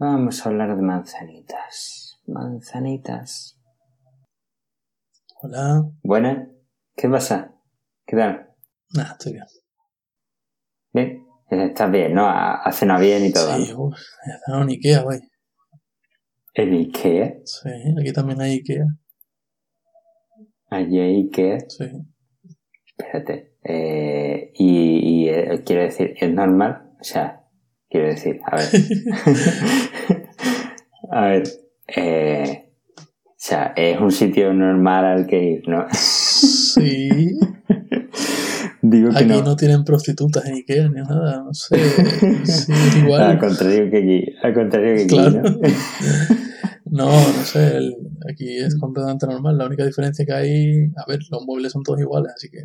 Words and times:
Vamos 0.00 0.40
a 0.40 0.48
hablar 0.48 0.74
de 0.76 0.80
manzanitas. 0.80 2.22
Manzanitas. 2.26 3.60
Hola. 5.42 5.90
Buenas. 6.02 6.48
¿Qué 6.96 7.06
pasa? 7.06 7.54
¿Qué 8.06 8.16
tal? 8.16 8.48
Nada, 8.94 9.12
estoy 9.12 9.34
bien. 9.34 9.44
Bien. 10.94 11.26
Estás 11.50 11.90
bien, 11.90 12.14
¿no? 12.14 12.26
Ha 12.26 12.72
cenado 12.72 13.02
bien 13.02 13.26
y 13.26 13.30
todo. 13.30 13.54
Sí, 13.54 13.74
uff, 13.74 13.94
he 13.94 14.38
cenado 14.42 14.62
en 14.62 14.70
Ikea 14.70 15.04
hoy. 15.04 15.20
¿En 16.54 16.72
Ikea? 16.72 17.34
Sí, 17.44 17.68
aquí 18.00 18.12
también 18.14 18.40
hay 18.40 18.52
Ikea. 18.54 18.86
Allí 20.70 20.98
hay 20.98 21.16
Ikea. 21.24 21.58
Sí. 21.68 21.84
Espérate. 22.86 23.54
Eh, 23.64 24.50
y, 24.54 25.24
y, 25.24 25.28
eh, 25.28 25.62
quiero 25.62 25.82
decir, 25.82 26.14
¿es 26.18 26.32
normal? 26.32 26.94
O 26.98 27.04
sea, 27.04 27.39
quiero 27.90 28.06
decir, 28.08 28.40
a 28.46 28.56
ver. 28.56 28.68
a 31.10 31.26
ver. 31.26 31.42
Eh, 31.88 32.64
o 33.26 33.32
sea, 33.36 33.72
es 33.76 34.00
un 34.00 34.12
sitio 34.12 34.52
normal 34.54 35.04
al 35.04 35.26
que 35.26 35.42
ir, 35.42 35.68
¿no? 35.68 35.86
Sí. 35.92 37.38
Digo 38.82 39.10
que 39.10 39.16
Aquí 39.18 39.26
no. 39.26 39.42
no. 39.42 39.56
tienen 39.56 39.84
prostitutas 39.84 40.44
en 40.46 40.54
Ikea 40.54 40.88
ni 40.88 41.02
nada, 41.02 41.42
no 41.44 41.52
sé. 41.52 41.76
Sí, 42.44 42.72
igual. 43.02 43.22
Al 43.22 43.38
contrario 43.38 43.90
que 43.90 43.98
aquí. 43.98 44.24
Al 44.42 44.54
contrario 44.54 44.94
que 44.96 45.02
aquí, 45.02 45.14
Claro. 45.14 45.42
¿no? 45.42 45.58
No, 46.92 47.06
no 47.08 47.44
sé, 47.44 47.76
el- 47.76 47.94
aquí 48.28 48.58
es 48.58 48.76
completamente 48.76 49.24
normal. 49.24 49.56
La 49.56 49.66
única 49.66 49.86
diferencia 49.86 50.26
que 50.26 50.32
hay, 50.32 50.86
a 50.96 51.04
ver, 51.06 51.20
los 51.30 51.44
muebles 51.46 51.70
son 51.70 51.84
todos 51.84 52.00
iguales, 52.00 52.32
así 52.34 52.50
que 52.50 52.62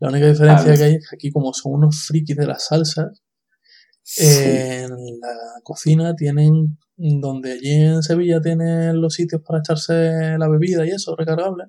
la 0.00 0.08
única 0.08 0.26
diferencia 0.26 0.74
que 0.74 0.82
hay 0.82 0.94
es 0.96 1.08
que 1.08 1.14
aquí 1.14 1.30
como 1.30 1.52
son 1.52 1.74
unos 1.74 2.04
frikis 2.04 2.36
de 2.36 2.46
las 2.48 2.66
salsas, 2.66 3.22
Sí. 4.12 4.24
en 4.26 4.90
la 5.20 5.60
cocina 5.62 6.16
tienen, 6.16 6.78
donde 6.96 7.52
allí 7.52 7.70
en 7.72 8.02
Sevilla 8.02 8.40
tienen 8.40 9.00
los 9.00 9.14
sitios 9.14 9.40
para 9.46 9.60
echarse 9.60 10.36
la 10.36 10.48
bebida 10.48 10.84
y 10.84 10.90
eso, 10.90 11.14
recargable, 11.16 11.66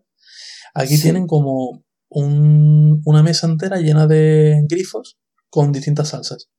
aquí 0.74 0.98
Sí. 0.98 1.04
tienen 1.04 1.28
como 1.28 1.84
un- 2.10 3.02
una 3.06 3.22
mesa 3.22 3.46
entera 3.48 3.78
llena 3.78 4.08
de 4.08 4.56
grifos 4.68 5.20
con 5.50 5.72
distintas 5.72 6.10
salsas. 6.10 6.50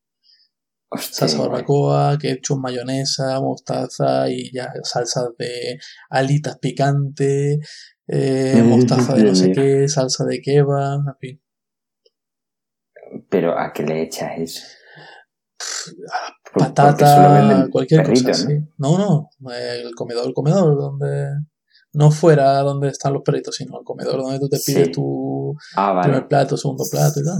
Hostia, 0.88 1.26
Salsa 1.26 1.38
barbacoa, 1.38 2.16
ketchup, 2.18 2.58
mayonesa, 2.60 3.40
mostaza 3.40 4.28
y 4.30 4.52
ya 4.52 4.72
salsas 4.84 5.30
de 5.38 5.78
alitas 6.10 6.58
picantes, 6.58 7.58
eh, 8.06 8.62
mostaza 8.64 9.14
de 9.14 9.24
no 9.24 9.34
sé 9.34 9.50
qué, 9.52 9.88
salsa 9.88 10.24
de 10.26 10.40
kebab, 10.40 11.00
en 11.08 11.16
fin. 11.18 11.42
Pero 13.28 13.58
¿a 13.58 13.72
qué 13.72 13.82
le 13.82 14.02
echas 14.02 14.32
eso? 14.38 14.62
Patata, 16.54 17.66
cualquier 17.70 18.02
cosa 18.02 18.12
perritos, 18.12 18.44
así. 18.44 18.58
No, 18.78 18.98
no, 18.98 19.30
el 19.52 19.94
comedor, 19.94 20.26
el 20.26 20.34
comedor, 20.34 20.76
donde 20.76 21.28
no 21.94 22.10
fuera 22.10 22.58
donde 22.60 22.88
están 22.88 23.12
los 23.14 23.22
perritos, 23.22 23.56
sino 23.56 23.78
el 23.78 23.84
comedor 23.84 24.22
donde 24.22 24.38
tú 24.38 24.48
te 24.48 24.58
pides 24.58 24.86
Sí. 24.86 24.92
tu 24.92 25.56
Ah, 25.76 26.00
primer 26.02 26.26
plato, 26.28 26.56
segundo 26.56 26.84
plato 26.90 27.20
y 27.20 27.24
tal. 27.24 27.38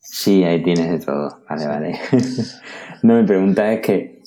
Sí, 0.00 0.44
ahí 0.44 0.62
tienes 0.62 0.90
de 0.90 0.98
todo. 1.04 1.42
Vale, 1.48 1.66
vale. 1.66 1.98
no, 3.02 3.14
mi 3.20 3.26
pregunta 3.26 3.72
es 3.72 3.80
que, 3.80 4.22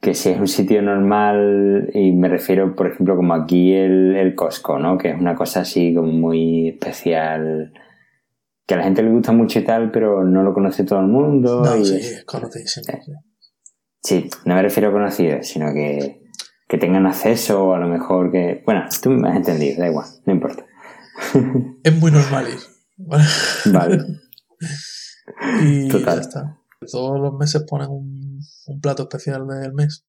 que 0.00 0.14
si 0.14 0.30
es 0.30 0.38
un 0.40 0.48
sitio 0.48 0.80
normal, 0.82 1.90
y 1.92 2.12
me 2.12 2.28
refiero, 2.28 2.74
por 2.74 2.86
ejemplo, 2.88 3.16
como 3.16 3.34
aquí 3.34 3.72
el, 3.74 4.16
el 4.16 4.34
Costco, 4.34 4.78
¿no? 4.78 4.96
Que 4.98 5.10
es 5.10 5.20
una 5.20 5.34
cosa 5.36 5.60
así 5.60 5.92
como 5.94 6.10
muy 6.12 6.68
especial, 6.68 7.72
que 8.68 8.74
a 8.74 8.76
la 8.76 8.84
gente 8.84 9.02
le 9.02 9.10
gusta 9.10 9.32
mucho 9.32 9.58
y 9.58 9.64
tal, 9.64 9.90
pero 9.90 10.22
no 10.24 10.42
lo 10.44 10.52
conoce 10.54 10.84
todo 10.84 11.00
el 11.00 11.06
mundo. 11.06 11.62
No, 11.64 11.74
y- 11.76 11.84
sí, 11.86 11.96
es 11.96 12.24
conocidísimo. 12.24 12.84
sí. 13.04 13.12
Sí, 14.00 14.30
no 14.44 14.54
me 14.54 14.62
refiero 14.62 14.90
a 14.90 14.92
conocidos, 14.92 15.46
sino 15.48 15.72
que, 15.72 16.22
que 16.68 16.78
tengan 16.78 17.06
acceso 17.06 17.64
o 17.64 17.74
a 17.74 17.78
lo 17.78 17.88
mejor 17.88 18.30
que... 18.30 18.62
Bueno, 18.64 18.84
tú 19.02 19.10
me 19.10 19.28
has 19.30 19.36
entendido, 19.36 19.80
da 19.80 19.88
igual, 19.88 20.06
no 20.26 20.32
importa. 20.34 20.64
Es 21.82 21.94
muy 21.96 22.10
normal 22.12 22.46
ir. 22.48 22.58
¿vale? 22.98 23.24
Vale. 23.72 23.98
Y 25.62 25.88
Total. 25.88 26.16
ya 26.16 26.20
está. 26.20 26.58
Todos 26.92 27.18
los 27.20 27.34
meses 27.34 27.64
ponen 27.68 27.88
un, 27.90 28.38
un 28.66 28.80
plato 28.80 29.02
especial 29.04 29.46
del 29.48 29.72
mes. 29.72 30.04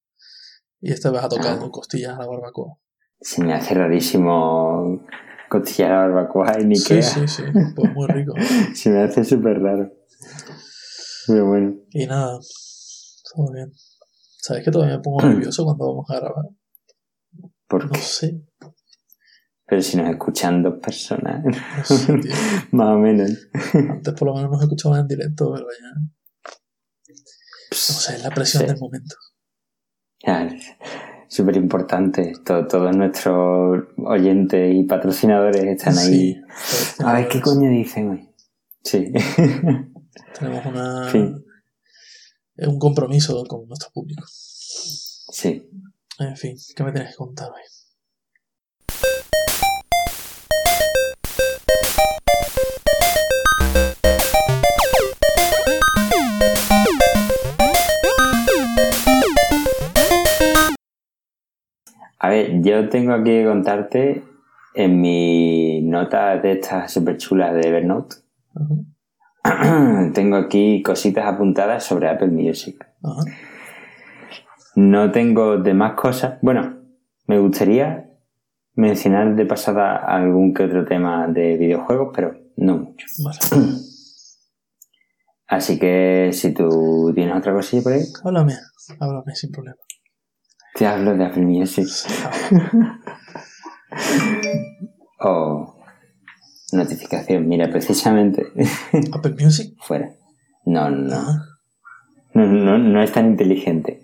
Y 0.82 0.92
este 0.92 1.10
vez 1.10 1.24
ha 1.24 1.30
tocado 1.30 1.66
Ah. 1.66 1.72
costillas 1.72 2.14
a 2.16 2.20
la 2.20 2.28
barbacoa. 2.28 2.78
Se 3.22 3.44
me 3.44 3.54
hace 3.54 3.74
rarísimo 3.74 5.04
costillar 5.50 5.92
a 5.92 5.96
la 6.08 6.14
barbacoa 6.14 6.54
en 6.60 6.76
Sí, 6.76 6.94
Ikea. 6.94 7.02
sí, 7.10 7.28
sí. 7.28 7.44
Pues 7.76 7.94
muy 7.94 8.08
rico. 8.08 8.34
Se 8.74 8.90
me 8.90 9.02
hace 9.04 9.24
súper 9.26 9.60
raro. 9.62 9.92
Pero 11.28 11.48
bueno. 11.48 11.76
Y 11.92 12.06
nada, 12.08 12.40
todo 13.34 13.52
bien. 13.54 13.72
¿Sabes 14.42 14.64
que 14.64 14.72
todavía 14.72 14.98
me 14.98 15.04
pongo 15.04 15.22
nervioso 15.28 15.64
cuando 15.66 15.88
vamos 15.88 16.10
a 16.10 16.16
grabar? 16.20 16.46
¿Por 17.68 17.86
No 17.86 17.92
qué? 17.92 18.00
sé. 18.00 18.42
Pero 19.68 19.82
si 19.84 19.98
nos 19.98 20.10
escuchan 20.10 20.64
dos 20.64 20.80
personas, 20.82 21.44
No 21.46 21.84
sé, 21.86 22.14
tío. 22.18 22.32
más 22.72 22.88
o 22.96 22.98
menos. 22.98 23.30
Antes 23.74 24.14
por 24.16 24.28
lo 24.30 24.34
menos 24.36 24.50
nos 24.52 24.62
escuchaban 24.64 25.02
en 25.02 25.08
directo, 25.08 25.52
pero 25.54 25.68
ya. 25.68 26.02
No 27.72 27.78
sé, 27.78 28.16
es 28.16 28.24
la 28.24 28.32
presión 28.32 28.64
Sí. 28.64 28.68
del 28.70 28.80
momento. 28.80 29.16
Ya, 30.26 30.44
es 30.46 30.54
Súper 31.30 31.56
importante. 31.58 32.34
Todo- 32.44 32.66
todos 32.68 32.96
nuestros 32.98 33.86
oyentes 33.98 34.76
y 34.76 34.84
patrocinadores 34.84 35.64
están 35.64 35.98
ahí. 35.98 36.36
Sí. 36.58 37.04
A 37.06 37.14
ver 37.14 37.28
qué 37.30 37.40
coño 37.40 37.70
dicen 37.70 38.10
hoy. 38.10 38.30
Sí. 38.84 39.12
Tenemos 40.40 40.66
una. 40.66 41.12
Sí. 41.12 41.24
es 42.56 42.68
un 42.68 42.80
compromiso 42.80 43.44
con 43.46 43.68
nuestro 43.68 43.90
público. 43.94 44.24
sí. 44.28 45.66
En 46.20 46.36
fin, 46.36 46.58
¿qué 46.76 46.84
me 46.84 46.92
tienes 46.92 47.12
que 47.12 47.16
contar 47.18 47.48
hoy? 47.50 47.62
A 62.20 62.30
ver, 62.30 62.62
yo 62.62 62.90
tengo 62.90 63.14
aquí 63.14 63.32
que 63.32 63.46
contarte 63.46 64.24
en 64.74 65.02
mi 65.02 65.82
nota 65.82 66.38
de 66.38 66.54
estas 66.54 66.92
súper 66.92 67.18
chulas 67.18 67.54
de 67.54 67.62
Evernote. 67.62 68.18
Tengo 70.14 70.36
aquí 70.36 70.84
cositas 70.84 71.26
apuntadas 71.26 71.84
sobre 71.84 72.10
Apple 72.10 72.28
Music. 72.28 72.86
Ajá. 73.04 73.22
No 74.76 75.12
tengo 75.12 75.58
demás 75.58 75.94
cosas. 75.94 76.40
Bueno, 76.42 76.78
me 77.28 77.40
gustaría 77.40 78.10
mencionar 78.76 79.36
de 79.36 79.46
pasada 79.46 79.98
algún 79.98 80.54
que 80.54 80.64
otro 80.64 80.86
tema 80.86 81.28
de 81.28 81.58
videojuegos, 81.58 82.12
pero 82.16 82.36
no 82.56 82.78
mucho. 82.78 83.08
Vale. 83.24 83.40
Así 85.48 85.80
que 85.80 86.30
si 86.32 86.54
tú 86.54 87.12
tienes 87.16 87.36
otra 87.36 87.54
cosilla 87.54 87.82
por 87.82 87.94
ahí, 87.94 88.04
Háblame, 88.24 88.54
háblame 89.00 89.36
sin 89.36 89.52
problema. 89.52 89.78
Te 90.76 90.86
hablo 90.88 91.16
de 91.16 91.26
Apple 91.26 91.46
Music. 91.46 91.88
O 95.22 95.76
notificación. 96.72 97.48
Mira, 97.48 97.70
precisamente 97.70 98.44
Apple 99.14 99.36
Music. 99.40 99.76
fuera. 99.82 100.12
No, 100.66 100.90
no, 100.90 100.98
no. 101.10 101.16
Ah. 101.16 101.46
No, 102.36 102.46
no, 102.46 102.78
no 102.78 103.02
es 103.02 103.12
tan 103.12 103.26
inteligente. 103.26 104.02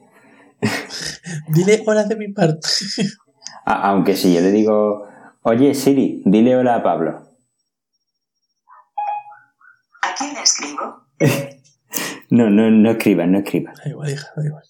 Dile 1.49 1.83
hola 1.85 2.03
de 2.05 2.15
mi 2.15 2.33
parte. 2.33 2.67
A- 3.65 3.89
aunque 3.89 4.15
si 4.15 4.33
yo 4.33 4.41
le 4.41 4.51
digo, 4.51 5.07
oye 5.43 5.73
Siri, 5.73 6.21
dile 6.25 6.55
hola 6.57 6.75
a 6.75 6.83
Pablo. 6.83 7.29
¿A 10.01 10.15
quién 10.17 10.33
le 10.33 10.41
escribo? 10.41 11.05
No, 12.31 12.49
no, 12.49 12.69
no 12.71 12.91
escribas, 12.91 13.27
no 13.27 13.37
escribas. 13.37 13.77
Da 13.77 13.89
igual, 13.89 14.09
hija, 14.11 14.27
da 14.35 14.45
igual. 14.45 14.63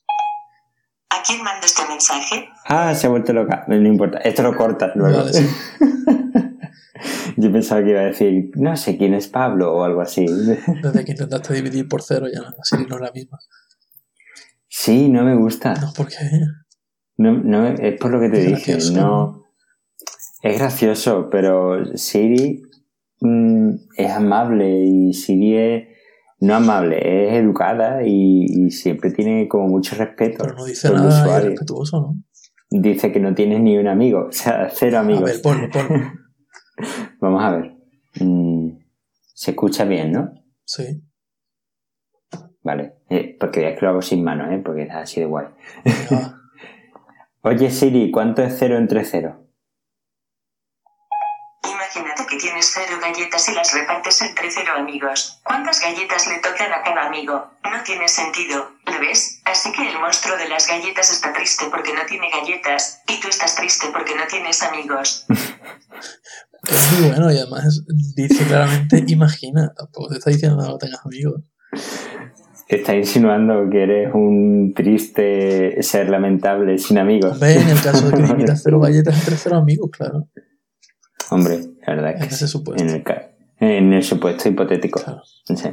¿A 1.25 1.27
quién 1.27 1.43
mando 1.43 1.65
este 1.65 1.81
mensaje? 1.89 2.49
Ah, 2.65 2.93
se 2.93 3.07
ha 3.07 3.09
vuelto 3.09 3.33
loca. 3.33 3.65
No 3.67 3.75
importa. 3.75 4.19
Esto 4.19 4.43
lo 4.43 4.55
cortas 4.55 4.91
luego. 4.95 5.17
Vale, 5.17 5.33
sí. 5.33 5.47
Yo 7.37 7.51
pensaba 7.51 7.83
que 7.83 7.89
iba 7.89 8.01
a 8.01 8.05
decir, 8.05 8.51
no 8.55 8.77
sé 8.77 8.95
quién 8.97 9.13
es 9.15 9.27
Pablo 9.27 9.73
o 9.73 9.83
algo 9.83 10.01
así. 10.01 10.25
Desde 10.27 11.03
que 11.03 11.11
intentaste 11.11 11.53
dividir 11.53 11.87
por 11.87 12.01
cero 12.03 12.27
ya 12.31 12.41
la 12.41 12.63
serie 12.63 12.85
no 12.87 12.95
es 12.95 13.01
la 13.01 13.11
misma. 13.11 13.39
Sí, 14.67 15.09
no 15.09 15.23
me 15.23 15.35
gusta. 15.35 15.73
No, 15.73 15.91
porque 15.95 16.15
No, 17.17 17.31
no, 17.33 17.67
es 17.67 17.99
por 17.99 18.11
lo 18.11 18.19
que 18.19 18.29
te 18.29 18.39
Es 18.39 18.45
dije. 18.45 18.71
gracioso. 18.73 18.93
No, 18.93 19.45
es 20.43 20.57
gracioso, 20.59 21.29
pero 21.31 21.97
Siri 21.97 22.61
mm, 23.21 23.69
es 23.97 24.11
amable 24.11 24.69
y 24.85 25.13
Siri 25.13 25.57
es 25.57 25.87
no 26.39 26.55
amable, 26.55 27.27
es 27.27 27.33
educada 27.35 28.03
y, 28.05 28.45
y 28.45 28.71
siempre 28.71 29.11
tiene 29.11 29.47
como 29.47 29.67
mucho 29.67 29.95
respeto 29.95 30.43
pero 30.43 30.55
no 30.55 30.65
dice 30.65 30.91
nada 30.91 31.07
usuario. 31.07 31.47
irrespetuoso, 31.47 32.01
¿no? 32.01 32.15
Dice 32.69 33.11
que 33.11 33.19
no 33.19 33.33
tienes 33.33 33.61
ni 33.61 33.77
un 33.77 33.87
amigo, 33.87 34.25
o 34.29 34.31
sea, 34.31 34.69
cero 34.71 34.99
amigos. 34.99 35.29
A 35.29 35.33
ver, 35.33 35.41
ponlo, 35.41 35.69
ponlo. 35.69 36.11
Vamos 37.21 37.43
a 37.43 37.51
ver. 37.51 37.75
Mm, 38.19 38.77
se 39.33 39.51
escucha 39.51 39.85
bien, 39.85 40.11
¿no? 40.11 40.33
Sí. 40.65 41.01
Vale. 42.63 42.95
Eh, 43.09 43.37
porque 43.39 43.59
veas 43.61 43.79
que 43.79 43.85
lo 43.85 43.91
hago 43.91 44.01
sin 44.01 44.23
mano, 44.23 44.51
¿eh? 44.51 44.59
Porque 44.63 44.83
es 44.83 44.91
así 44.91 45.19
de 45.21 45.27
guay. 45.27 45.47
Oye 47.41 47.69
Siri, 47.69 48.09
¿cuánto 48.09 48.41
es 48.41 48.55
cero 48.57 48.77
entre 48.77 49.05
cero? 49.05 49.44
Imagínate 51.95 52.25
que 52.27 52.37
tienes 52.37 52.73
cero 52.73 52.99
galletas 53.01 53.47
y 53.47 53.53
las 53.53 53.73
repartes 53.73 54.21
entre 54.21 54.51
cero 54.51 54.73
amigos. 54.75 55.39
¿Cuántas 55.43 55.79
galletas 55.79 56.27
le 56.27 56.39
tocan 56.39 56.73
a 56.73 56.83
cada 56.83 57.07
amigo? 57.07 57.51
No 57.63 57.83
tiene 57.85 58.09
sentido, 58.09 58.69
¿lo 58.85 58.99
ves? 58.99 59.39
Así 59.45 59.71
que 59.71 59.87
el 59.87 59.97
monstruo 59.99 60.35
de 60.35 60.49
las 60.49 60.67
galletas 60.67 61.09
está 61.09 61.31
triste 61.31 61.65
porque 61.71 61.93
no 61.93 62.01
tiene 62.05 62.29
galletas, 62.29 63.01
y 63.07 63.21
tú 63.21 63.29
estás 63.29 63.55
triste 63.55 63.87
porque 63.93 64.13
no 64.13 64.23
tienes 64.29 64.61
amigos. 64.61 65.25
Es 66.67 66.91
muy 66.99 67.09
bueno 67.11 67.31
y 67.31 67.37
además 67.37 67.85
dice 68.13 68.45
claramente, 68.45 69.01
imagina, 69.07 69.71
tampoco 69.73 70.09
te 70.09 70.15
está 70.15 70.31
diciendo 70.31 70.61
que 70.61 70.67
no 70.67 70.77
tengas 70.77 71.05
amigos. 71.05 71.41
Está 72.67 72.93
insinuando 72.93 73.69
que 73.71 73.83
eres 73.83 74.13
un 74.13 74.73
triste 74.75 75.81
ser 75.81 76.09
lamentable 76.09 76.77
sin 76.77 76.97
amigos. 76.97 77.39
Ve 77.39 77.53
en 77.53 77.69
el 77.69 77.81
caso 77.81 78.09
de 78.09 78.17
que 78.17 78.23
limitas 78.23 78.61
cero 78.63 78.81
galletas 78.81 79.17
entre 79.17 79.37
cero 79.37 79.55
amigos, 79.55 79.91
claro. 79.91 80.27
Hombre, 81.31 81.59
la 81.87 81.95
verdad 81.95 82.11
es 82.11 82.17
que 82.17 82.23
En 82.23 82.29
ese 82.29 82.47
sí. 82.47 82.51
supuesto. 82.51 82.83
En 82.83 82.89
el, 82.89 83.03
ca- 83.03 83.31
en 83.59 83.93
el 83.93 84.03
supuesto 84.03 84.49
hipotético. 84.49 85.01
Claro. 85.03 85.21
Sí. 85.23 85.69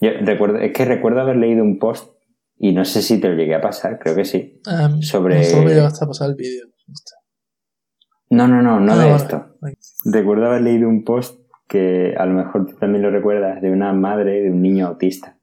Yo 0.00 0.10
recuerdo, 0.22 0.58
es 0.58 0.72
que 0.72 0.84
recuerdo 0.84 1.20
haber 1.20 1.36
leído 1.36 1.62
un 1.62 1.78
post 1.78 2.12
y 2.58 2.72
no 2.72 2.84
sé 2.84 3.02
si 3.02 3.20
te 3.20 3.28
lo 3.28 3.34
llegué 3.36 3.54
a 3.54 3.60
pasar, 3.60 3.98
creo 3.98 4.14
que 4.16 4.24
sí. 4.24 4.60
Ah, 4.66 4.90
Sobre- 5.00 5.38
No 5.38 5.44
solo 5.44 5.62
me 5.64 5.74
llegaste 5.74 6.04
a 6.04 6.08
pasar 6.08 6.30
el 6.30 6.36
vídeo. 6.36 6.66
No, 8.30 8.48
no, 8.48 8.62
no, 8.62 8.80
no 8.80 8.92
Ah, 8.92 8.96
de 8.98 9.04
vale. 9.10 9.16
esto. 9.16 9.56
Recuerdo 10.04 10.46
haber 10.46 10.62
leído 10.62 10.88
un 10.88 11.04
post 11.04 11.38
que 11.68 12.14
a 12.16 12.24
lo 12.26 12.34
mejor 12.34 12.66
tú 12.66 12.76
también 12.76 13.02
lo 13.02 13.10
recuerdas, 13.10 13.60
de 13.62 13.70
una 13.70 13.92
madre 13.92 14.42
de 14.42 14.50
un 14.50 14.60
niño 14.62 14.86
autista. 14.88 15.38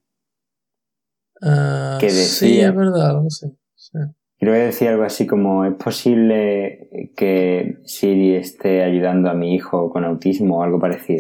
Ah, 1.42 1.98
Que 2.00 2.10
Sí, 2.10 2.48
decía- 2.48 2.70
es 2.70 2.76
verdad, 2.76 3.10
algo 3.12 3.28
así. 3.28 3.48
Sí. 3.76 3.98
Creo 4.40 4.54
que 4.54 4.60
decía 4.60 4.92
algo 4.92 5.04
así 5.04 5.28
como, 5.28 5.66
¿es 5.66 5.74
posible 5.74 6.90
que 7.18 7.78
Siri 7.84 8.36
esté 8.36 8.84
ayudando 8.84 9.30
a 9.30 9.34
mi 9.34 9.54
hijo 9.54 9.90
con 9.90 10.06
autismo 10.06 10.60
o 10.60 10.64
algo 10.64 10.80
parecido? 10.80 11.20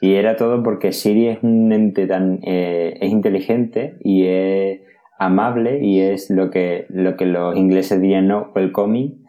Y 0.00 0.14
era 0.14 0.36
todo 0.36 0.62
porque 0.62 0.92
Siri 0.92 1.28
es 1.28 1.42
un 1.42 1.70
ente 1.72 2.06
tan, 2.06 2.40
eh, 2.42 2.96
es 3.02 3.10
inteligente 3.10 3.98
y 4.02 4.24
es 4.24 4.80
amable 5.18 5.84
y 5.84 6.00
es 6.00 6.30
lo 6.30 6.50
que, 6.50 6.86
lo 6.88 7.16
que 7.18 7.26
los 7.26 7.54
ingleses 7.54 8.00
dirían 8.00 8.26
no 8.28 8.50
welcoming, 8.56 9.22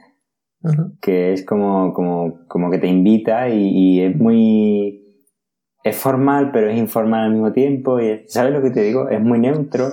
Ajá. 0.64 0.92
que 1.02 1.34
es 1.34 1.44
como, 1.46 1.92
como, 1.94 2.48
como 2.48 2.72
que 2.72 2.78
te 2.78 2.88
invita 2.88 3.50
y, 3.50 3.68
y 3.68 4.02
es 4.02 4.16
muy, 4.16 5.04
es 5.84 5.98
formal 5.98 6.52
pero 6.54 6.70
es 6.70 6.78
informal 6.78 7.26
al 7.26 7.32
mismo 7.34 7.52
tiempo 7.52 8.00
y 8.00 8.06
es- 8.08 8.32
¿sabes 8.32 8.54
lo 8.54 8.62
que 8.62 8.70
te 8.72 8.82
digo? 8.82 9.10
Es 9.10 9.20
muy 9.20 9.40
neutro. 9.40 9.90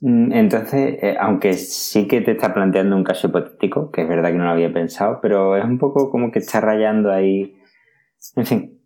Mm, 0.00 0.32
Entonces, 0.32 0.98
eh, 1.02 1.16
aunque 1.18 1.54
sí 1.54 2.06
que 2.06 2.20
te 2.20 2.32
está 2.32 2.54
planteando 2.54 2.96
un 2.96 3.04
caso 3.04 3.28
hipotético, 3.28 3.90
que 3.90 4.02
es 4.02 4.08
verdad 4.08 4.30
que 4.30 4.36
no 4.36 4.44
lo 4.44 4.50
había 4.50 4.72
pensado, 4.72 5.18
pero 5.20 5.56
es 5.56 5.64
un 5.64 5.78
poco 5.78 6.10
como 6.10 6.30
que 6.30 6.38
está 6.40 6.60
rayando 6.60 7.12
ahí. 7.12 7.56
En 8.36 8.46
fin, 8.46 8.82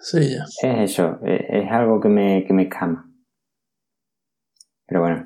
Sí, 0.00 0.18
ya. 0.36 0.44
es 0.68 0.90
eso, 0.92 1.18
eh, 1.24 1.46
es 1.48 1.72
algo 1.72 2.00
que 2.00 2.08
me, 2.08 2.44
que 2.46 2.52
me 2.52 2.64
escama. 2.64 3.10
Pero 4.86 5.00
bueno, 5.00 5.24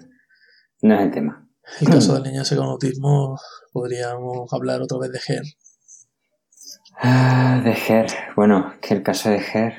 no 0.82 0.94
es 0.94 1.00
el 1.00 1.10
tema. 1.10 1.48
El 1.80 1.88
caso 1.88 2.14
del 2.20 2.22
niño 2.24 2.42
ese 2.42 2.56
con 2.56 2.66
autismo, 2.66 3.36
podríamos 3.72 4.52
hablar 4.52 4.80
otra 4.82 4.98
vez 4.98 5.10
de 5.12 5.18
GER. 5.18 5.42
Ah, 7.00 7.60
de 7.64 7.74
Ger. 7.74 8.06
Bueno, 8.36 8.74
que 8.80 8.94
el 8.94 9.02
caso 9.02 9.30
de 9.30 9.40
Ger. 9.40 9.74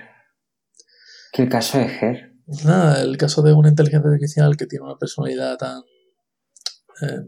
Que 1.34 1.44
el 1.44 1.50
caso 1.50 1.78
de 1.78 1.88
Ger. 1.90 2.29
Nada, 2.66 3.02
el 3.02 3.18
caso 3.18 3.42
de 3.42 3.54
una 3.54 3.70
inteligencia 3.70 4.10
artificial 4.10 4.58
que 4.58 4.66
tiene 4.66 4.86
una 4.86 4.98
personalidad 4.98 5.58
tan. 5.58 5.82
eh, 7.02 7.22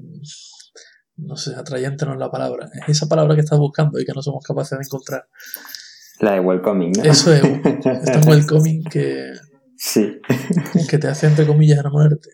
no 1.18 1.36
sé, 1.36 1.54
atrayente 1.56 2.06
no 2.06 2.14
es 2.14 2.20
la 2.20 2.32
palabra. 2.32 2.70
Es 2.88 2.90
esa 2.98 3.08
palabra 3.08 3.36
que 3.36 3.42
estás 3.42 3.60
buscando 3.60 4.00
y 4.00 4.06
que 4.06 4.14
no 4.14 4.22
somos 4.24 4.44
capaces 4.44 4.78
de 4.80 4.84
encontrar. 4.86 5.28
La 6.20 6.34
de 6.34 6.40
Welcoming, 6.40 6.92
¿no? 6.94 7.04
Eso 7.04 7.34
es, 7.34 7.44
es 7.64 8.06
tan 8.12 8.28
welcoming 8.28 8.84
que, 8.86 9.32
Sí. 9.78 10.20
que 10.90 10.98
te 10.98 11.08
hace, 11.08 11.28
entre 11.28 11.46
comillas, 11.46 11.80
enamorarte. 11.80 12.30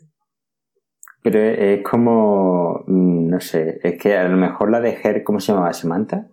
Pero 1.23 1.39
es 1.39 1.81
como. 1.83 2.83
mm, 2.87 3.27
No 3.29 3.39
sé, 3.41 3.79
es 3.83 3.99
que 4.01 4.15
a 4.17 4.27
lo 4.29 4.37
mejor 4.37 4.71
la 4.71 4.79
de 4.79 4.95
Ger, 4.95 5.23
¿cómo 5.23 5.39
se 5.41 5.51
llamaba? 5.51 5.73
¿Samantha? 5.73 6.29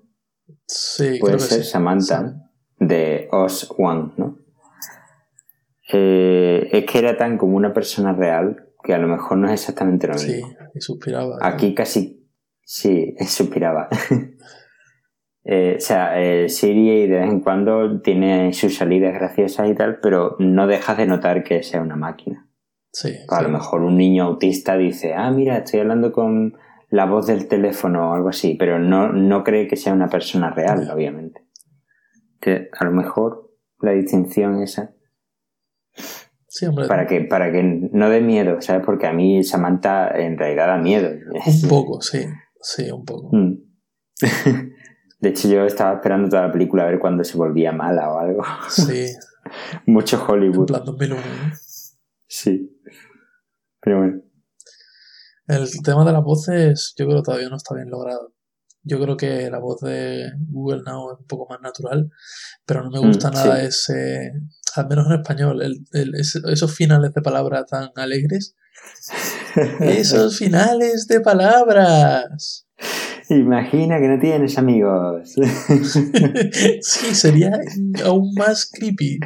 Sí, 0.67 1.19
Puede 1.21 1.37
creo 1.37 1.49
que 1.49 1.55
ser 1.55 1.65
sí. 1.65 1.71
Samantha 1.71 2.37
de 2.79 3.29
Os 3.33 3.69
One, 3.77 4.12
¿no? 4.17 4.39
Eh, 5.92 6.69
es 6.72 6.86
que 6.86 6.98
era 6.98 7.16
tan 7.16 7.36
como 7.36 7.56
una 7.56 7.72
persona 7.72 8.12
real 8.12 8.70
que 8.82 8.94
a 8.94 8.98
lo 8.98 9.08
mejor 9.08 9.38
no 9.38 9.48
es 9.48 9.60
exactamente 9.60 10.06
lo 10.06 10.14
mismo. 10.14 10.48
sí, 10.72 10.81
suspiraba. 10.81 11.38
Aquí 11.40 11.75
casi 11.75 12.28
sí, 12.62 13.14
suspiraba. 13.26 13.88
Eh, 15.46 15.75
o 15.76 15.81
sea, 15.81 16.19
eh, 16.19 16.48
Siri 16.48 17.06
de 17.06 17.19
vez 17.19 17.28
en 17.28 17.40
cuando 17.40 18.00
tiene 18.00 18.54
sus 18.54 18.76
salidas 18.76 19.12
graciosas 19.12 19.69
y 19.69 19.75
tal, 19.75 20.00
pero 20.00 20.36
no 20.38 20.66
dejas 20.66 20.96
de 20.96 21.04
notar 21.04 21.44
que 21.44 21.62
sea 21.62 21.82
una 21.82 21.96
máquina. 21.96 22.48
Sí, 22.90 23.14
A 23.28 23.42
lo 23.42 23.50
mejor 23.50 23.82
un 23.82 23.98
niño 23.98 24.25
autista 24.25 24.78
dice, 24.78 25.12
ah, 25.12 25.31
mira, 25.31 25.58
estoy 25.58 25.81
hablando 25.81 26.12
con 26.12 26.56
la 26.88 27.04
voz 27.04 27.26
del 27.26 27.46
teléfono 27.46 28.10
o 28.10 28.14
algo 28.14 28.31
así, 28.31 28.56
pero 28.58 28.78
no, 28.78 29.12
no 29.12 29.44
cree 29.44 29.69
que 29.69 29.76
sea 29.76 29.92
una 29.92 30.08
persona 30.08 30.48
real, 30.48 30.88
obviamente. 30.90 31.44
Que 32.40 32.70
a 32.72 32.84
lo 32.86 32.92
mejor 32.92 33.50
la 33.81 33.90
distinción 33.90 34.62
esa, 34.62 34.94
Sí, 36.46 36.67
hombre, 36.67 36.87
para 36.87 37.06
que, 37.06 37.23
para 37.23 37.50
que 37.50 37.62
no 37.62 38.08
dé 38.11 38.20
miedo, 38.20 38.61
¿sabes? 38.61 38.82
Porque 38.87 39.06
a 39.06 39.12
mí 39.12 39.43
Samantha 39.43 40.08
en 40.17 40.38
realidad 40.38 40.69
da 40.69 40.76
miedo. 40.79 41.11
un 41.46 41.69
poco, 41.69 42.00
sí. 42.00 42.25
Sí, 42.61 42.91
un 42.91 43.05
poco. 43.05 43.29
Mm. 43.37 43.55
De 45.20 45.29
hecho, 45.31 45.49
yo 45.49 45.64
estaba 45.64 45.94
esperando 45.94 46.29
toda 46.29 46.46
la 46.46 46.52
película 46.52 46.82
a 46.85 46.87
ver 46.87 46.99
cuándo 46.99 47.25
se 47.25 47.37
volvía 47.38 47.73
mala 47.73 48.11
o 48.12 48.19
algo. 48.19 48.43
Sí, 48.69 49.06
Mucho 49.87 50.17
en 50.17 50.31
Hollywood. 50.31 50.67
plan 50.67 50.85
2001. 50.85 51.20
¿no? 51.20 51.52
Sí. 52.26 52.70
Pero 53.81 53.99
bueno. 53.99 54.20
El 55.46 55.69
tema 55.82 56.05
de 56.05 56.12
las 56.12 56.23
voces, 56.23 56.94
yo 56.96 57.06
creo 57.06 57.19
que 57.19 57.25
todavía 57.25 57.49
no 57.49 57.56
está 57.56 57.75
bien 57.75 57.91
logrado. 57.91 58.32
Yo 58.82 59.00
creo 59.00 59.17
que 59.17 59.50
la 59.50 59.58
voz 59.58 59.81
de 59.81 60.31
Google 60.50 60.82
Now 60.85 61.12
es 61.12 61.20
un 61.20 61.26
poco 61.26 61.46
más 61.50 61.61
natural, 61.61 62.11
pero 62.67 62.82
no 62.82 62.91
me 62.91 62.99
gusta 63.00 63.31
Mm, 63.31 63.35
nada 63.35 63.61
sí. 63.61 63.67
ese, 63.67 64.32
al 64.76 64.88
menos 64.88 65.06
en 65.06 65.21
español, 65.21 65.62
el- 65.62 65.85
el- 65.93 66.15
esos 66.15 66.75
finales 66.75 67.12
de 67.15 67.23
palabra 67.23 67.65
tan 67.65 67.91
alegres. 67.97 68.55
Esos 69.81 70.38
finales 70.38 71.06
de 71.06 71.20
palabras. 71.20 72.67
Imagina 73.31 73.98
que 74.01 74.08
no 74.08 74.19
tienes 74.19 74.58
amigos. 74.58 75.34
Sí, 76.82 77.15
sería 77.15 77.53
aún 78.05 78.34
más 78.37 78.69
creepy. 78.70 79.19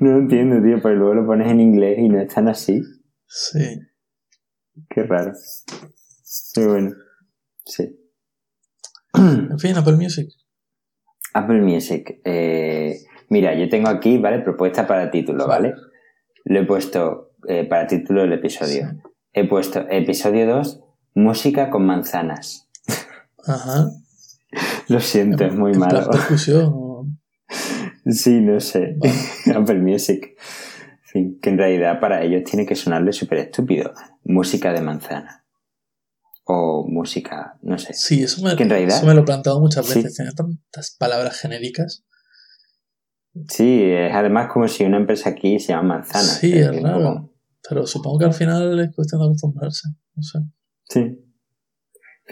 no 0.00 0.18
entiendo, 0.18 0.62
tío, 0.62 0.80
porque 0.80 0.96
luego 0.96 1.14
lo 1.14 1.26
pones 1.26 1.50
en 1.50 1.60
inglés 1.60 1.98
y 1.98 2.08
no 2.08 2.20
es 2.20 2.32
tan 2.32 2.48
así. 2.48 2.80
Sí. 3.26 3.80
Qué 4.90 5.02
raro. 5.02 5.32
Pero 6.54 6.70
bueno. 6.72 6.90
Sí. 7.64 7.98
En 9.14 9.58
fin, 9.58 9.76
Apple 9.76 9.96
Music. 9.96 10.28
Apple 11.34 11.60
Music. 11.60 12.20
eh, 12.24 13.00
mira, 13.28 13.54
yo 13.54 13.68
tengo 13.68 13.88
aquí, 13.88 14.18
¿vale? 14.18 14.40
Propuesta 14.40 14.86
para 14.86 15.10
título, 15.10 15.46
¿vale? 15.46 15.74
Lo 16.44 16.60
he 16.60 16.64
puesto 16.64 17.32
eh, 17.46 17.64
para 17.64 17.86
título 17.86 18.22
del 18.22 18.32
episodio. 18.32 18.90
He 19.32 19.46
puesto 19.46 19.86
episodio 19.90 20.46
2, 20.46 20.80
música 21.14 21.70
con 21.70 21.86
manzanas. 21.86 22.68
Ajá. 23.46 23.90
Lo 24.88 25.00
siento, 25.00 25.44
es 25.44 25.54
muy 25.54 25.74
malo. 25.74 26.08
Sí, 28.10 28.40
no 28.40 28.58
sé. 28.58 28.96
Apple 29.54 29.80
Music. 29.80 30.34
En 30.90 31.04
fin, 31.04 31.38
que 31.42 31.50
en 31.50 31.58
realidad 31.58 32.00
para 32.00 32.22
ellos 32.22 32.42
tiene 32.44 32.64
que 32.64 32.74
sonarle 32.74 33.12
súper 33.12 33.38
estúpido. 33.38 33.92
Música 34.24 34.72
de 34.72 34.80
manzana. 34.80 35.44
O 36.50 36.86
música, 36.88 37.58
no 37.62 37.76
sé. 37.78 37.92
Sí, 37.92 38.22
eso 38.22 38.42
me, 38.42 38.56
Que 38.56 38.62
en 38.62 38.70
realidad- 38.70 38.96
eso 38.96 39.06
me 39.06 39.12
lo 39.14 39.20
he 39.20 39.24
planteado 39.24 39.60
muchas 39.60 39.84
Sí. 39.86 39.96
veces. 39.96 40.14
Tiene 40.16 40.32
tantas 40.32 40.96
palabras 40.98 41.38
genéricas. 41.38 42.04
Sí, 43.48 43.82
es 43.84 44.14
además 44.14 44.50
como 44.50 44.66
si 44.66 44.84
una 44.84 44.96
empresa 44.96 45.28
aquí 45.30 45.60
se 45.60 45.68
llama 45.74 45.96
manzana. 45.96 46.24
Sí, 46.24 46.52
es 46.58 46.82
raro. 46.82 47.32
Pero 47.68 47.86
supongo 47.86 48.18
que 48.20 48.24
al 48.24 48.32
final 48.34 48.80
es 48.80 48.94
cuestión 48.94 49.20
de 49.20 49.26
acostumbrarse. 49.26 49.88
No 50.14 50.22
sé. 50.22 50.38
Sí. 50.88 51.00
En 51.00 51.20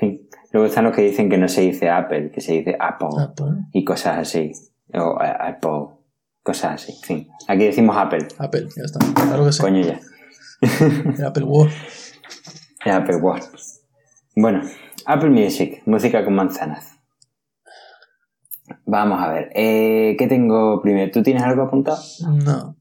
fin. 0.00 0.28
Luego 0.52 0.66
están 0.66 0.84
los 0.84 0.94
que 0.96 1.02
dicen 1.02 1.28
que 1.28 1.36
no 1.36 1.48
se 1.48 1.60
dice 1.60 1.90
Apple, 1.90 2.30
que 2.32 2.40
se 2.40 2.52
dice 2.54 2.76
Apple. 2.80 3.08
Apple. 3.20 3.66
Y 3.72 3.84
cosas 3.84 4.16
así. 4.18 4.50
O 4.94 5.18
eh, 5.22 5.32
Apple. 5.38 5.94
Cosas 6.42 6.82
así. 6.82 6.92
En 6.92 7.02
fin. 7.02 7.28
Aquí 7.48 7.64
decimos 7.64 7.94
Apple. 7.98 8.26
Apple, 8.38 8.66
ya 8.74 8.82
está. 8.84 8.98
Claro 9.14 9.44
que 9.44 9.52
sí. 9.52 9.60
Coño 9.60 9.82
ya. 9.82 10.00
El 10.62 11.24
Apple 11.26 11.44
Watch. 11.44 11.72
Es 12.84 12.92
Apple 12.94 13.16
Watch. 13.16 13.44
Bueno, 14.38 14.60
Apple 15.06 15.30
Music, 15.30 15.82
música 15.86 16.22
con 16.22 16.34
manzanas. 16.34 16.98
Vamos 18.84 19.22
a 19.22 19.32
ver. 19.32 19.50
Eh, 19.54 20.14
¿Qué 20.18 20.26
tengo 20.26 20.82
primero? 20.82 21.10
¿Tú 21.10 21.22
tienes 21.22 21.42
algo 21.42 21.62
apuntado? 21.62 21.98
No. 22.44 22.76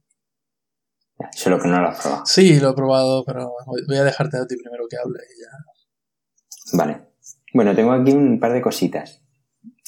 Solo 1.31 1.57
que 1.57 1.69
no 1.69 1.79
lo 1.79 1.87
has 1.87 2.01
probado. 2.01 2.25
Sí, 2.25 2.59
lo 2.59 2.71
he 2.71 2.73
probado, 2.73 3.23
pero 3.23 3.53
voy 3.87 3.97
a 3.97 4.03
dejarte 4.03 4.37
a 4.37 4.45
ti 4.45 4.57
primero 4.57 4.83
que 4.89 4.97
hable 4.97 5.19
y 5.33 5.41
ya. 5.41 6.77
Vale. 6.77 7.07
Bueno, 7.53 7.73
tengo 7.73 7.93
aquí 7.93 8.11
un 8.11 8.37
par 8.37 8.51
de 8.51 8.61
cositas. 8.61 9.21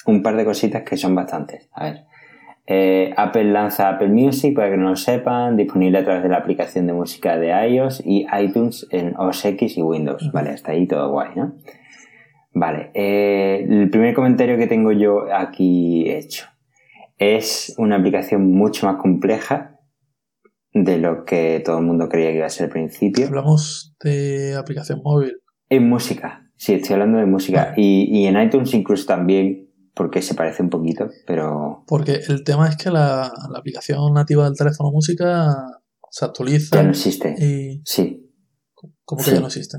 Un 0.05 0.23
par 0.23 0.37
de 0.37 0.45
cositas 0.45 0.83
que 0.83 0.95
son 0.95 1.15
bastantes. 1.15 1.67
A 1.73 1.83
ver. 1.83 2.06
Eh, 2.69 3.13
Apple 3.15 3.45
lanza 3.45 3.87
Apple 3.87 4.09
Music, 4.09 4.53
para 4.53 4.69
que 4.69 4.75
no 4.77 4.89
lo 4.89 4.95
sepan, 4.97 5.55
disponible 5.55 5.99
a 5.99 6.03
través 6.03 6.21
de 6.21 6.29
la 6.29 6.37
aplicación 6.37 6.85
de 6.85 6.91
música 6.91 7.37
de 7.37 7.47
iOS 7.69 8.03
y 8.05 8.27
iTunes 8.37 8.85
en 8.91 9.15
OS 9.17 9.45
X 9.45 9.77
y 9.77 9.81
Windows. 9.81 10.31
Vale, 10.33 10.49
hasta 10.49 10.73
ahí 10.73 10.85
todo 10.85 11.09
guay, 11.09 11.29
¿no? 11.35 11.55
Vale, 12.51 12.91
eh, 12.93 13.65
el 13.69 13.89
primer 13.89 14.13
comentario 14.13 14.57
que 14.57 14.67
tengo 14.67 14.91
yo 14.91 15.33
aquí 15.33 16.09
hecho 16.09 16.45
es 17.17 17.73
una 17.77 17.95
aplicación 17.95 18.51
mucho 18.51 18.85
más 18.85 18.97
compleja 18.97 19.79
de 20.73 20.97
lo 20.97 21.23
que 21.23 21.61
todo 21.63 21.79
el 21.79 21.85
mundo 21.85 22.09
creía 22.09 22.31
que 22.31 22.37
iba 22.37 22.45
a 22.47 22.49
ser 22.49 22.65
al 22.65 22.71
principio. 22.71 23.27
Hablamos 23.27 23.95
de 24.03 24.55
aplicación 24.55 25.01
móvil. 25.03 25.37
En 25.69 25.87
música, 25.87 26.49
sí, 26.57 26.73
estoy 26.73 26.93
hablando 26.93 27.17
de 27.19 27.25
música. 27.27 27.73
Y, 27.77 28.09
y 28.11 28.25
en 28.27 28.41
iTunes 28.41 28.73
incluso 28.73 29.05
también 29.05 29.66
porque 29.97 30.21
se 30.21 30.35
parece 30.35 30.61
un 30.63 30.69
poquito, 30.69 31.09
pero... 31.25 31.83
Porque 31.87 32.21
el 32.27 32.43
tema 32.43 32.69
es 32.69 32.77
que 32.77 32.89
la, 32.91 33.31
la 33.51 33.59
aplicación 33.59 34.13
nativa 34.13 34.45
del 34.45 34.55
teléfono 34.57 34.91
música 34.91 35.55
se 36.11 36.25
actualiza. 36.25 36.75
Ya 36.77 36.83
no 36.83 36.91
existe. 36.91 37.35
Y... 37.37 37.81
Sí. 37.85 38.31
¿Cómo 39.03 39.19
que 39.23 39.29
Sí. 39.29 39.35
ya 39.35 39.39
no 39.41 39.47
existe? 39.47 39.77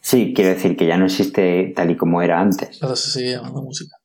Sí, 0.00 0.32
quiero 0.34 0.50
decir 0.50 0.76
que 0.76 0.86
ya 0.86 0.96
no 0.96 1.04
existe 1.06 1.72
tal 1.76 1.90
y 1.90 1.96
como 1.96 2.22
era 2.22 2.40
antes. 2.40 2.78
Pero 2.80 2.96
se 2.96 3.10
sigue 3.10 3.32
llamando 3.32 3.62
música. 3.62 3.96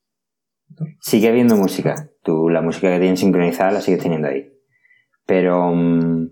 Sigue 1.00 1.28
habiendo 1.28 1.56
música. 1.56 2.10
Tú 2.22 2.48
la 2.48 2.60
música 2.62 2.88
que 2.92 3.00
tienes 3.00 3.20
sincronizada 3.20 3.72
la 3.72 3.80
sigues 3.80 4.02
teniendo 4.02 4.28
ahí. 4.28 4.52
Pero... 5.26 5.72
mm, 5.74 6.28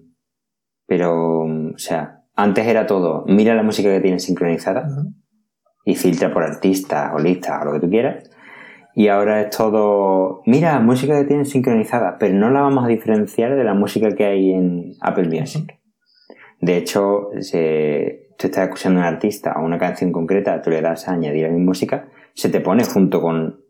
Pero... 0.87 1.47
mm, 1.47 1.75
O 1.75 1.79
sea, 1.79 2.21
antes 2.37 2.67
era 2.67 2.87
todo, 2.87 3.25
mira 3.27 3.55
la 3.55 3.63
música 3.63 3.89
que 3.91 4.01
tienes 4.01 4.25
sincronizada 4.25 4.89
y 5.85 5.95
filtra 5.95 6.33
por 6.33 6.43
artista 6.43 7.13
o 7.15 7.19
lista 7.21 7.61
o 7.63 7.65
lo 7.67 7.73
que 7.75 7.81
tú 7.81 7.89
quieras. 7.91 8.29
Y 8.97 9.09
ahora 9.09 9.41
es 9.43 9.57
todo, 9.57 10.43
mira, 10.47 10.79
música 10.81 11.19
que 11.21 11.27
tienes 11.27 11.51
sincronizada, 11.51 12.17
pero 12.19 12.35
no 12.35 12.51
la 12.51 12.61
vamos 12.61 12.85
a 12.85 12.89
diferenciar 12.89 13.57
de 13.57 13.65
la 13.65 13.75
música 13.75 14.15
que 14.15 14.25
hay 14.25 14.53
en 14.53 14.93
Apple 15.01 15.29
Music. 15.29 15.79
De 16.61 16.77
hecho, 16.77 17.31
si 17.41 17.59
tú 18.39 18.47
estás 18.47 18.65
escuchando 18.69 19.01
a 19.01 19.03
un 19.03 19.09
artista 19.15 19.55
o 19.59 19.65
una 19.65 19.79
canción 19.79 20.13
concreta, 20.13 20.63
tú 20.63 20.71
le 20.71 20.81
das 20.81 21.09
a 21.09 21.13
añadir 21.13 21.47
a 21.47 21.51
mi 21.51 21.61
música, 21.61 22.09
se 22.35 22.49
te 22.49 22.61
pone 22.61 22.85
junto 22.85 23.21
con 23.21 23.61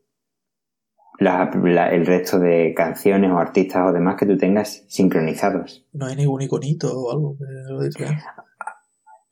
la- 1.18 1.50
la- 1.64 1.90
el 1.92 2.04
resto 2.06 2.38
de 2.38 2.74
canciones 2.76 3.30
o 3.30 3.38
artistas 3.38 3.88
o 3.88 3.92
demás 3.92 4.16
que 4.16 4.26
tú 4.26 4.36
tengas 4.36 4.84
sincronizados. 4.88 5.86
No 5.92 6.06
hay 6.06 6.16
ningún 6.16 6.42
iconito 6.42 6.92
o 6.92 7.12
algo 7.12 7.36
que 7.38 7.44
lo. 7.72 8.10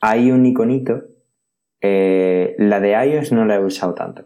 Hay 0.00 0.30
un 0.32 0.46
iconito, 0.46 1.02
eh, 1.80 2.54
la 2.58 2.80
de 2.80 2.92
iOS 2.92 3.32
no 3.32 3.44
la 3.44 3.56
he 3.56 3.64
usado 3.64 3.94
tanto. 3.94 4.24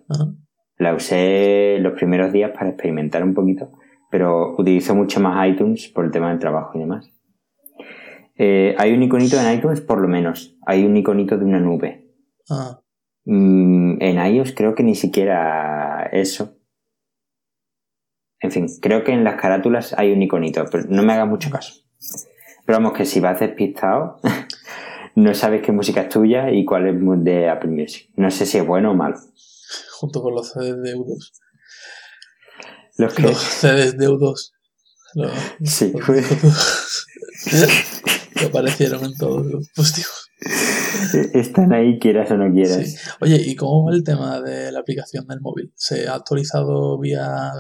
La 0.79 0.95
usé 0.95 1.79
los 1.81 1.95
primeros 1.95 2.33
días 2.33 2.51
para 2.51 2.71
experimentar 2.71 3.25
un 3.25 3.35
poquito, 3.35 3.73
pero 4.11 4.55
utilizo 4.57 4.95
mucho 4.95 5.21
más 5.21 5.49
iTunes 5.49 5.89
por 5.89 6.05
el 6.05 6.11
tema 6.11 6.31
del 6.31 6.39
trabajo 6.39 6.73
y 6.77 6.81
demás. 6.81 7.11
Eh, 8.39 8.75
hay 8.79 8.93
un 8.93 9.03
iconito 9.03 9.41
en 9.41 9.57
iTunes, 9.57 9.81
por 9.81 10.01
lo 10.01 10.09
menos. 10.09 10.57
Hay 10.67 10.85
un 10.85 10.97
iconito 10.97 11.39
de 11.39 11.45
una 11.45 11.59
nube. 11.59 12.05
Ah, 12.51 12.81
Mm, 13.27 14.01
en 14.01 14.25
iOS 14.35 14.55
creo 14.55 14.75
que 14.77 14.85
ni 14.85 14.95
siquiera 14.95 16.09
eso. 16.13 16.57
En 18.41 18.53
fin, 18.53 18.67
creo 18.81 19.03
que 19.03 19.13
en 19.13 19.25
las 19.25 19.41
carátulas 19.41 19.95
hay 19.99 20.13
un 20.13 20.23
iconito, 20.23 20.65
pero 20.71 20.85
no 20.89 21.03
me 21.03 21.13
hagas 21.13 21.29
mucho 21.29 21.51
caso. 21.51 21.83
Pero 22.65 22.79
vamos, 22.79 22.93
que 22.93 23.05
si 23.05 23.19
vas 23.19 23.41
despistado, 23.41 24.21
no 25.17 25.35
sabes 25.35 25.63
qué 25.63 25.73
música 25.73 26.03
es 26.03 26.09
tuya 26.09 26.53
y 26.53 26.65
cuál 26.65 26.87
es 26.87 27.25
de 27.25 27.49
Apple 27.49 27.71
Music. 27.71 28.11
No 28.17 28.31
sé 28.31 28.47
si 28.47 28.59
es 28.59 28.67
bueno 28.67 28.93
o 28.93 28.95
malo. 28.95 29.17
Junto 29.99 30.23
con 30.23 30.35
los 30.35 30.51
CDs 30.51 30.81
de 30.83 30.95
U2. 30.97 31.33
Los 32.99 33.15
que... 33.15 33.23
Los 33.23 33.37
CDs 33.39 33.97
de 33.99 34.09
U2. 34.09 34.53
Los, 35.15 35.33
Sí. 35.65 35.93
los- 35.95 37.07
que 38.35 38.45
aparecieron 38.47 39.05
en 39.05 39.17
todos 39.17 39.47
los 39.47 39.61
dispositivos. 39.61 40.31
Están 41.33 41.73
ahí, 41.73 41.99
quieras 41.99 42.31
o 42.31 42.37
no 42.37 42.53
quieras. 42.53 42.91
Sí. 42.91 42.97
Oye, 43.21 43.37
¿y 43.37 43.55
cómo 43.57 43.87
va 43.87 43.93
el 43.95 44.05
tema 44.05 44.41
de 44.43 44.71
la 44.73 44.81
aplicación 44.81 45.27
del 45.27 45.41
móvil? 45.41 45.73
¿Se 45.75 46.07
ha 46.09 46.15
actualizado 46.15 46.99
vía 46.99 47.53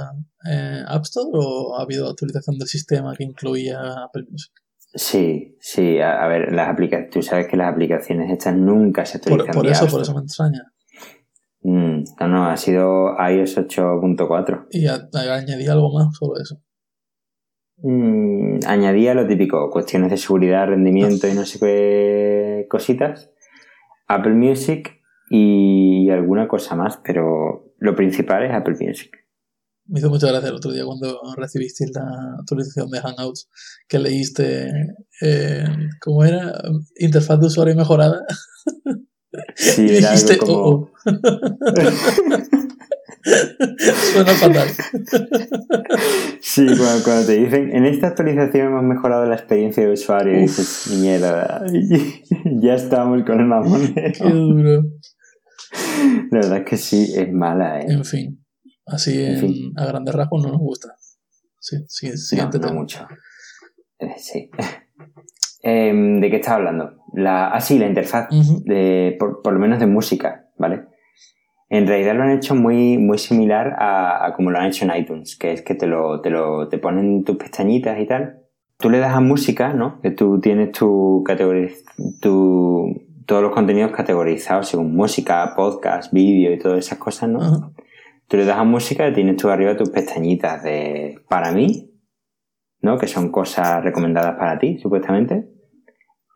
eh, 0.51 0.83
App 0.87 1.05
Store 1.05 1.31
o 1.33 1.77
ha 1.79 1.83
habido 1.83 2.09
actualización 2.11 2.59
del 2.59 2.69
sistema 2.69 3.15
que 3.17 3.25
incluía 3.25 3.79
Apple 4.05 4.25
Music? 4.31 4.53
Sí, 4.95 5.57
sí, 5.61 5.99
a, 5.99 6.23
a 6.25 6.29
ver, 6.29 6.53
las 6.53 6.69
aplicaciones, 6.69 7.11
tú 7.11 7.23
sabes 7.23 7.47
que 7.49 7.57
las 7.57 7.73
aplicaciones 7.73 8.31
estas 8.31 8.55
nunca 8.57 9.05
se 9.07 9.19
Por, 9.19 9.33
actualizan. 9.41 9.55
por 9.55 9.63
vía 9.65 9.73
eso, 9.73 9.85
App 9.85 9.91
por 9.91 10.03
eso 10.03 10.15
me 10.15 10.21
extraña. 10.23 10.63
Mm, 11.69 12.05
no, 12.21 12.29
no, 12.29 12.47
ha 12.47 12.57
sido 12.57 13.17
iOS 13.19 13.59
8.4. 13.59 14.67
Y 14.71 14.87
a- 14.87 15.09
a- 15.13 15.35
añadí 15.35 15.67
algo 15.67 15.93
más 15.93 16.15
sobre 16.17 16.43
eso. 16.43 16.61
Mm, 17.79 18.61
añadía 18.67 19.15
lo 19.15 19.27
típico, 19.27 19.69
cuestiones 19.71 20.11
de 20.11 20.17
seguridad, 20.17 20.69
rendimiento 20.69 21.27
y 21.29 21.35
no 21.35 21.45
sé 21.45 21.59
qué 21.59 22.67
cositas. 22.71 23.31
Apple 24.07 24.35
Music 24.35 24.93
y 25.29 26.09
alguna 26.11 26.47
cosa 26.47 26.77
más, 26.77 26.99
pero 27.05 27.75
lo 27.79 27.95
principal 27.97 28.45
es 28.45 28.53
Apple 28.55 28.77
Music. 28.81 29.11
Me 29.89 29.99
hizo 29.99 30.09
mucha 30.09 30.29
gracia 30.29 30.49
el 30.51 30.55
otro 30.57 30.73
día 30.73 30.85
cuando 30.85 31.19
recibiste 31.37 31.85
la 31.93 32.37
actualización 32.41 32.91
de 32.91 33.01
Hangouts 33.01 33.49
que 33.89 33.99
leíste, 33.99 34.71
eh, 35.23 35.65
¿cómo 36.01 36.25
era? 36.25 36.53
Interfaz 36.99 37.41
de 37.41 37.47
usuario 37.47 37.75
mejorada. 37.75 38.21
Sí, 39.55 39.87
era 39.97 40.11
dijiste, 40.13 40.33
algo 40.35 40.47
como... 40.47 40.63
oh, 40.63 40.91
oh. 40.91 40.91
Suena 44.13 44.33
fatal. 44.35 44.69
Sí, 46.41 46.65
cuando, 46.67 47.03
cuando 47.05 47.27
te 47.27 47.33
dicen, 47.39 47.75
en 47.75 47.85
esta 47.87 48.09
actualización 48.09 48.69
hemos 48.69 48.85
mejorado 48.85 49.27
la 49.27 49.35
experiencia 49.35 49.85
de 49.85 49.93
usuario, 49.93 50.39
y 50.39 50.43
dices, 50.43 50.87
mierda, 51.01 51.65
ya 52.61 52.75
estamos 52.75 53.25
con 53.25 53.41
el 53.41 53.47
mamón. 53.47 53.95
Qué 53.95 54.13
duro. 54.31 54.85
La 56.31 56.39
verdad 56.41 56.59
es 56.59 56.65
que 56.65 56.77
sí, 56.77 57.13
es 57.17 57.33
mala, 57.33 57.81
¿eh? 57.81 57.87
En 57.89 58.05
fin, 58.05 58.45
así 58.87 59.21
En 59.21 59.33
en- 59.33 59.41
fin. 59.41 59.73
a 59.77 59.87
grandes 59.87 60.15
rasgos 60.15 60.43
no 60.45 60.51
nos 60.53 60.61
gusta. 60.61 60.95
Sí, 61.59 61.79
sí, 61.89 62.17
siguiente 62.17 62.61
no 62.61 62.73
mucho. 62.73 63.07
Eh, 63.99 64.15
sí. 64.19 64.51
Em, 65.69 66.21
¿De 66.21 66.31
qué 66.31 66.37
estaba 66.37 66.59
hablando? 66.59 66.93
La, 67.13 67.49
ah, 67.49 67.61
sí, 67.61 67.77
la 67.77 67.89
interfaz, 67.89 68.29
de, 68.31 69.17
por, 69.19 69.43
por 69.43 69.53
lo 69.53 69.59
menos 69.59 69.81
de 69.81 69.89
música, 69.89 70.47
¿vale? 70.57 70.85
En 71.69 71.89
realidad 71.89 72.15
lo 72.15 72.23
han 72.23 72.31
hecho 72.31 72.55
muy, 72.55 72.99
muy 72.99 73.19
similar 73.19 73.75
a, 73.77 74.27
a 74.27 74.33
como 74.35 74.53
lo 74.53 74.59
han 74.61 74.67
hecho 74.67 74.85
en 74.85 74.97
iTunes, 74.97 75.37
que 75.37 75.51
es 75.51 75.63
que 75.63 75.75
te 75.75 75.89
lo, 75.89 76.21
te 76.21 76.31
lo 76.31 76.69
te 76.69 76.79
ponen 76.79 77.25
tus 77.25 77.37
pestañitas 77.37 77.99
y 77.99 78.07
tal. 78.07 78.43
Tú 78.79 78.91
le 78.91 78.99
das 78.99 79.17
a 79.17 79.21
música, 79.21 79.73
¿no? 79.73 80.01
Que 80.03 80.13
tú 80.13 80.39
tienes 80.41 80.71
tu 80.71 81.25
categoría, 81.27 81.71
tu, 82.23 83.03
todos 83.27 83.43
los 83.43 83.53
contenidos 83.53 83.91
categorizados 83.91 84.69
según 84.69 84.95
música, 84.95 85.53
podcast, 85.57 86.13
vídeo 86.13 86.55
y 86.55 86.61
todas 86.61 86.79
esas 86.79 86.99
cosas, 86.99 87.29
¿no? 87.29 87.73
Tú 88.29 88.37
le 88.37 88.45
das 88.45 88.59
a 88.59 88.63
música 88.63 89.09
y 89.09 89.13
tienes 89.13 89.37
tú 89.37 89.49
arriba 89.49 89.77
tus 89.77 89.91
pestañitas 89.91 90.63
de 90.63 91.19
para 91.29 91.51
mí, 91.51 91.91
¿no? 92.83 92.99
Que 92.99 93.09
son 93.09 93.33
cosas 93.33 93.83
recomendadas 93.83 94.37
para 94.37 94.61
ti, 94.61 94.79
supuestamente. 94.79 95.56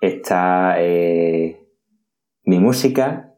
Está 0.00 0.76
eh, 0.78 1.68
mi 2.44 2.58
música, 2.58 3.34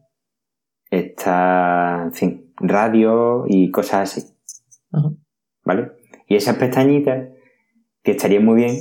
está, 0.90 2.02
en 2.04 2.12
fin, 2.12 2.52
radio 2.56 3.44
y 3.48 3.70
cosas 3.70 4.16
así, 4.16 4.34
Ajá. 4.92 5.10
¿vale? 5.64 5.92
Y 6.28 6.36
esas 6.36 6.56
pestañitas, 6.56 7.28
que 8.02 8.12
estaría 8.12 8.40
muy 8.40 8.56
bien 8.56 8.76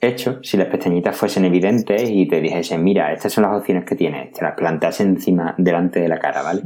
hecho 0.00 0.40
si 0.42 0.56
las 0.56 0.68
pestañitas 0.68 1.16
fuesen 1.16 1.44
evidentes 1.44 2.08
y 2.10 2.26
te 2.28 2.40
dijesen, 2.40 2.84
mira, 2.84 3.12
estas 3.12 3.32
son 3.32 3.44
las 3.44 3.58
opciones 3.58 3.84
que 3.84 3.96
tienes, 3.96 4.32
te 4.32 4.42
las 4.42 4.54
plantas 4.54 5.00
encima, 5.00 5.54
delante 5.58 6.00
de 6.00 6.08
la 6.08 6.18
cara, 6.18 6.42
¿vale? 6.42 6.62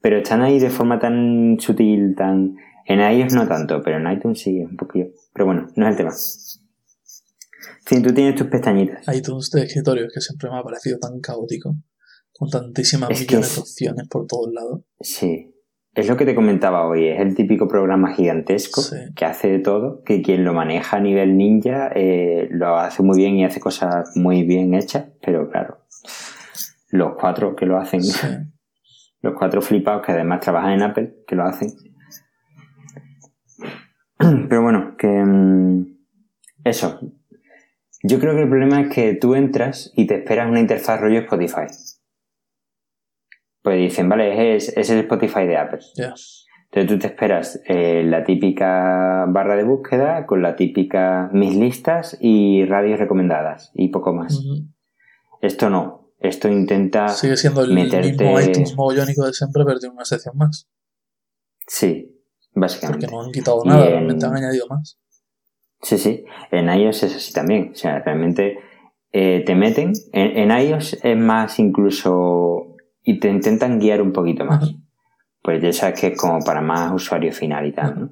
Pero 0.00 0.18
están 0.18 0.42
ahí 0.42 0.58
de 0.58 0.70
forma 0.70 0.98
tan 0.98 1.56
sutil, 1.58 2.14
tan... 2.16 2.56
En 2.84 2.98
iOS 2.98 3.34
no 3.34 3.46
tanto, 3.46 3.80
pero 3.80 3.98
en 3.98 4.12
iTunes 4.12 4.40
sí, 4.40 4.58
un 4.58 4.76
poquillo. 4.76 5.06
Pero 5.32 5.46
bueno, 5.46 5.68
no 5.76 5.86
es 5.86 5.92
el 5.92 5.96
tema. 5.96 6.10
Fin, 7.86 8.02
tú 8.02 8.12
tienes 8.12 8.34
tus 8.36 8.46
pestañitas. 8.48 9.04
iTunes 9.14 9.50
de 9.50 9.62
escritorio 9.64 10.06
que 10.12 10.20
siempre 10.20 10.50
me 10.50 10.58
ha 10.58 10.62
parecido 10.62 10.98
tan 10.98 11.20
caótico, 11.20 11.74
con 12.32 12.48
tantísimas 12.50 13.10
Es 13.10 13.20
millones 13.20 13.48
es- 13.50 13.54
de 13.56 13.60
opciones 13.60 14.08
por 14.08 14.26
todos 14.26 14.52
lados. 14.52 14.82
Sí. 15.00 15.48
Es 15.94 16.08
lo 16.08 16.16
que 16.16 16.24
te 16.24 16.34
comentaba 16.34 16.86
hoy, 16.88 17.06
es 17.08 17.20
el 17.20 17.34
típico 17.34 17.68
programa 17.68 18.14
gigantesco 18.14 18.80
Sí. 18.80 18.96
que 19.14 19.24
hace 19.26 19.48
de 19.50 19.58
todo, 19.58 20.02
que 20.04 20.22
quien 20.22 20.42
lo 20.42 20.54
maneja 20.54 20.96
a 20.96 21.00
nivel 21.00 21.36
ninja 21.36 21.90
eh, 21.94 22.48
lo 22.50 22.76
hace 22.78 23.02
muy 23.02 23.18
bien 23.18 23.36
y 23.36 23.44
hace 23.44 23.60
cosas 23.60 24.10
muy 24.16 24.42
bien 24.42 24.72
hechas, 24.72 25.10
pero 25.20 25.50
claro, 25.50 25.84
los 26.88 27.12
cuatro 27.20 27.54
que 27.54 27.66
lo 27.66 27.76
hacen, 27.78 28.02
Sí. 28.02 28.12
los 29.20 29.34
cuatro 29.38 29.60
flipados 29.60 30.04
que 30.06 30.12
además 30.12 30.40
trabajan 30.40 30.72
en 30.72 30.82
Apple, 30.82 31.14
que 31.26 31.36
lo 31.36 31.44
hacen. 31.44 31.68
Pero 34.48 34.62
bueno, 34.62 34.96
que 34.96 35.08
mm, 35.08 35.86
eso. 36.64 37.00
Yo 38.02 38.18
creo 38.18 38.34
que 38.34 38.42
el 38.42 38.48
problema 38.48 38.80
es 38.80 38.94
que 38.94 39.14
tú 39.14 39.34
entras 39.34 39.92
y 39.94 40.06
te 40.06 40.16
esperas 40.16 40.48
una 40.48 40.60
interfaz 40.60 41.00
rollo 41.00 41.20
Spotify. 41.20 41.66
Pues 43.62 43.78
dicen, 43.78 44.08
vale, 44.08 44.56
es, 44.56 44.76
es 44.76 44.90
el 44.90 44.98
Spotify 45.00 45.46
de 45.46 45.56
Apple. 45.56 45.80
Ya. 45.96 46.14
Entonces 46.64 46.88
tú 46.88 46.98
te 46.98 47.06
esperas 47.06 47.60
eh, 47.66 48.02
la 48.04 48.24
típica 48.24 49.26
barra 49.28 49.56
de 49.56 49.62
búsqueda 49.64 50.26
con 50.26 50.42
la 50.42 50.56
típica 50.56 51.28
mis 51.32 51.54
listas 51.54 52.16
y 52.20 52.64
radios 52.64 52.98
recomendadas 52.98 53.70
y 53.74 53.88
poco 53.88 54.12
más. 54.14 54.40
Esto 55.42 55.68
no. 55.70 56.12
Esto 56.18 56.48
intenta... 56.48 57.08
Sigue 57.08 57.36
siendo 57.36 57.62
el 57.62 57.72
meterte- 57.72 58.12
mismo 58.12 58.40
iTunes 58.40 58.74
mogollónico 58.76 59.26
de 59.26 59.32
siempre, 59.32 59.64
pero 59.66 59.78
tiene 59.78 59.94
una 59.94 60.04
sección 60.04 60.36
más. 60.38 60.68
Sí, 61.66 62.16
básicamente. 62.54 63.06
Porque 63.06 63.16
no 63.16 63.22
han 63.24 63.32
quitado 63.32 63.64
nada, 63.64 63.86
en- 63.86 63.92
realmente 63.92 64.24
han 64.26 64.34
añadido 64.36 64.66
más. 64.68 64.98
Sí, 65.82 65.98
sí. 65.98 66.24
En 66.50 66.68
iOS 66.68 67.02
es 67.02 67.16
así 67.16 67.32
también. 67.32 67.70
O 67.72 67.74
sea, 67.74 67.98
realmente 67.98 68.58
eh, 69.12 69.42
te 69.44 69.54
meten. 69.54 69.92
En, 70.12 70.50
en 70.50 70.58
iOS 70.58 70.98
es 71.02 71.16
más 71.16 71.58
incluso. 71.58 72.76
Y 73.02 73.18
te 73.18 73.28
intentan 73.28 73.80
guiar 73.80 74.00
un 74.00 74.12
poquito 74.12 74.44
más. 74.44 74.62
Ajá. 74.62 74.72
Pues 75.42 75.60
ya 75.60 75.72
sabes 75.72 76.00
que 76.00 76.06
es 76.08 76.18
como 76.18 76.38
para 76.44 76.60
más 76.60 76.92
usuario 76.92 77.32
final 77.32 77.66
y 77.66 77.72
tal, 77.72 78.00
¿no? 78.00 78.10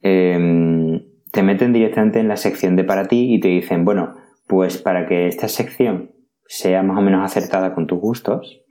Em, 0.00 1.02
te 1.30 1.42
meten 1.42 1.72
directamente 1.72 2.18
en 2.18 2.28
la 2.28 2.36
sección 2.36 2.76
de 2.76 2.84
para 2.84 3.06
ti 3.08 3.34
y 3.34 3.40
te 3.40 3.48
dicen, 3.48 3.84
bueno, 3.84 4.14
pues 4.46 4.78
para 4.78 5.06
que 5.06 5.28
esta 5.28 5.48
sección 5.48 6.12
sea 6.46 6.82
más 6.82 6.98
o 6.98 7.02
menos 7.02 7.24
acertada 7.24 7.74
con 7.74 7.86
tus 7.86 7.98
gustos, 8.00 8.62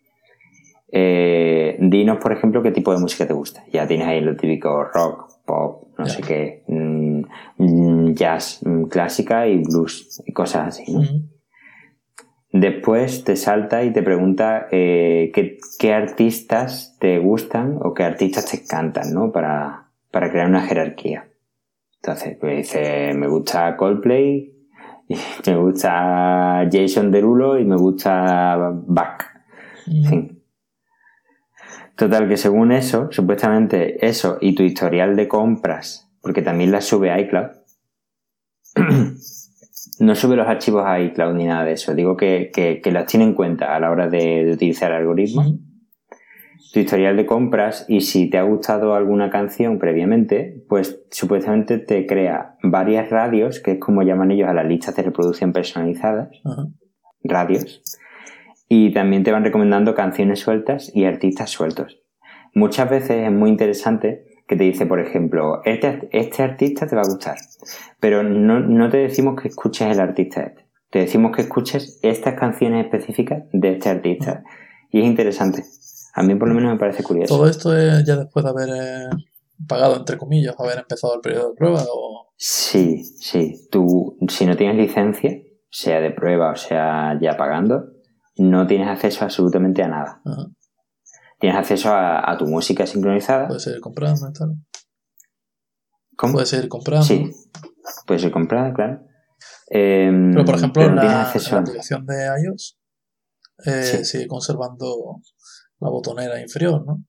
eh, 0.91 1.77
dinos, 1.79 2.17
por 2.17 2.33
ejemplo, 2.33 2.63
qué 2.63 2.71
tipo 2.71 2.93
de 2.93 2.99
música 2.99 3.27
te 3.27 3.33
gusta. 3.33 3.63
Ya 3.71 3.87
tienes 3.87 4.07
ahí 4.07 4.21
lo 4.21 4.35
típico 4.35 4.83
rock, 4.83 5.32
pop, 5.45 5.87
no 5.97 6.05
sé 6.07 6.21
qué, 6.21 6.63
mm, 6.67 8.13
jazz 8.13 8.61
mm, 8.63 8.83
clásica 8.85 9.47
y 9.47 9.57
blues 9.57 10.21
y 10.25 10.33
cosas 10.33 10.67
así, 10.67 10.91
¿no? 10.91 11.01
Después 12.51 13.23
te 13.23 13.35
salta 13.35 13.83
y 13.83 13.91
te 13.91 14.03
pregunta 14.03 14.67
eh, 14.71 15.31
qué, 15.33 15.57
qué 15.79 15.93
artistas 15.93 16.97
te 16.99 17.17
gustan 17.17 17.79
o 17.81 17.95
qué 17.95 18.03
artistas 18.03 18.45
te 18.45 18.63
cantan, 18.63 19.11
¿no? 19.11 19.31
Para, 19.31 19.89
para 20.11 20.29
crear 20.29 20.47
una 20.47 20.61
jerarquía. 20.61 21.29
Entonces, 21.95 22.37
pues 22.39 22.57
dice, 22.57 23.13
me 23.15 23.27
gusta 23.27 23.75
Coldplay, 23.75 24.53
y 25.07 25.15
me 25.47 25.55
gusta 25.57 26.67
Jason 26.71 27.11
Derulo 27.11 27.59
y 27.59 27.65
me 27.65 27.75
gusta 27.75 28.71
Bach. 28.87 29.23
En 29.87 30.05
fin. 30.05 30.32
Total, 31.95 32.27
que 32.27 32.37
según 32.37 32.71
eso, 32.71 33.09
supuestamente 33.11 34.05
eso 34.05 34.37
y 34.41 34.55
tu 34.55 34.63
historial 34.63 35.15
de 35.15 35.27
compras, 35.27 36.09
porque 36.21 36.41
también 36.41 36.71
las 36.71 36.85
sube 36.85 37.11
a 37.11 37.19
iCloud, 37.19 37.51
no 39.99 40.15
sube 40.15 40.35
los 40.35 40.47
archivos 40.47 40.83
a 40.85 40.99
iCloud 40.99 41.35
ni 41.35 41.45
nada 41.45 41.65
de 41.65 41.73
eso. 41.73 41.93
Digo 41.93 42.17
que, 42.17 42.51
que, 42.53 42.81
que 42.81 42.91
las 42.91 43.05
tiene 43.05 43.25
en 43.25 43.33
cuenta 43.35 43.75
a 43.75 43.79
la 43.79 43.91
hora 43.91 44.09
de, 44.09 44.45
de 44.45 44.51
utilizar 44.51 44.91
el 44.91 44.97
algoritmo. 44.97 45.43
Tu 46.73 46.79
historial 46.79 47.15
de 47.15 47.27
compras 47.27 47.85
y 47.87 48.01
si 48.01 48.31
te 48.31 48.39
ha 48.39 48.43
gustado 48.43 48.95
alguna 48.95 49.29
canción 49.29 49.77
previamente, 49.77 50.65
pues 50.67 51.03
supuestamente 51.11 51.77
te 51.77 52.07
crea 52.07 52.55
varias 52.63 53.11
radios, 53.11 53.59
que 53.59 53.73
es 53.73 53.79
como 53.79 54.01
llaman 54.01 54.31
ellos 54.31 54.49
a 54.49 54.53
las 54.55 54.65
listas 54.65 54.95
de 54.95 55.03
reproducción 55.03 55.53
personalizadas, 55.53 56.29
Ajá. 56.43 56.65
radios, 57.23 57.83
y 58.75 58.91
también 58.91 59.23
te 59.23 59.31
van 59.31 59.43
recomendando 59.43 59.93
canciones 59.93 60.39
sueltas 60.39 60.91
y 60.95 61.05
artistas 61.05 61.51
sueltos. 61.51 61.99
Muchas 62.55 62.89
veces 62.89 63.27
es 63.27 63.31
muy 63.31 63.51
interesante 63.51 64.25
que 64.47 64.55
te 64.55 64.63
dice, 64.63 64.87
por 64.87 64.99
ejemplo, 64.99 65.61
este, 65.63 66.09
este 66.11 66.41
artista 66.41 66.87
te 66.87 66.95
va 66.95 67.03
a 67.03 67.07
gustar, 67.07 67.37
pero 67.99 68.23
no, 68.23 68.59
no 68.59 68.89
te 68.89 68.97
decimos 68.97 69.39
que 69.39 69.49
escuches 69.49 69.91
el 69.91 69.99
artista 69.99 70.41
este, 70.41 70.65
te 70.89 70.99
decimos 70.99 71.35
que 71.35 71.43
escuches 71.43 71.99
estas 72.01 72.33
canciones 72.33 72.85
específicas 72.85 73.43
de 73.51 73.73
este 73.73 73.89
artista. 73.89 74.43
Y 74.89 75.01
es 75.01 75.05
interesante. 75.05 75.63
A 76.15 76.23
mí 76.23 76.33
por 76.33 76.47
lo 76.47 76.55
menos 76.55 76.71
me 76.71 76.79
parece 76.79 77.03
curioso. 77.03 77.35
Todo 77.35 77.47
esto 77.47 77.77
es 77.77 78.03
ya 78.05 78.15
después 78.15 78.43
de 78.43 78.49
haber 78.49 78.69
eh, 78.69 79.09
pagado, 79.67 79.97
entre 79.97 80.17
comillas, 80.17 80.55
haber 80.59 80.79
empezado 80.79 81.15
el 81.15 81.21
periodo 81.21 81.49
de 81.49 81.55
prueba 81.55 81.83
o... 81.91 82.33
Sí, 82.37 83.03
sí. 83.03 83.67
Tú, 83.71 84.17
si 84.27 84.47
no 84.47 84.55
tienes 84.55 84.77
licencia, 84.77 85.31
sea 85.69 85.99
de 85.99 86.11
prueba 86.11 86.51
o 86.51 86.55
sea 86.55 87.17
ya 87.19 87.37
pagando, 87.37 87.92
no 88.37 88.65
tienes 88.67 88.87
acceso 88.87 89.23
absolutamente 89.23 89.83
a 89.83 89.87
nada. 89.87 90.21
Ajá. 90.25 90.47
Tienes 91.39 91.59
acceso 91.59 91.89
a, 91.89 92.31
a 92.31 92.37
tu 92.37 92.45
música 92.47 92.87
sincronizada. 92.87 93.47
Puedes 93.47 93.67
ir 93.67 93.79
comprando 93.81 94.29
y 94.29 94.33
tal. 94.33 94.55
¿Cómo? 96.15 96.33
Puedes 96.33 96.53
ir 96.53 96.67
comprando. 96.69 97.05
Sí, 97.05 97.31
puede 98.05 98.19
ser 98.19 98.31
comprada, 98.31 98.73
claro. 98.73 99.01
Em, 99.67 100.31
Pero 100.31 100.45
por 100.45 100.55
ejemplo, 100.55 100.81
pero 100.83 100.95
no 100.95 101.01
la, 101.03 101.29
aplicación 101.31 102.05
de 102.05 102.27
iOS 102.45 102.77
eh, 103.65 103.83
Sí. 103.83 104.05
sigue 104.05 104.27
conservando 104.27 105.19
la 105.79 105.89
botonera 105.89 106.39
inferior, 106.39 106.85
¿no? 106.85 107.03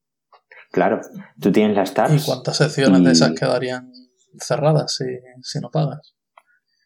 Claro, 0.72 1.00
tú 1.40 1.52
tienes 1.52 1.76
las 1.76 1.94
tabs. 1.94 2.22
¿Y 2.22 2.26
cuántas 2.26 2.56
secciones 2.56 3.00
y- 3.00 3.04
de 3.04 3.12
esas 3.12 3.32
quedarían 3.38 3.92
cerradas 4.38 4.96
si, 4.96 5.04
si 5.42 5.60
no 5.60 5.70
pagas? 5.70 6.16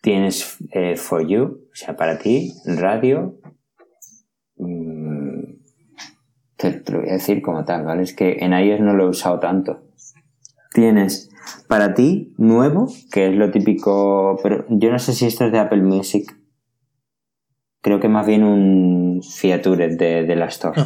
Tienes 0.03 0.57
eh, 0.73 0.97
For 0.97 1.27
You, 1.27 1.69
o 1.73 1.75
sea, 1.75 1.97
para 1.97 2.19
ti, 2.19 2.53
radio. 2.67 3.41
mm, 4.57 5.55
te, 6.59 6.73
te 6.73 6.93
lo 6.93 7.01
voy 7.01 7.09
a 7.09 7.15
decir 7.15 7.41
como 7.41 7.65
tal, 7.65 7.85
¿vale? 7.85 8.03
Es 8.03 8.15
que 8.15 8.39
en 8.41 8.53
iOS 8.53 8.81
no 8.81 8.93
lo 8.93 9.05
he 9.05 9.09
usado 9.09 9.41
tanto. 9.41 9.81
Tienes 10.75 11.31
para 11.67 11.95
ti 11.95 12.35
nuevo, 12.37 12.89
que 13.11 13.29
es 13.29 13.35
lo 13.35 13.51
típico, 13.51 14.39
pero 14.43 14.67
yo 14.69 14.91
no 14.91 14.99
sé 14.99 15.15
si 15.15 15.27
esto 15.27 15.47
es 15.47 15.53
de 15.53 15.59
Apple 15.59 15.83
Music. 15.83 16.37
Creo 17.81 18.01
que 18.01 18.09
más 18.09 18.27
bien 18.27 18.45
un 18.45 19.23
feature 19.23 19.97
de, 19.97 20.25
de 20.25 20.37
la 20.37 20.47
Store. 20.47 20.79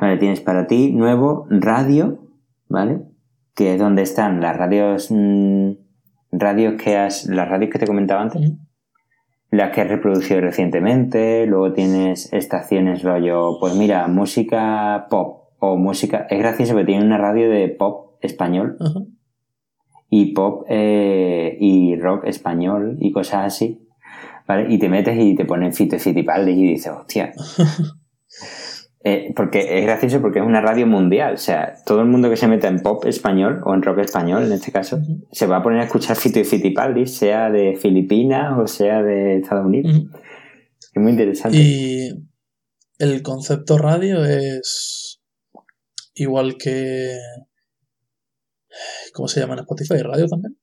Vale, 0.00 0.16
tienes 0.16 0.40
para 0.40 0.66
ti 0.66 0.92
nuevo 0.92 1.46
radio, 1.50 2.26
¿vale? 2.68 3.02
Que 3.54 3.74
es 3.74 3.78
donde 3.78 4.02
están 4.02 4.40
las 4.40 4.56
radios, 4.56 5.08
mm, 5.10 5.72
radios 6.32 6.82
que 6.82 6.96
has, 6.96 7.26
las 7.26 7.48
radios 7.48 7.70
que 7.70 7.78
te 7.78 7.86
comentaba 7.86 8.22
antes, 8.22 8.40
Ujú. 8.42 8.58
Las 9.56 9.70
que 9.70 9.82
has 9.82 9.88
reproducido 9.88 10.40
recientemente, 10.40 11.46
luego 11.46 11.72
tienes 11.72 12.32
estaciones 12.32 13.02
rollo, 13.02 13.58
pues 13.60 13.74
mira, 13.74 14.08
música 14.08 15.06
pop 15.08 15.50
o 15.60 15.76
música, 15.76 16.26
es 16.28 16.38
gracioso 16.38 16.72
porque 16.72 16.86
tiene 16.86 17.04
una 17.04 17.18
radio 17.18 17.48
de 17.48 17.68
pop 17.68 18.16
español 18.20 18.76
y 20.10 20.32
pop 20.32 20.64
eh, 20.68 21.56
y 21.60 21.96
rock 21.96 22.24
español 22.26 22.96
y 23.00 23.12
cosas 23.12 23.46
así, 23.46 23.86
¿vale? 24.46 24.72
Y 24.72 24.78
te 24.78 24.88
metes 24.88 25.18
y 25.18 25.34
te 25.36 25.44
ponen 25.44 25.72
Fito 25.72 25.96
y 25.96 26.10
y 26.10 26.72
dices, 26.72 26.92
hostia. 26.92 27.32
Eh, 29.06 29.34
porque 29.36 29.78
es 29.78 29.84
gracioso 29.84 30.22
porque 30.22 30.38
es 30.38 30.44
una 30.46 30.62
radio 30.62 30.86
mundial, 30.86 31.34
o 31.34 31.36
sea, 31.36 31.74
todo 31.84 32.00
el 32.00 32.06
mundo 32.06 32.30
que 32.30 32.38
se 32.38 32.48
meta 32.48 32.68
en 32.68 32.80
pop 32.80 33.04
español 33.04 33.60
o 33.66 33.74
en 33.74 33.82
rock 33.82 33.98
español 33.98 34.44
en 34.44 34.52
este 34.52 34.72
caso, 34.72 34.98
se 35.30 35.46
va 35.46 35.58
a 35.58 35.62
poner 35.62 35.80
a 35.80 35.84
escuchar 35.84 36.16
Fito 36.16 36.40
y 36.40 36.44
Fitipaldis, 36.44 37.14
sea 37.14 37.50
de 37.50 37.76
Filipinas 37.76 38.58
o 38.58 38.66
sea 38.66 39.02
de 39.02 39.40
Estados 39.40 39.66
Unidos. 39.66 40.06
Es 40.94 41.02
muy 41.02 41.10
interesante. 41.10 41.58
Y 41.58 42.08
el 42.98 43.22
concepto 43.22 43.76
radio 43.76 44.24
es 44.24 45.20
igual 46.14 46.56
que... 46.56 47.18
¿Cómo 49.12 49.28
se 49.28 49.40
llama 49.40 49.52
en 49.52 49.60
Spotify? 49.60 50.02
¿Radio 50.02 50.26
también? 50.28 50.56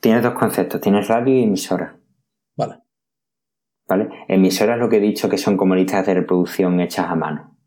Tienes 0.00 0.22
dos 0.22 0.34
conceptos, 0.34 0.80
tienes 0.80 1.08
radio 1.08 1.34
y 1.34 1.42
emisora, 1.42 1.98
Vale. 2.56 2.76
¿vale? 3.88 4.08
Emisora 4.28 4.74
es 4.74 4.80
lo 4.80 4.88
que 4.88 4.98
he 4.98 5.00
dicho 5.00 5.28
que 5.28 5.36
son 5.36 5.56
como 5.56 5.74
listas 5.74 6.06
de 6.06 6.14
reproducción 6.14 6.78
hechas 6.80 7.06
a 7.08 7.16
mano, 7.16 7.57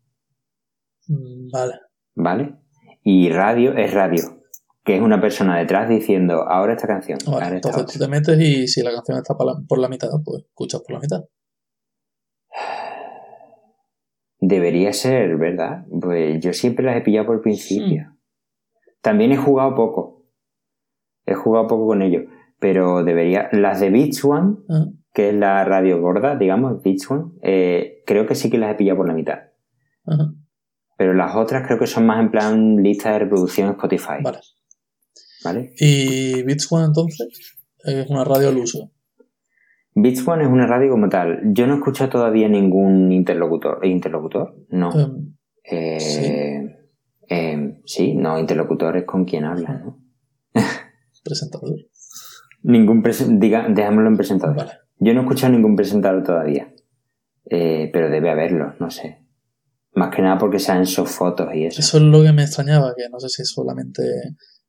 Vale. 1.52 1.74
¿vale? 2.14 2.54
Y 3.02 3.30
radio 3.30 3.76
es 3.76 3.92
radio, 3.92 4.42
que 4.84 4.96
es 4.96 5.02
una 5.02 5.20
persona 5.20 5.58
detrás 5.58 5.88
diciendo, 5.88 6.42
ahora 6.48 6.74
esta 6.74 6.86
canción, 6.86 7.18
Vale, 7.26 7.44
ahora 7.44 7.56
esta 7.56 7.68
Entonces 7.68 7.92
tú 7.92 8.04
te 8.04 8.08
metes 8.08 8.40
y 8.40 8.68
si 8.68 8.82
la 8.82 8.92
canción 8.92 9.18
está 9.18 9.34
por 9.34 9.46
la, 9.46 9.54
por 9.66 9.78
la 9.78 9.88
mitad, 9.88 10.08
pues 10.24 10.44
escuchas 10.44 10.82
por 10.82 10.94
la 10.94 11.00
mitad. 11.00 11.24
Debería 14.38 14.92
ser, 14.92 15.36
¿verdad? 15.36 15.86
Pues 16.00 16.40
yo 16.40 16.52
siempre 16.52 16.84
las 16.84 16.96
he 16.96 17.00
pillado 17.00 17.26
por 17.26 17.42
principio. 17.42 18.08
Hmm. 18.08 18.18
También 19.00 19.32
he 19.32 19.36
jugado 19.36 19.74
poco. 19.74 20.26
He 21.26 21.34
jugado 21.34 21.68
poco 21.68 21.86
con 21.86 22.02
ello. 22.02 22.24
Pero 22.58 23.04
debería. 23.04 23.48
Las 23.52 23.80
de 23.80 23.90
Beach 23.90 24.24
One, 24.24 24.56
Ajá. 24.68 24.86
que 25.14 25.28
es 25.28 25.34
la 25.34 25.64
radio 25.64 26.00
gorda, 26.00 26.36
digamos, 26.36 26.82
Beach 26.82 27.08
One, 27.08 27.32
eh, 27.42 28.02
creo 28.04 28.26
que 28.26 28.34
sí 28.34 28.50
que 28.50 28.58
las 28.58 28.72
he 28.72 28.74
pillado 28.74 28.98
por 28.98 29.06
la 29.06 29.14
mitad. 29.14 29.38
Ajá. 30.06 30.34
Pero 31.02 31.14
las 31.14 31.34
otras 31.34 31.66
creo 31.66 31.80
que 31.80 31.88
son 31.88 32.06
más 32.06 32.20
en 32.20 32.30
plan 32.30 32.76
lista 32.76 33.10
de 33.10 33.18
reproducción 33.18 33.70
Spotify. 33.70 34.22
Vale. 34.22 34.38
¿Vale? 35.42 35.72
¿Y 35.76 36.44
Beats 36.44 36.70
One 36.70 36.84
entonces? 36.84 37.56
Es 37.82 38.08
una 38.08 38.22
radio 38.22 38.50
al 38.50 38.58
uso. 38.58 38.92
Beach 39.96 40.20
One 40.24 40.44
es 40.44 40.48
una 40.48 40.68
radio 40.68 40.92
como 40.92 41.08
tal. 41.08 41.40
Yo 41.46 41.66
no 41.66 41.74
escucho 41.74 42.08
todavía 42.08 42.48
ningún 42.48 43.10
interlocutor. 43.10 43.84
¿Interlocutor? 43.84 44.54
No. 44.68 44.92
Em, 44.94 45.34
Eh, 45.64 45.98
sí. 45.98 46.24
eh, 47.34 47.80
sí, 47.84 48.14
no, 48.14 48.38
interlocutor 48.38 48.96
es 48.96 49.04
con 49.04 49.24
quien 49.24 49.44
habla, 49.44 49.72
¿no? 49.84 49.98
presentador. 51.24 51.68
Ningún 52.62 53.02
diga, 53.40 53.66
dejémoslo 53.68 54.08
en 54.08 54.16
presentador. 54.16 54.56
Vale. 54.56 54.72
Yo 55.00 55.14
no 55.14 55.22
he 55.22 55.22
escuchado 55.24 55.52
ningún 55.52 55.74
presentador 55.74 56.22
todavía, 56.22 56.72
eh, 57.50 57.90
pero 57.92 58.08
debe 58.08 58.30
haberlo, 58.30 58.74
no 58.78 58.88
sé. 58.88 59.21
Más 59.94 60.14
que 60.14 60.22
nada 60.22 60.38
porque 60.38 60.58
sean 60.58 60.86
sus 60.86 61.10
fotos 61.10 61.48
y 61.54 61.66
eso. 61.66 61.80
Eso 61.80 61.98
es 61.98 62.02
lo 62.02 62.22
que 62.22 62.32
me 62.32 62.42
extrañaba, 62.42 62.94
que 62.96 63.08
no 63.10 63.20
sé 63.20 63.28
si 63.28 63.42
es 63.42 63.50
solamente 63.50 64.02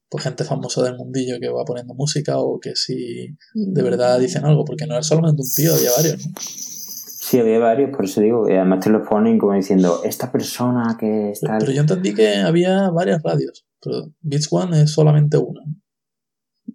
pues, 0.09 0.23
gente 0.23 0.43
famosa 0.43 0.83
del 0.83 0.95
mundillo 0.95 1.39
que 1.39 1.49
va 1.49 1.65
poniendo 1.65 1.93
música 1.93 2.37
o 2.37 2.59
que 2.59 2.75
si 2.75 3.35
de 3.53 3.81
verdad 3.81 4.19
dicen 4.19 4.45
algo, 4.45 4.63
porque 4.63 4.85
no 4.85 4.93
era 4.93 5.03
solamente 5.03 5.41
un 5.41 5.49
tío, 5.55 5.73
había 5.73 5.91
varios. 5.95 6.27
¿no? 6.27 6.33
Sí, 6.37 7.39
había 7.39 7.57
varios, 7.57 7.89
por 7.89 8.05
eso 8.05 8.21
digo, 8.21 8.47
y 8.47 8.53
además 8.53 8.81
te 8.81 8.91
los 8.91 9.07
ponen 9.07 9.39
como 9.39 9.53
diciendo, 9.53 10.01
esta 10.03 10.31
persona 10.31 10.97
que 10.99 11.31
está... 11.31 11.57
Pero 11.57 11.71
yo 11.71 11.81
entendí 11.81 12.13
que 12.13 12.35
había 12.35 12.91
varias 12.91 13.23
radios, 13.23 13.65
pero 13.81 14.11
Beats 14.21 14.49
One 14.51 14.83
es 14.83 14.91
solamente 14.91 15.37
una. 15.37 15.61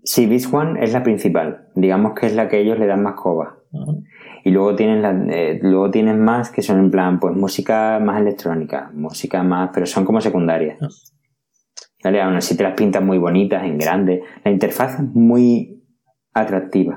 Sí, 0.03 0.27
Beats 0.27 0.53
One 0.53 0.83
es 0.83 0.93
la 0.93 1.05
principal, 1.05 1.69
digamos 1.77 2.15
que 2.19 2.27
es 2.27 2.35
la 2.35 2.49
que 2.49 2.61
ellos 2.61 2.79
le 2.79 2.87
dan 2.87 3.03
más 3.03 3.15
coba. 3.15 3.58
Y 4.45 4.51
luego 4.51 4.75
tienes, 4.75 5.03
la, 5.03 5.11
eh, 5.29 5.59
luego 5.63 5.91
tienes 5.91 6.17
más 6.17 6.51
que 6.51 6.63
son 6.63 6.79
en 6.79 6.91
plan, 6.91 7.21
pues 7.21 7.37
música 7.37 7.99
más 7.99 8.21
electrónica, 8.21 8.91
música 8.95 9.43
más, 9.43 9.71
pero 9.73 9.87
son 9.87 10.05
como 10.05 10.21
secundarias. 10.21 10.79
Ah. 10.81 10.89
¿Vale? 12.05 12.23
Aún 12.23 12.37
así 12.37 12.57
te 12.57 12.63
las 12.63 12.75
pintan 12.75 13.05
muy 13.05 13.19
bonitas, 13.19 13.65
en 13.65 13.77
grande. 13.77 14.23
La 14.45 14.51
interfaz 14.51 15.01
es 15.01 15.05
muy 15.15 15.85
atractiva. 16.33 16.97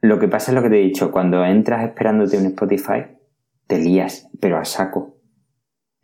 Lo 0.00 0.18
que 0.18 0.28
pasa 0.28 0.50
es 0.50 0.54
lo 0.54 0.62
que 0.62 0.68
te 0.68 0.80
he 0.80 0.84
dicho, 0.84 1.10
cuando 1.10 1.44
entras 1.44 1.84
esperándote 1.84 2.38
un 2.38 2.46
Spotify, 2.46 3.06
te 3.66 3.78
lías, 3.78 4.30
pero 4.40 4.58
a 4.58 4.64
saco. 4.64 5.18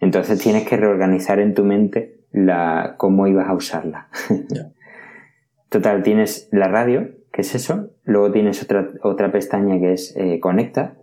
Entonces 0.00 0.40
tienes 0.40 0.66
que 0.66 0.76
reorganizar 0.76 1.38
en 1.38 1.54
tu 1.54 1.64
mente 1.64 2.26
la, 2.32 2.96
cómo 2.98 3.26
ibas 3.26 3.48
a 3.48 3.54
usarla. 3.54 4.08
Total, 5.70 6.02
tienes 6.02 6.48
la 6.52 6.68
radio, 6.68 7.08
que 7.34 7.40
es 7.40 7.54
eso. 7.56 7.90
Luego 8.04 8.30
tienes 8.30 8.62
otra, 8.62 8.88
otra 9.02 9.32
pestaña 9.32 9.80
que 9.80 9.92
es 9.94 10.14
eh, 10.16 10.38
Conecta. 10.40 10.96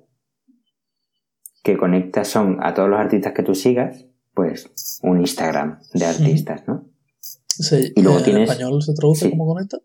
Que 1.61 1.77
conecta 1.77 2.23
son 2.23 2.57
a 2.63 2.73
todos 2.73 2.89
los 2.89 2.99
artistas 2.99 3.33
que 3.33 3.43
tú 3.43 3.53
sigas, 3.53 4.07
pues 4.33 4.99
un 5.03 5.19
Instagram 5.19 5.79
de 5.93 6.05
artistas, 6.05 6.67
¿no? 6.67 6.89
Sí, 7.19 7.91
Y 7.95 8.01
luego 8.01 8.19
¿En 8.19 8.23
tienes- 8.23 8.49
español 8.49 8.81
se 8.81 8.93
traduce 8.95 9.25
sí. 9.25 9.29
como 9.31 9.45
conecta? 9.53 9.77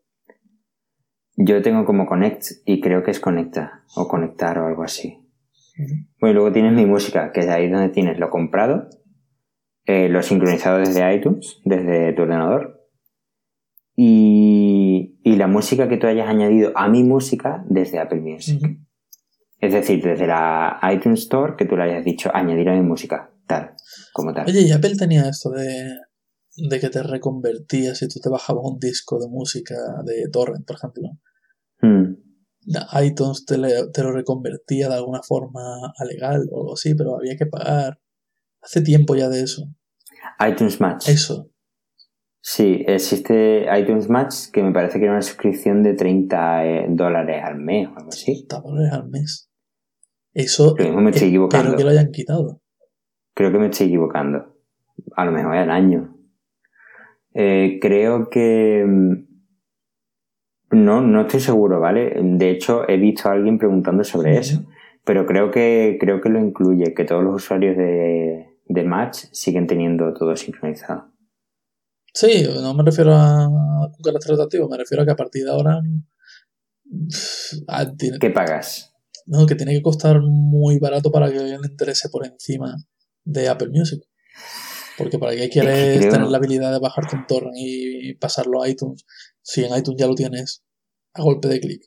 Yo 1.37 1.61
tengo 1.61 1.85
como 1.85 2.06
Connect 2.06 2.44
y 2.64 2.80
creo 2.80 3.02
que 3.02 3.11
es 3.11 3.20
Conecta 3.20 3.85
o 3.94 4.09
Conectar 4.09 4.59
o 4.59 4.68
algo 4.68 4.85
así. 4.85 5.18
Bueno, 6.18 6.30
y 6.30 6.35
luego 6.35 6.52
tienes 6.52 6.72
mi 6.72 6.87
música, 6.87 7.30
que 7.32 7.40
es 7.40 7.48
ahí 7.48 7.68
donde 7.68 7.90
tienes 7.90 8.18
lo 8.18 8.30
comprado, 8.30 8.88
eh, 9.85 10.09
lo 10.09 10.22
sincronizado 10.22 10.78
desde 10.78 11.14
iTunes, 11.14 11.61
desde 11.66 12.14
tu 12.14 12.22
ordenador, 12.22 12.88
y, 13.94 14.95
y 15.27 15.35
la 15.35 15.49
música 15.49 15.89
que 15.89 15.97
tú 15.97 16.07
hayas 16.07 16.29
añadido 16.29 16.71
a 16.77 16.89
mi 16.89 17.03
música 17.03 17.65
desde 17.69 17.99
Apple 17.99 18.21
Music. 18.21 18.61
Es 19.59 19.73
decir, 19.73 20.01
desde 20.05 20.29
la 20.29 20.79
iTunes 20.95 21.21
Store 21.23 21.55
que 21.59 21.65
tú 21.65 21.77
le 21.77 21.83
hayas 21.83 22.05
dicho 22.05 22.31
añadir 22.33 22.69
a 22.69 22.75
mi 22.75 22.83
música, 22.83 23.33
tal, 23.49 23.75
como 24.12 24.33
tal. 24.33 24.47
Oye, 24.47 24.61
y 24.62 24.71
Apple 24.71 24.95
tenía 24.97 25.29
esto 25.29 25.51
de, 25.51 25.97
de 26.69 26.79
que 26.81 26.91
te 26.91 27.03
reconvertía 27.03 27.97
si 27.97 28.07
tú 28.07 28.21
te 28.21 28.29
bajabas 28.29 28.62
un 28.65 28.79
disco 28.79 29.19
de 29.19 29.29
música 29.29 29.75
de 30.05 30.29
Torrent, 30.31 30.65
por 30.65 30.77
ejemplo. 30.77 31.09
Mm. 31.81 32.15
Da- 32.69 32.89
iTunes 33.05 33.45
te, 33.47 33.59
le- 33.59 33.89
te 33.93 34.03
lo 34.05 34.12
reconvertía 34.12 34.89
de 34.89 34.95
alguna 34.95 35.23
forma 35.25 35.61
a 35.99 36.05
legal 36.05 36.47
o 36.53 36.61
algo 36.61 36.75
así, 36.75 36.95
pero 36.95 37.17
había 37.17 37.37
que 37.37 37.47
pagar. 37.47 37.99
Hace 38.62 38.81
tiempo 38.83 39.17
ya 39.17 39.29
de 39.29 39.43
eso. 39.43 39.62
iTunes 40.49 40.81
Match. 40.81 41.09
Eso. 41.09 41.51
Sí, 42.48 42.85
existe 42.87 43.66
iTunes 43.76 44.09
Match 44.09 44.52
que 44.52 44.62
me 44.62 44.70
parece 44.70 45.00
que 45.00 45.06
era 45.06 45.14
una 45.14 45.22
suscripción 45.22 45.82
de 45.82 45.94
30 45.94 46.64
eh, 46.64 46.87
dólares 46.90 47.42
al 47.42 47.56
mes 47.56 47.88
o 47.88 47.96
algo 47.96 48.11
así. 48.11 48.46
30 48.46 48.61
dólares 48.61 48.92
al 48.92 49.09
mes. 49.09 49.50
Eso. 50.32 50.76
Lo 50.78 50.85
mismo 50.85 51.00
me 51.00 51.11
estoy 51.11 51.26
eh, 51.26 51.30
equivocando. 51.30 51.70
Pero 51.70 51.76
que 51.76 51.82
lo 51.82 51.90
hayan 51.90 52.12
quitado. 52.12 52.62
Creo 53.35 53.50
que 53.50 53.59
me 53.59 53.66
estoy 53.66 53.88
equivocando. 53.88 54.54
A 55.16 55.24
lo 55.24 55.32
mejor 55.32 55.56
al 55.56 55.72
año. 55.72 56.16
Eh, 57.35 57.80
creo 57.82 58.30
que... 58.30 58.85
mm, 58.87 60.85
No, 60.85 61.00
no 61.00 61.22
estoy 61.22 61.40
seguro, 61.40 61.80
¿vale? 61.80 62.14
De 62.22 62.50
hecho, 62.50 62.88
he 62.88 62.96
visto 62.96 63.28
a 63.28 63.32
alguien 63.32 63.59
preguntando 63.59 64.04
sobre 64.04 64.38
eso. 64.38 64.64
Pero 65.04 65.26
creo 65.26 65.50
que, 65.50 65.96
creo 65.98 66.20
que 66.20 66.28
lo 66.28 66.38
incluye, 66.38 66.94
que 66.94 67.04
todos 67.04 67.24
los 67.24 67.42
usuarios 67.42 67.76
de, 67.76 68.56
de 68.66 68.85
Match 68.85 69.24
siguen 69.32 69.66
teniendo 69.66 70.14
todo 70.14 70.37
sincronizado. 70.37 71.15
Sí, 72.18 72.48
no 72.62 72.72
me 72.72 72.83
refiero 72.83 73.12
a 73.14 73.46
un 73.46 73.92
carácter 74.02 74.31
rotativo, 74.31 74.70
me 74.70 74.79
refiero 74.79 75.02
a 75.02 75.05
que 75.07 75.12
a 75.12 75.16
partir 75.16 75.44
de 75.44 75.50
ahora. 75.50 75.83
ah, 77.68 77.92
tiene- 77.96 78.18
¿Qué 78.18 78.31
pagas? 78.31 78.90
No, 79.26 79.44
que 79.46 79.55
tiene 79.55 79.72
que 79.74 79.83
costar 79.83 80.20
muy 80.22 80.79
barato 80.79 81.11
para 81.11 81.31
que 81.31 81.38
alguien 81.38 81.61
le 81.61 81.68
interese 81.68 82.09
por 82.09 82.24
encima 82.24 82.74
de 83.24 83.48
Apple 83.50 83.68
Music. 83.70 84.00
Porque 84.96 85.18
para 85.18 85.33
qué 85.37 85.50
quieres 85.50 85.98
creo- 85.98 86.11
tener 86.12 86.29
la 86.29 86.38
habilidad 86.38 86.72
de 86.72 86.79
bajarte 86.79 87.16
un 87.16 87.26
torrent 87.26 87.55
y 87.55 88.14
pasarlo 88.14 88.62
a 88.62 88.68
iTunes, 88.70 89.05
si 89.42 89.64
en 89.64 89.76
iTunes 89.76 90.00
ya 90.00 90.07
lo 90.07 90.14
tienes 90.14 90.64
a 91.12 91.22
golpe 91.22 91.48
de 91.48 91.61
clic. 91.61 91.83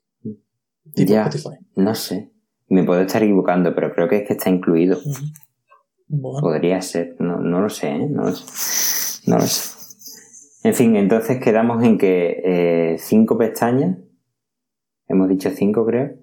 Tipo 0.94 1.12
Ya. 1.14 1.24
Spotify. 1.28 1.58
No 1.76 1.96
sé. 1.96 2.32
Me 2.68 2.84
puedo 2.84 3.02
estar 3.02 3.24
equivocando, 3.24 3.74
pero 3.74 3.92
creo 3.96 4.08
que 4.08 4.18
es 4.18 4.28
que 4.28 4.34
está 4.34 4.52
incluido. 4.52 5.00
Bueno, 6.08 6.40
Podría 6.42 6.82
ser, 6.84 7.16
no, 7.20 7.40
no 7.40 7.62
lo 7.62 7.70
sé, 7.70 7.88
¿eh? 7.90 8.08
no 8.08 8.26
lo 8.26 8.36
sé. 8.36 9.22
No 9.26 9.38
lo 9.38 9.48
sé. 9.48 9.79
En 10.64 10.74
fin, 10.74 10.96
entonces 10.96 11.40
quedamos 11.42 11.84
en 11.84 11.98
que 11.98 12.42
eh, 12.44 12.98
cinco 12.98 13.38
pestañas, 13.38 13.98
hemos 15.08 15.30
dicho 15.30 15.50
cinco 15.52 15.86
creo, 15.86 16.16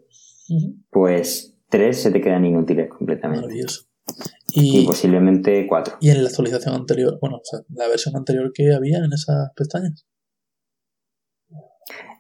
pues 0.90 1.57
tres 1.68 2.03
se 2.03 2.11
te 2.11 2.20
quedan 2.20 2.44
inútiles 2.44 2.88
completamente. 2.90 3.42
maravilloso. 3.42 3.85
Y 4.49 4.83
Y, 4.83 4.87
posiblemente 4.87 5.66
cuatro. 5.66 5.96
y 6.01 6.11
en 6.11 6.22
la 6.22 6.29
actualización 6.29 6.75
anterior, 6.75 7.18
bueno, 7.20 7.37
o 7.37 7.44
sea, 7.44 7.61
la 7.70 7.88
versión 7.88 8.14
anterior 8.16 8.53
que 8.55 8.72
había 8.72 8.99
en 8.99 9.12
esas 9.12 9.51
pestañas. 9.57 10.07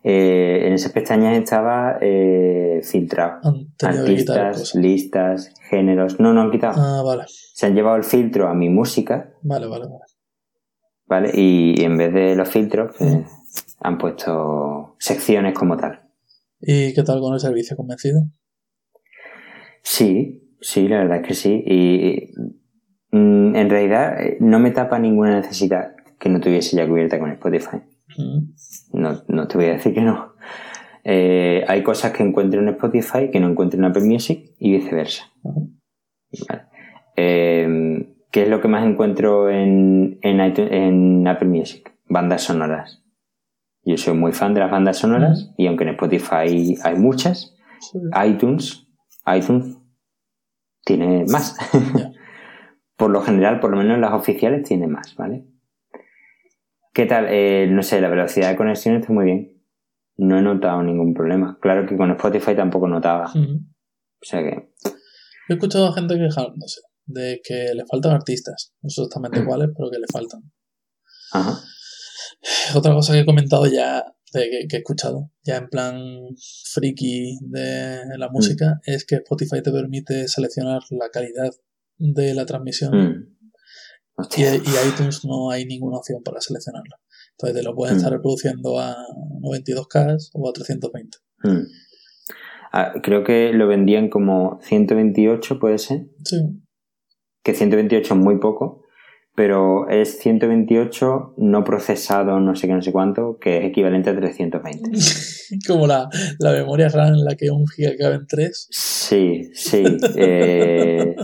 Eh, 0.08 0.68
en 0.68 0.72
esas 0.72 0.92
pestañas 0.92 1.36
estaba 1.36 1.98
eh, 2.00 2.80
filtrado. 2.82 3.40
Artistas, 3.82 4.74
listas, 4.76 5.52
géneros. 5.68 6.20
No, 6.20 6.32
no 6.32 6.42
han 6.42 6.50
quitado. 6.52 6.74
Ah, 6.76 7.02
vale, 7.04 7.24
Se 7.26 7.66
han 7.66 7.74
llevado 7.74 7.96
el 7.96 8.04
filtro 8.04 8.48
a 8.48 8.54
mi 8.54 8.68
música, 8.68 9.34
vale, 9.42 9.66
vale, 9.66 9.86
vale. 9.86 10.04
¿Vale? 11.06 11.30
Y 11.34 11.82
en 11.82 11.96
vez 11.96 12.12
de 12.12 12.34
los 12.36 12.48
filtros, 12.48 12.94
pues, 12.98 13.16
han 13.80 13.98
puesto 13.98 14.96
secciones 14.98 15.54
como 15.54 15.76
tal. 15.76 16.02
¿Y 16.60 16.94
qué 16.94 17.02
tal 17.02 17.20
con 17.20 17.34
el 17.34 17.40
servicio 17.40 17.76
convencido? 17.76 18.22
Sí, 19.82 20.56
sí, 20.60 20.88
la 20.88 20.98
verdad 20.98 21.20
es 21.20 21.28
que 21.28 21.34
sí. 21.34 21.62
Y 21.66 22.32
mm, 23.12 23.54
en 23.56 23.70
realidad 23.70 24.20
eh, 24.20 24.36
no 24.40 24.58
me 24.58 24.70
tapa 24.70 24.98
ninguna 24.98 25.36
necesidad 25.36 25.94
que 26.18 26.28
no 26.28 26.40
tuviese 26.40 26.76
ya 26.76 26.88
cubierta 26.88 27.18
con 27.18 27.30
Spotify. 27.30 27.76
Mm, 28.16 28.54
No, 28.94 29.22
no 29.28 29.48
te 29.48 29.58
voy 29.58 29.66
a 29.66 29.72
decir 29.74 29.94
que 29.94 30.00
no. 30.00 30.34
Eh, 31.04 31.64
hay 31.68 31.82
cosas 31.84 32.12
que 32.12 32.24
encuentro 32.24 32.60
en 32.60 32.68
Spotify 32.70 33.30
que 33.30 33.38
no 33.38 33.48
encuentro 33.48 33.78
en 33.78 33.84
Apple 33.84 34.04
Music 34.04 34.54
y 34.58 34.72
viceversa. 34.72 35.30
Vale. 35.44 36.62
Eh, 37.16 38.15
¿Qué 38.30 38.42
es 38.42 38.48
lo 38.48 38.60
que 38.60 38.68
más 38.68 38.84
encuentro 38.86 39.48
en, 39.50 40.18
en, 40.22 40.38
iTunes- 40.40 40.72
en 40.72 41.26
Apple 41.26 41.48
Music? 41.48 41.92
Bandas 42.08 42.42
sonoras. 42.42 43.02
Yo 43.84 43.96
soy 43.96 44.14
muy 44.14 44.32
fan 44.32 44.52
de 44.54 44.60
las 44.60 44.70
bandas 44.70 44.98
sonoras 44.98 45.52
y 45.56 45.66
aunque 45.66 45.84
en 45.84 45.90
Spotify 45.90 46.74
hay 46.82 46.96
muchas, 46.96 47.56
iTunes, 48.26 48.86
iTunes 49.26 49.76
tiene 50.84 51.24
más. 51.28 51.56
Por 52.96 53.10
lo 53.10 53.20
general, 53.20 53.60
por 53.60 53.70
lo 53.70 53.76
menos 53.76 53.98
las 53.98 54.12
oficiales 54.14 54.66
tiene 54.66 54.86
más, 54.86 55.14
¿vale? 55.16 55.44
¿Qué 56.94 57.04
tal? 57.04 57.26
Eh, 57.28 57.68
no 57.70 57.82
sé, 57.82 58.00
la 58.00 58.08
velocidad 58.08 58.48
de 58.48 58.56
conexión 58.56 58.96
está 58.96 59.12
muy 59.12 59.26
bien. 59.26 59.62
No 60.16 60.38
he 60.38 60.42
notado 60.42 60.82
ningún 60.82 61.12
problema. 61.12 61.58
Claro 61.60 61.86
que 61.86 61.94
con 61.94 62.10
Spotify 62.12 62.56
tampoco 62.56 62.88
notaba. 62.88 63.26
O 63.34 64.22
sea 64.22 64.40
que, 64.42 64.70
He 65.50 65.52
escuchado 65.52 65.88
a 65.88 65.92
gente 65.92 66.14
quejándose 66.14 66.80
de 67.06 67.40
que 67.42 67.72
le 67.74 67.84
faltan 67.86 68.12
artistas. 68.12 68.72
No 68.82 68.90
sé 68.90 69.02
exactamente 69.02 69.44
cuáles, 69.44 69.68
pero 69.76 69.90
que 69.90 69.98
le 69.98 70.06
faltan. 70.12 70.40
ajá. 71.32 71.60
Otra 72.74 72.92
cosa 72.94 73.12
que 73.14 73.20
he 73.20 73.26
comentado 73.26 73.66
ya, 73.66 74.04
de 74.32 74.50
que, 74.50 74.66
que 74.68 74.76
he 74.76 74.78
escuchado, 74.80 75.30
ya 75.44 75.56
en 75.56 75.68
plan 75.68 75.96
friki 76.72 77.38
de 77.40 78.18
la 78.18 78.28
música, 78.28 78.80
es 78.84 79.04
que 79.04 79.16
Spotify 79.16 79.62
te 79.62 79.72
permite 79.72 80.28
seleccionar 80.28 80.82
la 80.90 81.08
calidad 81.10 81.50
de 81.98 82.34
la 82.34 82.44
transmisión 82.46 82.92
Mm. 82.94 83.36
y, 84.36 84.88
iTunes 84.88 85.24
no 85.24 85.50
hay 85.50 85.64
ninguna 85.66 85.98
opción 85.98 86.22
para 86.22 86.40
seleccionarla. 86.40 86.96
Entonces 87.32 87.56
te 87.58 87.62
lo 87.62 87.74
pueden 87.74 87.94
Mm. 87.96 87.98
estar 87.98 88.12
reproduciendo 88.12 88.78
a 88.78 88.96
92K 89.40 90.16
o 90.34 90.48
a 90.48 90.52
320. 90.52 91.18
Mm. 91.42 91.66
Ah, 92.72 92.92
creo 93.02 93.24
que 93.24 93.52
lo 93.52 93.66
vendían 93.68 94.08
como 94.10 94.58
128, 94.62 95.58
puede 95.58 95.78
ser. 95.78 96.06
Sí. 96.24 96.36
Que 97.46 97.54
128 97.54 98.14
es 98.14 98.18
muy 98.20 98.40
poco, 98.40 98.82
pero 99.36 99.88
es 99.88 100.18
128 100.18 101.34
no 101.36 101.62
procesado, 101.62 102.40
no 102.40 102.56
sé 102.56 102.66
qué, 102.66 102.72
no 102.72 102.82
sé 102.82 102.90
cuánto, 102.90 103.38
que 103.38 103.58
es 103.58 103.64
equivalente 103.66 104.10
a 104.10 104.16
320. 104.16 104.90
Como 105.68 105.86
la, 105.86 106.08
la 106.40 106.50
memoria 106.50 106.88
RAM 106.88 107.14
en 107.14 107.24
la 107.24 107.36
que 107.36 107.48
un 107.52 107.68
giga 107.68 107.92
cabe 107.96 108.16
en 108.16 108.26
3. 108.26 108.66
Sí, 108.68 109.48
sí. 109.54 109.84
eh, 110.16 111.14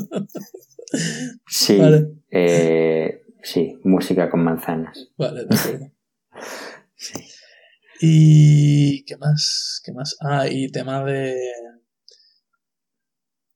sí. 1.49 1.77
Vale. 1.81 2.07
eh, 2.31 3.23
sí, 3.43 3.81
música 3.83 4.31
con 4.31 4.45
manzanas. 4.45 5.09
Vale, 5.19 5.41
de 5.45 5.57
acuerdo. 5.57 5.91
Sí. 6.95 7.19
¿Y 8.01 9.05
qué 9.07 9.17
más? 9.17 9.83
¿Qué 9.85 9.91
más? 9.91 10.17
Ah, 10.21 10.47
y 10.49 10.71
tema 10.71 11.03
de 11.05 11.35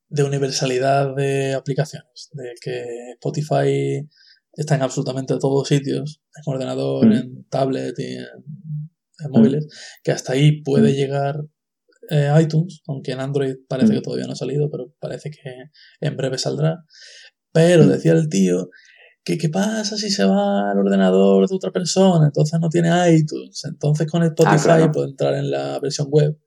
de 0.09 0.23
universalidad 0.23 1.15
de 1.17 1.55
aplicaciones, 1.55 2.31
de 2.33 2.53
que 2.61 2.85
Spotify 3.15 4.09
está 4.53 4.77
en 4.77 4.83
absolutamente 4.83 5.37
todos 5.39 5.69
sitios, 5.69 6.21
en 6.35 6.53
ordenador, 6.53 7.07
Mm. 7.07 7.13
en 7.13 7.45
tablet 7.49 7.99
y 7.99 8.15
en, 8.17 8.27
en 9.25 9.31
móviles, 9.31 9.67
que 10.03 10.13
hasta 10.13 10.33
ahí 10.35 10.63
puede 10.63 10.93
Mm. 10.93 10.95
llegar 10.95 11.41
eh, 12.09 12.31
iTunes, 12.41 12.83
aunque 12.87 13.11
en 13.13 13.21
Android 13.21 13.57
parece 13.69 13.93
Mm. 13.93 13.97
que 13.97 14.03
todavía 14.03 14.27
no 14.27 14.35
ha 14.35 14.37
salido, 14.37 14.71
pero 14.71 14.95
parece 15.01 15.29
que 15.33 15.41
en 16.01 16.17
breve 16.17 16.39
saldrá. 16.39 16.85
Pero 17.53 17.85
decía 17.89 18.13
el 18.13 18.29
tío 18.29 18.69
que 19.25 19.37
qué 19.39 19.49
pasa 19.49 19.97
si 19.97 20.09
se 20.11 20.25
va 20.25 20.71
al 20.71 20.79
ordenador 20.79 21.49
de 21.49 21.57
otra 21.57 21.73
persona, 21.73 22.27
entonces 22.27 22.61
no 22.61 22.69
tiene 22.69 22.91
iTunes, 23.13 23.65
entonces 23.65 24.09
con 24.09 24.23
Spotify 24.23 24.55
Ah, 24.57 24.63
claro. 24.77 24.93
puede 24.93 25.09
entrar 25.09 25.35
en 25.35 25.51
la 25.51 25.81
versión 25.81 26.07
web 26.11 26.39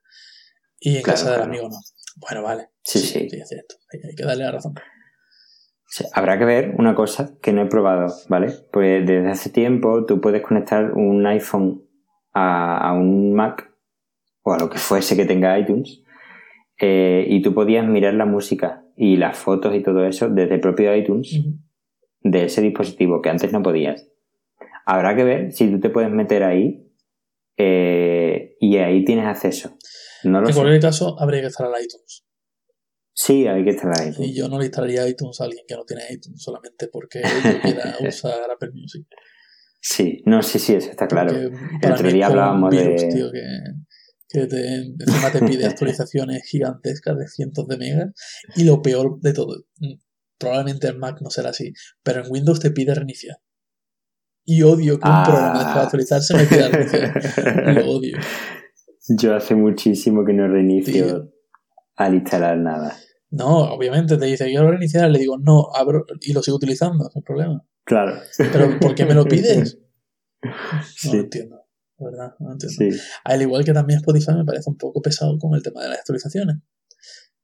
y 0.79 0.95
en 0.95 1.03
Claro, 1.03 1.11
casa 1.17 1.25
del 1.31 1.35
claro. 1.39 1.51
amigo 1.51 1.69
no. 1.69 1.79
Bueno, 2.15 2.41
vale. 2.43 2.69
Sí, 2.89 2.99
sí. 2.99 3.29
Sí, 3.29 3.37
es 3.37 3.47
cierto. 3.49 3.75
Hay, 3.93 3.99
hay 4.09 4.15
que 4.15 4.23
darle 4.23 4.43
la 4.45 4.51
razón. 4.51 4.73
Sí, 5.87 6.05
Habrá 6.13 6.37
que 6.37 6.45
ver 6.45 6.75
una 6.77 6.93
cosa 6.95 7.35
que 7.41 7.51
no 7.51 7.63
he 7.63 7.65
probado, 7.65 8.13
¿vale? 8.27 8.53
Pues 8.71 9.05
desde 9.05 9.29
hace 9.29 9.49
tiempo 9.49 10.05
tú 10.05 10.21
puedes 10.21 10.41
conectar 10.43 10.91
un 10.93 11.25
iPhone 11.25 11.83
a, 12.33 12.77
a 12.89 12.93
un 12.93 13.33
Mac 13.33 13.71
o 14.43 14.53
a 14.53 14.59
lo 14.59 14.69
que 14.69 14.77
fuese 14.77 15.15
que 15.15 15.25
tenga 15.25 15.57
iTunes 15.57 16.03
eh, 16.79 17.25
y 17.27 17.41
tú 17.41 17.53
podías 17.53 17.85
mirar 17.87 18.13
la 18.13 18.25
música 18.25 18.83
y 18.95 19.17
las 19.17 19.37
fotos 19.37 19.73
y 19.75 19.81
todo 19.81 20.05
eso 20.05 20.29
desde 20.29 20.55
el 20.55 20.61
propio 20.61 20.95
iTunes 20.95 21.39
de 22.21 22.45
ese 22.45 22.61
dispositivo 22.61 23.21
que 23.21 23.29
antes 23.29 23.51
no 23.51 23.63
podías. 23.63 24.07
Habrá 24.85 25.15
que 25.15 25.23
ver 25.23 25.51
si 25.51 25.69
tú 25.71 25.79
te 25.79 25.89
puedes 25.89 26.11
meter 26.11 26.43
ahí 26.43 26.87
eh, 27.57 28.55
y 28.59 28.77
ahí 28.77 29.03
tienes 29.05 29.25
acceso. 29.25 29.75
No 30.23 30.39
lo 30.41 30.47
En 30.47 30.53
sé. 30.53 30.59
cualquier 30.59 30.81
caso, 30.81 31.19
habría 31.19 31.41
que 31.41 31.47
instalar 31.47 31.73
iTunes. 31.81 32.25
Sí, 33.21 33.45
hay 33.47 33.65
que 33.65 33.71
estar 33.71 33.91
ahí. 33.99 34.13
Y 34.17 34.33
yo 34.33 34.47
no 34.47 34.57
le 34.59 34.65
instalaría 34.67 35.05
iTunes 35.09 35.41
a 35.41 35.43
alguien 35.43 35.65
que 35.67 35.75
no 35.75 35.83
tiene 35.83 36.03
iTunes 36.09 36.41
solamente 36.41 36.87
porque 36.87 37.21
yo 37.21 37.61
quiera 37.61 37.97
usar 38.07 38.49
Apple 38.49 38.71
Music. 38.73 39.05
Sí, 39.81 40.21
no, 40.25 40.41
sí, 40.41 40.57
sí, 40.57 40.75
eso 40.75 40.89
está 40.89 41.05
claro. 41.05 41.33
Porque 41.33 41.47
El 41.47 41.79
para 41.81 41.95
otro 41.95 42.11
día 42.11 42.27
hablábamos 42.27 42.69
virus, 42.71 43.01
de... 43.01 43.07
tío, 43.09 43.29
que, 43.29 43.41
que 44.29 44.47
te, 44.47 44.75
encima 44.77 45.31
te 45.33 45.39
pide 45.45 45.65
actualizaciones 45.67 46.43
gigantescas 46.49 47.17
de 47.17 47.27
cientos 47.27 47.67
de 47.67 47.77
megas. 47.77 48.11
Y 48.55 48.63
lo 48.63 48.81
peor 48.81 49.19
de 49.19 49.33
todo, 49.33 49.65
mm, 49.79 49.95
probablemente 50.37 50.87
en 50.87 50.97
Mac 50.99 51.17
no 51.21 51.29
será 51.29 51.49
así, 51.49 51.73
pero 52.01 52.23
en 52.23 52.31
Windows 52.31 52.61
te 52.61 52.71
pide 52.71 52.95
reiniciar. 52.95 53.35
Y 54.45 54.61
odio 54.63 54.97
que 54.97 55.05
un 55.09 55.13
Ah. 55.13 55.23
programa 55.27 55.73
de 55.73 55.79
actualizarse 55.81 56.35
me 56.37 56.45
pida 56.45 56.69
reiniciar. 56.69 57.21
Lo 57.85 57.91
odio. 57.91 58.17
Yo 59.09 59.35
hace 59.35 59.55
muchísimo 59.55 60.23
que 60.23 60.31
no 60.31 60.47
reinicio 60.47 61.05
Tío. 61.05 61.31
al 61.97 62.15
instalar 62.15 62.57
nada. 62.57 62.95
No, 63.31 63.59
obviamente 63.73 64.17
te 64.17 64.25
dice, 64.25 64.45
quiero 64.45 64.69
reiniciar, 64.71 65.09
le 65.09 65.19
digo, 65.19 65.37
no, 65.37 65.67
abro 65.75 66.05
y 66.21 66.33
lo 66.33 66.41
sigo 66.41 66.57
utilizando, 66.57 67.09
sin 67.11 67.21
problema. 67.23 67.63
Claro. 67.85 68.19
Pero 68.37 68.79
¿por 68.79 68.95
qué 68.95 69.05
me 69.05 69.13
lo 69.13 69.25
pides? 69.25 69.79
No 70.41 70.51
Sí. 70.85 71.11
lo 71.11 71.19
entiendo, 71.23 71.65
¿verdad? 71.97 72.33
No 72.39 72.47
lo 72.47 72.53
entiendo. 72.53 72.95
Sí. 72.95 73.01
Al 73.25 73.41
igual 73.41 73.65
que 73.65 73.73
también 73.73 73.97
Spotify 73.99 74.33
me 74.35 74.45
parece 74.45 74.69
un 74.69 74.77
poco 74.77 75.01
pesado 75.01 75.37
con 75.37 75.53
el 75.53 75.61
tema 75.61 75.83
de 75.83 75.89
las 75.89 75.99
actualizaciones. 75.99 76.57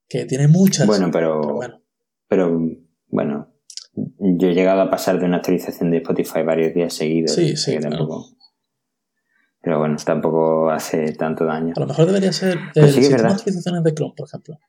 Que 0.07 0.23
tiene 0.25 0.47
muchas. 0.47 0.87
Bueno, 0.87 1.09
pero, 1.11 1.41
pero 1.41 1.53
bueno. 1.55 1.81
pero 2.29 2.59
bueno, 3.07 3.53
yo 3.93 4.47
he 4.47 4.53
llegado 4.53 4.79
a 4.81 4.89
pasar 4.89 5.19
de 5.19 5.25
una 5.25 5.37
actualización 5.37 5.91
de 5.91 5.97
Spotify 5.97 6.43
varios 6.43 6.73
días 6.73 6.93
seguidos. 6.93 7.31
Sí, 7.33 7.57
sí, 7.57 7.71
que 7.73 7.79
claro. 7.79 7.97
tampoco- 7.97 8.27
Pero 9.65 9.79
bueno, 9.79 9.95
tampoco 10.05 10.69
hace 10.69 11.11
tanto 11.13 11.43
daño. 11.43 11.73
A 11.75 11.79
lo 11.79 11.87
mejor 11.87 12.05
debería 12.05 12.31
ser 12.31 12.51
el 12.51 12.59
sí 12.59 12.71
que 12.73 12.81
es 12.81 12.93
sistema 12.93 13.07
de 13.09 13.23
verdad. 13.23 13.31
actualizaciones 13.33 13.83
de 13.83 13.93
Chrome, 13.95 14.13
por 14.15 14.27
ejemplo. 14.27 14.59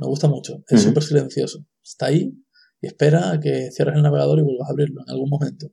Me 0.00 0.06
gusta 0.06 0.28
mucho. 0.28 0.64
Es 0.66 0.80
súper 0.82 1.02
silencioso. 1.02 1.58
Está 1.84 2.06
ahí 2.06 2.32
y 2.80 2.86
espera 2.86 3.32
a 3.32 3.38
que 3.38 3.70
cierres 3.70 3.96
el 3.96 4.02
navegador 4.02 4.38
y 4.38 4.42
vuelvas 4.42 4.66
a 4.68 4.72
abrirlo 4.72 5.02
en 5.06 5.10
algún 5.10 5.28
momento. 5.28 5.68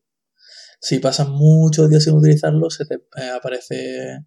Si 0.82 1.00
pasan 1.00 1.32
muchos 1.32 1.90
días 1.90 2.04
sin 2.04 2.16
utilizarlo, 2.16 2.70
se 2.70 2.86
te 2.86 2.96
eh, 2.96 3.30
aparece 3.36 4.26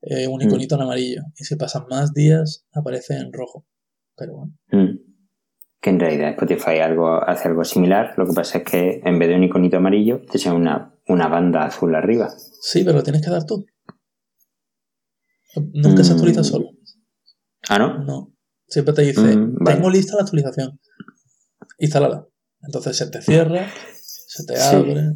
eh, 0.00 0.26
un 0.28 0.38
Mm. 0.38 0.42
iconito 0.48 0.76
en 0.76 0.80
amarillo. 0.80 1.22
Y 1.36 1.44
si 1.44 1.56
pasan 1.56 1.84
más 1.90 2.14
días, 2.14 2.64
aparece 2.72 3.18
en 3.18 3.32
rojo. 3.34 3.66
Pero 4.16 4.32
bueno. 4.34 4.52
Mm. 4.72 4.98
Que 5.82 5.90
en 5.90 6.00
realidad 6.00 6.30
Spotify 6.30 6.78
algo, 6.78 7.22
hace 7.22 7.48
algo 7.48 7.62
similar. 7.64 8.14
Lo 8.16 8.24
que 8.26 8.32
pasa 8.32 8.58
es 8.58 8.64
que 8.64 9.02
en 9.04 9.18
vez 9.18 9.28
de 9.28 9.34
un 9.34 9.44
iconito 9.44 9.76
amarillo, 9.76 10.22
te 10.30 10.38
sale 10.38 10.56
una, 10.56 10.94
una 11.06 11.28
banda 11.28 11.66
azul 11.66 11.94
arriba. 11.94 12.32
Sí, 12.62 12.82
pero 12.82 12.96
lo 12.96 13.02
tienes 13.02 13.20
que 13.22 13.30
dar 13.30 13.44
tú. 13.44 13.66
Nunca 15.74 16.04
se 16.04 16.12
actualiza 16.12 16.40
Mm. 16.40 16.44
solo. 16.44 16.70
Ah, 17.68 17.78
¿no? 17.78 17.98
No. 18.04 18.32
Siempre 18.66 18.94
te 18.94 19.02
dice, 19.02 19.20
Mm, 19.36 19.56
vale. 19.60 19.76
tengo 19.76 19.90
lista 19.90 20.14
la 20.16 20.22
actualización. 20.22 20.80
Instálala. 21.78 22.26
Entonces 22.62 22.96
se 22.96 23.06
te 23.10 23.20
cierra, 23.22 23.66
se 23.94 24.44
te 24.46 24.56
Sí. 24.56 24.76
abre. 24.76 25.12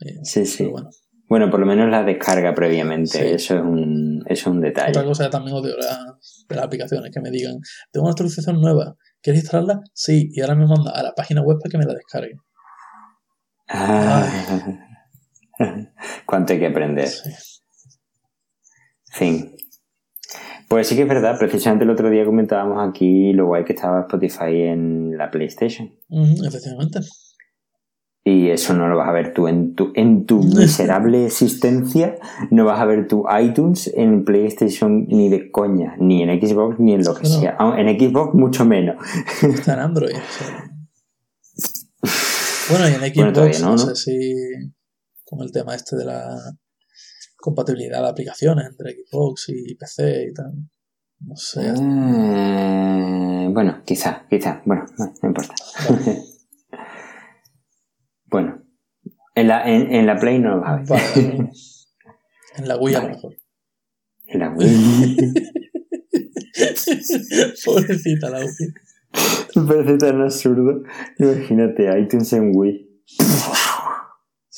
y- 0.00 0.24
Sí, 0.24 0.46
sí. 0.46 0.64
Bueno. 0.66 0.88
Bueno, 1.28 1.48
por 1.50 1.60
lo 1.60 1.66
menos 1.66 1.88
la 1.90 2.02
descarga 2.02 2.54
previamente. 2.54 3.18
Sí. 3.18 3.24
Eso 3.34 3.54
es 3.56 3.60
un, 3.62 4.22
eso 4.26 4.40
es 4.50 4.54
un 4.54 4.60
detalle. 4.60 4.90
Otra 4.90 5.04
cosa 5.04 5.24
que 5.24 5.30
también 5.30 5.56
odio 5.56 5.76
la- 5.76 6.16
de 6.48 6.56
las 6.56 6.64
aplicaciones, 6.64 7.12
que 7.12 7.20
me 7.20 7.30
digan, 7.30 7.56
tengo 7.92 8.04
una 8.06 8.12
actualización 8.12 8.60
nueva, 8.60 8.96
¿quieres 9.22 9.42
instalarla? 9.42 9.80
Sí, 9.92 10.28
y 10.32 10.40
ahora 10.40 10.54
me 10.56 10.66
manda 10.66 10.90
a 10.90 11.02
la 11.04 11.12
página 11.14 11.42
web 11.42 11.58
para 11.62 11.70
que 11.70 11.78
me 11.78 11.84
la 11.84 11.94
descargue. 11.94 12.34
Ah. 13.68 14.26
Cuánto 16.26 16.52
hay 16.52 16.58
que 16.58 16.66
aprender. 16.66 17.08
Sí. 17.08 17.30
Fin. 19.10 19.56
Pues 20.68 20.86
sí 20.86 20.94
que 20.94 21.02
es 21.02 21.08
verdad, 21.08 21.36
precisamente 21.38 21.84
el 21.84 21.90
otro 21.90 22.10
día 22.10 22.24
comentábamos 22.24 22.88
aquí 22.88 23.32
lo 23.32 23.46
guay 23.46 23.64
que 23.64 23.72
estaba 23.72 24.02
Spotify 24.02 24.68
en 24.68 25.18
la 25.18 25.30
PlayStation. 25.30 25.90
Efectivamente. 26.46 27.00
Y 28.22 28.50
eso 28.50 28.74
no 28.74 28.86
lo 28.86 28.96
vas 28.96 29.08
a 29.08 29.12
ver 29.12 29.32
tú 29.34 29.48
en 29.48 29.74
tu, 29.74 29.92
en 29.96 30.26
tu 30.26 30.42
miserable 30.56 31.26
existencia. 31.26 32.16
No 32.50 32.66
vas 32.66 32.78
a 32.78 32.84
ver 32.84 33.08
tu 33.08 33.24
iTunes 33.36 33.90
en 33.94 34.24
PlayStation 34.24 35.06
ni 35.08 35.28
de 35.28 35.50
coña, 35.50 35.96
ni 35.98 36.22
en 36.22 36.40
Xbox 36.40 36.78
ni 36.78 36.94
en 36.94 37.02
lo 37.02 37.14
que 37.14 37.26
sea. 37.26 37.56
En 37.76 37.88
Xbox 37.98 38.34
mucho 38.34 38.64
menos. 38.64 38.96
Está 39.42 39.74
en 39.74 39.80
Android. 39.80 40.14
Bueno, 42.70 42.88
y 42.88 42.92
en 42.92 43.00
Xbox, 43.00 43.34
Bueno, 43.34 43.58
no, 43.58 43.66
no, 43.66 43.70
¿no? 43.72 43.78
sé 43.78 43.96
si 43.96 44.32
con 45.24 45.40
el 45.40 45.50
tema 45.50 45.74
este 45.74 45.96
de 45.96 46.04
la 46.04 46.36
compatibilidad 47.40 48.02
de 48.02 48.08
aplicaciones 48.08 48.66
entre 48.66 48.96
Xbox 49.04 49.48
y 49.48 49.74
PC 49.74 50.28
y 50.30 50.34
tal. 50.34 50.52
No 51.20 51.36
sé. 51.36 51.68
Eh, 51.68 53.48
bueno, 53.52 53.82
quizá, 53.84 54.26
quizá. 54.28 54.62
Bueno, 54.64 54.84
no, 54.98 55.12
no 55.22 55.28
importa. 55.28 55.54
bueno, 58.26 58.62
en 59.34 59.48
la, 59.48 59.68
en, 59.68 59.92
en 59.94 60.06
la 60.06 60.18
Play 60.18 60.38
no 60.38 60.56
lo 60.56 60.60
vas 60.62 60.70
a 60.70 60.76
ver. 60.76 60.86
Vale, 60.86 61.02
vale, 61.14 61.36
vale. 61.36 61.50
En 62.56 62.66
la 62.66 62.76
Wii 62.76 62.94
a 62.94 62.98
lo 62.98 63.04
Vale. 63.04 63.14
mejor. 63.14 63.36
En 64.26 64.40
la 64.40 64.50
Wii. 64.50 64.66
Pobrecita 67.64 68.28
la 68.28 68.40
Wii. 68.40 68.74
Me 69.54 69.62
parece 69.62 69.96
tan 69.98 70.20
absurdo. 70.20 70.82
Imagínate, 71.18 71.88
iTunes 72.00 72.32
en 72.32 72.50
Wii. 72.54 72.88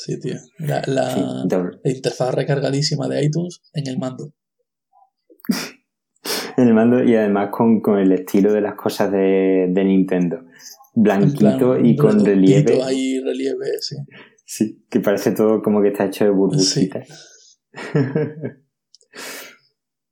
Sí, 0.04 0.18
tío. 0.20 0.34
La, 0.58 0.82
la- 0.86 1.14
Sí, 1.14 1.90
interfaz 1.90 2.34
recargadísima 2.34 3.08
de 3.08 3.24
iTunes 3.24 3.60
en 3.74 3.86
el 3.88 3.98
mando. 3.98 4.32
En 6.56 6.68
el 6.68 6.74
mando 6.74 7.02
y 7.02 7.16
además 7.16 7.48
con, 7.50 7.80
con 7.80 7.98
el 7.98 8.12
estilo 8.12 8.52
de 8.52 8.60
las 8.60 8.74
cosas 8.74 9.10
de, 9.10 9.66
de 9.70 9.84
Nintendo. 9.84 10.36
En 10.94 11.02
Blanquito 11.02 11.72
plan, 11.72 11.86
y 11.86 11.96
con 11.96 12.24
relieve. 12.24 12.80
Ahí 12.82 13.18
relieve, 13.20 13.66
sí. 13.80 13.96
Sí, 14.44 14.84
que 14.90 15.00
parece 15.00 15.32
todo 15.32 15.62
como 15.62 15.80
que 15.82 15.88
está 15.88 16.04
hecho 16.06 16.24
de 16.24 16.30
burbujitas. 16.30 17.58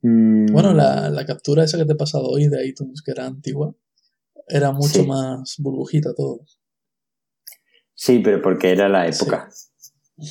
Mm, 0.03 0.47
Bueno, 0.53 0.73
la, 0.73 1.11
la 1.11 1.27
captura 1.27 1.63
esa 1.65 1.77
que 1.77 1.85
te 1.85 1.93
he 1.93 1.97
pasado 1.97 2.25
hoy 2.31 2.49
de 2.49 2.67
iTunes, 2.67 3.03
que 3.03 3.11
era 3.11 3.27
antigua, 3.27 3.75
era 4.49 4.73
mucho 4.73 5.03
Sí. 5.03 5.07
más 5.07 5.57
burbujita 5.59 6.15
todo. 6.15 6.41
Sí, 7.95 8.21
pero 8.25 8.41
porque 8.41 8.71
era 8.71 8.89
la 8.89 9.07
época. 9.07 9.51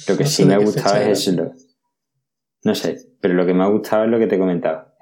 Lo 0.08 0.18
que 0.18 0.24
No 0.24 0.30
sí 0.30 0.46
me 0.46 0.54
ha 0.54 0.58
gustado 0.60 0.98
es 0.98 1.28
eso. 1.28 1.52
No 2.64 2.76
sé, 2.76 2.98
pero 3.22 3.34
lo 3.34 3.46
que 3.46 3.54
me 3.54 3.64
ha 3.64 3.68
gustado 3.68 4.06
es 4.06 4.10
lo 4.10 4.20
que 4.20 4.28
te 4.28 4.36
he 4.36 4.40
comentado. 4.40 4.94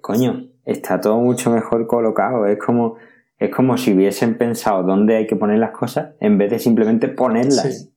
Coño, 0.00 0.50
está 0.64 1.00
todo 1.00 1.18
mucho 1.18 1.50
mejor 1.50 1.86
colocado. 1.86 2.46
Es 2.46 2.58
como, 2.58 2.96
es 3.38 3.54
como 3.54 3.76
si 3.76 3.94
hubiesen 3.94 4.36
pensado 4.36 4.82
dónde 4.82 5.16
hay 5.16 5.26
que 5.26 5.36
poner 5.36 5.58
las 5.58 5.72
cosas 5.72 6.14
en 6.20 6.38
vez 6.38 6.50
de 6.50 6.58
simplemente 6.58 7.08
ponerlas. 7.08 7.78
Sí. 7.78 7.92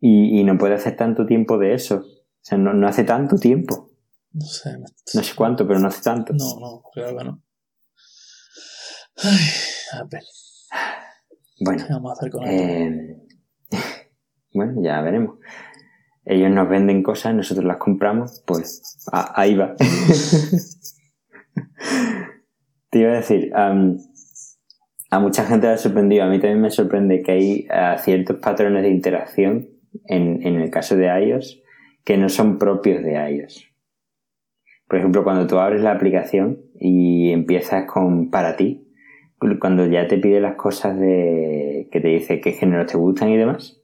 Y, 0.00 0.40
y 0.40 0.44
no 0.44 0.56
puede 0.56 0.74
hacer 0.74 0.96
tanto 0.96 1.26
tiempo 1.26 1.58
de 1.58 1.74
eso. 1.74 1.96
O 1.96 2.42
sea, 2.42 2.56
no, 2.56 2.72
no 2.72 2.88
hace 2.88 3.04
tanto 3.04 3.36
tiempo. 3.36 3.90
No 4.32 4.46
sé. 4.46 4.78
No 5.14 5.22
sé 5.22 5.34
cuánto, 5.34 5.66
pero 5.66 5.80
no 5.80 5.88
hace 5.88 6.02
tanto. 6.02 6.32
No, 6.32 6.58
no, 6.60 6.82
creo 6.94 7.16
que 7.18 7.24
no. 7.24 7.42
Ay, 9.16 10.00
Apple. 10.00 10.20
Bueno, 11.62 11.84
¿Qué 11.86 11.92
vamos 11.92 12.10
a 12.10 12.12
hacer 12.14 12.30
con 12.30 12.44
eh, 12.46 13.16
bueno, 14.52 14.82
ya 14.82 15.00
veremos. 15.02 15.38
Ellos 16.24 16.50
nos 16.50 16.68
venden 16.68 17.02
cosas, 17.02 17.34
nosotros 17.34 17.64
las 17.64 17.78
compramos, 17.78 18.42
pues 18.46 18.98
ahí 19.12 19.54
va. 19.54 19.74
Te 22.90 22.98
iba 22.98 23.12
a 23.12 23.16
decir, 23.16 23.50
a 23.54 23.72
mucha 25.18 25.44
gente 25.44 25.66
le 25.66 25.72
ha 25.72 25.78
sorprendido, 25.78 26.24
a 26.24 26.28
mí 26.28 26.38
también 26.38 26.60
me 26.60 26.70
sorprende 26.70 27.22
que 27.22 27.32
hay 27.32 27.66
ah, 27.70 27.96
ciertos 27.98 28.36
patrones 28.38 28.82
de 28.82 28.90
interacción 28.90 29.68
en, 30.06 30.46
en 30.46 30.60
el 30.60 30.70
caso 30.70 30.96
de 30.96 31.06
iOS 31.06 31.62
que 32.04 32.16
no 32.16 32.28
son 32.28 32.58
propios 32.58 33.02
de 33.02 33.14
iOS. 33.14 33.66
Por 34.88 34.98
ejemplo, 34.98 35.22
cuando 35.22 35.46
tú 35.46 35.58
abres 35.58 35.82
la 35.82 35.92
aplicación 35.92 36.58
y 36.78 37.30
empiezas 37.30 37.86
con 37.86 38.30
para 38.30 38.56
ti, 38.56 38.88
cuando 39.58 39.86
ya 39.86 40.06
te 40.06 40.18
pide 40.18 40.40
las 40.40 40.56
cosas 40.56 40.98
de 40.98 41.88
que 41.90 42.00
te 42.00 42.08
dice 42.08 42.40
qué 42.40 42.52
géneros 42.52 42.90
te 42.90 42.98
gustan 42.98 43.30
y 43.30 43.36
demás. 43.36 43.79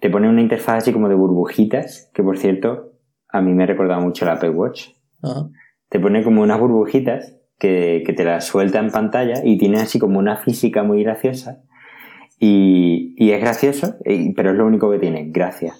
Te 0.00 0.10
pone 0.10 0.28
una 0.28 0.40
interfaz 0.40 0.78
así 0.78 0.92
como 0.92 1.08
de 1.08 1.14
burbujitas, 1.14 2.10
que 2.14 2.22
por 2.22 2.38
cierto, 2.38 2.92
a 3.28 3.40
mí 3.40 3.52
me 3.52 3.64
ha 3.64 3.66
recordado 3.66 4.00
mucho 4.00 4.24
la 4.24 4.32
Apple 4.32 4.50
Watch. 4.50 4.88
Ajá. 5.22 5.50
Te 5.88 6.00
pone 6.00 6.22
como 6.22 6.42
unas 6.42 6.60
burbujitas 6.60 7.36
que, 7.58 8.02
que 8.06 8.12
te 8.12 8.24
las 8.24 8.46
suelta 8.46 8.78
en 8.78 8.90
pantalla 8.90 9.42
y 9.44 9.58
tiene 9.58 9.80
así 9.80 9.98
como 9.98 10.18
una 10.18 10.36
física 10.36 10.82
muy 10.82 11.02
graciosa. 11.02 11.62
Y, 12.38 13.14
y 13.18 13.32
es 13.32 13.40
gracioso, 13.40 13.96
pero 14.34 14.52
es 14.52 14.56
lo 14.56 14.66
único 14.66 14.90
que 14.90 14.98
tiene, 14.98 15.26
gracia. 15.30 15.74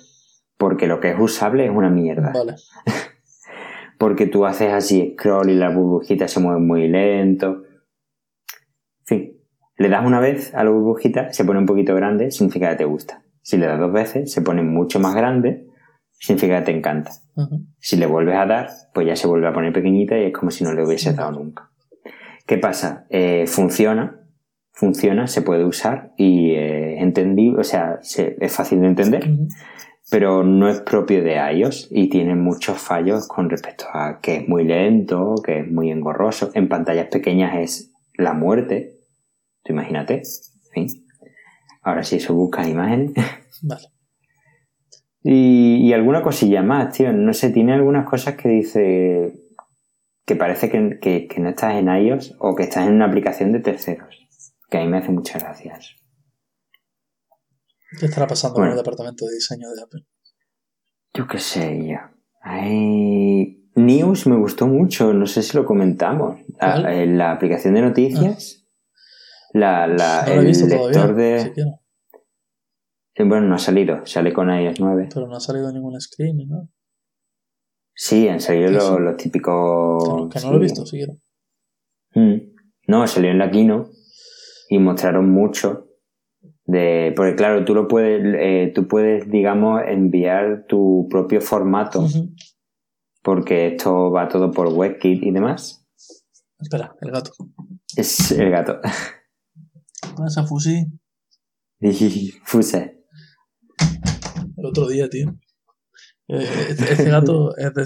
Porque 0.58 0.86
lo 0.86 1.00
que 1.00 1.10
es 1.10 1.16
usable 1.18 1.64
es 1.64 1.70
una 1.70 1.88
mierda. 1.88 2.32
Vale. 2.34 2.56
Porque 3.98 4.26
tú 4.26 4.44
haces 4.44 4.72
así 4.72 5.14
scroll 5.16 5.50
y 5.50 5.54
las 5.54 5.74
burbujitas 5.74 6.30
se 6.30 6.40
mueven 6.40 6.66
muy 6.66 6.88
lento. 6.88 7.62
En 9.00 9.06
fin, 9.06 9.36
le 9.76 9.88
das 9.88 10.04
una 10.04 10.20
vez 10.20 10.54
a 10.54 10.64
la 10.64 10.70
burbujita, 10.70 11.32
se 11.32 11.44
pone 11.44 11.60
un 11.60 11.66
poquito 11.66 11.94
grande, 11.94 12.30
significa 12.30 12.70
que 12.70 12.76
te 12.76 12.84
gusta. 12.84 13.22
Si 13.42 13.56
le 13.56 13.66
das 13.66 13.78
dos 13.80 13.92
veces, 13.92 14.32
se 14.32 14.42
pone 14.42 14.62
mucho 14.62 15.00
más 15.00 15.14
grande, 15.14 15.66
significa 16.12 16.58
que 16.60 16.66
te 16.72 16.76
encanta. 16.78 17.10
Si 17.78 17.96
le 17.96 18.06
vuelves 18.06 18.36
a 18.36 18.46
dar, 18.46 18.68
pues 18.92 19.06
ya 19.06 19.16
se 19.16 19.26
vuelve 19.26 19.46
a 19.48 19.52
poner 19.52 19.72
pequeñita 19.72 20.18
y 20.18 20.24
es 20.24 20.32
como 20.32 20.50
si 20.50 20.64
no 20.64 20.72
le 20.72 20.84
hubiese 20.84 21.12
dado 21.14 21.32
nunca. 21.32 21.70
¿Qué 22.46 22.58
pasa? 22.58 23.06
Eh, 23.10 23.46
funciona, 23.46 24.20
funciona, 24.72 25.26
se 25.26 25.42
puede 25.42 25.64
usar 25.64 26.12
y 26.16 26.50
eh, 26.52 26.96
es 26.96 27.02
entendible, 27.02 27.60
o 27.60 27.64
sea, 27.64 27.98
se- 28.02 28.36
es 28.40 28.52
fácil 28.54 28.80
de 28.80 28.86
entender 28.88 29.24
pero 30.10 30.42
no 30.42 30.68
es 30.68 30.80
propio 30.80 31.22
de 31.22 31.36
iOS 31.54 31.88
y 31.92 32.08
tiene 32.08 32.34
muchos 32.34 32.78
fallos 32.78 33.28
con 33.28 33.48
respecto 33.48 33.84
a 33.92 34.18
que 34.20 34.38
es 34.38 34.48
muy 34.48 34.64
lento, 34.64 35.36
que 35.44 35.60
es 35.60 35.70
muy 35.70 35.90
engorroso. 35.92 36.50
En 36.54 36.68
pantallas 36.68 37.06
pequeñas 37.08 37.56
es 37.56 37.92
la 38.14 38.32
muerte. 38.32 38.96
Tú 39.62 39.72
imagínate. 39.72 40.22
En 40.74 40.88
fin. 40.88 41.04
Ahora 41.82 42.02
sí, 42.02 42.16
eso 42.16 42.34
buscas 42.34 42.68
imágenes. 42.68 43.12
Vale. 43.62 43.88
Y, 45.22 45.76
y 45.88 45.92
alguna 45.92 46.22
cosilla 46.22 46.62
más, 46.62 46.94
tío. 46.96 47.12
No 47.12 47.32
sé, 47.34 47.50
tiene 47.50 47.72
algunas 47.74 48.08
cosas 48.08 48.36
que 48.36 48.48
dice 48.48 49.34
que 50.24 50.36
parece 50.36 50.70
que, 50.70 50.98
que- 51.00 51.26
que 51.28 51.40
no 51.40 51.50
estás 51.50 51.74
en 51.74 51.88
iOS 51.88 52.36
o 52.38 52.54
que 52.54 52.62
estás 52.64 52.86
en 52.86 52.94
una 52.94 53.06
aplicación 53.06 53.52
de 53.52 53.60
terceros. 53.60 54.16
Que 54.70 54.78
a 54.78 54.80
mí 54.82 54.88
me 54.88 54.98
hace 54.98 55.10
muchas 55.10 55.42
gracias. 55.42 55.96
¿Qué 57.98 58.06
estará 58.06 58.26
pasando 58.26 58.54
Bueno. 58.54 58.70
con 58.70 58.78
el 58.78 58.84
departamento 58.84 59.26
de 59.26 59.34
diseño 59.34 59.68
de 59.70 59.82
Apple? 59.82 60.04
Yo 61.14 61.26
qué 61.26 61.38
sé, 61.38 61.86
ya. 61.86 62.12
Ay, 62.40 63.68
News 63.74 64.26
me 64.28 64.36
gustó 64.36 64.66
mucho, 64.68 65.12
no 65.12 65.26
sé 65.26 65.42
si 65.42 65.56
lo 65.56 65.64
comentamos. 65.66 66.38
La, 66.60 66.94
eh, 66.94 67.06
la 67.06 67.32
aplicación 67.32 67.74
de 67.74 67.82
noticias, 67.82 68.59
la, 69.52 69.86
la- 69.86 70.24
no 70.26 70.34
lo 70.34 70.34
he 70.34 70.38
el 70.40 70.46
visto 70.46 70.66
lector 70.66 70.92
todavía, 70.92 71.14
de... 71.14 71.40
siquiera. 71.40 71.70
Bueno, 73.18 73.48
no 73.48 73.54
ha 73.56 73.58
salido, 73.58 74.06
sale 74.06 74.32
con 74.32 74.48
iOS 74.50 74.80
9. 74.80 75.08
Pero 75.12 75.26
no 75.26 75.36
ha 75.36 75.40
salido 75.40 75.70
ningún 75.72 76.00
screen 76.00 76.48
nada. 76.48 76.66
Sí, 77.94 78.28
han 78.28 78.40
salido 78.40 78.70
los, 78.70 79.00
los 79.00 79.16
típicos... 79.16 80.02
Que 80.04 80.10
no, 80.10 80.28
que 80.30 80.38
no 80.38 80.40
sí. 80.40 80.48
lo 80.50 80.56
he 80.56 80.60
visto 80.60 80.86
siquiera. 80.86 81.12
Mm. 82.14 82.36
No, 82.86 83.06
salió 83.06 83.30
en 83.30 83.38
la 83.38 83.50
Kino 83.50 83.90
y 84.70 84.78
mostraron 84.78 85.28
mucho 85.30 85.88
de... 86.64 87.12
Porque 87.14 87.34
claro, 87.34 87.64
tú 87.66 87.74
lo 87.74 87.88
puedes, 87.88 88.22
eh, 88.38 88.72
tú 88.74 88.88
puedes, 88.88 89.30
digamos, 89.30 89.82
enviar 89.86 90.64
tu 90.66 91.06
propio 91.10 91.42
formato 91.42 92.06
porque 93.22 93.68
esto 93.68 94.10
va 94.10 94.28
todo 94.28 94.50
por 94.50 94.68
WebKit 94.68 95.22
y 95.22 95.30
demás. 95.30 95.86
Espera, 96.58 96.96
el 97.02 97.10
gato. 97.10 97.32
Es 97.96 98.30
el 98.32 98.50
gato. 98.50 98.80
Ah, 100.02 100.24
esa 100.26 100.44
fusi. 100.46 100.86
Fuse. 102.44 103.04
El 104.56 104.66
otro 104.66 104.88
día, 104.88 105.08
tío. 105.08 105.38
Eh, 106.28 106.66
Este, 106.70 106.92
este 106.92 107.04
gato 107.10 107.56
es 107.56 107.74
de- 107.74 107.84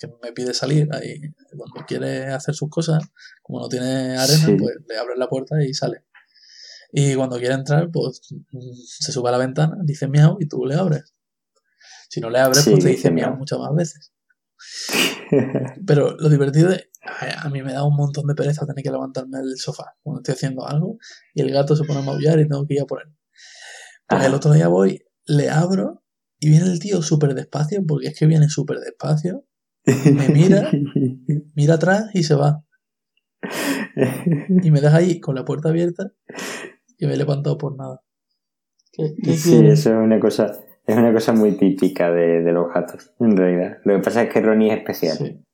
que 0.00 0.06
me 0.22 0.32
pide 0.32 0.54
salir 0.54 0.88
ahí. 0.92 1.20
Cuando 1.56 1.84
quiere 1.86 2.26
hacer 2.26 2.54
sus 2.54 2.68
cosas, 2.70 3.02
como 3.42 3.60
no 3.60 3.68
tiene 3.68 4.16
arena, 4.16 4.46
Sí. 4.46 4.54
pues 4.56 4.76
le 4.88 4.96
abres 4.96 5.18
la 5.18 5.28
puerta 5.28 5.56
y 5.64 5.74
sale. 5.74 6.04
Y 6.92 7.16
cuando 7.16 7.36
quiere 7.38 7.54
entrar, 7.54 7.90
pues 7.92 8.20
se 8.84 9.10
sube 9.12 9.28
a 9.28 9.32
la 9.32 9.38
ventana, 9.38 9.76
dice 9.82 10.06
miau 10.08 10.36
y 10.40 10.46
tú 10.46 10.64
le 10.66 10.76
abres. 10.76 11.14
Si 12.08 12.20
no 12.20 12.30
le 12.30 12.38
abres, 12.38 12.62
Sí, 12.62 12.70
pues 12.70 12.84
te 12.84 12.90
dice 12.90 13.10
miau. 13.10 13.36
muchas 13.36 13.58
más 13.58 13.74
veces. 13.74 14.12
Pero 15.86 16.16
lo 16.16 16.28
divertido 16.28 16.70
es, 16.70 16.87
a 17.02 17.46
a 17.46 17.50
mí 17.50 17.62
me 17.62 17.72
da 17.72 17.84
un 17.84 17.96
montón 17.96 18.26
de 18.26 18.34
pereza 18.34 18.66
tener 18.66 18.82
que 18.82 18.90
levantarme 18.90 19.38
del 19.38 19.56
sofá 19.56 19.94
cuando 20.02 20.20
estoy 20.20 20.34
haciendo 20.34 20.66
algo 20.66 20.98
y 21.34 21.40
el 21.42 21.50
gato 21.50 21.76
se 21.76 21.84
pone 21.84 22.00
a 22.00 22.02
maullar 22.02 22.38
y 22.40 22.48
tengo 22.48 22.66
que 22.66 22.74
ir 22.74 22.82
a 22.82 22.86
por 22.86 23.02
él. 23.02 23.14
Pues 24.08 24.24
el 24.24 24.32
Ah. 24.32 24.36
otro 24.36 24.52
día 24.52 24.68
voy, 24.68 25.04
le 25.26 25.50
abro 25.50 26.02
y 26.40 26.50
viene 26.50 26.66
el 26.66 26.78
tío 26.80 27.02
súper 27.02 27.34
despacio, 27.34 27.84
porque 27.86 28.08
es 28.08 28.18
que 28.18 28.26
viene 28.26 28.48
súper 28.48 28.78
despacio, 28.78 29.44
me 29.86 30.28
mira, 30.28 30.70
mira 31.54 31.74
atrás 31.74 32.10
y 32.14 32.22
se 32.22 32.34
va. 32.34 32.64
Y 34.62 34.70
me 34.70 34.80
deja 34.80 34.96
ahí 34.96 35.20
con 35.20 35.34
la 35.34 35.44
puerta 35.44 35.68
abierta 35.70 36.12
y 36.98 37.06
me 37.06 37.14
he 37.14 37.16
levantado 37.16 37.58
por 37.58 37.76
nada. 37.76 38.02
¿Qué, 38.92 39.14
qué 39.22 39.32
Sí, 39.36 39.50
quieres? 39.50 39.80
eso 39.80 39.90
es 39.90 39.96
una 39.96 40.18
cosa, 40.20 40.58
es 40.86 40.96
una 40.96 41.12
cosa 41.12 41.32
muy 41.32 41.56
típica 41.56 42.10
de, 42.10 42.42
de 42.42 42.52
los 42.52 42.72
gatos, 42.72 43.12
en 43.20 43.36
realidad. 43.36 43.78
Lo 43.84 43.96
que 43.96 44.02
pasa 44.02 44.22
es 44.22 44.32
que 44.32 44.40
Ronnie 44.40 44.70
es 44.72 44.78
especial. 44.78 45.16
Sí, 45.16 45.44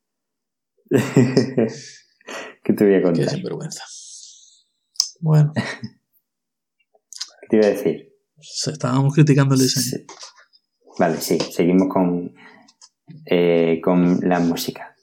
¿Qué 2.64 2.72
te 2.72 2.84
voy 2.84 2.94
a 2.94 2.98
qué 2.98 3.02
contar? 3.02 3.28
sinvergüenza. 3.30 3.84
Bueno, 5.20 5.52
¿Qué 5.54 7.46
te 7.48 7.56
iba 7.56 7.66
a 7.66 7.70
decir? 7.70 8.12
estábamos 8.66 9.14
criticando 9.14 9.54
el 9.54 9.60
diseño. 9.60 9.98
Sí. 9.98 10.06
Vale, 10.98 11.16
sí, 11.20 11.38
seguimos 11.38 11.88
con, 11.88 12.34
eh, 13.26 13.80
con 13.82 14.20
la 14.28 14.38
música. 14.40 14.94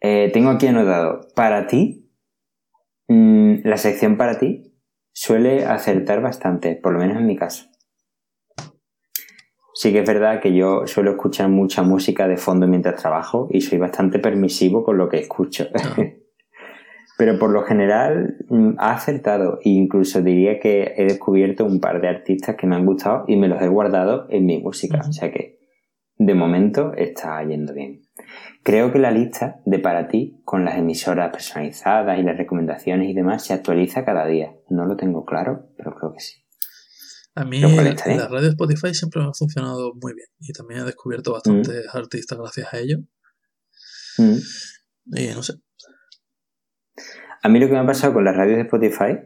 Eh, 0.00 0.30
tengo 0.32 0.50
aquí 0.50 0.66
anotado, 0.66 1.28
para 1.34 1.66
ti, 1.66 2.10
mm, 3.08 3.60
la 3.64 3.76
sección 3.78 4.16
para 4.16 4.38
ti 4.38 4.74
suele 5.12 5.64
acertar 5.64 6.20
bastante, 6.20 6.76
por 6.76 6.92
lo 6.92 6.98
menos 6.98 7.16
en 7.16 7.26
mi 7.26 7.36
caso. 7.36 7.66
Sí 9.76 9.92
que 9.92 9.98
es 9.98 10.06
verdad 10.06 10.40
que 10.40 10.54
yo 10.54 10.86
suelo 10.86 11.10
escuchar 11.10 11.50
mucha 11.50 11.82
música 11.82 12.26
de 12.26 12.38
fondo 12.38 12.66
mientras 12.66 12.98
trabajo 12.98 13.46
y 13.50 13.60
soy 13.60 13.76
bastante 13.76 14.18
permisivo 14.18 14.82
con 14.82 14.96
lo 14.96 15.10
que 15.10 15.18
escucho. 15.18 15.66
Ah. 15.74 15.96
Pero 17.18 17.38
por 17.38 17.50
lo 17.50 17.62
general 17.62 18.38
mm, 18.48 18.76
ha 18.78 18.92
acertado 18.92 19.58
e 19.62 19.68
incluso 19.68 20.22
diría 20.22 20.58
que 20.60 20.94
he 20.96 21.04
descubierto 21.04 21.66
un 21.66 21.78
par 21.78 22.00
de 22.00 22.08
artistas 22.08 22.56
que 22.56 22.66
me 22.66 22.74
han 22.74 22.86
gustado 22.86 23.24
y 23.28 23.36
me 23.36 23.48
los 23.48 23.60
he 23.60 23.68
guardado 23.68 24.26
en 24.30 24.46
mi 24.46 24.62
música. 24.62 25.02
O 25.06 25.12
sea 25.12 25.30
que 25.30 25.58
de 26.16 26.34
momento 26.34 26.94
está 26.94 27.44
yendo 27.44 27.74
bien. 27.74 28.00
Creo 28.62 28.94
que 28.94 28.98
la 28.98 29.10
lista 29.10 29.60
de 29.66 29.78
para 29.78 30.08
ti 30.08 30.40
con 30.46 30.64
las 30.64 30.78
emisoras 30.78 31.30
personalizadas 31.30 32.18
y 32.18 32.22
las 32.22 32.38
recomendaciones 32.38 33.10
y 33.10 33.12
demás 33.12 33.44
se 33.44 33.52
actualiza 33.52 34.06
cada 34.06 34.24
día. 34.24 34.54
No 34.70 34.86
lo 34.86 34.96
tengo 34.96 35.26
claro, 35.26 35.66
pero 35.76 35.94
creo 35.94 36.14
que 36.14 36.20
sí. 36.20 36.45
A 37.36 37.44
mí 37.44 37.60
la, 37.60 38.28
radio 38.28 38.48
Spotify 38.48 38.94
siempre 38.94 39.20
me 39.20 39.28
ha 39.28 39.34
funcionado 39.34 39.92
muy 40.00 40.14
bien 40.14 40.26
y 40.40 40.54
también 40.54 40.80
he 40.80 40.84
descubierto 40.84 41.34
bastantes 41.34 41.86
artistas 41.94 42.38
gracias 42.38 42.72
a 42.72 42.78
ello. 42.78 42.98
Mm. 44.16 44.38
Y 45.18 45.26
no 45.34 45.42
sé, 45.42 45.52
A 47.42 47.48
mí 47.50 47.60
lo 47.60 47.66
que 47.66 47.74
me 47.74 47.80
ha 47.80 47.86
pasado 47.86 48.14
con 48.14 48.24
las 48.24 48.34
radios 48.34 48.56
de 48.56 48.62
Spotify 48.62 49.18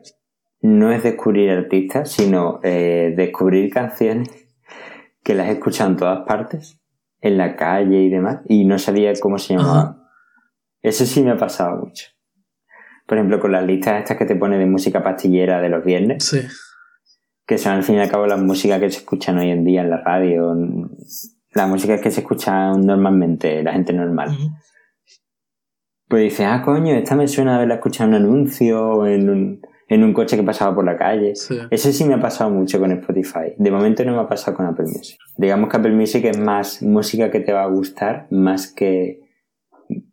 no 0.61 0.91
es 0.91 1.05
descubrir 1.05 1.51
artistas, 1.51 2.11
sino 2.11 2.59
eh, 2.65 3.15
descubrir 3.17 3.73
canciones 3.73 4.29
que 5.23 5.37
las 5.37 5.49
he 5.49 5.53
escuchado 5.53 5.91
en 5.91 5.97
todas 5.97 6.27
partes, 6.27 6.81
en 7.21 7.39
la 7.39 7.55
calle 7.55 8.03
y 8.03 8.11
demás, 8.11 8.41
y 8.49 8.65
no 8.65 8.81
sabía 8.81 9.13
cómo 9.21 9.39
se 9.39 9.55
llamaban. 9.55 10.03
Eso 10.83 11.07
sí 11.07 11.23
me 11.23 11.31
ha 11.31 11.37
pasado 11.37 11.77
mucho. 11.77 12.07
Por 13.07 13.19
ejemplo, 13.19 13.39
con 13.39 13.53
las 13.53 13.65
listas 13.65 14.01
estas 14.01 14.17
que 14.17 14.25
te 14.25 14.35
pone 14.35 14.59
de 14.59 14.67
música 14.67 15.01
pastillera 15.01 15.61
de 15.61 15.69
los 15.69 15.85
viernes, 15.85 16.25
sí, 16.25 16.41
que 17.51 17.59
son 17.59 17.73
al 17.73 17.83
fin 17.83 17.97
y 17.97 17.99
al 17.99 18.09
cabo 18.09 18.29
las 18.29 18.41
músicas 18.41 18.79
que 18.79 18.89
se 18.93 18.99
escuchan 18.99 19.37
hoy 19.37 19.51
en 19.51 19.65
día 19.65 19.81
en 19.81 19.91
la 19.91 19.97
radio, 19.97 20.57
la 21.53 21.67
música 21.67 22.01
que 22.01 22.13
se 22.13 22.21
escucha 22.21 22.71
normalmente, 22.75 23.61
la 23.65 23.73
gente 23.73 23.93
normal. 23.93 24.39
Pues 26.07 26.23
dice, 26.23 26.45
ah, 26.45 26.63
coño, 26.65 26.95
esta 26.95 27.17
me 27.17 27.27
suena 27.27 27.57
haberla 27.57 27.75
escuchado 27.75 28.09
en 28.09 28.15
un 28.15 28.23
anuncio 28.23 29.05
en 29.05 29.29
un, 29.29 29.61
en 29.89 30.05
un 30.05 30.13
coche 30.13 30.37
que 30.37 30.45
pasaba 30.45 30.77
por 30.77 30.85
la 30.85 30.97
calle. 30.97 31.33
Eso 31.33 31.93
sí 31.93 32.05
me 32.05 32.15
ha 32.15 32.21
pasado 32.21 32.51
mucho 32.51 32.79
con 32.79 32.93
Spotify. 32.93 33.55
De 33.59 33.73
momento 33.73 34.05
no 34.05 34.13
me 34.13 34.21
ha 34.21 34.29
pasado 34.29 34.57
con 34.57 34.67
Apple 34.67 34.87
Music. 34.87 35.19
Digamos 35.37 35.69
que 35.71 35.77
Apple 35.77 35.91
Music 35.91 36.25
es 36.27 36.39
más 36.39 36.81
música 36.85 37.33
que 37.33 37.41
te 37.41 37.53
va 37.53 37.65
a 37.65 37.67
gustar, 37.69 38.29
más 38.31 38.73
que 38.73 39.29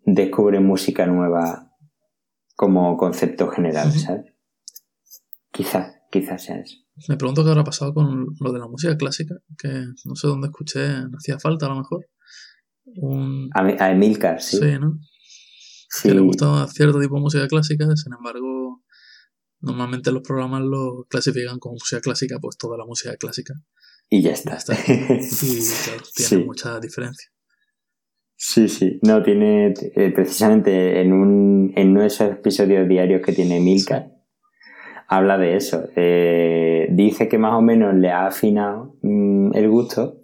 descubre 0.05 0.59
música 0.59 1.05
nueva 1.05 1.71
como 2.55 2.97
concepto 2.97 3.47
general, 3.49 3.91
¿sabes? 3.91 4.33
Quizás, 5.51 6.01
quizás 6.09 6.43
sea 6.43 6.57
eso. 6.57 6.86
Me 7.07 7.17
pregunto 7.17 7.43
qué 7.43 7.49
habrá 7.49 7.63
pasado 7.63 7.93
con 7.93 8.27
lo 8.39 8.51
de 8.51 8.59
la 8.59 8.67
música 8.67 8.97
clásica, 8.97 9.35
que 9.57 9.85
no 10.05 10.15
sé 10.15 10.27
dónde 10.27 10.47
escuché, 10.47 10.87
no 11.09 11.17
hacía 11.17 11.39
falta 11.39 11.67
a 11.67 11.69
lo 11.69 11.75
mejor. 11.75 12.07
A, 13.53 13.91
Emilcar, 13.91 14.41
sí. 14.41 14.57
Sí, 14.57 14.79
¿no? 14.79 14.99
que 16.03 16.13
le 16.13 16.21
gustaba 16.21 16.67
cierto 16.67 16.99
tipo 16.99 17.15
de 17.15 17.21
música 17.21 17.47
clásica, 17.47 17.85
sin 17.95 18.13
embargo, 18.13 18.83
normalmente 19.61 20.11
los 20.11 20.21
programas 20.21 20.61
lo 20.63 21.05
clasifican 21.09 21.59
como 21.59 21.75
música 21.75 22.01
clásica, 22.01 22.39
pues 22.39 22.57
toda 22.57 22.77
la 22.77 22.85
música 22.85 23.15
clásica. 23.17 23.53
Y 24.09 24.21
ya 24.21 24.31
está. 24.31 24.57
Y 24.57 24.63
claro, 25.85 26.03
tiene 26.15 26.45
mucha 26.45 26.79
diferencia. 26.79 27.29
Sí, 28.35 28.69
sí. 28.69 28.99
No, 29.01 29.23
tiene 29.23 29.73
eh, 29.95 30.11
precisamente 30.11 31.01
en, 31.01 31.11
un, 31.11 31.73
en 31.75 31.89
uno 31.89 32.01
de 32.01 32.07
esos 32.07 32.31
episodios 32.31 32.87
diarios 32.87 33.21
que 33.25 33.33
tiene 33.33 33.59
Milka, 33.59 34.11
habla 35.07 35.37
de 35.37 35.55
eso. 35.55 35.85
Eh, 35.95 36.87
dice 36.91 37.27
que 37.27 37.37
más 37.37 37.53
o 37.53 37.61
menos 37.61 37.95
le 37.95 38.11
ha 38.11 38.27
afinado 38.27 38.95
mm, 39.01 39.55
el 39.55 39.69
gusto, 39.69 40.17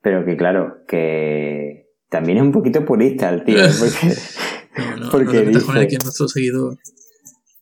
pero 0.00 0.24
que 0.24 0.36
claro, 0.36 0.84
que 0.86 1.86
también 2.08 2.38
es 2.38 2.44
un 2.44 2.52
poquito 2.52 2.84
purista 2.84 3.28
el 3.28 3.44
tío, 3.44 3.56
porque 3.78 4.14
no, 4.76 4.96
no, 4.96 5.10
porque 5.10 5.42
no 5.44 5.58
dice, 5.58 5.80
aquí 5.80 5.96
nuestro 6.02 6.28
seguidor. 6.28 6.76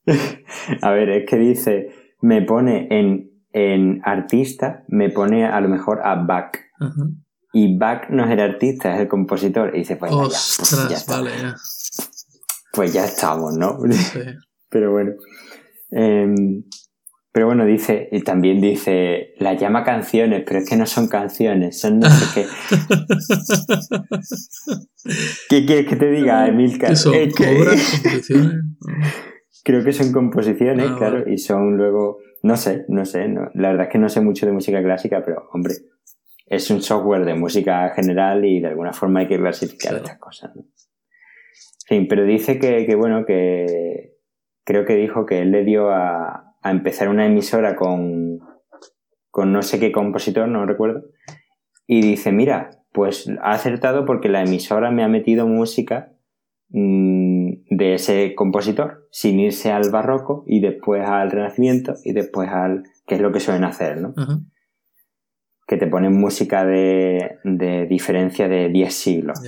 A 0.83 0.91
ver, 0.93 1.11
es 1.11 1.29
que 1.29 1.37
dice, 1.37 1.89
me 2.21 2.43
pone 2.43 2.89
en, 2.91 3.31
en 3.53 4.01
artista, 4.05 4.85
me 4.89 5.11
pone 5.11 5.47
a 5.47 5.61
lo 5.61 5.69
mejor 5.69 6.01
a 6.03 6.15
Bach. 6.15 6.57
Y 7.53 7.79
Bach 7.79 8.11
no 8.11 8.25
es 8.25 8.31
el 8.33 8.41
artista, 8.41 8.95
es 8.95 9.01
el 9.01 9.09
compositor. 9.09 9.75
Y 9.75 9.81
dice, 9.81 9.97
pues 9.97 10.13
Ostras, 10.13 10.89
ya, 10.89 11.15
vale, 11.15 11.31
ya. 11.41 11.55
Pues 12.73 12.93
ya 12.93 13.05
estamos, 13.05 13.57
¿no? 13.57 13.79
Sí. 13.91 14.21
Pero 14.71 14.93
bueno. 14.93 15.13
Em, 15.95 16.65
pero 17.33 17.47
bueno, 17.47 17.65
dice, 17.67 18.09
y 18.11 18.23
también 18.23 18.61
dice, 18.61 19.35
la 19.39 19.55
llama 19.55 19.85
canciones, 19.85 20.43
pero 20.47 20.59
es 20.61 20.69
que 20.69 20.77
no 20.77 20.87
son 20.87 21.09
canciones, 21.09 21.81
son 21.81 22.01
no 22.01 22.11
sé 22.11 22.25
qué. 22.33 22.47
¿Qué 25.49 25.67
quieres 25.67 25.89
que 25.89 25.97
te 25.97 26.11
diga, 26.11 26.47
Emilcar? 26.47 26.91
¿Qué 26.91 26.97
son 26.97 27.13
composiciones? 27.37 28.63
Creo 29.65 29.85
que 29.85 29.93
son 29.93 30.13
composiciones, 30.13 30.91
ah, 30.91 30.97
claro, 30.97 31.29
y 31.29 31.39
son 31.39 31.77
luego, 31.77 32.19
no 32.43 32.57
sé, 32.57 32.85
no 32.89 33.05
sé, 33.05 33.29
no, 33.29 33.51
la 33.55 33.71
verdad 33.71 33.87
es 33.87 33.93
que 33.93 33.99
no 33.99 34.09
sé 34.09 34.21
mucho 34.21 34.47
de 34.47 34.53
música 34.53 34.81
clásica, 34.83 35.23
pero 35.25 35.49
hombre, 35.53 35.75
es 36.47 36.71
un 36.71 36.83
software 36.83 37.25
de 37.25 37.35
música 37.35 37.91
general 37.95 38.45
y 38.45 38.61
de 38.61 38.69
alguna 38.69 38.93
forma 38.93 39.21
hay 39.21 39.29
que 39.29 39.39
clasificar 39.39 39.97
estas 39.97 40.19
cosas, 40.19 40.55
¿no? 40.55 40.65
Sí, 41.87 42.07
pero 42.09 42.25
dice 42.25 42.59
que, 42.59 42.87
que 42.87 42.95
bueno, 42.95 43.27
que 43.27 44.14
creo 44.65 44.85
que 44.85 44.97
dijo 44.97 45.27
que 45.27 45.43
él 45.43 45.53
le 45.53 45.65
dio 45.65 45.91
a, 45.91 46.55
a 46.63 46.71
empezar 46.71 47.09
una 47.09 47.27
emisora 47.27 47.77
con, 47.77 48.41
con 49.31 49.53
no 49.53 49.63
sé 49.63 49.79
qué 49.79 49.93
compositor, 49.93 50.49
no 50.49 50.67
recuerdo, 50.67 51.03
y 51.87 52.01
dice, 52.01 52.33
mira, 52.33 52.71
pues 52.93 53.29
ha 53.43 53.51
acertado 53.51 54.07
porque 54.07 54.29
la 54.29 54.43
emisora 54.43 54.91
me 54.91 55.03
ha 55.03 55.09
metido 55.09 55.47
música 55.47 56.13
mm, 56.71 57.53
de 57.69 57.95
ese 57.95 58.35
compositor, 58.35 59.09
sin 59.11 59.41
irse 59.41 59.73
al 59.73 59.91
barroco 59.91 60.45
y 60.47 60.61
después 60.61 61.05
al 61.07 61.31
renacimiento 61.31 61.95
y 62.05 62.13
después 62.13 62.49
al, 62.49 62.85
que 63.07 63.17
es 63.17 63.21
lo 63.21 63.33
que 63.33 63.41
suelen 63.41 63.65
hacer, 63.65 64.01
¿no? 64.01 64.15
Que 65.67 65.77
te 65.77 65.87
ponen 65.87 66.19
música 66.19 66.65
de, 66.65 67.39
de 67.43 67.87
diferencia 67.87 68.49
de 68.49 68.69
10 68.69 68.95
siglos. 68.95 69.41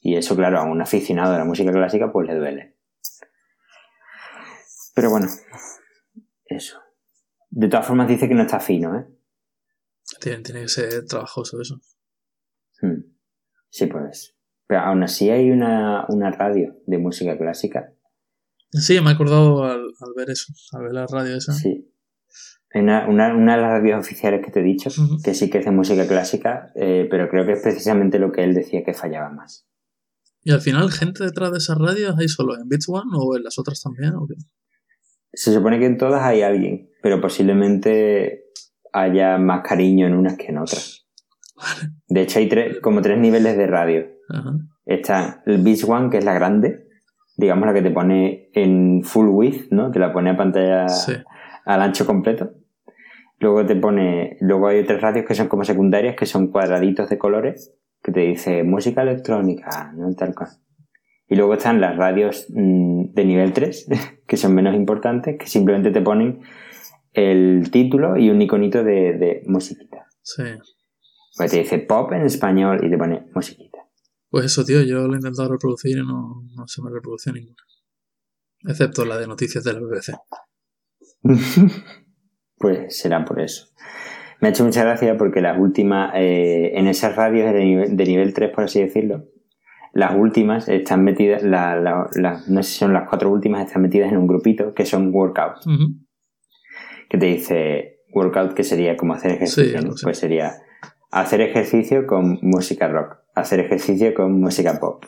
Y 0.00 0.16
eso, 0.16 0.36
claro, 0.36 0.58
a 0.58 0.62
un 0.62 0.80
aficionado 0.80 1.32
de 1.32 1.38
la 1.38 1.44
música 1.44 1.72
clásica, 1.72 2.12
pues 2.12 2.28
le 2.28 2.36
duele. 2.36 2.76
Pero 4.94 5.10
bueno, 5.10 5.28
eso. 6.46 6.78
De 7.50 7.68
todas 7.68 7.86
formas 7.86 8.08
dice 8.08 8.28
que 8.28 8.34
no 8.34 8.42
está 8.42 8.60
fino, 8.60 8.96
¿eh? 8.98 9.06
Tiene, 10.20 10.42
que 10.42 10.68
ser 10.68 11.06
trabajoso 11.06 11.60
eso. 11.60 11.80
Hmm. 12.80 13.02
Sí, 13.68 13.86
pues. 13.86 14.36
Pero 14.66 14.80
aún 14.80 15.02
así 15.02 15.30
hay 15.30 15.50
una, 15.50 16.06
radio 16.36 16.76
de 16.86 16.98
música 16.98 17.36
clásica. 17.36 17.92
Sí, 18.72 19.00
me 19.00 19.10
he 19.10 19.14
acordado 19.14 19.64
al, 19.64 19.82
ver 20.16 20.30
eso, 20.30 20.52
al 20.72 20.84
ver 20.84 20.92
la 20.92 21.06
radio 21.06 21.36
esa. 21.36 21.52
Sí. 21.52 21.92
Una, 22.72 23.08
una, 23.08 23.34
una, 23.34 23.56
de 23.56 23.62
las 23.62 23.70
radios 23.72 23.98
oficiales 23.98 24.44
que 24.44 24.52
te 24.52 24.60
he 24.60 24.62
dicho, 24.62 24.90
que 25.24 25.34
sí 25.34 25.50
que 25.50 25.58
hace 25.58 25.72
música 25.72 26.06
clásica, 26.06 26.70
eh, 26.76 27.08
pero 27.10 27.28
creo 27.28 27.44
que 27.44 27.52
es 27.52 27.62
precisamente 27.62 28.20
lo 28.20 28.30
que 28.30 28.44
él 28.44 28.54
decía 28.54 28.84
que 28.84 28.94
fallaba 28.94 29.28
más. 29.30 29.66
¿Y 30.42 30.52
al 30.52 30.60
final 30.60 30.90
gente 30.92 31.24
detrás 31.24 31.50
de 31.50 31.58
esas 31.58 31.76
radios 31.76 32.16
hay 32.16 32.28
solo 32.28 32.56
en 32.56 32.68
Beats 32.68 32.88
One 32.88 33.10
o 33.14 33.36
en 33.36 33.42
las 33.42 33.58
otras 33.58 33.82
también? 33.82 34.14
¿o 34.14 34.26
qué? 34.26 34.34
Se 35.32 35.52
supone 35.52 35.78
que 35.78 35.86
en 35.86 35.98
todas 35.98 36.22
hay 36.22 36.42
alguien, 36.42 36.90
pero 37.02 37.20
posiblemente 37.20 38.44
haya 38.92 39.38
más 39.38 39.62
cariño 39.62 40.06
en 40.06 40.14
unas 40.14 40.36
que 40.36 40.48
en 40.48 40.58
otras. 40.58 41.06
De 42.08 42.22
hecho, 42.22 42.38
hay 42.38 42.48
tres, 42.48 42.80
como 42.80 43.02
tres 43.02 43.18
niveles 43.18 43.56
de 43.56 43.66
radio. 43.66 44.06
Está 44.86 45.42
el 45.46 45.62
Beach 45.62 45.84
One, 45.84 46.10
que 46.10 46.18
es 46.18 46.24
la 46.24 46.34
grande, 46.34 46.88
digamos 47.36 47.66
la 47.66 47.74
que 47.74 47.82
te 47.82 47.90
pone 47.90 48.50
en 48.54 49.02
full 49.02 49.28
width, 49.28 49.70
¿no? 49.70 49.90
Te 49.90 49.98
la 49.98 50.12
pone 50.12 50.30
a 50.30 50.36
pantalla 50.36 50.86
al 51.64 51.82
ancho 51.82 52.06
completo. 52.06 52.52
Luego 53.38 53.64
te 53.64 53.76
pone, 53.76 54.36
luego 54.40 54.68
hay 54.68 54.80
otras 54.80 55.00
radios 55.00 55.26
que 55.26 55.34
son 55.34 55.48
como 55.48 55.64
secundarias, 55.64 56.14
que 56.16 56.26
son 56.26 56.48
cuadraditos 56.48 57.08
de 57.08 57.18
colores, 57.18 57.74
que 58.02 58.12
te 58.12 58.20
dice 58.20 58.62
música 58.64 59.02
electrónica, 59.02 59.92
no 59.96 60.12
tal 60.14 60.34
cosa. 60.34 60.59
Y 61.30 61.36
luego 61.36 61.54
están 61.54 61.80
las 61.80 61.96
radios 61.96 62.46
mm, 62.50 63.14
de 63.14 63.24
nivel 63.24 63.52
3, 63.52 63.86
que 64.26 64.36
son 64.36 64.54
menos 64.54 64.74
importantes, 64.74 65.38
que 65.38 65.46
simplemente 65.46 65.92
te 65.92 66.02
ponen 66.02 66.40
el 67.12 67.70
título 67.70 68.16
y 68.16 68.30
un 68.30 68.42
iconito 68.42 68.82
de, 68.82 69.16
de 69.16 69.42
musiquita. 69.46 70.06
Sí. 70.22 70.42
Pues 71.36 71.52
te 71.52 71.60
dice 71.60 71.78
pop 71.78 72.12
en 72.12 72.22
español 72.22 72.84
y 72.84 72.90
te 72.90 72.98
pone 72.98 73.28
musiquita. 73.32 73.78
Pues 74.28 74.46
eso, 74.46 74.64
tío, 74.64 74.82
yo 74.82 75.06
lo 75.06 75.14
he 75.14 75.16
intentado 75.16 75.48
reproducir 75.48 75.98
y 75.98 76.06
no, 76.06 76.42
no 76.54 76.66
se 76.66 76.82
me 76.82 76.90
reproduce 76.90 77.32
ninguna. 77.32 77.62
Excepto 78.64 79.04
la 79.04 79.16
de 79.16 79.26
noticias 79.26 79.64
de 79.64 79.72
la 79.72 79.80
BBC. 79.80 80.12
pues 82.58 82.98
será 82.98 83.24
por 83.24 83.40
eso. 83.40 83.68
Me 84.40 84.48
ha 84.48 84.50
hecho 84.50 84.64
mucha 84.64 84.82
gracia 84.82 85.16
porque 85.16 85.40
las 85.40 85.58
últimas, 85.58 86.12
eh, 86.16 86.72
en 86.74 86.88
esas 86.88 87.14
radios 87.14 87.52
de 87.52 87.64
nivel, 87.64 87.96
de 87.96 88.04
nivel 88.04 88.34
3, 88.34 88.50
por 88.52 88.64
así 88.64 88.80
decirlo, 88.80 89.26
las 89.92 90.14
últimas 90.14 90.68
están 90.68 91.04
metidas, 91.04 91.42
la, 91.42 92.08
no 92.48 92.62
sé 92.62 92.70
si 92.70 92.78
son 92.78 92.92
las 92.92 93.08
cuatro 93.08 93.30
últimas, 93.30 93.66
están 93.66 93.82
metidas 93.82 94.12
en 94.12 94.18
un 94.18 94.26
grupito 94.26 94.72
que 94.74 94.84
son 94.84 95.10
workouts. 95.12 95.66
Que 97.08 97.18
te 97.18 97.26
dice 97.26 98.00
workout 98.12 98.54
que 98.54 98.64
sería 98.64 98.96
como 98.96 99.14
hacer 99.14 99.32
ejercicio. 99.32 99.80
Pues 100.02 100.18
sería 100.18 100.52
hacer 101.10 101.40
ejercicio 101.40 102.06
con 102.06 102.38
música 102.42 102.88
rock, 102.88 103.16
hacer 103.34 103.60
ejercicio 103.60 104.14
con 104.14 104.40
música 104.40 104.78
pop, 104.78 105.04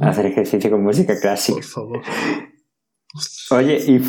hacer 0.00 0.26
ejercicio 0.26 0.70
con 0.70 0.82
música 0.82 1.18
clásica. 1.18 1.56
Por 1.56 1.64
favor. 1.64 2.02
Oye, 3.50 3.78
y 3.86 4.00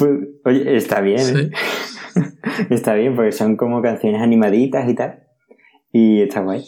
oye, 0.45 0.76
está 0.76 1.01
bien, 1.01 1.38
¿eh? 1.38 1.51
está 2.70 2.93
bien, 2.93 3.16
porque 3.16 3.32
son 3.32 3.55
como 3.55 3.82
canciones 3.82 4.22
animaditas 4.22 4.88
y 4.89 4.93
tal. 4.93 5.24
Y 5.91 6.22
está 6.22 6.41
guay. 6.41 6.64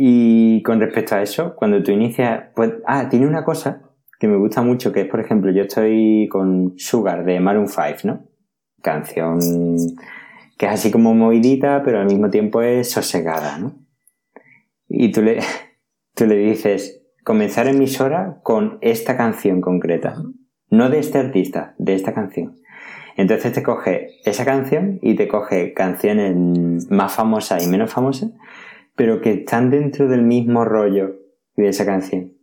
Y 0.00 0.62
con 0.62 0.80
respecto 0.80 1.16
a 1.16 1.22
eso, 1.22 1.56
cuando 1.56 1.82
tú 1.82 1.90
inicias, 1.90 2.44
pues, 2.54 2.74
ah, 2.86 3.08
tiene 3.08 3.26
una 3.26 3.44
cosa 3.44 3.82
que 4.20 4.28
me 4.28 4.36
gusta 4.36 4.62
mucho, 4.62 4.92
que 4.92 5.02
es, 5.02 5.08
por 5.08 5.18
ejemplo, 5.18 5.50
yo 5.50 5.62
estoy 5.62 6.28
con 6.30 6.74
Sugar 6.78 7.24
de 7.24 7.40
Maroon 7.40 7.68
5, 7.68 7.98
¿no? 8.04 8.24
Canción 8.80 9.40
que 10.58 10.66
es 10.66 10.72
así 10.72 10.90
como 10.90 11.14
movidita, 11.14 11.82
pero 11.84 12.00
al 12.00 12.06
mismo 12.06 12.28
tiempo 12.28 12.60
es 12.60 12.90
sosegada, 12.90 13.58
¿no? 13.58 13.76
Y 14.88 15.12
tú 15.12 15.22
le, 15.22 15.38
tú 16.14 16.26
le 16.26 16.36
dices, 16.36 17.02
comenzar 17.24 17.68
emisora 17.68 18.40
con 18.42 18.78
esta 18.80 19.16
canción 19.16 19.60
concreta. 19.60 20.16
No 20.70 20.90
de 20.90 20.98
este 20.98 21.18
artista, 21.18 21.74
de 21.78 21.94
esta 21.94 22.12
canción. 22.12 22.60
Entonces 23.16 23.52
te 23.52 23.62
coge 23.62 24.10
esa 24.24 24.44
canción 24.44 24.98
y 25.00 25.14
te 25.14 25.28
coge 25.28 25.72
canciones 25.72 26.90
más 26.90 27.14
famosas 27.14 27.64
y 27.64 27.68
menos 27.68 27.92
famosas 27.92 28.30
pero 28.98 29.20
que 29.20 29.32
están 29.32 29.70
dentro 29.70 30.08
del 30.08 30.22
mismo 30.22 30.64
rollo 30.64 31.20
de 31.56 31.68
esa 31.68 31.86
canción. 31.86 32.36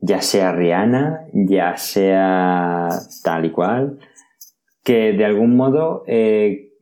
Ya 0.00 0.20
sea 0.20 0.52
Rihanna, 0.52 1.28
ya 1.32 1.76
sea 1.76 2.88
tal 3.22 3.44
y 3.44 3.52
cual, 3.52 4.00
que 4.82 5.12
de 5.12 5.24
algún 5.24 5.56
modo 5.56 6.02
eh, 6.08 6.72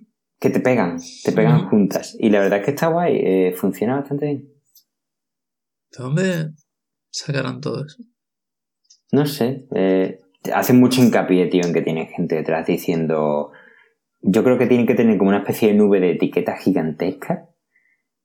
que 0.41 0.49
te 0.49 0.61
pegan, 0.61 0.99
te 1.25 1.33
pegan 1.33 1.69
juntas. 1.69 2.17
Y 2.19 2.31
la 2.31 2.41
verdad 2.41 2.61
es 2.61 2.65
que 2.65 2.71
está 2.71 2.87
guay, 2.87 3.21
eh, 3.23 3.53
funciona 3.55 3.97
bastante 3.97 4.27
bien. 4.27 4.49
¿De 5.91 6.03
dónde 6.03 6.51
sacarán 7.11 7.61
todo 7.61 7.85
eso? 7.85 8.03
No 9.13 9.27
sé, 9.27 9.67
eh, 9.75 10.21
hace 10.55 10.73
mucho 10.73 11.03
hincapié, 11.03 11.49
tío, 11.49 11.65
en 11.67 11.75
que 11.75 11.83
tiene 11.83 12.07
gente 12.07 12.35
detrás 12.35 12.67
diciendo... 12.67 13.53
Yo 14.21 14.43
creo 14.43 14.59
que 14.59 14.67
tienen 14.67 14.87
que 14.87 14.97
tener 14.97 15.17
como 15.17 15.31
una 15.31 15.39
especie 15.39 15.69
de 15.69 15.75
nube 15.75 16.01
de 16.01 16.13
etiquetas 16.13 16.61
gigantescas, 16.61 17.48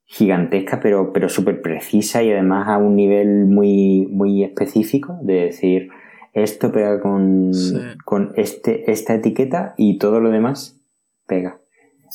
gigantesca, 0.06 0.80
pero, 0.80 1.12
pero 1.14 1.30
súper 1.30 1.62
precisa 1.62 2.22
y 2.24 2.32
además 2.32 2.68
a 2.68 2.78
un 2.78 2.95
nivel 2.95 3.45
muy, 3.45 4.08
muy 4.12 4.43
específico 4.43 5.18
de 5.24 5.34
decir, 5.45 5.89
esto 6.34 6.72
pega 6.72 6.99
con, 7.01 7.54
Sí. 7.54 7.76
con 8.06 8.34
este, 8.36 8.91
esta 8.91 9.16
etiqueta 9.16 9.74
y 9.78 9.97
todo 9.97 10.20
lo 10.20 10.30
demás 10.30 10.80
pega. 11.28 11.60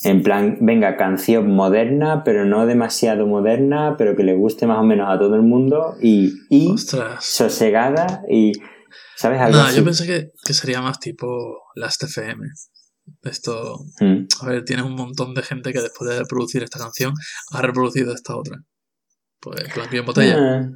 En 0.05 0.23
plan, 0.23 0.59
venga, 0.61 0.97
canción 0.97 1.51
moderna, 1.51 2.23
pero 2.25 2.45
no 2.45 2.67
demasiado 2.67 3.27
moderna, 3.27 3.97
pero 3.99 4.15
que 4.15 4.23
le 4.23 4.35
guste 4.37 4.67
más 4.69 4.79
o 4.79 4.85
menos 4.85 5.09
a 5.11 5.19
todo 5.19 5.35
el 5.35 5.43
mundo 5.43 5.97
y, 6.01 6.33
y 6.51 6.73
sosegada 7.19 8.23
y, 8.31 8.53
¿sabes? 9.17 9.41
Algo 9.41 9.59
No, 9.59 9.65
así. 9.65 9.77
yo 9.79 9.85
pensé 9.85 10.07
que, 10.07 10.31
que 10.45 10.53
sería 10.55 10.81
más 10.83 11.01
tipo 11.01 11.27
Last 11.75 12.05
FM. 12.05 12.47
Esto, 13.23 13.79
Mm. 14.01 14.27
a 14.41 14.47
ver, 14.47 14.65
tienes 14.65 14.85
un 14.87 14.95
montón 14.95 15.35
de 15.35 15.43
gente 15.43 15.73
que 15.73 15.81
después 15.81 16.09
de 16.11 16.19
reproducir 16.19 16.63
esta 16.63 16.79
canción 16.79 17.13
ha 17.53 17.63
reproducido 17.63 18.13
esta 18.15 18.37
otra. 18.37 18.59
Pues 19.41 19.63
y 19.93 19.97
en 19.97 20.05
botella. 20.07 20.37
Ah, 20.39 20.69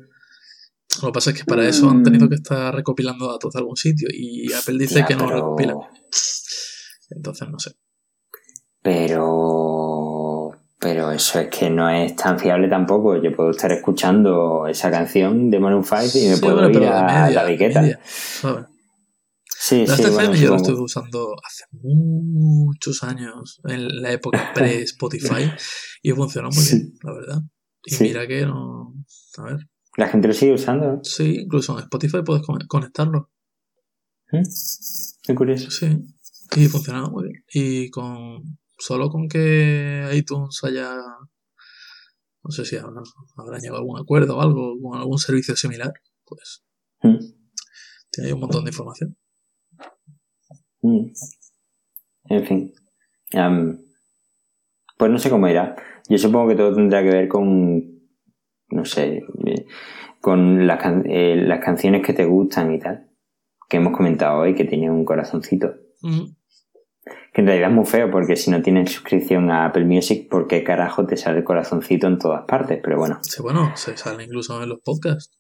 Lo 1.03 1.09
que 1.09 1.13
pasa 1.13 1.31
es 1.31 1.39
que 1.39 1.45
para 1.45 1.67
eso 1.67 1.89
han 1.91 2.03
tenido 2.03 2.29
que 2.29 2.35
estar 2.37 2.75
recopilando 2.75 3.31
datos 3.31 3.53
de 3.55 3.59
algún 3.61 3.77
sitio 3.77 4.09
y 4.13 4.53
Apple 4.53 4.77
dice 4.79 5.05
que 5.07 5.15
no 5.17 5.25
pero- 5.27 5.37
recopila. 5.37 5.75
Entonces 7.11 7.49
no 7.49 7.59
sé. 7.59 7.73
Pero, 8.83 10.51
pero 10.79 11.11
eso 11.13 11.39
es 11.41 11.49
que 11.49 11.71
no 11.71 11.89
es 11.89 12.15
tan 12.17 12.39
fiable 12.39 12.69
tampoco. 12.69 13.17
Yo 13.23 13.35
puedo 13.35 13.51
estar 13.51 13.71
escuchando 13.73 14.67
esa 14.67 14.91
canción 14.91 15.51
de 15.51 15.61
Maroon 15.61 15.85
5 15.85 16.19
y 16.19 16.29
me 16.29 16.37
Sí, 16.37 16.41
puedo 16.43 16.69
ir 16.71 16.77
a 16.87 17.03
media, 17.05 17.31
la 17.31 17.45
de 17.45 17.55
etiqueta. 17.55 17.81
media, 17.83 18.01
¿sabes? 18.05 18.65
Sí, 19.65 19.87
Last 19.87 20.03
sí, 20.03 20.11
bueno, 20.11 20.35
yo 20.35 20.41
lo 20.41 20.41
supongo. 20.41 20.57
estuve 20.57 20.83
usando 20.83 21.37
hace 21.47 21.65
muchos 21.71 23.03
años, 23.05 23.61
en 23.65 24.03
la 24.03 24.11
época 24.13 24.53
pre-Spotify, 24.55 25.53
y 26.03 26.11
funcionó 26.13 26.49
muy 26.51 26.63
Sí. 26.65 26.77
bien, 26.79 26.93
la 27.05 27.13
verdad. 27.13 27.39
Y 27.85 27.95
Sí. 27.95 28.03
mira 28.05 28.27
que 28.27 28.45
no. 28.45 28.93
A 29.39 29.43
ver, 29.45 29.59
La 29.97 30.09
gente 30.09 30.27
lo 30.27 30.35
sigue 30.35 30.55
usando. 30.55 30.87
¿no? 30.95 31.05
sí, 31.05 31.43
incluso 31.43 31.75
en 31.79 31.85
Spotify 31.85 32.23
puedes 32.25 32.43
con- 32.45 32.67
conectarlo. 32.67 33.31
¿Mm? 34.33 34.43
Qué 35.23 35.35
curioso. 35.35 35.71
Sí, 35.71 35.97
y 36.57 36.67
funcionaba 36.67 37.09
muy 37.11 37.25
bien. 37.25 37.45
Y 37.53 37.89
con 37.91 38.43
solo 38.79 39.11
con 39.11 39.29
que 39.29 40.09
iTunes 40.15 40.59
haya. 40.65 40.97
No 42.45 42.51
sé 42.51 42.65
si 42.65 42.77
habrá, 42.77 43.01
habrá 43.37 43.59
llegado 43.59 43.77
a 43.77 43.81
algún 43.81 44.01
acuerdo 44.01 44.39
o 44.39 44.41
algo 44.41 44.75
con 44.83 44.99
algún 44.99 45.19
servicio 45.19 45.55
similar, 45.55 45.93
pues 46.25 46.65
Mm, 47.05 47.19
tiene 48.11 48.27
ahí 48.29 48.33
un 48.33 48.41
montón 48.41 48.65
de 48.65 48.71
información. 48.71 49.17
Mm. 50.83 51.07
En 52.29 52.45
fin. 52.47 52.73
Pues 54.99 55.11
no 55.11 55.19
sé 55.19 55.31
cómo 55.31 55.49
irá. 55.49 55.75
Yo 56.09 56.19
supongo 56.19 56.49
que 56.49 56.57
todo 56.57 56.75
tendrá 56.75 57.03
que 57.03 57.11
ver 57.11 57.29
con, 57.29 57.83
no 58.71 58.85
sé, 58.85 59.23
eh, 59.47 59.67
con 60.21 60.67
las, 60.67 60.81
can- 60.81 61.05
eh, 61.09 61.37
las 61.37 61.65
canciones 61.65 62.05
que 62.05 62.13
te 62.13 62.25
gustan 62.25 62.73
y 62.75 62.79
tal. 62.79 63.09
Que 63.69 63.79
hemos 63.79 63.97
comentado 63.97 64.41
hoy, 64.41 64.55
que 64.55 64.65
tiene 64.65 64.91
un 64.91 65.05
corazoncito. 65.05 65.75
Ujú. 66.03 66.35
Que 67.33 67.41
en 67.41 67.47
realidad 67.47 67.71
es 67.71 67.75
muy 67.75 67.87
feo 67.87 68.11
porque 68.11 68.37
si 68.37 68.51
no 68.51 68.61
tienes 68.63 68.93
suscripción 68.93 69.51
a 69.51 69.65
Apple 69.67 69.87
Music, 69.87 70.29
¿por 70.29 70.47
qué 70.47 70.63
carajo 70.63 71.07
te 71.07 71.17
sale 71.17 71.39
el 71.39 71.45
corazoncito 71.45 72.07
en 72.07 72.19
todas 72.19 72.45
partes? 72.47 72.81
Pero 72.83 72.99
bueno, 72.99 73.19
Sí, 73.23 73.41
bueno, 73.43 73.75
se 73.75 73.97
sale 73.97 74.25
incluso 74.25 74.63
en 74.63 74.69
los 74.69 74.81
podcasts. 74.85 75.37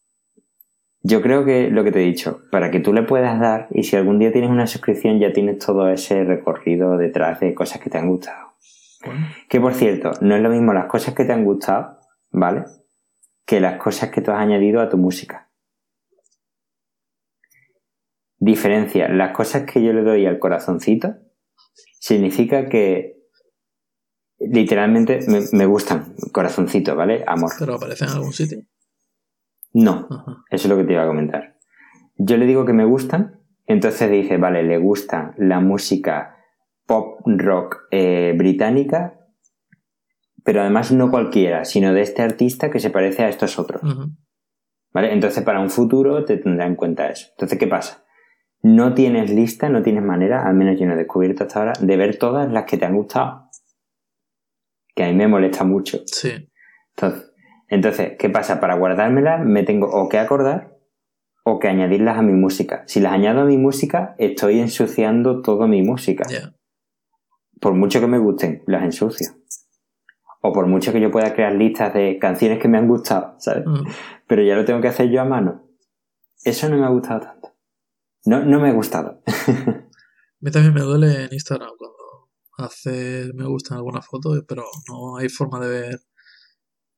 Yo 1.03 1.21
creo 1.21 1.45
que 1.45 1.69
lo 1.69 1.83
que 1.83 1.91
te 1.91 2.01
he 2.01 2.07
dicho, 2.07 2.43
para 2.51 2.71
que 2.71 2.79
tú 2.79 2.93
le 2.93 3.03
puedas 3.03 3.41
dar 3.41 3.67
y 3.71 3.83
si 3.83 3.97
algún 3.97 4.19
día 4.19 4.33
tienes 4.33 4.51
una 4.51 4.67
suscripción 4.67 5.19
ya 5.19 5.33
tienes 5.33 5.59
todo 5.59 5.89
ese 5.89 6.23
recorrido 6.25 6.97
detrás 6.97 7.41
de 7.41 7.55
cosas 7.55 7.81
que 7.81 7.91
te 7.91 7.99
han 7.99 8.09
gustado. 8.09 8.53
Bueno, 9.05 9.27
Que 9.49 9.61
por 9.61 9.75
cierto, 9.75 10.13
no 10.21 10.37
es 10.37 10.43
lo 10.43 10.49
mismo 10.49 10.73
las 10.73 10.87
cosas 10.87 11.15
que 11.15 11.25
te 11.25 11.33
han 11.33 11.45
gustado, 11.45 11.99
¿vale? 12.31 12.65
Que 13.45 13.61
las 13.61 13.81
cosas 13.81 14.11
que 14.11 14.21
tú 14.21 14.31
has 14.31 14.39
añadido 14.39 14.81
a 14.81 14.89
tu 14.89 14.97
música. 14.97 15.51
Diferencia, 18.39 19.09
las 19.09 19.35
cosas 19.37 19.65
que 19.71 19.83
yo 19.83 19.93
le 19.93 20.03
doy 20.03 20.27
al 20.27 20.39
corazoncito 20.39 21.15
significa 21.99 22.69
que 22.69 23.23
literalmente 24.39 25.21
me, 25.27 25.41
me 25.53 25.67
gustan, 25.67 26.15
corazoncito, 26.33 26.95
¿vale? 26.95 27.25
Amor. 27.27 27.51
pero 27.59 27.75
aparece 27.75 28.05
en 28.05 28.11
algún 28.11 28.33
sitio. 28.33 28.63
No, 29.73 30.09
eso 30.51 30.67
es 30.67 30.69
lo 30.69 30.77
que 30.77 30.85
te 30.85 30.93
iba 30.93 31.05
a 31.05 31.07
comentar. 31.07 31.57
Yo 32.17 32.37
le 32.37 32.47
digo 32.47 32.65
que 32.65 32.73
me 32.73 32.85
gustan, 32.85 33.41
entonces 33.67 34.11
dice, 34.11 34.37
vale, 34.37 34.63
le 34.63 34.79
gusta 34.79 35.35
la 35.39 35.61
música 35.61 36.37
pop 36.87 37.21
rock 37.25 37.87
eh, 37.91 38.35
británica, 38.37 39.19
pero 40.45 40.61
además 40.61 40.93
no 40.93 41.11
cualquiera, 41.11 41.65
sino 41.65 41.95
de 41.95 42.03
este 42.03 42.23
artista 42.23 42.71
que 42.71 42.81
se 42.81 42.91
parece 42.91 43.23
a 43.23 43.29
estos 43.29 43.59
otros. 43.59 43.83
¿Vale? 44.93 45.13
Entonces 45.13 45.43
para 45.43 45.61
un 45.61 45.71
futuro 45.71 46.25
te 46.25 46.37
tendrá 46.37 46.67
en 46.67 46.77
cuenta 46.77 47.09
eso. 47.09 47.29
Entonces, 47.31 47.59
¿qué 47.59 47.67
pasa? 47.67 48.05
No 48.63 48.95
tienes 48.95 49.31
lista, 49.31 49.69
no 49.69 49.83
tienes 49.83 50.05
manera, 50.05 50.47
al 50.47 50.55
menos 50.55 50.79
yo 50.79 50.87
no 50.87 50.93
he 50.93 50.97
descubierto 50.97 51.45
hasta 51.45 51.59
ahora, 51.59 51.73
de 51.81 51.97
ver 51.97 52.19
todas 52.19 52.51
las 52.53 52.65
que 52.65 52.77
te 52.77 52.85
han 52.85 52.95
gustado. 52.95 53.49
Que 54.95 55.05
a 55.05 55.09
mí 55.09 55.15
me 55.15 55.27
molesta 55.27 55.65
mucho. 55.65 56.03
Sí, 56.07 56.51
Entonces, 56.95 57.32
entonces, 57.73 58.17
¿qué 58.19 58.29
pasa? 58.29 58.61
Para 58.61 58.75
guardármelas 58.75 59.43
me 59.47 59.63
tengo 59.63 59.87
o 59.87 60.07
que 60.11 60.19
acordar 60.19 60.77
o 61.43 61.59
que 61.59 61.69
añadirlas 61.69 62.19
a 62.19 62.23
mi 62.23 62.35
música. 62.35 62.85
Si 62.87 63.01
las 63.01 63.15
añado 63.15 63.41
a 63.41 63.45
mi 63.47 63.57
música, 63.57 64.15
estoy 64.19 64.61
ensuciando 64.61 65.41
toda 65.41 65.67
mi 65.67 65.81
música. 65.81 66.27
Por 67.63 67.73
mucho 67.73 67.99
que 67.99 68.07
me 68.07 68.19
gusten, 68.19 68.63
las 68.67 68.83
ensucio. 68.85 69.31
O 70.43 70.53
por 70.53 70.67
mucho 70.67 70.93
que 70.93 71.01
yo 71.01 71.11
pueda 71.11 71.33
crear 71.33 71.55
listas 71.55 71.95
de 71.95 72.19
canciones 72.19 72.59
que 72.59 72.69
me 72.69 72.77
han 72.77 72.87
gustado, 72.87 73.37
¿sabes? 73.39 73.67
Ujú. 73.67 73.85
Pero 74.27 74.43
ya 74.43 74.55
lo 74.55 74.67
tengo 74.67 74.83
que 74.83 74.89
hacer 74.89 75.09
yo 75.09 75.23
a 75.23 75.25
mano. 75.25 75.67
Eso 76.45 76.69
no 76.69 76.77
me 76.77 76.85
ha 76.85 76.91
gustado 76.91 77.21
tanto. 77.21 77.55
No, 78.27 78.45
no 78.45 78.61
me 78.61 78.69
ha 78.69 78.73
gustado. 78.73 79.23
A 79.27 80.45
mí 80.45 80.51
también 80.51 80.75
me 80.75 80.83
duele 80.83 81.25
en 81.25 81.33
Instagram 81.33 81.71
cuando 81.79 82.29
hace 82.59 83.31
me 83.33 83.47
gustan 83.47 83.79
algunas 83.79 84.05
fotos, 84.05 84.45
pero 84.47 84.65
no 84.89 85.17
hay 85.17 85.31
forma 85.31 85.59
de 85.59 85.69
ver 85.69 86.01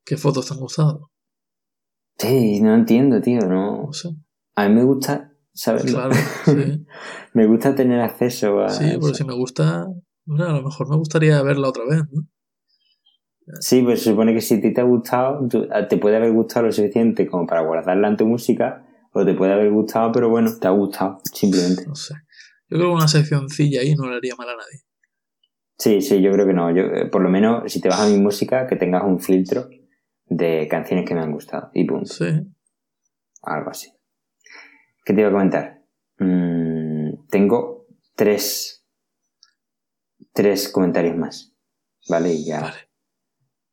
qué 0.05 0.17
fotos 0.17 0.47
te 0.47 0.55
han 0.55 0.61
gustado. 0.61 1.11
Sí, 2.19 2.61
no 2.61 2.75
entiendo, 2.75 3.21
tío, 3.21 3.41
no. 3.41 3.87
No 3.87 3.93
sé. 3.93 4.11
A 4.55 4.69
mí 4.69 4.75
me 4.75 4.85
gusta 4.85 5.33
saberlo. 5.53 5.93
Claro, 5.93 6.15
sí. 6.45 6.87
me 7.35 7.47
gusta 7.47 7.75
tener 7.75 8.01
acceso 8.01 8.61
a. 8.61 8.69
Sí, 8.69 8.85
porque 8.95 9.07
eso. 9.07 9.15
si 9.15 9.25
me 9.25 9.35
gusta, 9.35 9.87
bueno, 10.25 10.45
a 10.47 10.53
lo 10.53 10.63
mejor 10.63 10.89
me 10.89 10.97
gustaría 10.97 11.43
verla 11.43 11.69
otra 11.69 11.85
vez, 11.89 12.03
¿no? 12.13 12.27
Sí, 13.61 13.83
pues 13.83 14.03
se 14.03 14.11
supone 14.11 14.33
que 14.33 14.41
si 14.41 14.55
a 14.55 14.61
ti 14.61 14.73
te 14.73 14.81
ha 14.81 14.85
gustado, 14.85 15.47
tú- 15.49 15.69
te 15.89 15.97
puede 15.99 16.17
haber 16.17 16.33
gustado 16.33 16.67
lo 16.67 16.73
suficiente 16.73 17.27
como 17.27 17.47
para 17.47 17.61
guardarla 17.61 18.09
en 18.09 18.17
tu 18.17 18.27
música, 18.27 18.87
o 19.13 19.25
te 19.25 19.35
puede 19.35 19.53
haber 19.53 19.71
gustado, 19.71 20.13
pero 20.13 20.31
bueno, 20.31 20.51
te 20.59 20.67
ha 20.67 20.71
gustado, 20.71 21.19
simplemente. 21.33 21.85
No 21.87 21.95
sé. 21.95 22.15
Yo 22.71 22.79
creo 22.79 22.89
que 22.91 22.95
una 22.97 23.09
seccioncilla 23.09 23.81
ahí 23.83 23.95
no 23.95 24.09
le 24.09 24.17
haría 24.17 24.35
mal 24.37 24.49
a 24.49 24.57
nadie. 24.57 24.81
Sí, 25.79 26.01
sí, 26.01 26.23
yo 26.23 26.33
creo 26.33 26.47
que 26.47 26.55
no. 26.55 26.71
Yo, 26.75 26.85
eh, 26.85 27.07
por 27.07 27.21
lo 27.21 27.29
menos, 27.29 27.71
si 27.71 27.81
te 27.83 27.89
vas 27.91 28.01
a 28.01 28.09
mi 28.09 28.17
música, 28.17 28.67
que 28.67 28.77
tengas 28.77 29.03
un 29.05 29.21
filtro 29.21 29.69
de 30.27 30.67
canciones 30.69 31.07
que 31.09 31.15
me 31.15 31.21
han 31.21 31.33
gustado. 31.33 31.71
Y 31.75 31.85
punto. 31.85 32.13
Sí. 32.13 32.27
Algo 33.43 33.71
así. 33.71 33.93
¿Qué 35.05 35.13
te 35.13 35.21
iba 35.21 35.29
a 35.29 35.33
comentar? 35.33 35.83
Mm, 36.19 37.27
tengo 37.29 37.87
tres, 38.15 38.87
tres 40.33 40.69
comentarios 40.69 41.17
más. 41.17 41.55
¿Vale? 42.09 42.33
Y 42.33 42.45
ya. 42.47 42.61
Vale. 42.61 42.77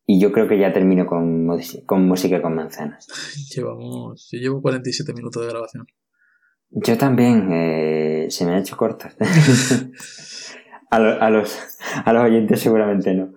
Y 0.04 0.20
yo 0.20 0.32
creo 0.32 0.48
que 0.48 0.58
ya 0.58 0.72
termino 0.72 1.06
con, 1.06 1.46
música 1.46 2.42
con 2.42 2.54
manzanas. 2.54 3.06
Llevamos. 3.54 4.28
Yo 4.32 4.38
llevo 4.38 4.60
47 4.62 5.12
minutos 5.14 5.42
de 5.42 5.48
grabación. 5.48 5.86
Yo 6.70 6.98
también, 6.98 7.48
eh, 7.52 8.26
se 8.30 8.44
me 8.44 8.54
ha 8.54 8.58
hecho 8.58 8.76
corto. 8.76 9.06
a, 10.90 10.98
lo- 10.98 11.22
a 11.22 11.30
los, 11.30 11.58
a 12.04 12.12
los 12.12 12.24
oyentes 12.24 12.60
seguramente 12.60 13.14
no. 13.14 13.32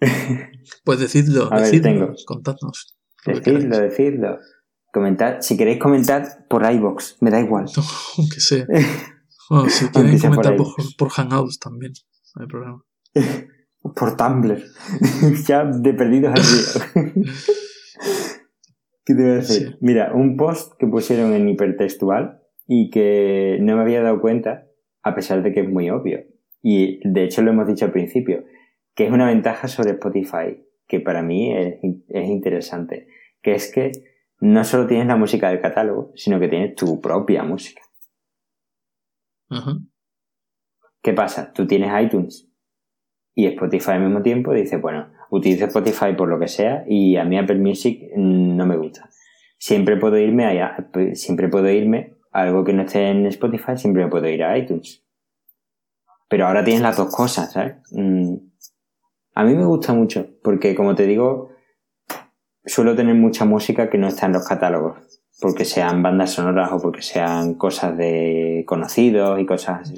Pues 0.84 1.00
decidlo, 1.00 1.52
A 1.52 1.60
decidlo, 1.60 2.14
contadnos. 2.26 2.96
Decidlo, 3.24 3.78
decidlo. 3.78 4.38
Comentad, 4.92 5.40
si 5.40 5.56
queréis 5.56 5.78
comentar 5.78 6.46
por 6.48 6.70
iBox, 6.70 7.16
me 7.20 7.30
da 7.30 7.40
igual. 7.40 7.66
Aunque 8.18 8.40
sea. 8.40 8.66
Bueno, 9.50 9.68
si 9.68 9.86
quieren 9.88 10.12
por 10.12 10.20
comentar 10.20 10.56
por, 10.56 10.68
por 10.96 11.08
Hangouts 11.10 11.58
también, 11.58 11.92
no 12.36 12.42
hay 12.42 12.48
problema. 12.48 12.84
Por 13.96 14.16
Tumblr. 14.16 14.62
ya 15.46 15.64
de 15.64 15.92
perdidos 15.92 16.32
al 16.32 17.04
río. 17.04 17.12
¿Qué 19.04 19.14
te 19.14 19.20
voy 19.20 19.30
a 19.32 19.34
decir? 19.34 19.68
Sí. 19.68 19.76
Mira, 19.80 20.12
un 20.14 20.36
post 20.36 20.74
que 20.78 20.86
pusieron 20.86 21.34
en 21.34 21.48
hipertextual 21.48 22.40
y 22.66 22.90
que 22.90 23.58
no 23.60 23.76
me 23.76 23.82
había 23.82 24.02
dado 24.02 24.20
cuenta, 24.20 24.68
a 25.02 25.14
pesar 25.14 25.42
de 25.42 25.52
que 25.52 25.60
es 25.60 25.68
muy 25.68 25.90
obvio. 25.90 26.20
Y 26.62 27.00
de 27.06 27.24
hecho 27.24 27.42
lo 27.42 27.50
hemos 27.50 27.66
dicho 27.66 27.84
al 27.84 27.92
principio. 27.92 28.44
Que 28.94 29.06
es 29.06 29.12
una 29.12 29.26
ventaja 29.26 29.68
sobre 29.68 29.90
Spotify, 29.92 30.64
que 30.86 31.00
para 31.00 31.22
mí 31.22 31.56
es, 31.56 31.78
es 32.08 32.28
interesante, 32.28 33.08
que 33.40 33.54
es 33.54 33.72
que 33.72 33.92
no 34.40 34.64
solo 34.64 34.86
tienes 34.86 35.06
la 35.06 35.16
música 35.16 35.48
del 35.48 35.60
catálogo, 35.60 36.12
sino 36.14 36.40
que 36.40 36.48
tienes 36.48 36.74
tu 36.74 37.00
propia 37.00 37.44
música. 37.44 37.82
¿Qué 41.02 41.12
pasa? 41.12 41.52
Tú 41.52 41.66
tienes 41.66 41.90
iTunes 42.02 42.48
y 43.34 43.46
Spotify 43.46 43.92
al 43.92 44.02
mismo 44.02 44.22
tiempo 44.22 44.52
dice, 44.52 44.76
bueno, 44.76 45.10
utilizo 45.30 45.66
Spotify 45.66 46.14
por 46.16 46.28
lo 46.28 46.38
que 46.38 46.48
sea 46.48 46.84
y 46.86 47.16
a 47.16 47.24
mí 47.24 47.38
Apple 47.38 47.58
Music 47.58 48.10
no 48.16 48.66
me 48.66 48.76
gusta. 48.76 49.08
Siempre 49.58 49.96
puedo 49.96 50.18
irme 50.18 50.60
a, 50.60 50.88
siempre 51.14 51.48
puedo 51.48 51.70
irme 51.70 52.14
a 52.32 52.42
algo 52.42 52.64
que 52.64 52.72
no 52.72 52.82
esté 52.82 53.08
en 53.08 53.26
Spotify, 53.26 53.76
siempre 53.76 54.04
me 54.04 54.10
puedo 54.10 54.28
ir 54.28 54.42
a 54.42 54.56
iTunes. 54.56 55.04
Pero 56.28 56.46
ahora 56.46 56.64
tienes 56.64 56.82
las 56.82 56.96
dos 56.96 57.14
cosas, 57.14 57.52
¿sabes? 57.52 57.76
Mm, 57.92 58.34
a 59.34 59.44
mí 59.44 59.54
me 59.54 59.64
gusta 59.64 59.92
mucho 59.92 60.26
porque, 60.42 60.74
como 60.74 60.94
te 60.94 61.06
digo, 61.06 61.50
suelo 62.64 62.94
tener 62.94 63.14
mucha 63.14 63.44
música 63.44 63.90
que 63.90 63.98
no 63.98 64.08
está 64.08 64.26
en 64.26 64.32
los 64.32 64.46
catálogos, 64.46 65.22
porque 65.40 65.64
sean 65.64 66.02
bandas 66.02 66.32
sonoras 66.32 66.70
o 66.72 66.80
porque 66.80 67.02
sean 67.02 67.54
cosas 67.54 67.96
de 67.96 68.64
conocidos 68.66 69.40
y 69.40 69.46
cosas 69.46 69.80
así. 69.82 69.94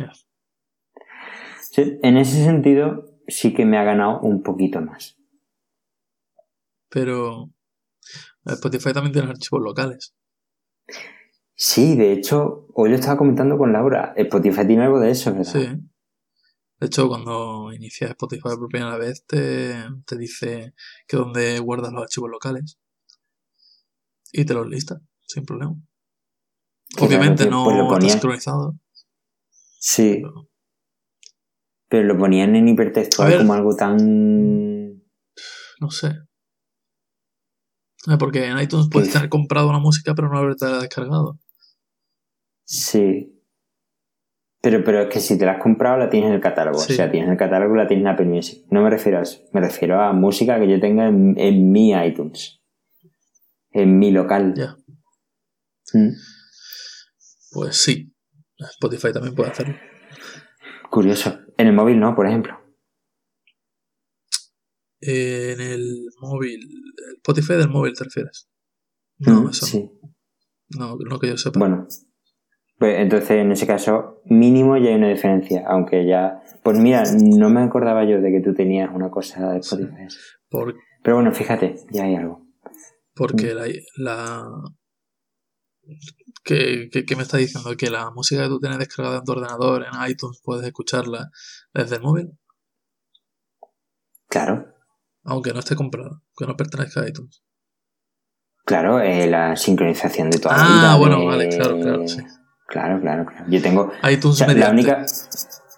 En 1.76 2.16
ese 2.16 2.44
sentido, 2.44 3.04
sí 3.26 3.52
que 3.52 3.64
me 3.64 3.78
ha 3.78 3.84
ganado 3.84 4.20
un 4.20 4.42
poquito 4.42 4.80
más. 4.80 5.16
Pero 6.88 7.50
Spotify 8.44 8.92
también 8.92 9.12
tiene 9.12 9.30
archivos 9.30 9.62
locales. 9.62 10.14
Sí, 11.56 11.96
de 11.96 12.12
hecho, 12.12 12.66
hoy 12.74 12.90
lo 12.90 12.96
estaba 12.96 13.16
comentando 13.16 13.58
con 13.58 13.72
Laura. 13.72 14.12
Spotify 14.16 14.66
tiene 14.66 14.84
algo 14.84 15.00
de 15.00 15.10
eso, 15.10 15.32
¿verdad? 15.32 15.52
Sí. 15.52 15.68
De 16.84 16.88
hecho, 16.88 17.08
cuando 17.08 17.72
inicias 17.72 18.10
Spotify 18.10 18.42
por 18.42 18.68
primera 18.68 18.98
vez, 18.98 19.24
te, 19.26 19.74
te 20.04 20.18
dice 20.18 20.74
que 21.08 21.16
donde 21.16 21.58
guardas 21.58 21.92
los 21.94 22.02
archivos 22.02 22.28
locales. 22.30 22.78
Y 24.30 24.44
te 24.44 24.52
los 24.52 24.68
lista, 24.68 25.00
sin 25.26 25.46
problema. 25.46 25.74
Obviamente 27.00 27.48
no 27.48 27.64
pues 27.64 27.76
lo 27.78 27.84
está 27.84 27.94
ponía. 27.94 28.10
sincronizado. 28.12 28.78
Sí, 29.78 30.18
pero- 30.20 30.50
pero 31.88 32.04
lo 32.06 32.18
ponían 32.18 32.54
en 32.54 32.68
hipertextual 32.68 33.30
ver. 33.30 33.38
como 33.38 33.54
algo 33.54 33.74
tan... 33.74 34.90
No 35.80 35.90
sé. 35.90 36.18
Porque 38.18 38.44
en 38.44 38.58
iTunes 38.58 38.88
puedes 38.90 39.10
tener 39.10 39.30
comprado 39.30 39.70
una 39.70 39.78
música 39.78 40.14
pero 40.14 40.28
no 40.28 40.36
haberte 40.38 40.66
descargado. 40.66 41.38
Sí. 42.64 43.33
Pero, 44.64 44.82
pero 44.82 45.02
es 45.02 45.08
que 45.08 45.20
si 45.20 45.38
te 45.38 45.44
la 45.46 45.52
has 45.52 45.62
comprado 45.62 45.98
la 45.98 46.08
tienes 46.10 46.28
en 46.30 46.34
el 46.36 46.40
catálogo. 46.40 46.78
Sí. 46.78 46.92
O 46.94 46.96
sea, 46.96 47.10
tienes 47.10 47.30
el 47.30 47.36
catálogo 47.36 47.76
la 47.76 47.86
tienes 47.86 48.02
en 48.04 48.08
Apple 48.08 48.26
Music. 48.26 48.64
No 48.70 48.82
me 48.82 48.90
refiero 48.90 49.18
a 49.18 49.22
eso. 49.22 49.40
Me 49.52 49.60
refiero 49.60 50.00
a 50.00 50.12
música 50.12 50.58
que 50.58 50.68
yo 50.68 50.80
tenga 50.80 51.06
en, 51.08 51.34
en 51.38 51.70
mi 51.70 51.92
iTunes. 51.92 52.60
En 53.70 53.98
mi 53.98 54.10
local. 54.10 54.54
Ya. 54.56 54.76
Mm. 55.92 56.10
Pues 57.52 57.76
sí. 57.76 58.12
Spotify 58.58 59.12
también 59.12 59.34
puede 59.34 59.50
hacerlo. 59.50 59.74
Curioso. 60.90 61.38
En 61.58 61.66
el 61.68 61.72
móvil 61.74 62.00
no, 62.00 62.14
por 62.14 62.26
ejemplo. 62.26 62.58
En 65.00 65.60
el 65.60 66.06
móvil. 66.20 66.60
el 66.62 67.16
Spotify 67.16 67.54
del 67.54 67.68
móvil 67.68 67.92
te 67.94 68.04
refieres. 68.04 68.48
No, 69.18 69.42
Mm, 69.42 69.48
eso 69.50 69.66
sí. 69.66 69.90
no. 70.70 70.96
No, 70.96 70.96
no 70.96 71.18
que 71.18 71.28
yo 71.28 71.36
sepa. 71.36 71.58
Bueno. 71.58 71.86
Pues 72.78 72.98
entonces, 73.00 73.30
en 73.30 73.52
ese 73.52 73.66
caso, 73.66 74.20
mínimo 74.24 74.76
ya 74.76 74.88
hay 74.90 74.96
una 74.96 75.08
diferencia. 75.08 75.64
Aunque 75.66 76.06
ya... 76.06 76.42
Pues 76.62 76.78
mira, 76.78 77.04
no 77.22 77.50
me 77.50 77.62
acordaba 77.62 78.04
yo 78.04 78.20
de 78.20 78.30
que 78.32 78.40
tú 78.40 78.54
tenías 78.54 78.90
una 78.92 79.10
cosa 79.10 79.52
de 79.52 79.58
Spotify. 79.60 80.06
Por- 80.48 80.74
Pero 81.02 81.16
bueno, 81.16 81.32
fíjate, 81.32 81.76
ya 81.90 82.04
hay 82.04 82.16
algo. 82.16 82.42
porque 83.14 83.54
la. 83.54 83.66
la 83.96 84.48
¿Qué, 86.42 86.88
qué, 86.90 87.04
qué 87.04 87.16
me 87.16 87.22
está 87.22 87.36
diciendo? 87.36 87.76
¿Que 87.76 87.90
la 87.90 88.10
música 88.10 88.42
que 88.42 88.48
tú 88.48 88.60
tienes 88.60 88.78
descargada 88.78 89.18
en 89.18 89.24
tu 89.24 89.32
ordenador, 89.32 89.84
en 89.84 90.10
iTunes, 90.10 90.40
puedes 90.42 90.66
escucharla 90.66 91.30
desde 91.72 91.96
el 91.96 92.02
móvil? 92.02 92.30
Claro. 94.28 94.66
Aunque 95.24 95.52
no 95.52 95.58
esté 95.60 95.74
comprada, 95.76 96.20
que 96.36 96.46
no 96.46 96.56
pertenezca 96.56 97.02
a 97.02 97.08
iTunes. 97.08 97.42
Claro, 98.64 99.00
eh, 99.00 99.26
la 99.26 99.56
sincronización 99.56 100.30
de 100.30 100.38
toda 100.38 100.54
Ah, 100.58 100.96
bueno, 100.98 101.20
de- 101.20 101.26
vale, 101.26 101.48
claro, 101.50 101.78
claro, 101.80 102.08
sí. 102.08 102.22
Claro, 102.66 103.00
claro, 103.00 103.26
claro. 103.26 103.44
Yo 103.48 103.60
tengo. 103.62 103.92
iTunes 104.10 104.24
o 104.24 104.32
sea, 104.34 104.46
la 104.48 104.54
mediante. 104.54 104.74
única. 104.74 105.04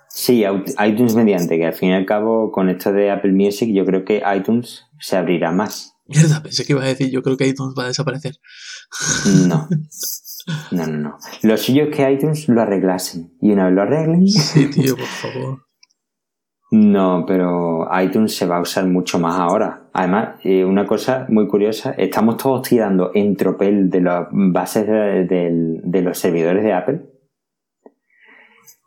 Sí, 0.08 0.44
iTunes 0.86 1.14
mediante, 1.14 1.58
que 1.58 1.66
al 1.66 1.74
fin 1.74 1.90
y 1.90 1.94
al 1.94 2.06
cabo, 2.06 2.50
con 2.50 2.70
esto 2.70 2.92
de 2.92 3.10
Apple 3.10 3.32
Music, 3.32 3.68
yo 3.74 3.84
creo 3.84 4.04
que 4.04 4.22
iTunes 4.34 4.84
se 4.98 5.16
abrirá 5.16 5.52
más. 5.52 5.94
Mierda, 6.06 6.42
pensé 6.42 6.64
que 6.64 6.72
ibas 6.72 6.84
a 6.84 6.88
decir, 6.88 7.10
yo 7.10 7.22
creo 7.22 7.36
que 7.36 7.46
iTunes 7.46 7.74
va 7.78 7.84
a 7.84 7.88
desaparecer. 7.88 8.36
No. 9.48 9.68
No, 10.70 10.86
no, 10.86 10.96
no. 10.96 11.18
Lo 11.42 11.56
suyo 11.56 11.82
es 11.84 11.96
que 11.96 12.08
iTunes 12.08 12.48
lo 12.48 12.62
arreglasen. 12.62 13.36
Y 13.40 13.50
una 13.50 13.64
vez 13.64 13.74
lo 13.74 13.82
arreglen. 13.82 14.28
Sí, 14.28 14.70
tío, 14.70 14.96
por 14.96 15.06
favor. 15.06 15.65
No, 16.78 17.24
pero 17.26 17.88
iTunes 18.02 18.36
se 18.36 18.44
va 18.46 18.56
a 18.58 18.60
usar 18.60 18.86
mucho 18.86 19.18
más 19.18 19.38
ahora. 19.38 19.88
Además, 19.94 20.40
eh, 20.44 20.64
una 20.64 20.84
cosa 20.84 21.24
muy 21.30 21.46
curiosa, 21.48 21.92
estamos 21.96 22.36
todos 22.36 22.68
tirando 22.68 23.12
en 23.14 23.34
tropel 23.36 23.88
de 23.88 24.00
las 24.02 24.26
bases 24.30 24.86
de, 24.86 25.24
de- 25.24 25.80
de 25.82 26.02
los 26.02 26.18
servidores 26.18 26.62
de 26.64 26.72
Apple. 26.74 27.00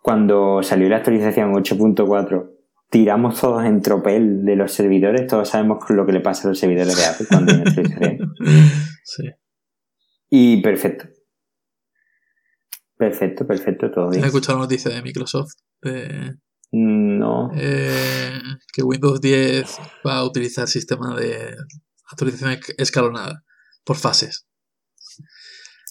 Cuando 0.03 0.61
salió 0.61 0.87
la 0.89 0.97
actualización 0.97 1.51
8.4, 1.53 2.51
tiramos 2.89 3.39
todos 3.39 3.65
en 3.65 3.81
tropel 3.81 4.45
de 4.45 4.55
los 4.55 4.71
servidores. 4.71 5.25
Todos 5.27 5.49
sabemos 5.49 5.79
lo 5.89 6.05
que 6.05 6.11
le 6.13 6.19
pasa 6.21 6.47
a 6.47 6.51
los 6.51 6.59
servidores 6.59 6.95
de 6.95 7.05
Apple 7.05 7.25
cuando 7.29 7.51
hay 7.53 7.59
una 7.61 7.69
actualización. 7.69 8.33
Sí. 9.03 9.23
Y 10.29 10.61
perfecto. 10.61 11.05
Perfecto, 12.97 13.47
perfecto, 13.47 13.89
todo 13.89 14.05
¿Has 14.09 14.11
bien. 14.11 14.25
escuchado 14.25 14.59
la 14.59 14.65
noticia 14.65 14.91
de 14.93 15.01
Microsoft? 15.01 15.53
De, 15.81 16.35
No. 16.71 17.49
eh, 17.55 18.39
que 18.73 18.83
Windows 18.83 19.19
10 19.21 19.65
va 20.05 20.17
a 20.17 20.23
utilizar 20.25 20.67
sistema 20.67 21.15
de 21.15 21.55
actualización 22.11 22.51
esc- 22.51 22.75
escalonada 22.77 23.43
por 23.83 23.97
fases. 23.97 24.45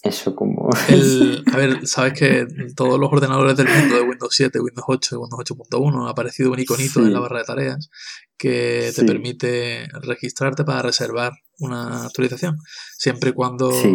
Eso 0.01 0.33
como... 0.33 0.69
El, 0.87 1.43
a 1.51 1.57
ver, 1.57 1.85
sabes 1.85 2.13
que 2.17 2.39
en 2.39 2.73
todos 2.73 2.97
los 2.97 3.11
ordenadores 3.11 3.57
del 3.57 3.67
mundo 3.67 3.95
de 3.97 4.01
Windows 4.03 4.33
7, 4.33 4.57
Windows 4.61 4.85
8, 4.87 5.19
Windows 5.19 5.41
8.1 5.43 6.07
ha 6.07 6.11
aparecido 6.11 6.51
un 6.53 6.59
iconito 6.59 7.01
Sí. 7.01 7.05
en 7.05 7.11
la 7.13 7.19
barra 7.19 7.39
de 7.39 7.43
tareas 7.45 7.89
que 8.37 8.91
te 8.95 9.01
Sí. 9.01 9.05
permite 9.05 9.87
registrarte 10.01 10.63
para 10.63 10.81
reservar 10.83 11.33
una 11.57 12.05
actualización, 12.05 12.55
siempre 12.97 13.31
y 13.31 13.33
cuando 13.33 13.73
Sí. 13.73 13.93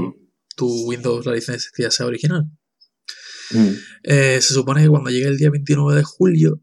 tu 0.56 0.68
Windows, 0.86 1.24
la 1.24 1.32
licencia 1.32 1.90
sea 1.90 2.04
original. 2.04 2.50
Mm. 3.52 3.68
Eh, 4.02 4.38
se 4.42 4.52
supone 4.52 4.82
que 4.82 4.88
cuando 4.90 5.08
llegue 5.08 5.28
el 5.28 5.38
día 5.38 5.48
29 5.50 5.94
de 5.96 6.04
julio, 6.04 6.60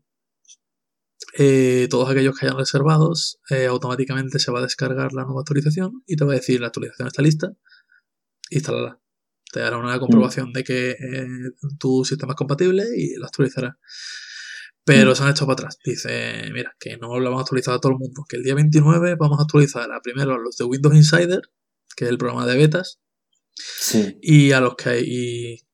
eh, 1.37 1.87
todos 1.89 2.09
aquellos 2.09 2.37
que 2.37 2.45
hayan 2.45 2.57
reservados, 2.57 3.39
eh, 3.49 3.65
automáticamente 3.67 4.39
se 4.39 4.51
va 4.51 4.59
a 4.59 4.63
descargar 4.63 5.13
la 5.13 5.23
nueva 5.23 5.41
actualización 5.41 6.03
y 6.05 6.15
te 6.15 6.25
va 6.25 6.33
a 6.33 6.35
decir 6.35 6.59
la 6.61 6.67
actualización 6.67 7.07
está 7.07 7.21
lista, 7.21 7.51
instálala. 8.49 8.99
Te 9.51 9.59
dará 9.59 9.77
una 9.77 9.99
comprobación 9.99 10.53
de 10.53 10.63
que 10.63 10.91
eh, 10.91 11.27
tu 11.79 12.05
sistema 12.05 12.33
es 12.33 12.37
compatible 12.37 12.85
y 12.95 13.17
la 13.17 13.25
actualizará. 13.27 13.77
Pero 14.83 15.11
Mm. 15.11 15.15
se 15.15 15.23
han 15.23 15.29
echado 15.29 15.45
para 15.47 15.53
atrás. 15.53 15.77
Dice, 15.83 16.49
mira, 16.53 16.75
que 16.79 16.97
no 16.97 17.19
lo 17.19 17.25
vamos 17.25 17.39
a 17.39 17.43
actualizar 17.43 17.73
a 17.75 17.79
todo 17.79 17.91
el 17.91 17.97
mundo, 17.99 18.23
que 18.27 18.37
el 18.37 18.43
día 18.43 18.55
29 18.55 19.15
vamos 19.15 19.39
a 19.39 19.43
actualizar 19.43 19.91
a 19.91 20.01
primero 20.01 20.33
a 20.33 20.37
los 20.39 20.57
de 20.57 20.65
Windows 20.65 20.95
Insider, 20.95 21.41
que 21.95 22.05
es 22.05 22.09
el 22.11 22.17
programa 22.17 22.45
de 22.47 22.57
betas, 22.57 22.99
Sí. 23.53 24.17
y 24.21 24.53
a 24.53 24.61
los 24.61 24.75
que 24.75 24.89
hay, 24.89 25.03
y, 25.05 25.67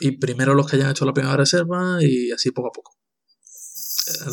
y 0.00 0.18
primero 0.18 0.54
los 0.54 0.68
que 0.68 0.76
hayan 0.76 0.90
hecho 0.90 1.04
la 1.06 1.12
primera 1.14 1.36
reserva 1.36 1.98
y 2.02 2.32
así 2.32 2.50
poco 2.50 2.68
a 2.68 2.72
poco 2.72 2.96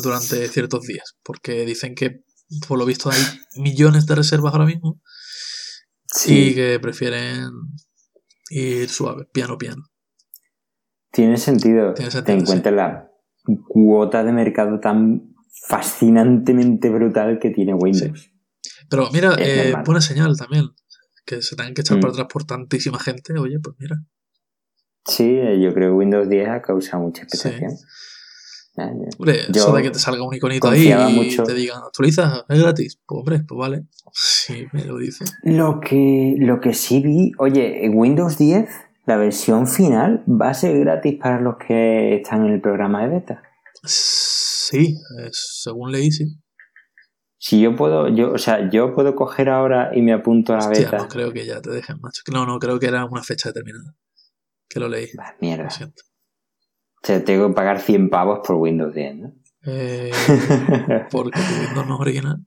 durante 0.02 0.48
ciertos 0.48 0.82
días 0.86 1.16
porque 1.22 1.64
dicen 1.66 1.94
que 1.94 2.22
por 2.66 2.78
lo 2.78 2.86
visto 2.86 3.10
hay 3.10 3.20
millones 3.56 4.06
de 4.06 4.14
reservas 4.14 4.52
ahora 4.54 4.66
mismo 4.66 5.00
y 6.26 6.54
que 6.54 6.78
prefieren 6.80 7.50
ir 8.50 8.88
suave 8.88 9.26
piano 9.32 9.58
piano 9.58 9.84
Tiene 11.12 11.36
sentido. 11.36 11.92
Tiene 11.94 12.10
Te 12.10 12.16
sentido, 12.16 12.38
encuentras 12.38 12.74
la 12.74 13.10
cuota 13.68 14.24
de 14.24 14.32
mercado 14.32 14.80
tan 14.80 15.34
fascinantemente 15.66 16.88
brutal 16.90 17.38
que 17.38 17.50
tiene 17.50 17.74
Windows. 17.74 18.30
pero 18.88 19.10
mira 19.12 19.34
eh, 19.38 19.74
buena 19.84 20.00
señal 20.00 20.36
también 20.36 20.66
que 21.26 21.42
se 21.42 21.56
tengan 21.56 21.74
que 21.74 21.82
echar 21.82 21.98
Mm. 21.98 22.00
para 22.00 22.12
atrás 22.12 22.26
por 22.32 22.44
tantísima 22.44 22.98
gente 22.98 23.38
oye 23.38 23.58
pues 23.62 23.76
mira 23.78 23.96
Sí, 25.06 25.24
eh, 25.24 25.58
yo 25.62 25.72
creo 25.72 25.90
que 25.90 25.94
Windows 25.96 26.28
10 26.28 26.48
ha 26.50 26.60
causado 26.60 27.02
mucha 27.02 27.22
expectación. 27.22 27.72
Hombre 28.84 29.38
Yo 29.52 29.62
eso 29.62 29.72
de 29.74 29.82
que 29.82 29.90
te 29.90 29.98
salga 29.98 30.22
un 30.26 30.34
iconito 30.34 30.68
ahí 30.68 30.90
y 30.92 31.12
mucho- 31.14 31.42
te 31.44 31.54
digan 31.54 31.82
actualiza 31.82 32.44
es 32.48 32.60
gratis 32.60 33.00
pues 33.06 33.18
hombre 33.18 33.40
pues 33.46 33.58
vale 33.58 33.86
si 34.12 34.66
me 34.72 34.84
lo 34.84 34.96
dice 34.98 35.24
Lo 35.42 35.80
que, 35.80 36.34
lo 36.38 36.60
que 36.60 36.74
sí 36.74 37.00
vi, 37.00 37.32
oye, 37.38 37.84
en 37.84 37.96
Windows 37.96 38.38
10, 38.38 38.68
la 39.06 39.16
versión 39.16 39.66
final 39.66 40.24
va 40.28 40.50
a 40.50 40.54
ser 40.54 40.78
gratis 40.80 41.18
para 41.20 41.40
los 41.40 41.56
que 41.56 42.16
están 42.16 42.46
en 42.46 42.54
el 42.54 42.60
programa 42.60 43.02
de 43.02 43.08
beta. 43.14 43.42
Sí, 43.84 44.96
es- 45.26 45.60
según 45.62 45.92
leí, 45.92 46.10
sí. 46.10 46.24
Si 47.40 47.60
yo 47.60 47.76
puedo, 47.76 48.08
yo, 48.08 48.32
o 48.32 48.38
sea, 48.38 48.68
yo 48.70 48.94
puedo 48.94 49.14
coger 49.14 49.48
ahora 49.48 49.90
y 49.94 50.02
me 50.02 50.12
apunto 50.12 50.52
a 50.52 50.56
la 50.58 50.64
Hostia, 50.68 50.86
beta. 50.86 50.98
no 50.98 51.08
creo 51.08 51.32
que 51.32 51.46
ya 51.46 51.60
te 51.60 51.70
dejen, 51.70 52.00
macho. 52.00 52.22
No, 52.32 52.44
no, 52.46 52.58
creo 52.58 52.78
que 52.80 52.86
era 52.86 53.04
una 53.04 53.22
fecha 53.22 53.50
determinada. 53.50 53.94
Que 54.68 54.80
lo 54.80 54.88
leí. 54.88 55.08
Bah, 55.16 55.36
mierda. 55.40 55.64
Lo 55.64 55.70
siento. 55.70 56.02
O 57.02 57.06
sea, 57.06 57.24
tengo 57.24 57.48
que 57.48 57.54
pagar 57.54 57.80
100 57.80 58.10
pavos 58.10 58.40
por 58.46 58.56
Windows 58.56 58.94
10, 58.94 59.16
¿no? 59.16 59.32
Eh, 59.66 60.10
porque 61.10 61.38
tu 61.38 61.60
Windows 61.60 61.86
no 61.86 61.94
es 61.94 62.00
original. 62.00 62.46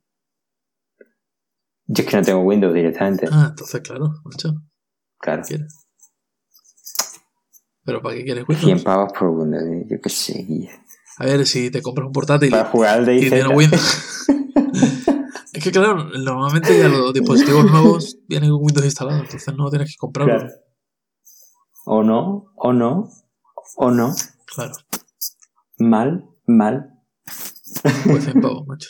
Yo 1.87 2.03
es 2.03 2.09
que 2.09 2.17
no 2.17 2.23
tengo 2.23 2.39
Windows 2.41 2.73
directamente. 2.73 3.27
Ah, 3.31 3.47
entonces, 3.49 3.81
claro, 3.81 4.11
macho. 4.23 4.53
Claro. 5.17 5.43
¿Quieres? 5.43 5.87
¿Pero 7.83 8.01
para 8.01 8.15
qué 8.15 8.23
quieres 8.23 8.45
Windows? 8.47 8.65
100 8.65 8.83
pavos 8.83 9.13
por 9.17 9.29
Windows 9.29 9.63
10. 9.65 9.87
Yo 9.89 10.01
qué 10.01 10.09
sé. 10.09 10.69
A 11.17 11.25
ver, 11.25 11.45
si 11.45 11.69
te 11.69 11.81
compras 11.81 12.07
un 12.07 12.13
portátil 12.13 12.49
Para 12.49 12.65
jugar 12.65 12.99
al 12.99 13.09
y 13.15 13.29
tiene. 13.29 13.47
Windows. 13.47 14.25
es 15.53 15.63
que, 15.63 15.71
claro, 15.71 16.05
normalmente 16.05 16.77
ya 16.77 16.87
los 16.87 17.13
dispositivos 17.13 17.65
nuevos 17.69 18.17
vienen 18.27 18.49
con 18.51 18.63
Windows 18.63 18.85
instalado, 18.85 19.19
entonces 19.19 19.53
no 19.55 19.69
tienes 19.69 19.89
que 19.89 19.97
comprarlo. 19.97 20.37
Claro. 20.37 20.53
O 21.85 22.03
no, 22.03 22.53
o 22.55 22.73
no, 22.73 23.09
o 23.75 23.91
no. 23.91 24.13
Claro. 24.53 24.73
Mal, 25.77 26.29
mal. 26.45 26.99
Pues 28.05 28.23
100 28.25 28.41
pavos, 28.41 28.67
macho. 28.67 28.89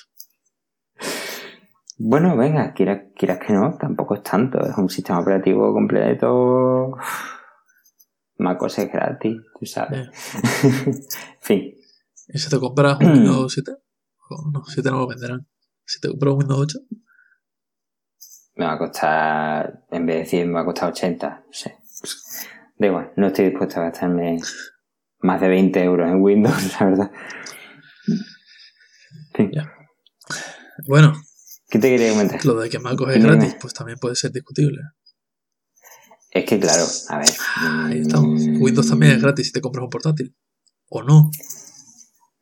Bueno, 1.98 2.36
venga, 2.36 2.74
quieras, 2.74 3.12
quieras 3.16 3.40
que 3.46 3.54
no, 3.54 3.78
tampoco 3.78 4.16
es 4.16 4.24
tanto. 4.24 4.60
Es 4.60 4.78
un 4.78 4.90
sistema 4.90 5.20
operativo 5.20 5.72
completo. 5.72 6.98
MacOS 8.38 8.80
es 8.80 8.92
gratis, 8.92 9.38
tú 9.60 9.66
sabes. 9.68 10.10
en 10.64 11.04
fin, 11.42 11.76
¿Y 12.34 12.40
si 12.40 12.50
te 12.50 12.60
compras 12.60 12.98
un 13.02 13.12
Windows 13.12 13.54
7? 13.54 13.72
O 14.30 14.50
no, 14.52 14.64
7 14.66 14.90
no 14.90 15.00
lo 15.00 15.08
venderán. 15.08 15.48
Si 15.86 16.00
te 16.00 16.08
compras 16.10 16.34
un 16.34 16.40
Windows 16.40 16.62
8, 16.62 16.80
me 18.56 18.66
va 18.66 18.74
a 18.74 18.78
costar, 18.78 19.86
en 19.92 20.06
vez 20.06 20.18
de 20.18 20.26
100, 20.26 20.48
me 20.48 20.54
va 20.54 20.62
a 20.62 20.66
costar 20.66 20.90
80. 20.90 21.44
No 21.46 21.54
sé. 21.54 21.78
Da 22.78 22.88
igual, 22.88 23.12
no 23.16 23.28
estoy 23.28 23.46
dispuesto 23.50 23.80
a 23.80 23.84
gastarme 23.84 24.38
más 25.22 25.42
de 25.42 25.48
20 25.48 25.84
euros 25.84 26.10
en 26.10 26.22
Windows, 26.22 26.56
la 26.80 26.86
verdad. 26.86 27.12
En 29.34 29.52
fin, 29.52 29.52
bueno, 30.88 31.14
¿Qué 31.70 31.80
te 31.80 31.90
quería 31.90 32.10
comentar? 32.12 32.44
lo 32.46 32.60
de 32.60 32.70
que 32.70 32.80
MacOS 32.80 33.16
es 33.16 33.24
gratis, 33.24 33.44
dime. 33.50 33.58
pues 33.62 33.74
también 33.74 33.98
puede 34.00 34.16
ser 34.16 34.32
discutible. 34.32 34.82
Es 36.32 36.46
que 36.46 36.60
claro, 36.60 36.84
a 37.10 37.18
ver. 37.20 37.30
Ahí 37.58 38.02
estamos. 38.02 38.42
mm, 38.42 38.62
Windows 38.62 38.90
también 38.90 39.14
es 39.14 39.22
gratis 39.22 39.48
si 39.48 39.52
te 39.54 39.62
compras 39.62 39.84
un 39.84 39.90
portátil. 39.90 40.36
¿O 40.90 41.04
no? 41.04 41.30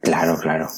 Claro, 0.01 0.39
claro. 0.39 0.69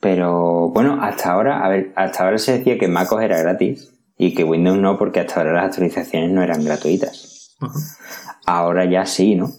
Pero 0.00 0.70
bueno, 0.70 0.98
hasta 1.02 1.32
ahora, 1.32 1.64
a 1.64 1.68
ver, 1.68 1.92
hasta 1.96 2.24
ahora 2.24 2.38
se 2.38 2.58
decía 2.58 2.78
que 2.78 2.88
MacOS 2.88 3.22
era 3.22 3.38
gratis 3.38 3.92
y 4.16 4.34
que 4.34 4.44
Windows 4.44 4.78
no, 4.78 4.98
porque 4.98 5.20
hasta 5.20 5.40
ahora 5.40 5.52
las 5.54 5.64
actualizaciones 5.66 6.30
no 6.30 6.42
eran 6.42 6.64
gratuitas. 6.64 7.56
Ajá. 7.60 7.78
Ahora 8.46 8.84
ya 8.88 9.04
sí, 9.06 9.34
¿no? 9.34 9.52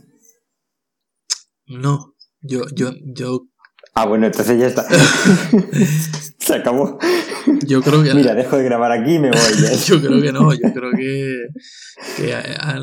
No. 1.67 2.13
Yo, 2.41 2.65
yo, 2.75 2.91
yo, 3.03 3.41
Ah, 3.93 4.05
bueno, 4.05 4.27
entonces 4.27 4.59
ya 4.59 4.67
está. 4.67 4.85
se 6.39 6.53
acabó. 6.55 6.99
yo 7.65 7.81
creo 7.81 8.03
que. 8.03 8.13
Mira, 8.13 8.35
dejo 8.35 8.57
de 8.57 8.63
grabar 8.63 8.91
aquí 8.91 9.15
y 9.15 9.19
me 9.19 9.31
voy. 9.31 9.39
ya. 9.61 9.73
Yo 9.87 9.99
creo 10.01 10.21
que 10.21 10.31
no, 10.31 10.53
yo 10.53 10.71
creo 10.73 10.91
que, 10.95 11.33
que 12.15 12.33
a- 12.33 12.39
a- 12.75 12.79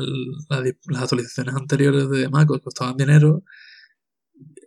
la 0.49 0.61
di- 0.61 0.73
las 0.87 1.03
actualizaciones 1.03 1.55
anteriores 1.55 2.09
de 2.09 2.27
MacOS 2.29 2.59
costaban 2.61 2.97
dinero 2.97 3.43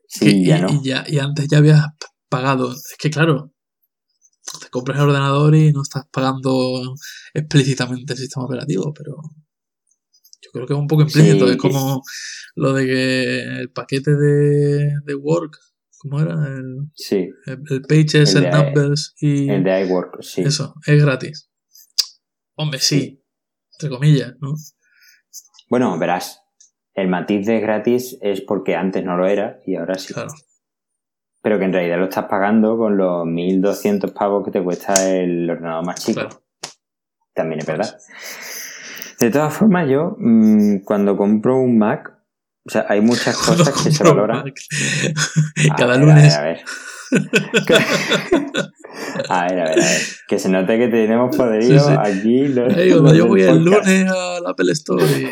Sí, 0.06 0.24
que- 0.26 0.44
ya 0.44 0.58
y, 0.58 0.62
no. 0.62 0.68
y 0.72 0.82
ya, 0.84 1.04
y 1.06 1.18
antes 1.18 1.48
ya 1.48 1.58
habías 1.58 1.84
pagado. 2.30 2.72
Es 2.72 2.94
que 2.98 3.10
claro, 3.10 3.52
te 4.60 4.68
compras 4.70 4.98
el 4.98 5.04
ordenador 5.04 5.54
y 5.54 5.70
no 5.72 5.82
estás 5.82 6.04
pagando 6.10 6.94
explícitamente 7.34 8.14
el 8.14 8.18
sistema 8.18 8.46
operativo, 8.46 8.92
pero 8.94 9.16
yo 10.49 10.53
creo 10.53 10.66
que 10.66 10.72
es 10.72 10.78
un 10.78 10.86
poco 10.86 11.03
implícito. 11.03 11.46
Sí, 11.46 11.53
es 11.53 11.57
como 11.59 12.03
lo 12.55 12.72
de 12.72 12.86
que 12.86 13.42
el 13.61 13.70
paquete 13.70 14.16
de, 14.16 14.94
de 15.05 15.14
Work, 15.14 15.59
¿cómo 15.99 16.20
era? 16.20 16.34
El, 16.34 16.90
Sí, 16.94 17.28
el, 17.46 17.62
el 17.70 17.82
Pages, 17.82 18.34
El 18.34 18.46
el, 18.46 18.51
Numbers 18.51 19.14
y 19.20 19.51
el 19.51 19.62
de 19.62 19.86
iWork, 19.86 20.22
sí. 20.22 20.42
eso, 20.42 20.74
es 20.86 21.05
gratis. 21.05 21.51
Hombre, 22.55 22.80
sí, 22.80 23.22
entre 23.74 23.90
comillas, 23.90 24.34
¿no? 24.40 24.55
Bueno, 25.68 25.99
verás, 25.99 26.42
el 26.94 27.09
matiz 27.09 27.46
de 27.46 27.61
gratis 27.61 28.18
es 28.22 28.40
porque 28.40 28.74
antes 28.74 29.05
no 29.05 29.16
lo 29.16 29.26
era 29.26 29.61
y 29.66 29.76
ahora 29.76 29.96
sí. 29.96 30.14
Claro. 30.14 30.30
Pero 31.42 31.59
que 31.59 31.66
en 31.66 31.72
realidad 31.72 31.99
lo 31.99 32.05
estás 32.05 32.24
pagando 32.24 32.76
con 32.76 32.96
los 32.96 33.24
1200 33.26 34.11
pavos 34.11 34.44
que 34.44 34.51
te 34.51 34.62
cuesta 34.62 35.09
el 35.09 35.49
ordenador 35.49 35.86
más 35.86 36.05
chico. 36.05 36.20
Claro. 36.22 36.42
También 37.34 37.61
es 37.61 37.66
verdad. 37.66 37.96
De 39.18 39.30
todas 39.30 39.52
formas, 39.54 39.88
yo 39.88 40.16
mm, 40.18 40.78
cuando 40.84 41.16
compro 41.16 41.58
un 41.58 41.78
Mac, 41.78 42.12
o 42.66 42.70
sea, 42.70 42.86
hay 42.88 43.00
muchas 43.00 43.36
cosas 43.36 43.70
que 43.82 43.90
se 43.90 44.04
valoran. 44.04 44.44
A 45.70 45.76
Cada 45.76 45.92
ver, 45.92 46.00
lunes. 46.00 46.34
A 46.36 46.42
ver, 46.42 46.58
a 46.58 46.62
ver. 47.68 47.88
A 49.28 49.42
ver, 49.48 49.60
a 49.60 49.64
ver, 49.64 49.72
a 49.72 49.74
ver. 49.74 50.00
Que 50.28 50.38
se 50.38 50.48
note 50.48 50.78
que 50.78 50.88
tenemos 50.88 51.36
poderío 51.36 51.80
Sí, 51.80 51.86
sí. 51.88 51.94
aquí. 51.98 52.48
los- 52.48 52.76
Ey, 52.76 52.90
los 52.90 53.12
yo 53.16 53.26
voy 53.26 53.42
el 53.42 53.64
lunes 53.64 54.06
al 54.10 54.46
Apple 54.46 54.72
Store 54.72 55.04
y... 55.06 55.26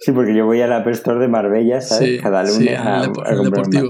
Sí, 0.00 0.12
porque 0.12 0.34
yo 0.34 0.46
voy 0.46 0.60
al 0.62 0.72
Apple 0.72 0.92
Store 0.92 1.18
de 1.20 1.28
Marbella, 1.28 1.80
¿sabes? 1.82 2.08
Sí, 2.16 2.18
Cada 2.22 2.42
lunes 2.42 2.78
a, 2.78 3.02
a 3.02 3.36
comprar 3.36 3.66
un 3.66 3.70
Mac. 3.74 3.84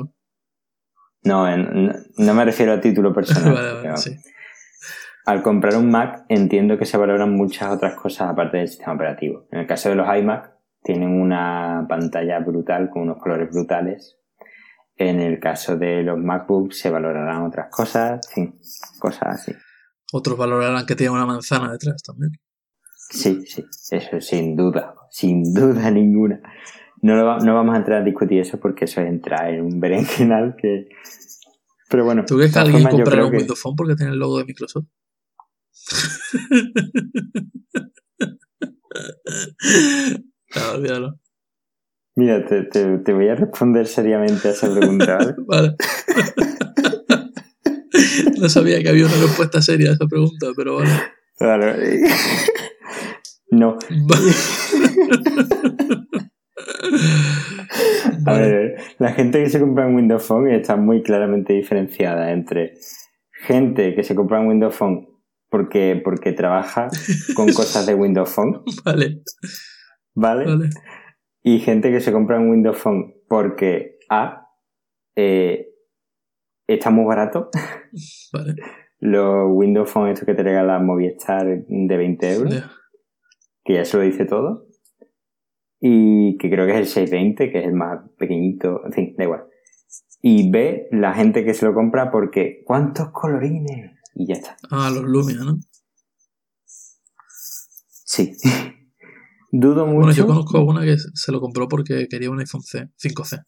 No, 1.22 1.48
en- 1.48 1.86
no, 1.86 1.92
no 2.16 2.34
me 2.34 2.44
refiero 2.44 2.72
a 2.72 2.80
título 2.80 3.14
personal. 3.14 3.52
Vale, 3.54 3.68
vale, 3.68 3.80
pero 3.82 3.96
sí. 3.96 4.16
Al 5.26 5.42
comprar 5.42 5.76
un 5.76 5.90
Mac 5.90 6.24
entiendo 6.28 6.78
que 6.78 6.86
se 6.86 6.96
valoran 6.96 7.32
muchas 7.36 7.70
otras 7.70 7.94
cosas 7.94 8.28
aparte 8.30 8.56
del 8.58 8.68
sistema 8.68 8.94
operativo. 8.94 9.46
En 9.52 9.60
el 9.60 9.66
caso 9.66 9.88
de 9.90 9.94
los 9.94 10.06
iMac, 10.16 10.52
tienen 10.82 11.20
una 11.20 11.84
pantalla 11.88 12.38
brutal 12.40 12.88
con 12.90 13.02
unos 13.02 13.18
colores 13.18 13.50
brutales. 13.50 14.16
En 14.96 15.20
el 15.20 15.38
caso 15.38 15.76
de 15.76 16.02
los 16.02 16.18
MacBooks 16.18 16.78
se 16.78 16.90
valorarán 16.90 17.42
otras 17.42 17.68
cosas, 17.70 18.20
fin, 18.32 18.58
cosas 18.98 19.28
así. 19.40 19.52
Otros 20.12 20.36
valorarán 20.36 20.84
que 20.86 20.96
tiene 20.96 21.12
una 21.12 21.26
manzana 21.26 21.70
detrás 21.72 22.02
también. 22.02 22.32
Sí, 23.10 23.42
sí, 23.46 23.64
eso 23.90 24.20
sin 24.20 24.56
duda, 24.56 24.94
sin 25.10 25.42
duda 25.54 25.90
ninguna. 25.90 26.40
No, 27.02 27.14
lo 27.16 27.24
va- 27.24 27.38
no 27.38 27.54
vamos 27.54 27.74
a 27.74 27.78
entrar 27.78 28.02
a 28.02 28.04
discutir 28.04 28.40
eso 28.40 28.58
porque 28.60 28.84
eso 28.86 29.00
es 29.00 29.08
entrar 29.08 29.48
en 29.54 29.64
un 29.64 29.80
berenjenal 29.80 30.54
que... 30.60 30.88
Pero 31.88 32.04
bueno, 32.04 32.24
¿Tú 32.26 32.36
crees 32.36 32.52
que 32.52 32.58
alguien 32.58 32.86
comprará 32.88 33.24
un 33.24 33.30
que- 33.30 33.38
Windows 33.38 33.60
Phone 33.60 33.74
porque 33.76 33.94
tiene 33.96 34.12
el 34.12 34.18
logo 34.18 34.38
de 34.38 34.44
Microsoft? 34.44 34.86
no. 41.00 41.18
Mira, 42.16 42.44
te, 42.44 42.64
te- 42.64 42.98
te 42.98 43.12
voy 43.12 43.28
a 43.28 43.36
responder 43.36 43.86
seriamente 43.86 44.48
a 44.48 44.50
esa 44.50 44.68
pregunta, 44.70 45.16
¿vale? 45.16 45.34
Vale. 45.46 45.76
no 48.38 48.48
sabía 48.48 48.82
que 48.82 48.88
había 48.88 49.06
una 49.06 49.14
respuesta 49.16 49.62
seria 49.62 49.90
a 49.90 49.94
esa 49.94 50.06
pregunta, 50.06 50.48
pero 50.56 50.76
vale. 50.76 50.90
Vale. 51.38 52.00
No. 53.50 53.78
A 58.26 58.32
ver, 58.34 58.76
la 58.98 59.12
gente 59.12 59.42
que 59.42 59.50
se 59.50 59.60
compra 59.60 59.86
un 59.86 59.96
Windows 59.96 60.24
Phone 60.24 60.50
está 60.52 60.76
muy 60.76 61.02
claramente 61.02 61.52
diferenciada 61.52 62.32
entre 62.32 62.74
gente 63.32 63.94
que 63.94 64.04
se 64.04 64.14
compra 64.14 64.40
un 64.40 64.48
Windows 64.48 64.74
Phone 64.74 65.08
porque, 65.50 66.00
porque 66.02 66.32
trabaja 66.32 66.88
con 67.34 67.46
cosas 67.52 67.86
de 67.86 67.94
Windows 67.94 68.30
Phone, 68.30 68.62
Vale, 68.84 69.22
¿vale? 70.14 70.44
vale. 70.46 70.70
Y 71.42 71.60
gente 71.60 71.90
que 71.90 72.00
se 72.00 72.12
compra 72.12 72.38
un 72.38 72.50
Windows 72.50 72.78
Phone 72.78 73.14
porque 73.28 73.98
A, 74.08 74.48
eh, 75.16 75.68
está 76.66 76.90
muy 76.90 77.04
barato. 77.04 77.50
Vale. 78.32 78.54
Los 78.98 79.46
Windows 79.48 79.90
Phone 79.90 80.10
estos 80.10 80.26
que 80.26 80.34
te 80.34 80.42
regala 80.42 80.78
Movistar 80.78 81.46
de 81.46 81.96
20 81.96 82.34
euros. 82.34 82.64
Que 83.64 83.74
ya 83.74 83.84
se 83.84 83.96
lo 83.96 84.02
dice 84.02 84.26
todo. 84.26 84.66
Y 85.80 86.36
que 86.36 86.50
creo 86.50 86.66
que 86.66 86.72
es 86.72 86.78
el 86.78 86.86
620, 86.86 87.50
que 87.50 87.58
es 87.58 87.64
el 87.64 87.72
más 87.72 88.00
pequeñito, 88.18 88.84
en 88.84 88.92
fin, 88.92 89.14
da 89.16 89.24
igual. 89.24 89.44
Y 90.20 90.50
B, 90.50 90.88
la 90.90 91.14
gente 91.14 91.44
que 91.44 91.54
se 91.54 91.64
lo 91.64 91.72
compra 91.72 92.10
porque 92.10 92.62
¿cuántos 92.66 93.10
colorines? 93.10 93.92
Y 94.20 94.26
ya 94.26 94.34
está. 94.34 94.54
Ah, 94.70 94.90
los 94.92 95.02
Lumia, 95.04 95.38
¿no? 95.38 95.58
Sí. 96.66 98.36
Dudo 99.50 99.86
mucho. 99.86 99.96
Bueno, 100.00 100.12
yo 100.12 100.26
conozco 100.26 100.58
a 100.58 100.62
una 100.62 100.82
que 100.82 100.96
se 100.98 101.32
lo 101.32 101.40
compró 101.40 101.68
porque 101.68 102.06
quería 102.06 102.30
un 102.30 102.38
iPhone 102.38 102.62
C, 102.62 102.90
5C. 103.02 103.42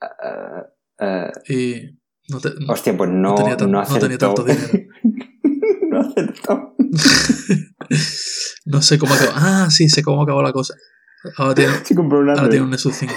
Ah, 0.00 0.66
ah, 0.98 1.30
Y 1.48 2.00
no, 2.28 2.40
te- 2.40 2.50
hostia, 2.68 2.96
pues 2.96 3.10
no, 3.10 3.28
no 3.30 3.34
tenía, 3.36 3.56
tan- 3.56 3.70
no 3.70 3.84
no 3.84 3.98
tenía 3.98 4.18
tanto 4.18 4.42
dinero. 4.42 4.68
no 5.90 6.00
acertó. 6.00 6.74
No 8.64 8.80
sé 8.80 8.96
cómo 8.98 9.12
acabó. 9.12 9.32
Ah, 9.34 9.68
sí, 9.70 9.88
sé 9.88 10.02
cómo 10.02 10.22
acabó 10.22 10.40
la 10.42 10.52
cosa. 10.52 10.74
Ahora 11.36 11.54
tiene, 11.54 11.72
un 11.96 12.28
ahora 12.30 12.48
tiene 12.48 12.64
un 12.64 12.70
Nexus 12.70 12.94
5. 12.94 13.12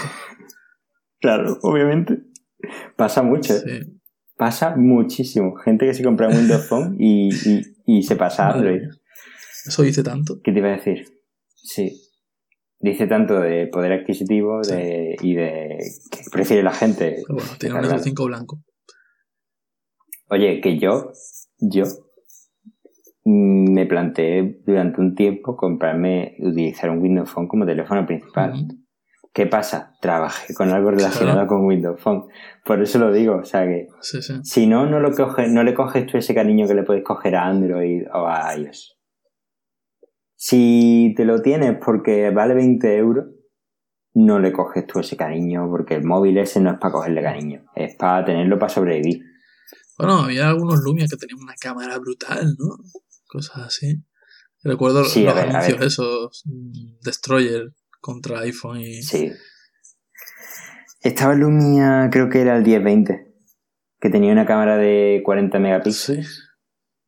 Claro, 1.22 1.58
obviamente. 1.62 2.24
Pasa 2.97 3.22
mucho. 3.22 3.53
¿eh? 3.53 3.62
Sí. 3.86 3.99
Pasa 4.38 4.75
muchísimo. 4.75 5.55
Gente 5.55 5.86
que 5.86 5.93
se 5.93 6.03
compra 6.03 6.27
un 6.27 6.36
Windows 6.36 6.67
Phone 6.67 6.95
y, 6.99 7.29
y, 7.29 7.61
y 7.86 8.03
se 8.03 8.15
pasa 8.15 8.47
a 8.49 8.53
Android. 8.53 8.81
Eso 9.65 9.81
dice 9.83 10.03
tanto. 10.03 10.39
¿Qué 10.43 10.51
te 10.51 10.59
iba 10.59 10.69
a 10.69 10.73
decir? 10.77 11.05
Sí. 11.55 12.01
Dice 12.79 13.07
tanto 13.07 13.39
de 13.39 13.67
poder 13.67 13.93
adquisitivo 13.93 14.61
de, 14.61 15.15
y 15.21 15.33
de 15.36 15.77
que 16.11 16.19
prefiere 16.31 16.61
la 16.63 16.73
gente. 16.73 17.23
Pero 17.25 17.36
bueno, 17.39 17.51
tiene 17.59 17.75
un 17.75 17.81
Claro. 17.81 17.97
F5 17.97 18.25
blanco. 18.27 18.61
Oye, 20.29 20.59
que 20.61 20.77
yo, 20.77 21.11
yo 21.59 21.86
me 23.23 23.86
planteé 23.86 24.61
durante 24.65 24.99
un 25.01 25.15
tiempo 25.15 25.55
comprarme, 25.55 26.36
utilizar 26.39 26.89
un 26.89 26.99
Windows 27.01 27.29
Phone 27.31 27.47
como 27.47 27.65
teléfono 27.65 28.05
principal. 28.05 28.53
¿Qué 29.36 29.45
pasa? 29.47 29.93
Trabajé 30.01 30.53
con 30.53 30.69
algo 30.71 30.91
relacionado 30.91 31.36
Claro. 31.39 31.47
con 31.49 31.65
Windows 31.65 31.99
Phone. 32.01 32.23
Por 32.63 32.81
eso 32.81 32.99
lo 32.99 33.11
digo, 33.11 33.36
o 33.36 33.43
sea 33.43 33.65
que 33.67 33.88
Sí, 33.99 34.21
sí. 34.21 34.33
si 34.43 34.65
no, 34.65 34.86
no, 34.86 35.01
lo 35.01 35.11
coge, 35.11 35.49
no 35.49 35.61
le 35.61 35.73
coges 35.73 36.07
tú 36.07 36.17
ese 36.17 36.33
cariño 36.33 36.65
que 36.67 36.73
le 36.73 36.83
puedes 36.83 37.03
coger 37.03 37.36
a 37.36 37.45
Android 37.45 38.03
o 38.13 38.25
a 38.27 38.55
iOS. 38.57 38.97
Si 40.36 41.13
te 41.17 41.25
lo 41.25 41.41
tienes 41.41 41.77
porque 41.83 42.29
vale 42.31 42.53
20 42.53 42.97
euros, 42.97 43.25
no 44.13 44.39
le 44.39 44.53
coges 44.53 44.88
tú 44.88 44.99
ese 44.99 45.17
cariño 45.17 45.67
porque 45.69 45.95
el 45.95 46.05
móvil 46.05 46.38
ese 46.38 46.61
no 46.61 46.71
es 46.71 46.77
para 46.79 46.93
cogerle 46.93 47.21
cariño, 47.21 47.65
es 47.75 47.93
para 47.95 48.23
tenerlo 48.23 48.57
para 48.57 48.69
sobrevivir. 48.73 49.21
Bueno, 49.97 50.19
había 50.19 50.47
algunos 50.47 50.79
Lumia 50.81 51.07
que 51.09 51.17
tenían 51.17 51.41
una 51.43 51.55
cámara 51.59 51.97
brutal, 51.99 52.55
¿no? 52.57 52.77
Cosas 53.27 53.57
así. 53.67 54.01
Recuerdo 54.63 55.03
Sí, 55.03 55.23
los 55.23 55.36
ver, 55.36 55.49
anuncios 55.49 55.81
esos, 55.81 56.43
mm, 56.45 56.99
Destroyer 57.03 57.73
contra 58.06 58.39
iPhone 58.41 58.82
y... 58.82 59.01
Sí. 59.01 59.32
Estaba 61.01 61.34
Lumia, 61.34 62.10
creo 62.12 62.30
que 62.30 62.41
era 62.41 62.56
el 62.56 62.64
1020, 62.64 63.34
que 63.99 64.10
tenía 64.12 64.32
una 64.32 64.45
cámara 64.45 64.78
de 64.78 65.22
40 65.26 65.58
megapíxeles. 65.60 66.28
Sí. 66.28 66.41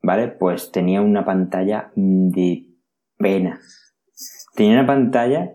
¿vale? 0.02 0.28
Pues 0.30 0.72
tenía 0.72 1.02
una 1.02 1.24
pantalla 1.24 1.92
de 1.96 2.66
pena. 3.18 3.60
Tenía 4.56 4.74
una 4.80 4.88
pantalla 4.88 5.52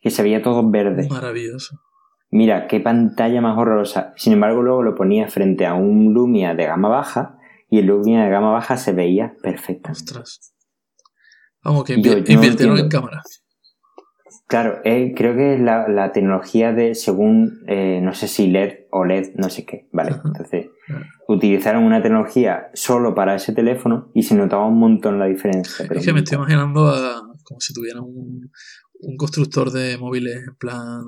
que 0.00 0.10
se 0.10 0.22
veía 0.22 0.42
todo 0.42 0.68
verde. 0.70 1.08
Maravilloso. 1.10 1.80
Mira, 2.30 2.66
qué 2.68 2.80
pantalla 2.80 3.40
más 3.40 3.58
horrorosa. 3.58 4.12
Sin 4.16 4.32
embargo, 4.32 4.62
luego 4.62 4.82
lo 4.82 4.94
ponía 4.94 5.28
frente 5.28 5.66
a 5.66 5.74
un 5.74 6.14
Lumia 6.14 6.54
de 6.54 6.66
gama 6.66 6.88
baja 6.88 7.36
y 7.68 7.78
el 7.80 7.86
Lumia 7.86 8.24
de 8.24 8.30
gama 8.30 8.52
baja 8.52 8.76
se 8.76 8.92
veía 8.92 9.34
perfecto. 9.42 9.92
Ostras. 9.92 10.54
Vamos, 11.62 11.84
que 11.84 12.00
Yo- 12.00 12.18
yo 12.18 12.66
no 12.68 12.78
en 12.78 12.88
cámara. 12.88 13.22
Claro, 14.48 14.78
eh, 14.84 15.12
creo 15.16 15.34
que 15.34 15.54
es 15.54 15.60
la, 15.60 15.88
la 15.88 16.12
tecnología 16.12 16.72
de 16.72 16.94
según, 16.94 17.64
eh, 17.66 18.00
no 18.00 18.14
sé 18.14 18.28
si 18.28 18.46
LED 18.46 18.86
o 18.92 19.04
LED, 19.04 19.32
no 19.34 19.50
sé 19.50 19.64
qué, 19.66 19.88
¿vale? 19.92 20.12
Entonces, 20.24 20.66
utilizaron 21.26 21.82
una 21.82 22.00
tecnología 22.00 22.68
solo 22.72 23.12
para 23.14 23.34
ese 23.34 23.52
teléfono 23.52 24.10
y 24.14 24.22
se 24.22 24.36
notaba 24.36 24.66
un 24.68 24.78
montón 24.78 25.18
la 25.18 25.26
diferencia. 25.26 25.84
pero 25.88 25.98
Es 25.98 26.06
que 26.06 26.12
me 26.12 26.20
estoy 26.20 26.36
imaginando 26.36 26.86
a, 26.88 27.22
como 27.42 27.58
si 27.60 27.74
tuvieran 27.74 28.04
un, 28.04 28.50
un 29.00 29.16
constructor 29.16 29.72
de 29.72 29.98
móviles 29.98 30.36
en 30.46 30.54
plan 30.56 31.00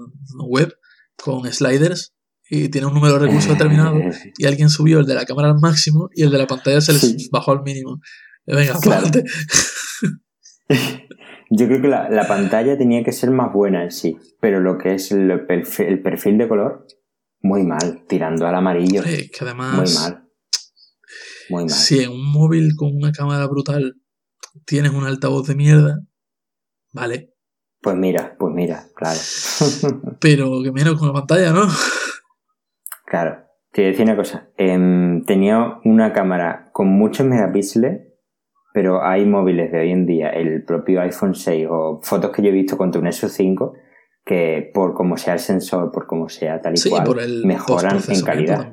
web 0.45 0.75
con 1.17 1.47
sliders 1.53 2.15
y 2.51 2.71
tiene 2.71 2.89
un 2.89 2.95
número 2.95 3.15
de 3.21 3.27
recursos 3.27 3.51
determinado 3.57 4.01
y 4.39 4.47
alguien 4.47 4.69
subió 4.69 4.99
el 4.99 5.07
de 5.07 5.15
la 5.15 5.25
cámara 5.25 5.49
al 5.51 5.61
máximo 5.61 6.09
y 6.13 6.25
el 6.25 6.31
de 6.31 6.39
la 6.39 6.47
pantalla 6.49 6.81
se 6.81 6.93
les 6.93 7.03
Sí. 7.03 7.29
bajó 7.31 7.53
al 7.53 7.63
mínimo. 7.63 8.01
Venga, 8.47 8.81
Claro. 8.81 9.07
Yo 11.51 11.67
creo 11.67 11.81
que 11.81 11.89
la, 11.89 12.11
la 12.11 12.29
pantalla 12.29 12.77
tenía 12.77 13.03
que 13.03 13.13
ser 13.13 13.31
más 13.31 13.53
buena 13.53 13.83
en 13.85 13.91
sí, 13.91 14.19
pero 14.41 14.61
lo 14.61 14.77
que 14.77 14.95
es 14.95 15.11
el 15.13 15.47
perfil, 15.47 15.87
el 15.87 16.03
perfil 16.03 16.37
de 16.39 16.47
color, 16.49 16.87
muy 17.41 17.63
mal, 17.65 18.05
tirando 18.07 18.47
al 18.47 18.55
amarillo. 18.55 19.03
Es 19.03 19.31
que 19.31 19.45
Muy 19.45 19.49
además, 19.49 19.95
mal. 20.03 20.29
Muy 21.49 21.63
mal. 21.65 21.71
si 21.71 22.01
en 22.01 22.11
un 22.11 22.31
móvil 22.33 22.73
con 22.77 22.95
una 22.95 23.13
cámara 23.13 23.47
brutal 23.47 23.95
tienes 24.67 24.93
un 24.93 25.05
altavoz 25.05 25.47
de 25.49 25.55
mierda, 25.55 26.01
vale, 26.93 27.33
Pues 27.81 27.97
mira, 27.97 28.37
pues 28.39 28.53
mira, 28.55 28.85
claro. 28.95 29.19
pero 30.21 30.63
que 30.63 30.73
menos 30.73 30.99
con 30.99 31.09
la 31.09 31.15
pantalla, 31.15 31.53
¿no? 31.53 31.67
claro. 33.07 33.45
Te 33.73 33.83
voy 33.83 33.89
a 33.89 33.91
decir 33.93 34.05
una 34.07 34.17
cosa. 34.17 34.49
Em, 34.57 35.25
tenía 35.25 35.79
una 35.85 36.13
cámara 36.13 36.71
con 36.73 36.89
muchos 36.89 37.27
megapíxeles, 37.27 38.08
pero 38.73 39.03
hay 39.05 39.25
móviles 39.27 39.73
de 39.73 39.81
hoy 39.81 39.91
en 39.91 40.07
día, 40.07 40.31
el 40.31 40.65
propio 40.65 41.01
iPhone 41.01 41.35
6 41.35 41.67
o 41.71 42.01
fotos 42.03 42.31
que 42.31 42.43
yo 42.43 42.49
he 42.49 42.53
visto 42.53 42.77
con 42.77 42.91
tu 42.91 43.01
Nexus 43.03 43.33
5, 43.33 43.75
que 44.25 44.71
por 44.75 44.95
cómo 44.95 45.17
sea 45.17 45.35
el 45.35 45.41
sensor, 45.41 45.91
por 45.91 46.07
cómo 46.07 46.29
sea 46.29 46.61
tal 46.61 46.75
y 46.75 46.77
Sí, 46.77 46.91
cual, 46.91 47.05
por 47.05 47.21
el 47.21 47.45
mejoran 47.47 47.99
en 48.09 48.23
calidad. 48.23 48.71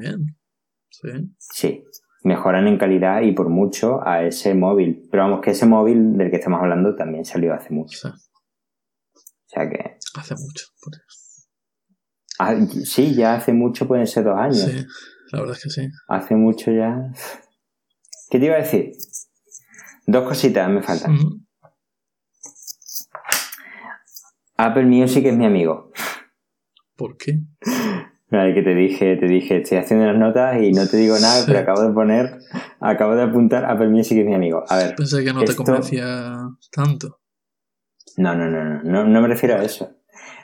Sí. 0.90 1.10
Sí, 1.38 1.84
mejoran 2.24 2.68
en 2.68 2.78
calidad 2.78 3.22
y 3.22 3.32
por 3.32 3.50
mucho 3.50 4.06
a 4.06 4.24
ese 4.24 4.54
móvil. 4.54 5.08
Pero 5.10 5.24
vamos, 5.24 5.42
que 5.42 5.52
ese 5.52 5.66
móvil 5.66 6.18
del 6.18 6.30
que 6.30 6.38
estamos 6.38 6.60
hablando 6.62 6.96
también 6.96 7.24
salió 7.26 7.54
hace 7.54 7.74
mucho. 7.74 7.98
Sí, 7.98 8.08
O 8.08 9.48
sea 9.48 9.70
que, 9.70 9.98
hace 10.16 10.36
mucho. 10.36 10.66
por 10.82 10.94
eso. 10.96 11.48
ah, 12.40 12.56
sí, 12.84 13.14
ya 13.16 13.36
hace 13.36 13.54
mucho, 13.54 13.88
pueden 13.88 14.08
ser 14.08 14.26
dos 14.26 14.38
años. 14.38 14.58
Sí, 14.60 14.86
la 15.32 15.40
verdad 15.40 15.56
es 15.56 15.64
que 15.64 15.70
sí. 15.70 15.88
Hace 16.08 16.36
mucho 16.36 16.72
ya. 16.72 17.12
¿Qué 18.30 18.40
te 18.40 18.46
iba 18.46 18.56
a 18.56 18.60
decir? 18.60 18.92
Dos 20.08 20.28
cositas 20.28 20.70
me 20.70 20.82
faltan. 20.82 21.18
Apple 24.58 24.86
Music 24.86 25.26
es 25.26 25.36
mi 25.36 25.46
amigo. 25.46 25.92
¿Por 26.96 27.18
qué? 27.18 27.40
Vale, 28.32 28.54
que 28.54 28.62
te 28.64 28.74
dije, 28.74 29.18
te 29.18 29.28
dije, 29.28 29.58
estoy 29.62 29.78
haciendo 29.78 30.06
las 30.06 30.18
notas 30.18 30.62
y 30.62 30.72
no 30.72 30.88
te 30.88 30.98
digo 30.98 31.16
nada, 31.20 31.40
Sí. 31.42 31.44
pero 31.48 31.60
acabo 31.60 31.82
de 31.82 31.94
poner, 31.94 32.38
acabo 32.80 33.16
de 33.16 33.24
apuntar 33.24 33.66
Apple 33.66 33.90
Music 33.90 34.18
es 34.20 34.26
mi 34.26 34.34
amigo. 34.34 34.64
A 34.70 34.78
ver, 34.78 34.96
Pensé 34.96 35.24
que 35.24 35.34
no 35.34 35.44
te 35.44 35.56
convencía 35.56 36.36
tanto. 36.72 37.20
No, 38.18 38.36
no, 38.36 38.50
no, 38.50 38.64
no, 38.64 38.84
no, 38.84 39.06
no 39.06 39.22
me 39.22 39.28
refiero 39.28 39.56
a 39.56 39.64
eso. 39.64 39.92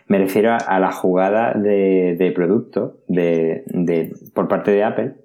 Me 0.07 0.17
refiero 0.17 0.51
a, 0.51 0.57
a 0.57 0.79
la 0.79 0.91
jugada 0.91 1.53
de, 1.53 2.15
de 2.19 2.31
producto 2.33 3.01
de, 3.07 3.63
de, 3.67 4.13
por 4.35 4.47
parte 4.49 4.71
de 4.71 4.83
Apple, 4.83 5.15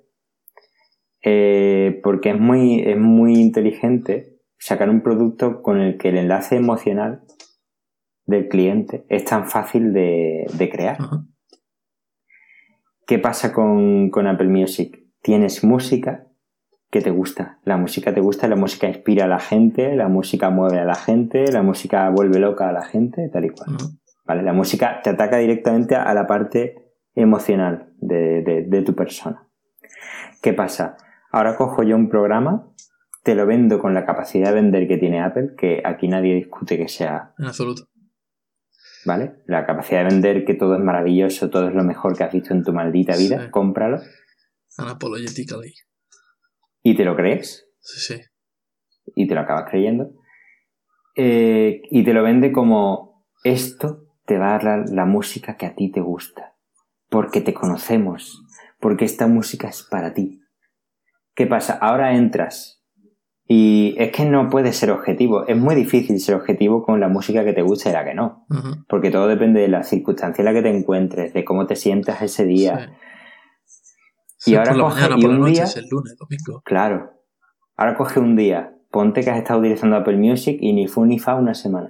eh, 1.28 2.00
porque 2.04 2.30
es 2.30 2.38
muy, 2.38 2.80
es 2.82 2.96
muy 2.96 3.34
inteligente 3.34 4.38
sacar 4.58 4.88
un 4.88 5.00
producto 5.02 5.60
con 5.60 5.80
el 5.80 5.98
que 5.98 6.10
el 6.10 6.18
enlace 6.18 6.54
emocional 6.56 7.22
del 8.26 8.46
cliente 8.48 9.04
es 9.08 9.24
tan 9.24 9.46
fácil 9.48 9.92
de, 9.92 10.46
de 10.56 10.68
crear. 10.70 10.98
¿Qué 13.06 13.18
pasa 13.18 13.52
con, 13.52 14.10
con 14.10 14.26
Apple 14.26 14.48
Music? 14.48 14.98
Tienes 15.22 15.62
música 15.64 16.26
que 16.90 17.00
te 17.00 17.10
gusta. 17.10 17.58
La 17.64 17.76
música 17.76 18.12
te 18.14 18.20
gusta, 18.20 18.48
la 18.48 18.56
música 18.56 18.88
inspira 18.88 19.24
a 19.24 19.28
la 19.28 19.38
gente, 19.40 19.94
la 19.94 20.08
música 20.08 20.50
mueve 20.50 20.78
a 20.78 20.84
la 20.84 20.94
gente, 20.94 21.50
la 21.52 21.62
música 21.62 22.08
vuelve 22.10 22.38
loca 22.38 22.68
a 22.68 22.72
la 22.72 22.82
gente, 22.84 23.28
tal 23.28 23.44
y 23.44 23.50
cual. 23.50 23.70
¿Vale? 24.24 24.42
La 24.42 24.52
música 24.52 25.00
te 25.02 25.10
ataca 25.10 25.36
directamente 25.38 25.94
a 25.94 26.12
la 26.14 26.26
parte 26.26 26.74
emocional 27.14 27.92
de, 27.98 28.42
de- 28.42 28.62
de 28.62 28.82
tu 28.82 28.94
persona. 28.94 29.46
¿Qué 30.42 30.52
pasa? 30.52 30.96
Ahora 31.36 31.54
cojo 31.54 31.82
yo 31.82 31.96
un 31.96 32.08
programa, 32.08 32.72
te 33.22 33.34
lo 33.34 33.44
vendo 33.44 33.78
con 33.78 33.92
la 33.92 34.06
capacidad 34.06 34.48
de 34.48 34.54
vender 34.54 34.88
que 34.88 34.96
tiene 34.96 35.20
Apple, 35.22 35.50
que 35.54 35.82
aquí 35.84 36.08
nadie 36.08 36.34
discute 36.34 36.78
que 36.78 36.88
sea 36.88 37.34
En 37.38 37.44
absoluto. 37.44 37.88
¿vale? 39.04 39.34
La 39.46 39.66
capacidad 39.66 40.02
de 40.04 40.14
vender 40.14 40.46
que 40.46 40.54
todo 40.54 40.76
es 40.76 40.80
maravilloso, 40.82 41.50
todo 41.50 41.68
es 41.68 41.74
lo 41.74 41.84
mejor 41.84 42.16
que 42.16 42.24
has 42.24 42.32
visto 42.32 42.54
en 42.54 42.62
tu 42.64 42.72
maldita 42.72 43.18
vida, 43.18 43.44
Sí. 43.44 43.50
cómpralo 43.50 43.98
Unapologetically. 44.78 45.74
y 46.82 46.96
te 46.96 47.04
lo 47.04 47.14
crees 47.14 47.68
Sí, 47.80 48.14
sí. 48.14 48.22
y 49.14 49.26
te 49.28 49.34
lo 49.34 49.42
acabas 49.42 49.68
creyendo. 49.70 50.12
Eh, 51.16 51.82
y 51.90 52.02
te 52.02 52.14
lo 52.14 52.22
vende 52.22 52.50
como 52.50 53.26
esto 53.44 54.04
te 54.24 54.38
va 54.38 54.48
a 54.48 54.52
dar 54.52 54.64
la, 54.64 54.84
la 54.90 55.04
música 55.04 55.58
que 55.58 55.66
a 55.66 55.74
ti 55.74 55.92
te 55.92 56.00
gusta, 56.00 56.54
porque 57.10 57.42
te 57.42 57.52
conocemos, 57.52 58.42
porque 58.80 59.04
esta 59.04 59.26
música 59.26 59.68
es 59.68 59.82
para 59.82 60.14
ti. 60.14 60.40
¿Qué 61.36 61.46
pasa? 61.46 61.74
Ahora 61.80 62.16
entras 62.16 62.82
y 63.48 63.94
es 63.98 64.10
que 64.10 64.24
no 64.24 64.48
puedes 64.48 64.76
ser 64.76 64.90
objetivo, 64.90 65.46
es 65.46 65.56
muy 65.56 65.76
difícil 65.76 66.18
ser 66.18 66.34
objetivo 66.34 66.82
con 66.82 66.98
la 66.98 67.08
música 67.08 67.44
que 67.44 67.52
te 67.52 67.62
gusta 67.62 67.90
y 67.90 67.92
la 67.92 68.04
que 68.04 68.14
no. 68.14 68.44
Porque 68.88 69.10
todo 69.12 69.28
depende 69.28 69.60
de 69.60 69.68
la 69.68 69.84
circunstancia 69.84 70.42
en 70.42 70.46
la 70.46 70.52
que 70.52 70.62
te 70.62 70.76
encuentres, 70.76 71.32
de 71.32 71.44
cómo 71.44 71.66
te 71.66 71.76
sientas 71.76 72.22
ese 72.22 72.44
día. 72.44 72.90
Sí. 73.64 74.50
Y 74.50 74.50
Sí, 74.52 74.56
ahora 74.56 74.72
por 74.72 74.80
coge 74.82 75.00
mañana, 75.02 75.16
y 75.18 75.22
por 75.22 75.30
la 75.30 75.36
un 75.36 75.40
noche, 75.42 75.52
día- 75.52 75.64
es 75.64 75.76
el 75.76 75.84
lunes, 75.90 76.16
domingo. 76.18 76.62
Claro. 76.64 77.12
Ahora 77.76 77.94
coge 77.96 78.18
un 78.20 78.34
día, 78.36 78.74
ponte 78.90 79.20
que 79.22 79.30
has 79.30 79.38
estado 79.38 79.60
utilizando 79.60 79.96
Apple 79.96 80.16
Music 80.16 80.56
y 80.60 80.72
ni 80.72 80.88
fu 80.88 81.04
ni 81.04 81.18
fa 81.18 81.34
una 81.36 81.54
semana. 81.54 81.88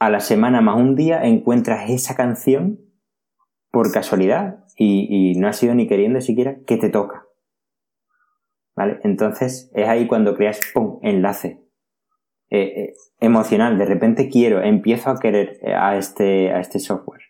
A 0.00 0.10
la 0.10 0.20
semana 0.20 0.60
más 0.60 0.76
un 0.76 0.94
día 0.96 1.24
encuentras 1.24 1.88
esa 1.90 2.14
canción 2.16 2.78
por 3.70 3.92
casualidad 3.92 4.64
y, 4.76 5.06
y 5.32 5.38
no 5.38 5.48
has 5.48 5.56
sido 5.56 5.74
ni 5.74 5.86
queriendo 5.86 6.20
siquiera 6.20 6.56
que 6.66 6.76
te 6.76 6.88
toca. 6.88 7.24
¿Vale? 8.78 9.00
Entonces 9.02 9.72
es 9.74 9.88
ahí 9.88 10.06
cuando 10.06 10.36
creas, 10.36 10.60
¡pum!, 10.72 11.00
enlace. 11.02 11.60
Eh, 12.48 12.60
eh, 12.60 12.94
emocional, 13.18 13.76
de 13.76 13.84
repente 13.84 14.28
quiero, 14.28 14.62
empiezo 14.62 15.10
a 15.10 15.18
querer 15.18 15.58
eh, 15.62 15.74
a 15.74 15.96
este, 15.98 16.52
a 16.52 16.60
este 16.60 16.78
software. 16.78 17.22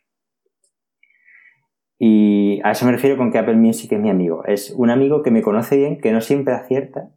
Y 1.99 2.61
a 2.65 2.73
eso 2.73 2.85
me 2.85 2.93
refiero 2.93 3.17
con 3.17 3.33
que 3.33 3.39
Apple 3.39 3.57
Music 3.57 3.91
es 3.93 3.99
mi 3.99 4.11
amigo. 4.11 4.45
Es 4.45 4.71
un 4.77 4.91
amigo 4.91 5.23
que 5.23 5.31
me 5.31 5.41
conoce 5.41 5.79
bien, 5.79 6.03
que 6.03 6.13
no 6.13 6.21
siempre 6.21 6.53
acierta, 6.53 7.09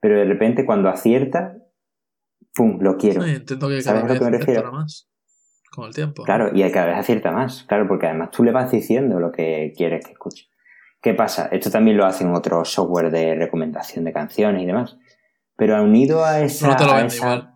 pero 0.00 0.16
de 0.16 0.24
repente 0.24 0.64
cuando 0.64 0.88
acierta, 0.88 1.58
¡pum! 2.54 2.78
Lo 2.80 2.96
quiero. 2.96 3.20
Sí, 3.20 3.34
entiendo 3.34 3.68
que 3.68 3.82
¿Sabes 3.82 4.02
cada 4.02 4.14
a 4.14 4.14
lo 4.14 4.18
que 4.18 4.24
vez 4.24 4.32
me 4.32 4.38
refiero? 4.38 4.72
más 4.72 5.10
con 5.70 5.88
el 5.88 5.94
tiempo. 5.94 6.22
Claro, 6.22 6.50
y 6.54 6.68
cada 6.70 6.86
vez 6.86 6.96
acierta 6.96 7.32
más, 7.32 7.64
claro, 7.64 7.86
porque 7.86 8.06
además 8.06 8.30
tú 8.30 8.42
le 8.42 8.50
vas 8.50 8.72
diciendo 8.72 9.20
lo 9.20 9.30
que 9.30 9.74
quieres 9.76 10.06
que 10.06 10.12
escuche. 10.12 10.46
¿Qué 11.00 11.14
pasa? 11.14 11.48
Esto 11.52 11.70
también 11.70 11.96
lo 11.96 12.04
hacen 12.06 12.34
otros 12.34 12.70
software 12.72 13.10
de 13.10 13.34
recomendación 13.36 14.04
de 14.04 14.12
canciones 14.12 14.62
y 14.62 14.66
demás. 14.66 14.96
Pero 15.56 15.82
unido 15.82 16.24
a 16.24 16.40
esa. 16.40 16.68
No 16.68 16.76
te 16.76 16.84
lo 16.84 16.92
a 16.92 17.04
esa- 17.04 17.16
igual. 17.16 17.54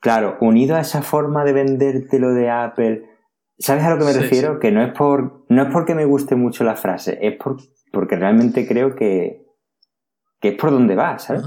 Claro, 0.00 0.38
unido 0.40 0.76
a 0.76 0.80
esa 0.80 1.02
forma 1.02 1.44
de 1.44 1.52
venderte 1.52 2.18
lo 2.18 2.32
de 2.32 2.48
Apple. 2.50 3.04
¿Sabes 3.58 3.84
a 3.84 3.90
lo 3.90 3.98
que 3.98 4.04
me 4.06 4.12
Sí, 4.12 4.20
refiero? 4.20 4.58
Que 4.58 4.70
no 4.70 4.82
es 4.82 4.92
por. 4.92 5.44
No 5.50 5.62
es 5.64 5.68
porque 5.72 5.94
me 5.94 6.06
guste 6.06 6.34
mucho 6.36 6.64
la 6.64 6.76
frase, 6.76 7.18
es 7.20 7.36
por, 7.36 7.58
porque 7.92 8.16
realmente 8.16 8.66
creo 8.66 8.94
que. 8.96 9.44
que 10.40 10.48
es 10.48 10.54
por 10.56 10.70
donde 10.70 10.94
va, 10.94 11.18
¿sabes? 11.18 11.42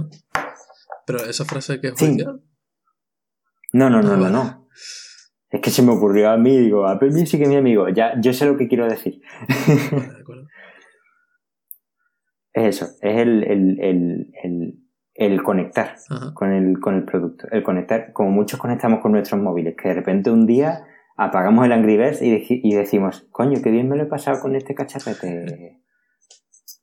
Pero 1.08 1.20
esa 1.26 1.46
frase 1.46 1.82
que 1.82 1.88
es 1.88 1.94
Sí. 1.98 2.06
oficial. 2.06 2.42
No, 3.74 3.90
no, 3.90 4.04
no, 4.04 4.14
Ah, 4.14 4.18
no, 4.18 4.30
no. 4.30 4.68
Es 5.50 5.62
que 5.62 5.72
se 5.72 5.82
me 5.82 5.92
ocurrió 5.92 6.30
a 6.30 6.38
mí, 6.38 6.56
digo, 6.58 6.88
Apple 6.88 7.10
Music 7.12 7.42
es 7.42 7.50
mi 7.50 7.56
amigo. 7.56 7.90
Ya, 7.90 8.14
yo 8.22 8.34
sé 8.34 8.46
lo 8.46 8.56
que 8.58 8.68
quiero 8.68 8.88
decir. 8.88 9.22
Vale, 9.92 10.14
de 10.14 10.22
acuerdo. 10.22 10.48
Es 12.54 12.76
eso, 12.82 12.86
es 13.02 13.18
el, 13.20 13.44
el, 13.44 13.80
el, 13.82 14.34
el, 14.44 14.80
el 15.16 15.44
conectar 15.44 15.96
Ajá. 16.10 16.34
con 16.34 16.52
el, 16.52 16.80
con 16.80 16.96
el 16.96 17.04
producto. 17.04 17.48
El 17.52 17.64
conectar, 17.64 18.14
como 18.14 18.30
muchos 18.32 18.60
conectamos 18.60 19.00
con 19.02 19.12
nuestros 19.12 19.42
móviles, 19.42 19.76
que 19.76 19.90
de 19.90 19.96
repente 19.96 20.30
un 20.32 20.46
día 20.46 20.86
apagamos 21.18 21.66
el 21.66 21.72
Angry 21.72 21.98
Birds 21.98 22.22
y, 22.22 22.32
deci- 22.32 22.60
y 22.64 22.76
decimos, 22.76 23.26
coño, 23.32 23.60
qué 23.64 23.72
bien 23.72 23.90
me 23.90 23.96
lo 23.98 24.04
he 24.04 24.08
pasado 24.08 24.40
con 24.40 24.56
este 24.56 24.76
cacharrete. 24.76 25.80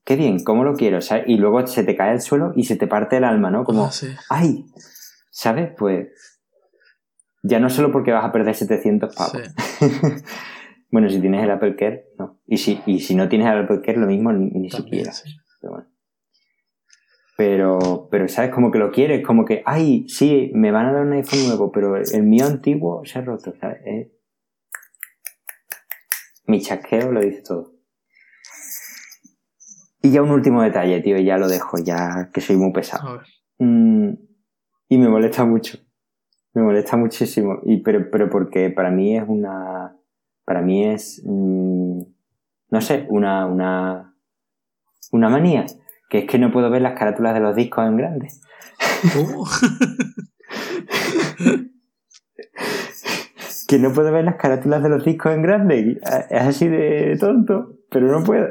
Qué 0.05 0.17
bien, 0.17 0.43
cómo 0.43 0.65
lo 0.65 0.75
quiero, 0.75 1.01
¿sabes? 1.03 1.25
Y 1.29 1.37
luego 1.37 1.65
se 1.69 1.85
te 1.85 1.95
cae 1.95 2.11
al 2.11 2.21
suelo 2.21 2.53
y 2.57 2.65
se 2.65 2.75
te 2.75 2.89
parte 2.89 3.19
el 3.19 3.23
alma, 3.25 3.51
¿no? 3.51 3.63
Como, 3.63 3.85
Ah, 3.85 3.91
sí. 3.93 4.09
¡ay! 4.29 4.65
¿Sabes? 5.31 5.71
Pues 5.79 6.09
ya 7.45 7.61
no 7.61 7.71
solo 7.71 7.93
porque 7.93 8.11
vas 8.11 8.25
a 8.25 8.33
perder 8.33 8.57
700 8.57 9.15
pavos. 9.15 9.41
Sí. 9.79 9.87
bueno, 10.91 11.09
si 11.09 11.21
tienes 11.21 11.45
el 11.45 11.51
Apple 11.53 11.77
Care, 11.77 12.07
no. 12.19 12.41
Y 12.47 12.57
si, 12.57 12.81
y 12.87 12.99
si 13.01 13.15
no 13.15 13.29
tienes 13.29 13.47
el 13.53 13.59
Apple 13.65 13.83
Care, 13.85 13.99
lo 13.99 14.07
mismo 14.09 14.33
ni, 14.33 14.69
siquiera. 14.71 15.13
sí. 15.13 15.31
Pero 15.61 15.73
bueno. 15.73 15.89
Pero, 17.37 18.09
pero, 18.11 18.29
¿sabes? 18.29 18.51
Como 18.51 18.71
que 18.71 18.79
lo 18.79 18.91
quieres, 18.91 19.27
como 19.27 19.45
que, 19.45 19.63
ay, 19.65 20.07
sí, 20.09 20.51
me 20.55 20.71
van 20.71 20.87
a 20.87 20.93
dar 20.93 21.07
un 21.07 21.13
iPhone 21.15 21.47
nuevo, 21.47 21.73
pero 21.73 21.97
el 21.97 22.23
mío 22.25 22.45
antiguo 22.47 23.03
se 23.05 23.19
ha 23.19 23.23
roto, 23.23 23.55
¿sabes? 23.59 23.81
Eh, 23.87 24.13
Mi 26.47 26.61
chasqueo 26.61 27.13
lo 27.13 27.21
dice 27.21 27.43
todo. 27.43 27.73
Y 30.03 30.11
ya 30.11 30.23
un 30.23 30.31
último 30.31 30.63
detalle, 30.63 31.01
tío, 31.01 31.17
ya 31.19 31.39
lo 31.39 31.47
dejo, 31.49 31.79
ya 31.79 32.31
que 32.33 32.41
soy 32.41 32.57
muy 32.57 32.73
pesado. 32.73 33.21
Mm, 33.59 34.15
y 34.89 34.99
me 34.99 35.09
molesta 35.09 35.45
mucho. 35.45 35.79
Me 36.55 36.63
molesta 36.63 36.97
muchísimo. 36.97 37.61
Y, 37.65 37.83
pero, 37.83 38.11
pero 38.11 38.29
porque 38.29 38.71
para 38.71 38.91
mí 38.91 39.17
es 39.17 39.25
una. 39.29 39.97
Para 40.45 40.63
mí 40.63 40.85
es. 40.87 41.23
mm, 41.25 42.01
no 42.71 42.81
sé, 42.81 43.07
una, 43.11 43.47
una. 43.47 44.10
Una 45.13 45.29
manía. 45.29 45.67
Que 46.09 46.19
es 46.21 46.25
que 46.27 46.39
no 46.39 46.51
puedo 46.53 46.71
ver 46.71 46.83
las 46.83 46.99
carátulas 46.99 47.35
de 47.35 47.41
los 47.41 47.55
discos 47.57 47.87
en 47.87 47.97
grande. 47.97 48.29
¿Cómo? 49.15 49.47
Que 53.69 53.79
no 53.79 53.93
puedo 53.93 54.11
ver 54.11 54.25
las 54.25 54.37
carátulas 54.37 54.83
de 54.83 54.89
los 54.89 55.05
discos 55.05 55.33
en 55.33 55.43
grande. 55.43 56.01
Es 56.31 56.43
así 56.43 56.67
de 56.69 57.17
tonto, 57.21 57.79
pero 57.91 58.09
no 58.11 58.25
puedo. 58.25 58.49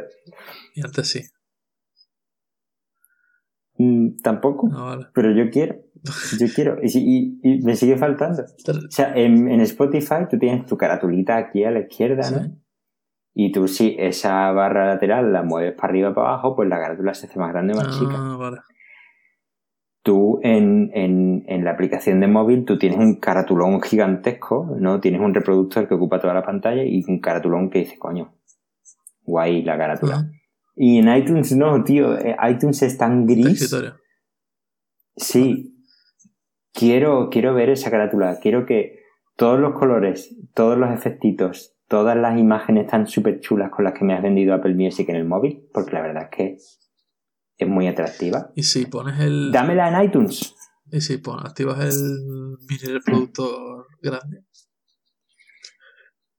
y 0.75 0.81
antes 0.81 1.09
sí. 1.09 1.21
Mm, 3.77 4.17
tampoco. 4.23 4.69
Ah, 4.73 4.83
vale. 4.83 5.07
Pero 5.13 5.31
yo 5.33 5.49
quiero. 5.49 5.75
Yo 6.39 6.47
quiero. 6.55 6.77
Y, 6.81 6.87
si- 6.89 7.03
y- 7.05 7.39
y 7.43 7.61
me 7.63 7.75
sigue 7.75 7.97
faltando. 7.97 8.43
O 8.43 8.91
sea, 8.91 9.13
en, 9.15 9.49
en 9.49 9.59
Spotify 9.61 10.25
tú 10.29 10.37
tienes 10.39 10.65
tu 10.65 10.77
caratulita 10.77 11.35
aquí 11.37 11.63
a 11.65 11.71
la 11.71 11.81
izquierda, 11.81 12.29
¿no? 12.31 12.43
Sí. 12.43 12.51
Y 13.41 13.53
tú 13.53 13.69
si 13.69 13.95
esa 13.97 14.51
barra 14.51 14.85
lateral 14.85 15.31
la 15.31 15.43
mueves 15.43 15.73
para 15.73 15.87
arriba 15.87 16.13
para 16.13 16.27
abajo, 16.27 16.57
pues 16.57 16.67
la 16.67 16.77
carátula 16.77 17.13
se 17.13 17.27
hace 17.27 17.39
más 17.39 17.53
grande 17.53 17.73
o 17.73 17.77
más 17.77 17.97
chica. 17.97 18.15
Ah, 18.17 18.35
vale. 18.37 18.57
Tú 20.03 20.41
en, 20.43 20.91
en, 20.93 21.45
en 21.47 21.63
la 21.63 21.71
aplicación 21.71 22.19
de 22.19 22.27
móvil 22.27 22.65
tú 22.65 22.77
tienes 22.77 22.99
un 22.99 23.15
caratulón 23.15 23.81
gigantesco, 23.81 24.75
¿no? 24.77 24.99
Tienes 24.99 25.21
un 25.21 25.33
reproductor 25.33 25.87
que 25.87 25.93
ocupa 25.93 26.19
toda 26.19 26.33
la 26.33 26.43
pantalla 26.43 26.83
y 26.83 27.01
un 27.07 27.21
caratulón 27.21 27.69
que 27.69 27.79
dice, 27.79 27.97
coño, 27.97 28.33
guay 29.21 29.63
la 29.63 29.77
carátula. 29.77 30.29
Y 30.75 30.97
en 30.97 31.07
iTunes 31.07 31.55
no, 31.55 31.81
tío, 31.85 32.17
eh, 32.17 32.35
iTunes 32.49 32.81
es 32.81 32.97
tan 32.97 33.25
gris. 33.25 33.73
Sí. 35.15 35.77
Quiero, 36.73 37.29
quiero 37.29 37.53
ver 37.53 37.69
esa 37.69 37.89
carátula. 37.89 38.37
Quiero 38.41 38.65
que 38.65 38.99
todos 39.37 39.61
los 39.61 39.79
colores, 39.79 40.35
todos 40.53 40.77
los 40.77 40.91
efectitos, 40.91 41.78
todas 41.89 42.15
las 42.15 42.37
imágenes 42.37 42.87
tan 42.87 43.07
súper 43.07 43.41
chulas 43.41 43.71
con 43.71 43.83
las 43.83 43.93
que 43.93 44.05
me 44.05 44.13
has 44.13 44.21
vendido 44.21 44.53
Apple 44.53 44.75
Music 44.75 45.09
en 45.09 45.15
el 45.17 45.25
móvil, 45.25 45.67
porque 45.73 45.91
la 45.91 46.01
verdad 46.01 46.29
es 46.31 46.37
que 46.37 46.57
es 47.57 47.67
muy 47.67 47.87
atractiva. 47.87 48.51
Y 48.55 48.63
si 48.63 48.85
pones 48.85 49.19
el. 49.19 49.51
Dámela 49.51 49.89
en 49.89 50.05
iTunes. 50.05 50.55
Y 50.91 51.01
si 51.01 51.17
pones, 51.17 51.45
activas 51.45 51.79
el 51.79 52.57
mini 52.69 52.93
reproductor 52.93 53.87
grande. 54.01 54.45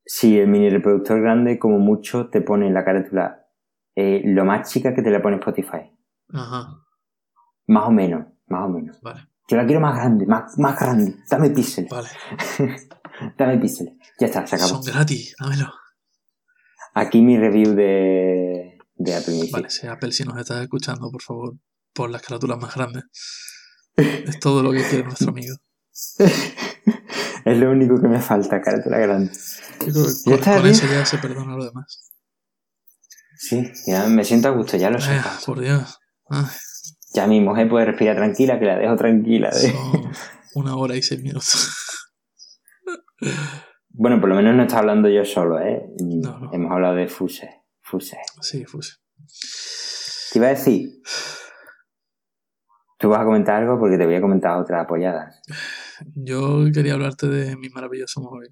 Si 0.06 0.38
el 0.38 0.48
mini 0.48 0.70
reproductor 0.70 1.20
grande, 1.20 1.58
como 1.58 1.78
mucho, 1.78 2.30
te 2.30 2.40
pone 2.40 2.66
en 2.66 2.74
la 2.74 2.84
carátula 2.84 3.46
eh, 3.94 4.22
lo 4.24 4.44
más 4.44 4.70
chica 4.70 4.94
que 4.94 5.02
te 5.02 5.10
la 5.10 5.20
pone 5.20 5.36
Spotify. 5.36 5.90
Ajá. 6.32 6.84
Más 7.66 7.86
o 7.86 7.90
menos, 7.90 8.26
más 8.46 8.66
o 8.66 8.68
menos. 8.68 9.00
Vale. 9.02 9.28
Yo 9.48 9.56
la 9.56 9.66
quiero 9.66 9.80
más 9.80 9.96
grande, 9.96 10.26
más, 10.26 10.56
más 10.58 10.78
grande. 10.78 11.16
Dame 11.28 11.50
píxeles. 11.50 11.90
Vale. 11.90 12.08
Dame 13.36 13.58
píxeles. 13.58 13.94
Ya 14.18 14.26
está, 14.26 14.46
se 14.46 14.56
acabó. 14.56 14.68
Son 14.70 14.82
gratis. 14.84 15.34
Dámelo. 15.38 15.72
Aquí 16.94 17.20
mi 17.22 17.38
review 17.38 17.74
de, 17.74 18.78
de 18.94 19.14
Apple 19.14 19.34
Music. 19.34 19.52
Vale, 19.52 19.70
si 19.70 19.86
Apple, 19.86 20.12
si 20.12 20.24
nos 20.24 20.38
estás 20.38 20.62
escuchando, 20.62 21.10
por 21.10 21.22
favor, 21.22 21.54
pon 21.92 22.12
las 22.12 22.22
carátulas 22.22 22.58
más 22.58 22.74
grandes. 22.74 23.04
Es 23.96 24.40
todo 24.40 24.62
lo 24.62 24.72
que 24.72 24.82
quiere 24.82 25.04
nuestro 25.04 25.30
amigo. 25.30 25.56
es 27.44 27.58
lo 27.58 27.70
único 27.70 28.00
que 28.00 28.08
me 28.08 28.20
falta, 28.20 28.60
carátula 28.60 28.98
grande. 28.98 29.30
Creo 29.78 29.94
que 29.94 30.00
Ya 30.00 30.24
con, 30.24 30.34
está 30.34 30.56
con 30.56 30.66
eso 30.66 30.86
ya 30.86 31.06
se 31.06 31.18
perdona 31.18 31.56
lo 31.56 31.64
demás. 31.64 32.10
Sí, 33.36 33.70
ya 33.86 34.06
me 34.06 34.24
siento 34.24 34.48
a 34.48 34.50
gusto, 34.50 34.76
ya 34.76 34.90
lo 34.90 35.00
sé. 35.00 35.16
Eh, 35.16 35.22
por 35.46 35.60
Dios. 35.60 35.98
Ay, 36.28 36.44
Ya 37.14 37.26
mi 37.26 37.40
mujer 37.40 37.68
puede 37.68 37.86
respirar 37.86 38.16
tranquila, 38.16 38.58
que 38.58 38.66
la 38.66 38.76
dejo 38.76 38.96
tranquila. 38.96 39.50
¿eh? 39.50 39.72
son 39.72 40.12
una 40.54 40.76
hora 40.76 40.96
y 40.96 41.02
seis 41.02 41.22
minutos. 41.22 41.86
Bueno, 43.88 44.20
por 44.20 44.28
lo 44.28 44.36
menos 44.36 44.54
no 44.54 44.62
está 44.62 44.78
hablando 44.78 45.08
yo 45.08 45.24
solo, 45.24 45.60
¿eh? 45.60 45.84
No, 46.00 46.38
no. 46.38 46.52
Hemos 46.52 46.70
hablado 46.70 46.94
de 46.94 47.08
Fuse. 47.08 47.64
Fuse. 47.80 48.18
Sí, 48.40 48.64
Fuse. 48.64 48.94
Te 50.32 50.38
iba 50.38 50.46
a 50.46 50.50
decir. 50.50 50.90
Tú 52.98 53.08
vas 53.08 53.20
a 53.20 53.24
comentar 53.24 53.62
algo 53.62 53.78
porque 53.78 53.96
te 53.98 54.06
voy 54.06 54.14
a 54.14 54.20
comentar 54.20 54.58
otras 54.58 54.84
apoyadas. 54.84 55.40
Yo 56.14 56.64
quería 56.72 56.94
hablarte 56.94 57.26
de 57.28 57.56
mi 57.56 57.68
maravilloso 57.68 58.20
móvil. 58.20 58.50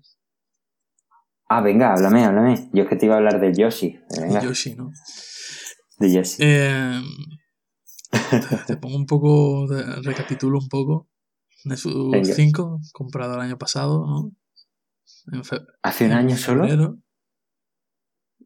Ah, 1.48 1.60
venga, 1.60 1.92
háblame, 1.92 2.24
háblame. 2.24 2.70
Yo 2.72 2.82
es 2.82 2.88
que 2.88 2.96
te 2.96 3.06
iba 3.06 3.14
a 3.14 3.18
hablar 3.18 3.40
del 3.40 3.56
Yoshi. 3.56 3.98
Venga, 4.20 4.42
Yoshi, 4.42 4.74
¿no? 4.74 4.90
de 5.98 6.12
Yoshi. 6.12 6.36
Eh, 6.40 7.00
te, 8.10 8.56
te 8.66 8.76
pongo 8.76 8.96
un 8.96 9.06
poco, 9.06 9.66
te 9.68 9.82
recapitulo 10.02 10.58
un 10.58 10.68
poco. 10.68 11.08
Nexus 11.64 12.10
Venga. 12.10 12.34
5, 12.34 12.80
comprado 12.92 13.34
el 13.34 13.40
año 13.40 13.58
pasado, 13.58 14.06
¿no? 14.06 14.32
¿Hace 15.83 16.07
un 16.07 16.12
año 16.12 16.37
solo? 16.37 16.99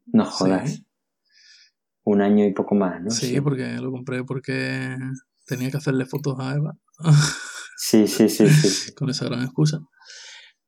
No 0.05 0.25
jodas. 0.25 0.71
Sí. 0.71 0.87
Un 2.05 2.21
año 2.21 2.45
y 2.45 2.53
poco 2.53 2.75
más, 2.75 3.01
¿no? 3.01 3.09
Sí, 3.09 3.39
porque 3.39 3.77
lo 3.77 3.91
compré 3.91 4.23
porque 4.23 4.97
tenía 5.45 5.71
que 5.71 5.77
hacerle 5.77 6.05
fotos 6.05 6.37
a 6.39 6.55
Eva. 6.55 6.77
Sí, 7.77 8.07
sí, 8.07 8.29
sí, 8.29 8.49
sí. 8.49 8.93
con 8.95 9.09
esa 9.09 9.25
gran 9.25 9.43
excusa. 9.43 9.79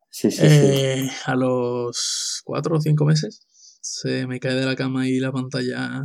Sí, 0.10 0.32
sí, 0.32 0.38
sí. 0.38 0.46
Eh, 0.48 1.10
a 1.26 1.36
los 1.36 2.42
cuatro 2.46 2.78
o 2.78 2.82
cinco 2.82 3.06
meses 3.06 3.46
se 3.82 4.26
me 4.28 4.40
cae 4.40 4.56
de 4.56 4.66
la 4.66 4.76
cama 4.76 5.08
y 5.08 5.20
la 5.20 5.32
pantalla 5.32 6.04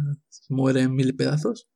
muere 0.48 0.82
en 0.82 0.94
mil 0.94 1.14
pedazos. 1.16 1.68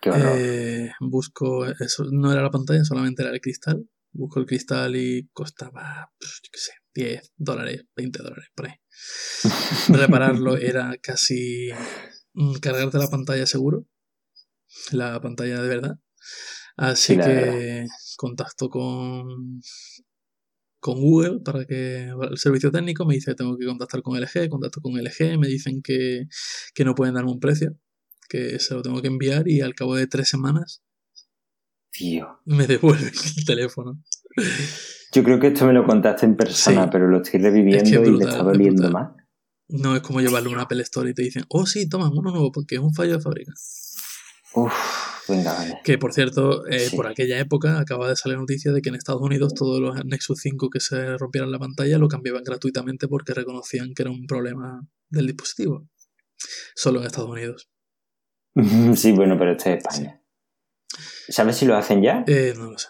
Qué 0.00 0.10
horror. 0.10 0.38
Eh, 0.38 0.92
busco, 1.00 1.66
eso 1.66 2.04
no 2.10 2.32
era 2.32 2.42
la 2.42 2.50
pantalla, 2.50 2.84
solamente 2.84 3.22
era 3.22 3.32
el 3.32 3.40
cristal. 3.40 3.88
Busco 4.12 4.40
el 4.40 4.46
cristal 4.46 4.96
y 4.96 5.28
costaba, 5.32 6.10
pues, 6.18 6.40
yo 6.42 6.50
qué 6.50 6.58
sé, 6.58 6.72
10 6.96 7.32
dólares, 7.36 7.84
20 7.94 8.22
dólares 8.22 8.46
por 8.54 8.66
ahí. 8.68 8.74
Repararlo 9.88 10.56
era 10.56 10.96
casi 11.02 11.68
mm, 12.34 12.54
cargarte 12.54 12.98
la 12.98 13.08
pantalla 13.08 13.46
seguro, 13.46 13.86
la 14.92 15.20
pantalla 15.20 15.60
de 15.62 15.68
verdad. 15.68 15.98
Así 16.76 17.14
Sí, 17.14 17.20
que 17.20 17.86
contacto 18.16 18.68
con 18.70 19.60
con 20.78 21.00
Google 21.00 21.40
para 21.44 21.64
que 21.66 22.08
el 22.30 22.38
servicio 22.38 22.70
técnico 22.70 23.04
me 23.04 23.14
dice 23.14 23.32
que 23.32 23.34
tengo 23.36 23.56
que 23.58 23.66
contactar 23.66 24.02
con 24.02 24.16
LG, 24.16 24.48
contacto 24.48 24.80
con 24.80 24.92
LG, 24.96 25.38
me 25.38 25.48
dicen 25.48 25.82
que, 25.82 26.26
que 26.74 26.84
no 26.84 26.94
pueden 26.94 27.14
darme 27.14 27.32
un 27.32 27.40
precio, 27.40 27.76
que 28.28 28.60
se 28.60 28.74
lo 28.74 28.82
tengo 28.82 29.02
que 29.02 29.08
enviar 29.08 29.48
y 29.48 29.62
al 29.62 29.74
cabo 29.74 29.96
de 29.96 30.06
tres 30.06 30.28
semanas 30.28 30.82
Tío. 31.90 32.40
me 32.44 32.66
devuelven 32.68 33.12
el 33.36 33.44
teléfono. 33.44 34.00
Yo 35.12 35.22
creo 35.24 35.38
que 35.40 35.48
esto 35.48 35.64
me 35.66 35.72
lo 35.72 35.84
contaste 35.84 36.26
en 36.26 36.36
persona, 36.36 36.84
Sí. 36.84 36.88
pero 36.92 37.08
lo 37.08 37.22
estoy 37.22 37.40
reviviendo 37.40 37.82
Es 37.84 37.90
que 37.90 37.96
es 37.96 38.08
y 38.08 38.10
brutal, 38.10 38.28
está 38.28 38.38
es 38.40 38.44
doliendo 38.44 38.90
más. 38.90 39.12
No 39.68 39.96
es 39.96 40.02
como 40.02 40.20
llevarle 40.20 40.48
una 40.48 40.62
Apple 40.62 40.82
Store 40.82 41.10
y 41.10 41.14
te 41.14 41.22
dicen, 41.22 41.44
oh 41.48 41.66
sí, 41.66 41.88
toma 41.88 42.08
uno 42.10 42.30
nuevo 42.30 42.52
porque 42.52 42.76
es 42.76 42.80
un 42.80 42.94
fallo 42.94 43.14
de 43.14 43.20
fábrica. 43.20 43.52
Uf, 44.54 44.72
venga, 45.28 45.52
vale. 45.52 45.80
Que 45.84 45.98
por 45.98 46.12
cierto, 46.12 46.66
eh, 46.66 46.88
Sí. 46.90 46.96
por 46.96 47.06
aquella 47.06 47.38
época 47.38 47.78
acaba 47.80 48.08
de 48.08 48.16
salir 48.16 48.38
noticia 48.38 48.72
de 48.72 48.80
que 48.82 48.88
en 48.90 48.94
Estados 48.94 49.20
Unidos 49.22 49.54
todos 49.54 49.80
los 49.80 50.04
Nexus 50.04 50.38
5 50.40 50.70
que 50.70 50.80
se 50.80 51.16
rompieran 51.18 51.50
la 51.50 51.58
pantalla 51.58 51.98
lo 51.98 52.08
cambiaban 52.08 52.44
gratuitamente 52.44 53.08
porque 53.08 53.34
reconocían 53.34 53.92
que 53.94 54.02
era 54.02 54.10
un 54.10 54.26
problema 54.26 54.86
del 55.08 55.26
dispositivo. 55.26 55.88
Solo 56.74 57.00
en 57.00 57.06
Estados 57.06 57.30
Unidos. 57.30 57.68
Sí, 58.96 59.12
bueno, 59.12 59.36
pero 59.38 59.52
esto 59.52 59.68
es 59.70 59.78
España. 59.78 60.22
¿Sabes 61.28 61.56
si 61.56 61.66
lo 61.66 61.76
hacen 61.76 62.02
ya? 62.02 62.24
Eh, 62.26 62.54
no 62.56 62.70
lo 62.70 62.78
sé. 62.78 62.88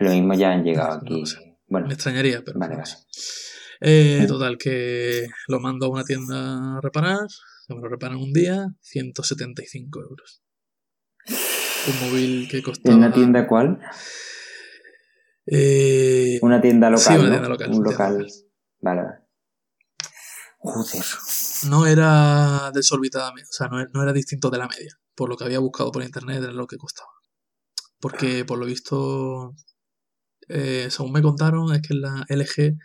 Lo 0.00 0.10
mismo 0.10 0.34
ya 0.34 0.52
han 0.52 0.64
llegado 0.64 0.98
aquí. 0.98 1.26
sé. 1.26 1.58
Bueno, 1.68 1.86
Me 1.86 1.94
extrañaría, 1.94 2.42
pero 2.44 2.58
Vale, 2.58 2.76
vale. 2.76 2.90
Eh, 3.80 4.24
total, 4.28 4.58
que 4.58 5.26
lo 5.48 5.58
mando 5.60 5.86
a 5.86 5.88
una 5.90 6.04
tienda 6.04 6.76
a 6.76 6.80
reparar, 6.80 7.26
que 7.66 7.74
me 7.74 7.80
lo 7.80 7.88
reparan 7.88 8.18
un 8.18 8.32
día, 8.32 8.66
175 8.80 10.00
euros. 10.02 10.42
Un 11.28 12.08
móvil 12.08 12.48
que 12.48 12.62
costaba... 12.62 12.92
¿en 12.94 12.98
una 13.02 13.12
tienda 13.12 13.46
cuál? 13.48 13.80
Eh, 15.46 16.38
Una 16.42 16.60
tienda 16.60 16.88
local. 16.90 17.04
Sí, 17.04 17.14
una 17.20 17.30
tienda 17.30 17.48
local, 17.48 17.70
Un 17.72 17.82
local. 17.84 18.12
local. 18.18 18.32
Vale, 18.80 19.02
vale. 19.02 19.18
Joder. 20.58 21.04
no 21.68 21.86
era 21.86 22.70
desorbitada, 22.72 23.30
o 23.32 23.34
sea, 23.50 23.66
no, 23.66 23.80
e- 23.80 23.88
no 23.92 24.00
era 24.04 24.12
distinto 24.12 24.48
de 24.48 24.58
la 24.58 24.68
media, 24.68 24.96
por 25.16 25.28
lo 25.28 25.36
que 25.36 25.42
había 25.42 25.58
buscado 25.58 25.90
por 25.90 26.04
internet 26.04 26.40
era 26.40 26.52
lo 26.52 26.68
que 26.68 26.76
costaba. 26.76 27.10
Porque 27.98 28.44
por 28.44 28.58
lo 28.58 28.66
visto, 28.66 29.54
eh, 30.52 30.88
según 30.90 31.12
me 31.12 31.22
contaron, 31.22 31.74
es 31.74 31.82
que 31.82 31.94
la 31.94 32.24
LG, 32.28 32.76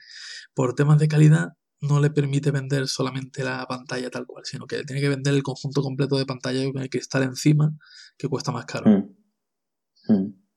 por 0.53 0.73
temas 0.73 0.99
de 0.99 1.07
calidad, 1.07 1.49
no 1.81 1.99
le 1.99 2.09
permite 2.09 2.51
vender 2.51 2.87
solamente 2.87 3.43
la 3.43 3.65
pantalla 3.67 4.09
tal 4.09 4.25
cual, 4.25 4.45
sino 4.45 4.65
que 4.65 4.83
tiene 4.83 5.01
que 5.01 5.09
vender 5.09 5.33
el 5.33 5.43
conjunto 5.43 5.81
completo 5.81 6.17
de 6.17 6.25
pantalla 6.25 6.63
con 6.71 6.81
el 6.81 6.89
cristal 6.89 7.23
encima, 7.23 7.71
que 8.17 8.27
cuesta 8.27 8.51
más 8.51 8.65
caro. 8.65 8.89
Mm. 8.89 10.13
Mm. 10.13 10.47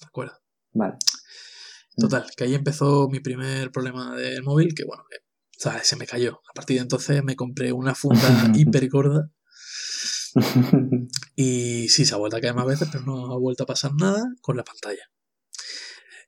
¿De 0.00 0.06
acuerdo? 0.06 0.38
Vale. 0.72 0.96
Total, 1.96 2.26
que 2.36 2.44
ahí 2.44 2.54
empezó 2.54 3.08
mi 3.08 3.20
primer 3.20 3.72
problema 3.72 4.14
del 4.14 4.42
móvil, 4.44 4.74
que 4.74 4.84
bueno, 4.84 5.02
que, 5.10 5.16
¿sabes? 5.56 5.86
se 5.86 5.96
me 5.96 6.06
cayó. 6.06 6.40
A 6.48 6.54
partir 6.54 6.76
de 6.76 6.82
entonces 6.82 7.24
me 7.24 7.34
compré 7.34 7.72
una 7.72 7.94
funda 7.94 8.20
hiper 8.54 8.88
gorda 8.88 9.30
y 11.34 11.88
sí, 11.88 12.04
se 12.04 12.14
ha 12.14 12.18
vuelto 12.18 12.36
a 12.36 12.40
caer 12.40 12.54
más 12.54 12.66
veces, 12.66 12.88
pero 12.92 13.04
no 13.04 13.32
ha 13.32 13.38
vuelto 13.38 13.64
a 13.64 13.66
pasar 13.66 13.92
nada 13.98 14.24
con 14.40 14.56
la 14.56 14.62
pantalla. 14.62 15.10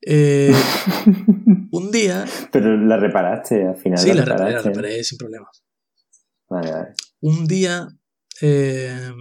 Eh, 0.02 0.52
un 1.72 1.90
día, 1.90 2.24
pero 2.52 2.76
la 2.76 2.96
reparaste 2.96 3.66
al 3.66 3.76
final. 3.76 3.98
sí, 3.98 4.12
la 4.14 4.24
reparé, 4.24 4.52
la 4.54 4.62
reparé 4.62 5.04
sin 5.04 5.18
problemas. 5.18 5.62
Vale, 6.48 6.72
vale. 6.72 6.88
Un 7.20 7.46
día 7.46 7.88
eh, 8.40 9.12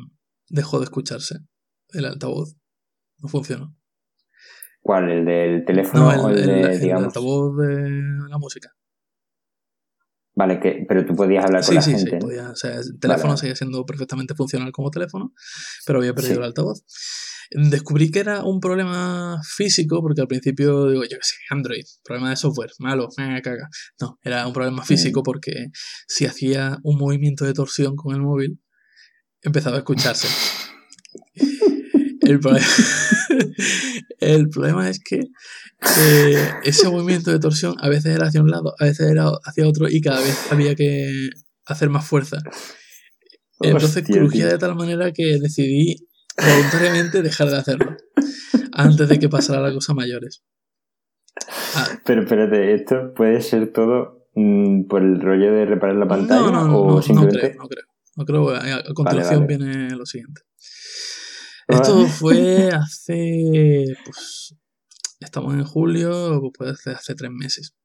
dejó 0.48 0.80
de 0.80 0.86
escucharse 0.86 1.40
el 1.90 2.06
altavoz, 2.06 2.56
no 3.20 3.30
funcionó. 3.30 3.76
¿Cuál? 4.82 5.12
¿El 5.12 5.26
del 5.26 5.66
teléfono 5.66 6.12
No, 6.14 6.24
o 6.24 6.30
el, 6.30 6.38
el, 6.40 6.50
el- 6.50 6.62
de, 6.64 6.74
el 6.76 6.80
digamos? 6.80 7.06
altavoz 7.08 7.58
de 7.58 8.02
la 8.30 8.38
música. 8.38 8.74
Vale, 10.36 10.60
que, 10.62 10.86
pero 10.88 11.06
tú 11.06 11.16
podías 11.16 11.44
hablar 11.44 11.62
con 11.62 11.70
Sí, 11.70 11.76
la 11.76 11.82
sí, 11.82 11.92
gente. 11.92 12.06
sí, 12.12 12.16
¿no? 12.16 12.20
podía, 12.20 12.50
o 12.52 12.56
sea, 12.56 12.76
el 12.76 12.98
teléfono 13.00 13.30
vale. 13.30 13.38
seguía 13.40 13.56
siendo 13.58 13.86
perfectamente 13.86 14.36
funcional 14.36 14.72
como 14.72 14.90
teléfono, 14.90 15.34
pero 15.86 16.00
había 16.00 16.14
perdido 16.14 16.36
Sí. 16.36 16.40
el 16.40 16.46
altavoz. 16.46 16.86
Descubrí 17.52 18.12
que 18.12 18.20
era 18.20 18.44
un 18.44 18.60
problema 18.60 19.40
físico, 19.44 20.02
porque 20.04 20.22
al 20.22 20.28
principio 20.28 20.88
digo, 20.90 21.04
yo 21.04 21.18
qué 21.18 21.24
sé, 21.24 21.36
Android, 21.50 21.84
problema 22.04 22.30
de 22.30 22.36
software, 22.36 22.70
malo, 22.78 23.10
me 23.18 23.42
caga. 23.42 23.68
No, 24.00 24.20
era 24.24 24.46
un 24.46 24.54
problema 24.54 24.86
físico 24.86 25.24
porque 25.24 25.68
si 26.08 26.26
hacía 26.28 26.78
un 26.84 26.98
movimiento 27.00 27.46
de 27.46 27.54
torsión 27.54 27.96
con 27.96 28.14
el 28.16 28.22
móvil, 28.22 28.60
empezaba 29.42 29.78
a 29.78 29.80
escucharse. 29.80 30.28
El, 32.22 32.40
proble- 32.40 32.62
el 34.20 34.50
problema 34.50 34.88
es 34.90 35.00
que 35.04 35.22
eh, 35.98 36.50
ese 36.64 36.88
movimiento 36.90 37.32
de 37.32 37.40
torsión 37.40 37.76
a 37.80 37.90
veces 37.90 38.16
era 38.16 38.28
hacia 38.28 38.42
un 38.42 38.52
lado, 38.52 38.76
a 38.80 38.86
veces 38.86 39.10
era 39.10 39.26
hacia 39.44 39.68
otro 39.68 39.90
y 39.90 40.02
cada 40.02 40.20
vez 40.22 40.38
había 40.52 40.76
que 40.76 41.30
hacer 41.66 41.90
más 41.90 42.06
fuerza. 42.06 42.38
Entonces 43.62 44.04
Hostia, 44.04 44.16
crujía 44.20 44.44
tío. 44.46 44.52
de 44.54 44.58
tal 44.60 44.76
manera 44.76 45.12
que 45.12 45.38
decidí 45.42 46.08
voluntariamente 46.48 47.22
dejar 47.22 47.50
de 47.50 47.58
hacerlo 47.58 47.98
antes 48.74 49.10
de 49.10 49.20
que 49.20 49.30
pasara 49.30 49.62
la 49.62 49.74
cosa 49.74 49.94
a 49.94 49.96
mayores. 49.96 50.44
Ah, 51.76 51.88
Pero 52.06 52.24
espérate, 52.24 52.74
¿esto 52.74 53.14
puede 53.14 53.42
ser 53.42 53.72
todo 53.72 54.28
mm, 54.36 54.84
por 54.88 55.02
el 55.02 55.22
rollo 55.22 55.52
de 55.54 55.66
reparar 55.66 55.96
la 55.96 56.08
pantalla 56.08 56.42
no, 56.42 56.52
no, 56.52 56.68
no, 56.68 56.78
o 56.80 56.88
no, 56.90 56.96
no 56.96 57.02
simplemente... 57.02 57.40
creo, 57.40 57.62
no 57.62 57.68
creo. 57.68 57.86
No 58.16 58.26
creo, 58.26 58.50
a, 58.50 58.76
a 58.78 58.94
continuación 58.94 59.46
vale. 59.46 59.58
viene 59.58 59.90
lo 59.96 60.06
siguiente. 60.06 60.42
Esto 61.68 62.08
fue 62.08 62.70
hace, 62.70 63.86
pues, 64.04 64.56
estamos 65.20 65.54
en 65.54 65.64
julio, 65.64 66.40
pues 66.42 66.52
puede 66.58 66.76
ser 66.76 66.96
hace 66.96 67.16
tres 67.16 67.32
meses. 67.32 67.76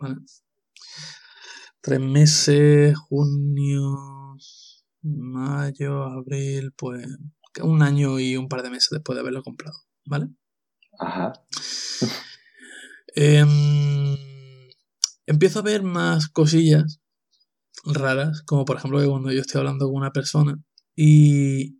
¿vale? 0.00 0.16
Tres 1.82 2.00
meses, 2.00 2.96
junio, 2.96 4.36
mayo, 5.02 6.04
abril, 6.04 6.72
pues 6.76 7.06
un 7.62 7.82
año 7.82 8.18
y 8.18 8.36
un 8.36 8.48
par 8.48 8.62
de 8.62 8.70
meses 8.70 8.88
después 8.90 9.14
de 9.16 9.20
haberlo 9.20 9.42
comprado, 9.42 9.78
¿vale? 10.06 10.28
Ajá. 10.98 11.32
Em, 13.14 14.16
empiezo 15.26 15.60
a 15.60 15.62
ver 15.62 15.82
más 15.82 16.28
cosillas 16.28 17.00
raras, 17.84 18.42
como 18.42 18.64
por 18.64 18.76
ejemplo 18.76 19.00
que 19.00 19.06
cuando 19.06 19.30
yo 19.32 19.40
estoy 19.40 19.58
hablando 19.60 19.86
con 19.86 19.96
una 19.96 20.12
persona 20.12 20.56
y 20.96 21.78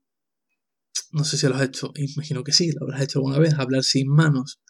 no 1.13 1.25
sé 1.25 1.37
si 1.39 1.47
lo 1.49 1.55
has 1.57 1.63
hecho, 1.63 1.93
imagino 1.97 2.45
que 2.45 2.53
sí, 2.53 2.71
lo 2.73 2.83
habrás 2.85 3.03
hecho 3.03 3.19
alguna 3.19 3.39
vez, 3.39 3.55
hablar 3.55 3.83
sin 3.83 4.09
manos, 4.09 4.61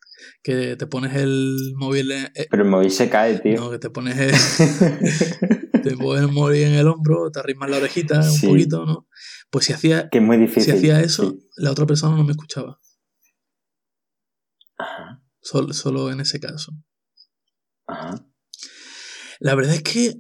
que 0.43 0.77
te 0.77 0.87
pones 0.87 1.15
el 1.17 1.73
móvil, 1.77 2.13
en- 2.13 2.27
eh, 2.35 2.47
Pero 2.51 2.63
el 2.63 2.69
móvil 2.71 2.91
se 2.91 3.09
cae, 3.11 3.39
tío. 3.41 3.57
no, 3.61 3.71
que 3.71 3.79
te 3.79 3.91
pones 3.91 4.17
el, 4.19 4.31
te 5.83 5.97
pones 5.97 6.23
el 6.25 6.33
móvil 6.33 6.63
en 6.63 6.75
el 6.75 6.87
hombro, 6.89 7.31
te 7.31 7.41
arrimas 7.41 7.69
la 7.71 7.77
orejita 7.79 8.23
Sí. 8.23 8.47
un 8.47 8.53
poquito, 8.53 8.87
¿no? 8.87 9.09
Pues 9.55 9.67
si 9.67 9.73
hacía, 9.73 10.09
que 10.11 10.19
es 10.19 10.25
muy 10.25 10.37
difícil. 10.37 10.65
si 10.65 10.71
hacía 10.79 11.01
eso, 11.01 11.31
Sí. 11.31 11.49
la 11.59 11.71
otra 11.71 11.87
persona 11.87 12.17
no 12.17 12.25
me 12.25 12.33
escuchaba, 12.33 12.81
Ajá. 14.77 15.23
solo, 15.41 15.73
solo 15.73 16.11
en 16.11 16.19
ese 16.21 16.41
caso. 16.41 16.73
Ajá. 17.87 18.27
La 19.39 19.55
verdad 19.55 19.75
es 19.75 19.83
que 19.85 20.17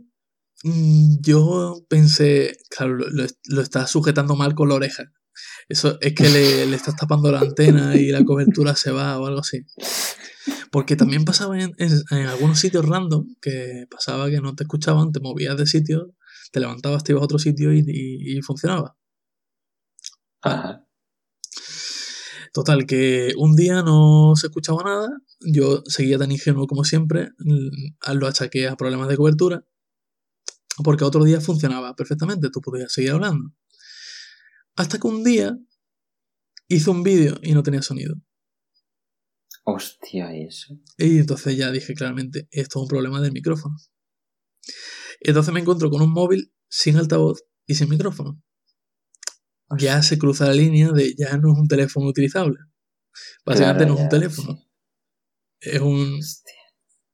mm, 0.62 1.16
yo 1.20 1.84
pensé, 1.88 2.56
claro, 2.70 2.94
lo, 2.94 3.08
lo, 3.10 3.26
lo 3.46 3.60
estás 3.60 3.90
sujetando 3.90 4.36
mal 4.36 4.54
con 4.54 4.68
la 4.68 4.76
oreja. 4.76 5.02
Eso 5.68 5.98
es 6.00 6.14
que 6.14 6.28
le, 6.28 6.66
le 6.66 6.76
estás 6.76 6.94
tapando 6.94 7.32
la 7.32 7.40
antena 7.40 7.96
y 7.96 8.10
la 8.10 8.24
cobertura 8.24 8.76
se 8.76 8.92
va 8.92 9.18
o 9.18 9.26
algo 9.26 9.40
así. 9.40 9.66
Porque 10.70 10.94
también 10.94 11.24
pasaba 11.24 11.58
en, 11.60 11.72
en- 11.78 12.02
en 12.12 12.26
algunos 12.26 12.60
sitios 12.60 12.86
random 12.86 13.26
que 13.40 13.86
pasaba 13.90 14.30
que 14.30 14.40
no 14.40 14.54
te 14.54 14.62
escuchaban, 14.62 15.10
te 15.10 15.18
movías 15.18 15.56
de 15.56 15.66
sitio, 15.66 16.14
te 16.52 16.60
levantabas, 16.60 17.02
te 17.02 17.10
ibas 17.10 17.22
a 17.22 17.24
otro 17.24 17.40
sitio 17.40 17.72
y, 17.72 17.80
y- 17.80 18.38
y 18.38 18.40
funcionaba. 18.42 18.96
Ajá. 20.44 20.86
Total, 22.52 22.86
que 22.86 23.32
un 23.36 23.56
día 23.56 23.82
no 23.82 24.34
se 24.36 24.46
escuchaba 24.46 24.84
nada, 24.84 25.08
yo 25.40 25.82
seguía 25.86 26.18
tan 26.18 26.30
ingenuo 26.30 26.68
como 26.68 26.84
siempre, 26.84 27.30
mm, 27.38 28.12
lo 28.14 28.28
achaqué 28.28 28.68
a 28.68 28.76
problemas 28.76 29.08
de 29.08 29.16
cobertura, 29.16 29.64
porque 30.84 31.02
otro 31.02 31.24
día 31.24 31.40
funcionaba 31.40 31.96
perfectamente, 31.96 32.50
tú 32.50 32.60
podías 32.60 32.92
seguir 32.92 33.10
hablando. 33.10 33.52
Hasta 34.76 34.98
que 34.98 35.06
un 35.08 35.24
día 35.24 35.58
hice 36.68 36.90
un 36.90 37.02
vídeo 37.02 37.38
y 37.42 37.54
no 37.54 37.64
tenía 37.64 37.82
sonido. 37.82 38.14
Hostia, 39.64 40.32
eso. 40.34 40.78
Y 40.96 41.18
entonces 41.18 41.56
ya 41.56 41.72
dije 41.72 41.94
claramente, 41.94 42.46
esto 42.52 42.78
es 42.78 42.82
un 42.82 42.88
problema 42.88 43.20
del 43.20 43.32
micrófono. 43.32 43.76
Entonces 45.20 45.52
me 45.52 45.60
encuentro 45.60 45.90
con 45.90 46.02
un 46.02 46.12
móvil 46.12 46.52
sin 46.68 46.98
altavoz 46.98 47.42
y 47.66 47.74
sin 47.74 47.88
micrófono. 47.88 48.40
Ya 49.78 50.02
se 50.02 50.18
cruza 50.18 50.46
la 50.46 50.54
línea 50.54 50.92
de 50.92 51.14
ya 51.16 51.36
no 51.36 51.52
es 51.52 51.58
un 51.58 51.68
teléfono 51.68 52.06
utilizable. 52.06 52.58
Básicamente 53.44 53.84
Claro, 53.84 53.94
no 53.94 53.98
es 53.98 54.04
un 54.04 54.08
teléfono. 54.08 54.56
sí. 55.60 55.70
Es 55.70 55.80
un... 55.80 56.20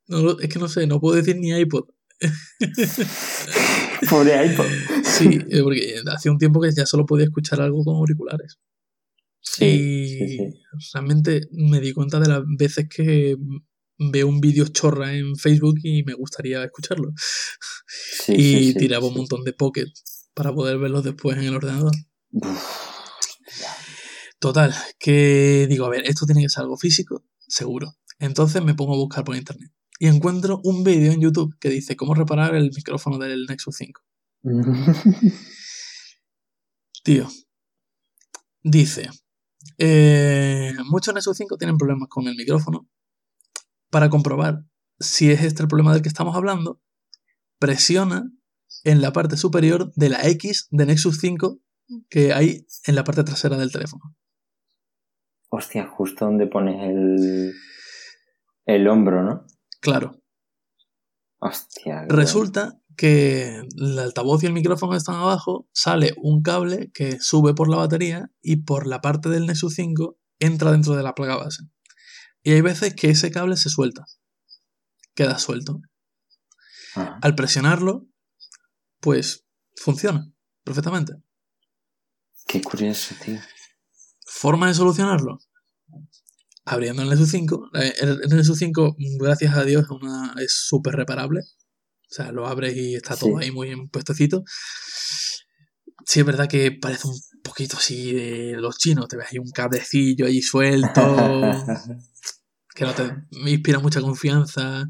No 0.09 0.41
es 0.41 0.49
que 0.49 0.59
no 0.59 0.69
sé, 0.69 0.87
no 0.87 1.01
puedo 1.01 1.17
decir 1.17 1.37
ni 1.37 1.51
iPod. 1.51 1.85
Pobre 4.11 4.47
iPod. 4.47 4.67
Sí, 5.05 5.39
eh, 5.51 5.63
porque 5.63 5.97
hace 6.11 6.31
un 6.31 6.39
tiempo 6.39 6.61
que 6.61 6.73
ya 6.73 6.87
solo 6.87 7.05
podía 7.05 7.27
escuchar 7.27 7.61
algo 7.61 7.85
con 7.85 7.97
auriculares. 7.97 8.59
Sí, 9.41 9.65
y 9.65 10.09
sí, 10.09 10.29
sí. 10.39 10.63
realmente 10.95 11.43
me 11.53 11.81
di 11.81 11.93
cuenta 11.93 12.21
de 12.21 12.29
las 12.29 12.43
veces 12.57 12.89
que 12.89 13.37
veo 13.99 14.29
un 14.29 14.41
vídeo 14.41 14.67
chorra 14.69 15.15
en 15.15 15.37
Facebook 15.37 15.77
y 15.83 16.03
me 16.05 16.15
gustaría 16.15 16.65
escucharlo. 16.65 17.13
Sí, 17.87 18.35
y 18.37 18.75
tiraba 18.75 19.09
un 19.09 19.15
montón 19.15 19.45
de 19.45 19.53
pocket 19.53 19.87
para 20.35 20.55
poder 20.55 20.79
verlos 20.79 21.05
después 21.05 21.37
en 21.37 21.45
el 21.45 21.57
ordenador. 21.57 21.93
Total, 24.39 24.75
que 24.99 25.67
digo, 25.69 25.85
a 25.85 25.91
ver, 25.91 26.03
esto 26.07 26.27
tiene 26.27 26.43
que 26.43 26.49
ser 26.49 26.63
algo 26.63 26.77
físico, 26.77 27.25
seguro. 27.47 27.95
Entonces 28.19 28.63
me 28.63 28.75
pongo 28.75 28.95
a 28.95 28.99
buscar 28.99 29.25
por 29.25 29.37
internet. 29.37 29.71
Y 29.99 30.07
encuentro 30.07 30.61
un 30.65 30.83
vídeo 30.83 31.13
en 31.13 31.21
YouTube 31.21 31.55
que 31.59 31.69
dice 31.69 31.95
cómo 31.97 32.15
reparar 32.15 32.55
el 32.55 32.71
micrófono 32.75 33.19
del 33.19 33.45
Nexus 33.47 33.77
5. 33.77 34.01
Tío, 37.05 37.29
dice, 38.63 39.11
eh, 39.77 40.73
muchos 40.87 41.15
Nexus 41.15 41.37
5 41.37 41.59
tienen 41.59 41.77
problemas 41.77 42.09
con 42.09 42.27
el 42.29 42.37
micrófono. 42.37 42.89
Para 43.91 44.09
comprobar 44.09 44.65
si 44.99 45.31
es 45.31 45.43
este 45.43 45.63
el 45.63 45.69
problema 45.69 45.93
del 45.93 46.03
que 46.03 46.09
estamos 46.09 46.37
hablando, 46.37 46.81
presiona 47.59 48.31
en 48.85 49.01
la 49.01 49.13
parte 49.13 49.37
superior 49.37 49.93
de 49.97 50.11
la 50.11 50.27
X 50.29 50.69
de 50.71 50.87
Nexus 50.87 51.19
5 51.19 51.61
que 52.09 52.33
hay 52.33 52.67
en 52.87 52.95
la 52.95 53.05
parte 53.05 53.25
trasera 53.25 53.57
del 53.57 53.73
teléfono. 53.73 54.17
Hostia, 55.51 55.87
justo 55.89 56.25
donde 56.25 56.47
pones 56.47 56.81
el, 56.89 57.53
el 58.67 58.89
hombro, 58.89 59.23
¿no? 59.23 59.47
Claro, 59.81 60.21
Hostia. 61.41 62.05
resulta 62.09 62.81
que 62.97 63.63
el 63.77 63.99
altavoz 63.99 64.43
y 64.43 64.47
el 64.47 64.53
micrófono 64.53 64.95
están 64.95 65.17
abajo, 65.17 65.69
sale 65.73 66.13
un 66.19 66.43
cable 66.43 66.91
que 66.93 67.19
sube 67.19 67.55
por 67.55 67.69
la 67.69 67.79
batería 67.79 68.31
y 68.43 68.57
por 68.57 68.87
la 68.87 69.01
parte 69.01 69.29
del 69.31 69.47
Nexus 69.47 69.75
5 69.75 70.19
entra 70.39 70.71
dentro 70.71 70.95
de 70.95 71.03
la 71.03 71.15
placa 71.15 71.37
base. 71.37 71.65
Y 72.43 72.53
hay 72.53 72.61
veces 72.61 72.95
que 72.95 73.11
ese 73.11 73.31
cable 73.31 73.57
se 73.57 73.71
suelta, 73.71 74.05
queda 75.15 75.39
suelto. 75.39 75.81
Ajá. 76.95 77.19
Al 77.23 77.35
presionarlo, 77.35 78.07
pues 79.01 79.47
funciona 79.77 80.31
perfectamente. 80.63 81.15
Qué 82.51 82.61
curioso, 82.61 83.15
tío. 83.25 83.39
¿Forma 84.27 84.69
de 84.69 84.75
solucionarlo? 84.75 85.39
Abriendo 86.65 87.03
el 87.03 87.09
Nexus 87.09 87.31
5. 87.31 87.71
Eh, 87.75 87.95
El, 88.01 88.21
el 88.25 88.29
Nexus 88.37 88.59
5, 88.59 88.97
gracias 89.21 89.55
a 89.55 89.65
Dios, 89.65 89.85
es 89.85 89.91
una- 89.91 90.35
es 90.41 90.53
súper 90.67 90.95
reparable. 90.95 91.41
O 91.41 92.13
sea, 92.15 92.33
lo 92.33 92.47
abres 92.47 92.77
y 92.77 92.97
está 92.97 93.17
todo 93.17 93.39
Sí. 93.39 93.45
ahí 93.45 93.51
muy 93.53 93.69
bien 93.69 93.89
puestecito. 93.89 94.43
Sí, 96.05 96.21
es 96.21 96.27
verdad 96.27 96.49
que 96.49 96.73
parece 96.73 97.07
un 97.07 97.17
poquito 97.43 97.77
así 97.77 98.13
de 98.13 98.55
los 98.57 98.79
chinos. 98.79 99.07
Te 99.09 99.17
ves 99.17 99.27
ahí 99.31 99.39
un 99.39 99.51
cablecillo 99.51 100.27
ahí 100.27 100.43
suelto. 100.43 100.91
que 102.75 102.85
no 102.85 102.95
te 102.95 103.13
me 103.43 103.51
inspira 103.53 103.79
mucha 103.79 104.01
confianza. 104.01 104.85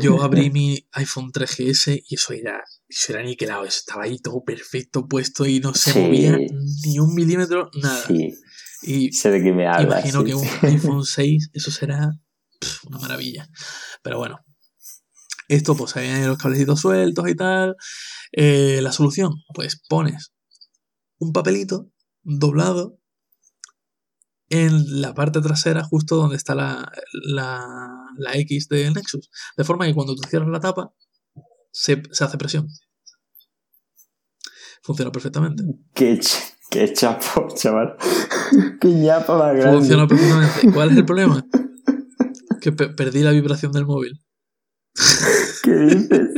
Yo 0.00 0.22
abrí 0.22 0.50
mi 0.50 0.88
iPhone 0.92 1.30
3GS 1.30 2.02
y 2.08 2.14
eso 2.16 2.32
era, 2.32 2.64
eso 2.94 3.12
era 3.12 3.22
niquelado. 3.22 3.64
Eso 3.64 3.78
estaba 3.78 4.04
ahí 4.04 4.18
todo 4.18 4.42
perfecto 4.44 5.06
puesto 5.08 5.44
y 5.46 5.60
no 5.60 5.74
se 5.74 5.92
Sí. 5.92 5.98
movía 5.98 6.38
ni 6.84 6.98
un 6.98 7.14
milímetro, 7.14 7.70
nada. 7.82 8.06
Sí, 8.06 8.34
Y 8.82 9.12
sé 9.12 9.30
de 9.30 9.42
qué 9.42 9.52
me 9.52 9.66
hablas. 9.66 10.04
imagino 10.04 10.20
sí, 10.20 10.26
que 10.26 10.34
un 10.34 10.44
iPhone 10.98 11.04
6, 11.04 11.50
eso 11.52 11.70
será 11.70 12.10
una 12.86 12.98
maravilla. 12.98 13.48
Pero 14.02 14.18
bueno, 14.18 14.38
esto 15.48 15.74
pues 15.76 15.96
hay 15.96 16.24
los 16.24 16.38
cablecitos 16.38 16.80
sueltos 16.80 17.28
y 17.28 17.34
tal. 17.34 17.76
Eh, 18.32 18.80
la 18.82 18.92
solución, 18.92 19.32
pues 19.54 19.80
pones 19.88 20.32
un 21.18 21.32
papelito 21.32 21.90
doblado 22.22 22.98
en 24.50 25.00
la 25.00 25.14
parte 25.14 25.40
trasera, 25.40 25.82
justo 25.84 26.16
donde 26.16 26.36
está 26.36 26.54
la, 26.54 26.90
la, 27.12 27.66
la 28.18 28.36
X 28.36 28.68
del 28.68 28.92
Nexus. 28.94 29.30
De 29.56 29.64
forma 29.64 29.86
que 29.86 29.94
cuando 29.94 30.14
tú 30.14 30.22
cierras 30.28 30.48
la 30.50 30.60
tapa, 30.60 30.92
se, 31.74 32.00
se 32.12 32.24
hace 32.24 32.38
presión. 32.38 32.68
Funciona 34.82 35.10
perfectamente. 35.10 35.64
Qué, 35.94 36.18
ch- 36.20 36.54
qué 36.70 36.92
chapo, 36.92 37.48
chaval. 37.54 37.96
qué 38.80 38.88
ñapa 38.88 39.36
más 39.38 39.56
grande. 39.56 39.78
Funciona 39.78 40.06
perfectamente. 40.06 40.72
¿Cuál 40.72 40.90
es 40.92 40.96
el 40.98 41.04
problema? 41.04 41.44
Que 42.60 42.72
pe- 42.72 42.90
perdí 42.90 43.22
la 43.22 43.32
vibración 43.32 43.72
del 43.72 43.86
móvil. 43.86 44.20
¿Qué 45.64 45.72
dices? 45.72 46.28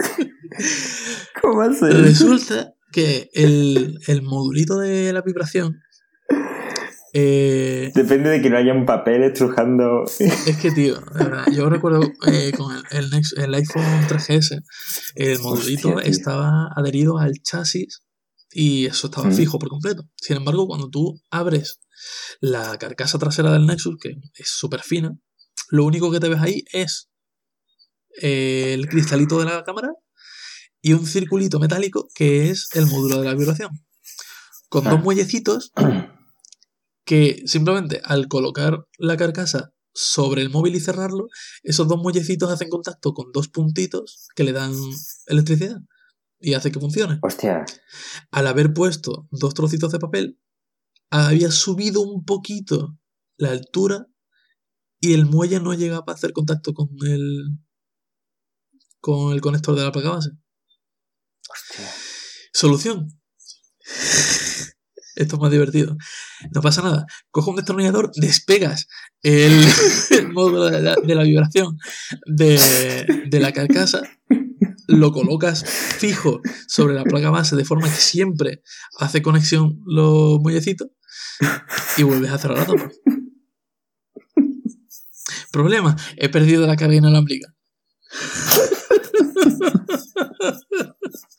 ¿Cómo 1.43 1.61
haces? 1.63 1.95
Resulta 2.01 2.73
que 2.93 3.29
el, 3.35 3.99
el 4.07 4.23
modulito 4.23 4.79
de 4.79 5.13
la 5.13 5.21
vibración. 5.23 5.81
Eh, 7.19 7.93
Depende 7.95 8.29
de 8.29 8.43
que 8.43 8.51
no 8.51 8.59
haya 8.59 8.75
un 8.75 8.85
papel 8.85 9.23
estrujando. 9.23 10.05
es 10.19 10.57
que, 10.61 10.71
tío, 10.71 11.01
de 11.01 11.25
verdad, 11.25 11.47
yo 11.51 11.71
recuerdo 11.71 12.03
eh, 12.27 12.53
con 12.57 12.75
el, 12.77 12.83
el 12.91 13.23
el 13.45 13.55
iPhone 13.55 13.83
3GS, 14.09 14.63
el 15.15 15.39
modulito 15.39 15.95
Hostia, 15.95 16.11
estaba 16.11 16.69
adherido 16.77 17.19
al 17.19 17.33
chasis 17.43 18.03
y 18.53 18.85
eso 18.87 19.07
estaba 19.07 19.29
Mm. 19.29 19.33
fijo 19.35 19.59
por 19.59 19.69
completo. 19.71 20.05
Sin 20.17 20.37
embargo, 20.37 20.67
cuando 20.67 20.91
tú 20.91 21.19
abres 21.31 21.81
la 22.41 22.77
carcasa 22.79 23.19
trasera 23.19 23.51
del 23.53 23.65
Nexus, 23.67 23.97
que 24.01 24.11
es 24.35 24.49
súper 24.51 24.81
fina, 24.83 25.17
lo 25.71 25.85
único 25.87 26.11
que 26.11 26.21
te 26.21 26.29
ves 26.29 26.41
ahí 26.43 26.65
es 26.73 27.09
eh, 28.21 28.73
el 28.75 28.89
cristalito 28.89 29.39
de 29.39 29.47
la 29.47 29.65
cámara 29.65 29.89
y 30.83 30.93
un 30.93 31.07
circulito 31.07 31.59
metálico 31.59 32.09
que 32.15 32.51
es 32.51 32.69
el 32.75 32.87
módulo 32.87 33.19
de 33.21 33.25
la 33.27 33.35
vibración. 33.35 33.71
Con 34.69 34.87
Ah. 34.87 34.91
dos 34.91 35.03
muellecitos 35.03 35.73
que 37.07 37.43
simplemente 37.47 38.03
al 38.05 38.29
colocar 38.29 38.85
la 38.99 39.17
carcasa 39.17 39.73
sobre 39.95 40.43
el 40.43 40.51
móvil 40.51 40.75
y 40.75 40.81
cerrarlo, 40.81 41.29
esos 41.63 41.89
dos 41.89 41.99
muellecitos 41.99 42.51
hacen 42.51 42.69
contacto 42.69 43.15
con 43.15 43.33
dos 43.33 43.49
puntitos 43.49 44.29
que 44.35 44.45
le 44.45 44.53
dan 44.53 44.73
electricidad 45.27 45.79
y 46.39 46.53
hace 46.53 46.71
que 46.71 46.81
funcione. 46.81 47.19
Hostia. 47.23 47.65
Al 48.31 48.47
haber 48.47 48.75
puesto 48.75 49.27
dos 49.31 49.55
trocitos 49.55 49.93
de 49.93 49.99
papel, 49.99 50.39
había 51.11 51.51
subido 51.51 52.03
un 52.03 52.25
poquito 52.25 52.99
la 53.39 53.53
altura 53.53 54.07
y 55.01 55.15
el 55.15 55.27
muelle 55.27 55.61
no 55.61 55.73
llegaba 55.73 56.05
a 56.09 56.13
hacer 56.13 56.33
contacto 56.33 56.75
con 56.75 56.89
el 57.07 57.59
con 59.01 59.33
el 59.33 59.41
conector 59.41 59.77
de 59.77 59.85
la 59.85 59.93
placa 59.93 60.11
base. 60.11 60.31
Hostia. 61.49 61.89
Solución. 62.53 63.09
Esto 65.17 65.37
es 65.37 65.43
más 65.43 65.51
divertido. 65.51 65.97
No 66.53 66.61
pasa 66.61 66.83
nada. 66.83 67.07
Coge 67.31 67.51
un 67.51 67.57
destornillador, 67.57 68.11
despegas 68.15 68.87
el, 69.23 69.65
el 70.11 70.33
módulo 70.33 70.67
de 70.67 70.83
la, 70.83 70.95
de 70.95 71.15
la 71.15 71.23
vibración 71.23 71.79
de, 72.27 73.25
de 73.27 73.41
la 73.41 73.53
carcasa, 73.53 74.03
lo 74.87 75.13
colocas 75.13 75.65
fijo 75.65 76.41
sobre 76.69 76.95
la 76.95 77.05
placa 77.05 77.31
base 77.31 77.57
de 77.57 77.65
forma 77.65 77.89
que 77.89 77.95
siempre 77.95 78.63
hace 78.99 79.23
conexión 79.23 79.81
los 79.87 80.39
muellecitos 80.41 80.89
y 81.97 82.03
vuelves 82.03 82.31
a 82.31 82.39
cerrar 82.39 82.59
la 82.59 82.67
tapa. 82.67 82.91
Problema, 85.51 85.97
he 86.17 86.29
perdido 86.29 86.67
la 86.67 86.77
carga 86.77 86.97
inalámbrica. 86.97 87.55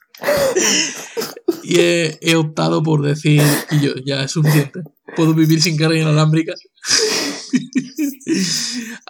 Y 1.63 1.79
he, 1.79 2.17
he 2.21 2.35
optado 2.35 2.81
por 2.83 3.01
decir, 3.01 3.41
y 3.71 3.79
yo, 3.81 3.91
ya 4.05 4.23
es 4.23 4.31
suficiente. 4.31 4.81
Puedo 5.15 5.33
vivir 5.33 5.61
sin 5.61 5.77
carga 5.77 5.97
inalámbrica. 5.97 6.53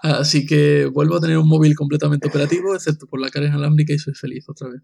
Así 0.01 0.45
que 0.45 0.85
vuelvo 0.85 1.15
a 1.17 1.19
tener 1.21 1.37
un 1.37 1.47
móvil 1.47 1.75
completamente 1.75 2.27
operativo, 2.27 2.75
excepto 2.75 3.07
por 3.07 3.19
la 3.19 3.29
carga 3.29 3.49
inalámbrica, 3.49 3.93
y 3.93 3.99
soy 3.99 4.13
feliz 4.13 4.45
otra 4.47 4.69
vez. 4.69 4.81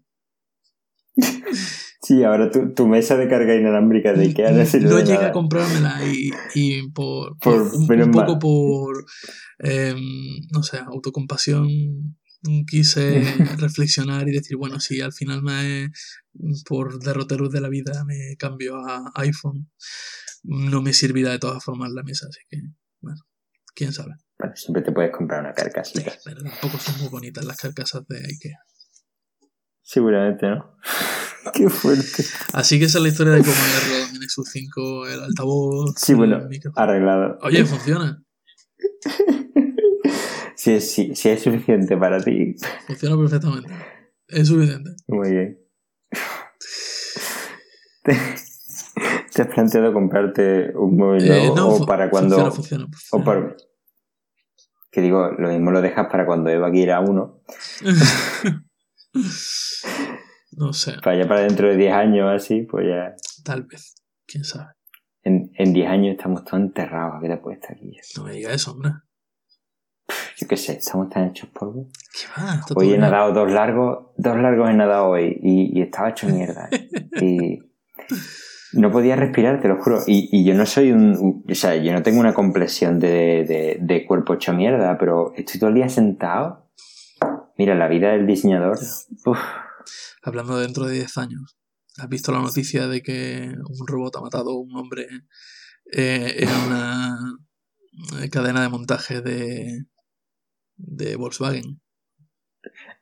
Sí, 2.02 2.22
ahora 2.22 2.50
tu, 2.50 2.74
tu 2.74 2.86
mesa 2.86 3.16
de 3.16 3.28
carga 3.28 3.54
inalámbrica 3.54 4.12
de 4.12 4.24
Ikea 4.26 4.50
no 4.50 4.66
sirve 4.66 4.88
no 4.90 4.98
llegué 5.00 5.24
a 5.24 5.32
comprármela 5.32 6.00
y, 6.06 6.30
y 6.54 6.88
por, 6.90 7.38
Por- 7.38 7.70
por- 7.70 8.00
un, 8.02 8.10
poco 8.12 8.38
por, 8.38 9.06
em, 9.60 9.96
no 10.52 10.62
sé, 10.62 10.78
autocompasión, 10.78 11.66
quise 12.66 13.22
reflexionar 13.58 14.28
y 14.28 14.32
decir, 14.32 14.56
bueno, 14.56 14.80
si 14.80 15.00
al 15.00 15.12
final 15.12 15.42
me, 15.42 15.90
por 16.66 16.98
derroteros 17.00 17.50
de 17.50 17.60
la 17.60 17.68
vida 17.68 18.04
me 18.04 18.36
cambio 18.38 18.76
a 18.76 19.12
iPhone, 19.16 19.70
no 20.42 20.82
me 20.82 20.92
servirá 20.92 21.30
de 21.30 21.38
todas 21.38 21.62
formas 21.64 21.90
la 21.92 22.02
mesa, 22.02 22.26
así 22.28 22.40
que, 22.48 22.60
bueno, 23.00 23.20
quién 23.74 23.92
sabe. 23.92 24.14
Bueno, 24.38 24.54
siempre 24.56 24.82
te 24.82 24.92
puedes 24.92 25.12
comprar 25.12 25.40
una 25.40 25.50
Sí, 25.50 25.62
carcasita. 25.62 26.12
pero 26.24 26.42
tampoco 26.42 26.78
son 26.78 26.98
muy 27.00 27.08
bonitas 27.08 27.44
las 27.44 27.56
carcasas 27.56 28.06
de 28.08 28.18
Ikea. 28.18 28.58
Seguramente, 29.82 30.46
¿no? 30.48 30.76
Qué 31.54 31.68
fuerte. 31.68 32.24
Así 32.52 32.78
que 32.78 32.86
esa 32.86 32.98
es 32.98 33.02
la 33.02 33.08
historia 33.10 33.32
de 33.34 33.40
cómo 33.40 33.52
arreglado 33.52 34.12
mi 34.12 34.18
Nexus 34.18 34.48
5, 34.50 35.06
el 35.08 35.20
altavoz, 35.22 35.94
Sí, 35.96 36.14
bueno, 36.14 36.38
el 36.50 36.60
arreglado. 36.74 37.38
Oye, 37.42 37.64
funciona. 37.64 38.22
Si 40.64 40.72
es, 40.72 40.90
si, 40.92 41.14
si 41.14 41.28
es 41.28 41.42
suficiente 41.42 41.94
para 41.94 42.18
ti, 42.24 42.54
Funciona 42.86 43.18
perfectamente. 43.18 43.68
Es 44.28 44.48
suficiente. 44.48 44.90
muy 45.08 45.30
bien. 45.30 45.58
¿Te, 48.02 48.16
te 49.34 49.42
has 49.42 49.48
planteado 49.48 49.92
comprarte 49.92 50.72
un 50.74 50.96
móvil 50.96 51.30
Eh, 51.30 51.50
no, 51.54 51.68
o 51.68 51.84
para 51.86 52.08
cuando... 52.08 52.36
Funciona, 52.50 52.54
funciona. 52.54 52.84
o 52.84 52.88
funciona. 53.18 53.24
para- 53.24 53.56
Que 54.90 55.02
digo, 55.02 55.32
lo 55.38 55.50
mismo 55.50 55.70
lo 55.70 55.82
dejas 55.82 56.06
para 56.10 56.24
cuando 56.24 56.48
Eva 56.48 56.70
quiera 56.70 57.00
uno. 57.00 57.42
no 60.52 60.72
sé. 60.72 60.94
Para 61.02 61.18
ya 61.18 61.28
para 61.28 61.40
dentro 61.42 61.68
de 61.68 61.76
10 61.76 61.92
años 61.92 62.30
así, 62.34 62.62
pues 62.62 62.86
ya. 62.88 63.14
Tal 63.44 63.64
vez. 63.64 63.96
Quién 64.26 64.44
sabe. 64.44 64.72
En, 65.24 65.50
en 65.58 65.72
10 65.74 65.88
años 65.90 66.16
estamos 66.16 66.42
todos 66.44 66.60
enterrados. 66.60 67.20
¿Qué 67.22 67.28
te 67.28 67.36
puede 67.36 67.56
estar 67.56 67.72
aquí? 67.76 67.98
No 68.16 68.24
me 68.24 68.32
digas 68.32 68.54
eso, 68.54 68.72
hombre. 68.72 68.92
Yo 70.36 70.48
qué 70.48 70.56
sé, 70.56 70.72
estamos 70.74 71.08
tan 71.08 71.28
hechos 71.28 71.48
polvo. 71.50 71.88
¿Qué 72.12 72.26
va? 72.40 72.60
Hoy 72.74 72.92
he 72.92 72.98
nadado 72.98 73.32
dos 73.32 73.50
largos, 73.50 74.08
dos 74.16 74.36
largos 74.36 74.70
he 74.70 74.74
nadado 74.74 75.08
hoy 75.10 75.38
y, 75.42 75.78
y 75.78 75.82
estaba 75.82 76.10
hecho 76.10 76.28
mierda. 76.28 76.68
y 77.20 77.60
no 78.72 78.90
podía 78.90 79.16
respirar, 79.16 79.60
te 79.60 79.68
lo 79.68 79.80
juro. 79.82 80.02
Y, 80.06 80.28
y 80.32 80.44
yo 80.44 80.54
no 80.54 80.66
soy 80.66 80.92
un, 80.92 81.44
o 81.48 81.54
sea, 81.54 81.76
yo 81.76 81.92
no 81.92 82.02
tengo 82.02 82.20
una 82.20 82.34
complexión 82.34 82.98
de, 82.98 83.44
de, 83.46 83.78
de 83.80 84.06
cuerpo 84.06 84.34
hecho 84.34 84.52
mierda, 84.52 84.98
pero 84.98 85.32
estoy 85.36 85.60
todo 85.60 85.68
el 85.68 85.76
día 85.76 85.88
sentado. 85.88 86.70
Mira, 87.56 87.74
la 87.74 87.88
vida 87.88 88.10
del 88.12 88.26
diseñador. 88.26 88.78
uf, 89.26 89.38
Hablando 90.22 90.56
de 90.56 90.64
dentro 90.64 90.86
de 90.86 90.94
10 90.94 91.18
años. 91.18 91.56
¿Has 91.98 92.08
visto 92.08 92.32
la 92.32 92.40
noticia 92.40 92.88
de 92.88 93.02
que 93.02 93.52
un 93.56 93.86
robot 93.86 94.16
ha 94.16 94.20
matado 94.20 94.50
a 94.50 94.60
un 94.60 94.74
hombre 94.74 95.06
eh, 95.92 96.34
en 96.38 96.48
una 96.66 97.16
eh, 98.20 98.28
cadena 98.30 98.62
de 98.62 98.68
montaje 98.68 99.20
de, 99.20 99.84
de 100.76 101.16
Volkswagen? 101.16 101.80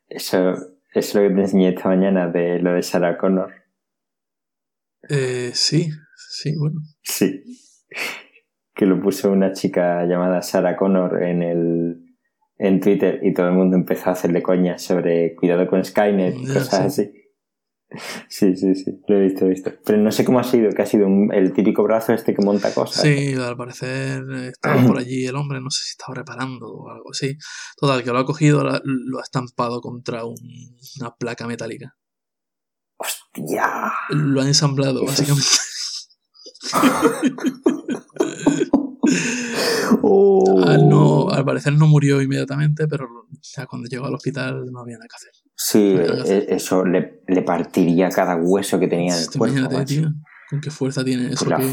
eso, 0.09 0.53
eso 0.53 0.61
es 0.95 1.15
lo 1.15 1.21
que 1.23 1.35
te 1.35 1.41
enseñé 1.41 1.69
esta 1.71 1.89
mañana 1.89 2.29
de 2.29 2.59
lo 2.59 2.75
de 2.75 2.83
Sarah 2.83 3.19
Connor. 3.19 3.53
Eh, 5.09 5.51
sí, 5.55 5.91
sí, 6.17 6.57
bueno. 6.57 6.81
Sí. 7.03 7.43
Que 8.75 8.87
lo 8.87 9.01
puso 9.01 9.31
una 9.31 9.53
chica 9.53 10.05
llamada 10.07 10.43
Sarah 10.43 10.77
Connor 10.77 11.23
en 11.23 11.43
el 11.43 12.03
en 12.59 12.81
Twitter 12.81 13.19
y 13.23 13.35
todo 13.35 13.49
el 13.49 13.55
mundo 13.55 13.77
empezó 13.77 14.11
a 14.11 14.13
hacerle 14.13 14.43
coñas 14.43 14.83
sobre 14.83 15.35
cuidado 15.35 15.67
con 15.67 15.85
Skynet 15.85 16.37
y 16.37 16.47
cosas 16.47 16.81
así. 16.81 17.13
Sí, 18.29 18.57
sí, 18.57 18.75
sí, 18.75 19.01
lo 19.09 19.17
he 19.17 19.21
visto, 19.23 19.41
lo 19.41 19.47
he 19.47 19.51
visto. 19.55 19.73
Pero 19.85 19.99
no 19.99 20.11
sé 20.13 20.25
cómo 20.25 20.39
ha 20.41 20.45
sido, 20.45 20.71
que 20.71 20.83
ha 20.83 20.87
sido 20.87 21.07
un- 21.07 21.33
el 21.33 21.53
típico 21.53 21.83
brazo 21.83 22.13
este 22.13 22.35
que 22.35 22.43
monta 22.45 22.73
cosas. 22.75 23.03
Sí, 23.03 23.35
al 23.35 23.57
parecer 23.57 24.23
estaba 24.47 24.83
por 24.87 24.99
allí 24.99 25.27
el 25.27 25.37
hombre, 25.37 25.61
no 25.61 25.71
sé 25.71 25.85
si 25.85 25.91
estaba 25.93 26.15
reparando 26.15 26.67
o 26.69 26.91
algo 26.91 27.11
así. 27.11 27.37
Total, 27.77 28.03
que 28.03 28.11
lo 28.11 28.19
ha 28.19 28.25
cogido, 28.27 28.63
lo 28.85 29.19
ha 29.19 29.23
estampado 29.23 29.81
contra 29.81 30.25
un- 30.25 30.79
una 31.01 31.15
placa 31.17 31.47
metálica. 31.47 31.97
¡Hostia! 32.99 33.93
Lo 34.11 34.41
ha 34.41 34.47
ensamblado, 34.47 35.05
básicamente. 35.05 35.49
No, 41.33 41.39
al 41.39 41.45
parecer 41.45 41.73
no 41.75 41.87
murió 41.87 42.21
inmediatamente, 42.23 42.87
pero 42.89 43.09
ya 43.41 43.67
cuando 43.67 43.89
llegó 43.89 44.07
al 44.07 44.15
hospital 44.15 44.67
no 44.71 44.81
había 44.81 44.97
nada 44.99 45.09
que 45.09 45.17
hacer. 45.17 45.31
Sí, 45.57 45.97
que 46.25 46.33
e- 46.35 46.55
eso 46.55 46.85
le, 46.85 47.23
le 47.29 47.43
partiría 47.43 48.09
cada 48.11 48.37
hueso 48.37 48.79
que 48.79 48.89
tenía 48.89 49.15
en 49.17 49.21
el 49.23 49.29
Tú 49.31 49.39
cuerpo. 49.39 49.85
Tío, 49.85 50.11
con 50.51 50.61
qué 50.61 50.71
fuerza 50.71 51.05
tiene 51.05 51.33
eso 51.33 51.47
la 51.49 51.57
que, 51.59 51.65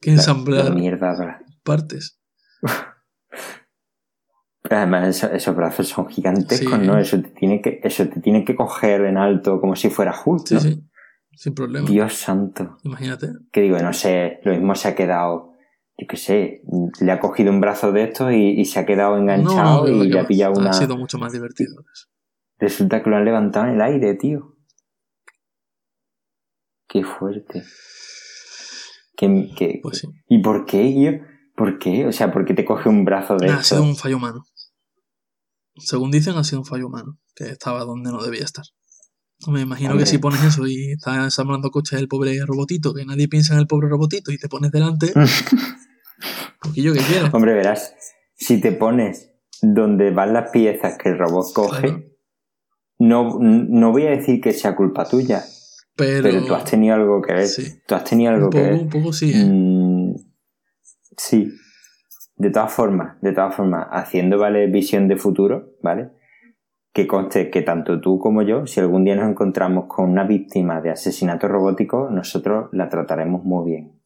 que 0.00 0.10
La- 0.10 0.16
ensamblar 0.16 0.64
la 0.66 0.70
mierda. 0.70 1.40
partes. 1.62 2.18
Además, 4.70 5.08
eso- 5.08 5.30
esos 5.32 5.56
brazos 5.56 5.88
son 5.88 6.08
gigantescos, 6.08 6.78
Sí. 6.80 6.86
¿no? 6.86 6.98
Eso 6.98 7.20
te, 7.20 7.28
tiene 7.30 7.60
que, 7.60 7.80
eso 7.82 8.06
te 8.08 8.20
tiene 8.20 8.44
que 8.44 8.54
coger 8.54 9.02
en 9.02 9.16
alto 9.18 9.60
como 9.60 9.74
si 9.76 9.90
fuera 9.90 10.14
Hulk, 10.24 10.46
Sí, 10.46 10.54
¿no? 10.54 10.60
sí, 10.60 10.82
sin 11.36 11.54
problema. 11.54 11.88
Dios 11.88 12.14
santo. 12.14 12.76
Imagínate. 12.84 13.32
Que 13.50 13.60
digo, 13.62 13.78
no 13.80 13.92
sé, 13.92 14.38
lo 14.44 14.52
mismo 14.52 14.74
se 14.74 14.88
ha 14.88 14.94
quedado, 14.94 15.51
yo 15.98 16.06
qué 16.08 16.16
sé, 16.16 16.62
le 17.00 17.12
ha 17.12 17.20
cogido 17.20 17.50
un 17.52 17.60
brazo 17.60 17.92
de 17.92 18.04
estos 18.04 18.32
y, 18.32 18.60
y 18.60 18.64
se 18.64 18.78
ha 18.80 18.86
quedado 18.86 19.16
enganchado 19.18 19.88
y 19.88 20.08
le 20.08 20.18
ha 20.20 20.26
pillado 20.26 20.54
una... 20.58 20.70
Ha 20.70 20.74
sido 20.74 20.96
mucho 20.96 21.18
más 21.18 21.32
divertido. 21.32 21.84
Resulta 22.58 23.02
que 23.02 23.10
lo 23.10 23.16
han 23.16 23.24
levantado 23.24 23.66
en 23.66 23.74
el 23.74 23.80
aire, 23.82 24.14
tío. 24.14 24.56
Qué 26.88 27.04
fuerte. 27.04 27.62
¿Qué, 29.16 29.50
qué- 29.56 29.80
Pues 29.82 29.98
sí. 29.98 30.08
¿Y 30.28 30.42
por 30.42 30.64
qué, 30.66 30.82
tío? 30.82 31.12
¿Por 31.56 31.78
qué? 31.78 32.06
O 32.06 32.12
sea, 32.12 32.32
¿por 32.32 32.44
qué 32.44 32.54
te 32.54 32.64
coge 32.64 32.88
un 32.88 33.04
brazo 33.04 33.36
de 33.36 33.46
Nah, 33.48 33.54
ha 33.58 33.60
estos? 33.60 33.78
sido 33.78 33.82
un 33.82 33.96
fallo 33.96 34.16
humano. 34.16 34.44
Según 35.76 36.10
dicen, 36.10 36.36
ha 36.36 36.44
sido 36.44 36.60
un 36.60 36.66
fallo 36.66 36.86
humano, 36.86 37.18
que 37.34 37.44
estaba 37.44 37.84
donde 37.84 38.10
no 38.10 38.22
debía 38.22 38.44
estar. 38.44 38.64
Me 39.48 39.62
imagino 39.62 39.90
Hombre. 39.90 40.04
que 40.04 40.10
si 40.10 40.18
pones 40.18 40.42
eso 40.44 40.66
y 40.66 40.92
estás 40.92 41.16
ensamblando 41.18 41.70
coches 41.70 41.98
del 41.98 42.08
pobre 42.08 42.38
robotito, 42.46 42.94
que 42.94 43.04
nadie 43.04 43.28
piensa 43.28 43.54
en 43.54 43.60
el 43.60 43.66
pobre 43.66 43.88
robotito 43.88 44.30
y 44.30 44.38
te 44.38 44.48
pones 44.48 44.70
delante, 44.70 45.12
poquillo 46.62 46.92
que 46.92 47.00
quiero. 47.00 47.28
Hombre, 47.32 47.54
verás, 47.54 47.94
si 48.34 48.60
te 48.60 48.72
pones 48.72 49.30
donde 49.60 50.10
van 50.10 50.32
las 50.32 50.50
piezas 50.50 50.96
que 50.98 51.08
el 51.10 51.18
robot 51.18 51.52
coge, 51.54 51.80
Claro. 51.80 52.02
no, 52.98 53.38
no 53.40 53.90
voy 53.92 54.06
a 54.06 54.10
decir 54.10 54.40
que 54.40 54.52
sea 54.52 54.74
culpa 54.76 55.08
tuya, 55.08 55.42
Pero, 55.96 56.22
pero 56.22 56.44
tú 56.44 56.54
has 56.54 56.64
tenido 56.64 56.94
algo 56.94 57.20
que 57.22 57.32
ver. 57.34 57.46
sí. 57.46 57.80
Tú 57.86 57.94
has 57.94 58.04
tenido 58.04 58.32
algo 58.32 58.46
un 58.46 58.50
que 58.52 58.58
poco, 58.58 58.70
ver. 58.70 58.80
un 58.82 58.88
poco 58.88 59.12
sí, 59.12 59.32
¿eh? 59.34 59.44
Mm, 59.44 60.14
sí. 61.16 61.52
De 62.36 62.50
todas 62.50 62.72
formas, 62.72 63.20
de 63.20 63.32
todas 63.32 63.54
formas, 63.54 63.86
haciendo, 63.90 64.38
¿vale? 64.38 64.66
Visión 64.68 65.06
de 65.08 65.16
futuro, 65.16 65.74
¿vale? 65.82 66.10
Que 66.92 67.06
conste 67.06 67.50
que 67.50 67.62
tanto 67.62 68.00
tú 68.00 68.18
como 68.18 68.42
yo, 68.42 68.66
si 68.66 68.80
algún 68.80 69.04
día 69.04 69.16
nos 69.16 69.28
encontramos 69.30 69.86
con 69.88 70.10
una 70.10 70.24
víctima 70.24 70.80
de 70.82 70.90
asesinato 70.90 71.48
robótico, 71.48 72.10
nosotros 72.10 72.68
la 72.72 72.88
trataremos 72.90 73.44
muy 73.44 73.70
bien. 73.70 74.00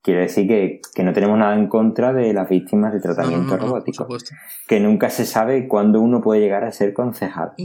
Quiero 0.00 0.20
decir 0.20 0.46
que, 0.48 0.80
que 0.94 1.02
no 1.04 1.12
tenemos 1.12 1.38
nada 1.38 1.56
en 1.56 1.68
contra 1.68 2.12
de 2.12 2.32
las 2.32 2.48
víctimas 2.48 2.92
de 2.92 2.98
No, 2.98 3.04
no, 3.08 3.14
tratamiento 3.14 3.46
no, 3.46 3.52
no, 3.52 3.58
por 3.58 3.68
robótico. 3.68 4.04
supuesto. 4.04 4.34
que 4.68 4.80
nunca 4.80 5.10
se 5.10 5.24
sabe 5.26 5.68
cuándo 5.68 6.00
uno 6.00 6.20
puede 6.20 6.40
llegar 6.40 6.64
a 6.64 6.72
ser 6.72 6.92
concejal. 6.92 7.52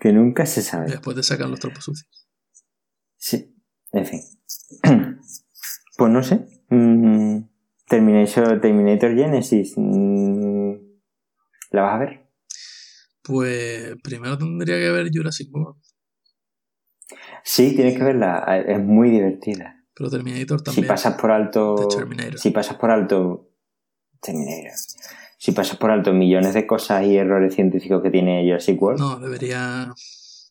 Que 0.00 0.12
nunca 0.14 0.46
se 0.46 0.62
sabe. 0.62 0.86
Después 0.86 1.14
de 1.16 1.22
sacar 1.22 1.48
los 1.48 1.60
trapos 1.60 1.84
sucios. 1.84 2.26
Sí, 3.16 3.54
en 3.92 4.06
fin. 4.06 4.20
Pues 5.98 6.10
no 6.10 6.22
sé. 6.22 6.46
Mm, 6.70 7.40
Terminator, 7.86 8.58
Terminator 8.62 9.14
Genesis. 9.14 9.74
¿La 11.70 11.82
vas 11.82 11.94
a 11.94 11.98
ver? 11.98 12.26
Pues 13.22 13.96
primero 14.02 14.36
tendría 14.38 14.76
que 14.78 14.90
ver 14.90 15.08
Jurassic 15.12 15.54
World. 15.54 15.80
Sí, 17.44 17.74
tienes 17.74 17.96
que 17.96 18.04
verla. 18.04 18.44
Es 18.66 18.80
muy 18.80 19.10
divertida. 19.10 19.76
Pero 19.94 20.10
Terminator 20.10 20.58
Si 20.60 20.64
también. 20.64 20.86
pasas 20.86 21.14
por 21.20 21.30
alto. 21.30 21.88
Terminator. 21.88 22.38
Si 22.38 22.50
pasas 22.50 22.76
por 22.76 22.90
alto. 22.90 23.50
Terminator. 24.20 24.72
Si 25.38 25.52
pasas 25.52 25.76
por 25.78 25.90
alto 25.90 26.12
millones 26.12 26.54
de 26.54 26.66
cosas 26.66 27.04
y 27.04 27.16
errores 27.16 27.54
científicos 27.54 28.02
que 28.02 28.10
tiene 28.10 28.42
Jurassic 28.44 28.80
World. 28.80 29.00
No, 29.00 29.18
debería 29.18 29.92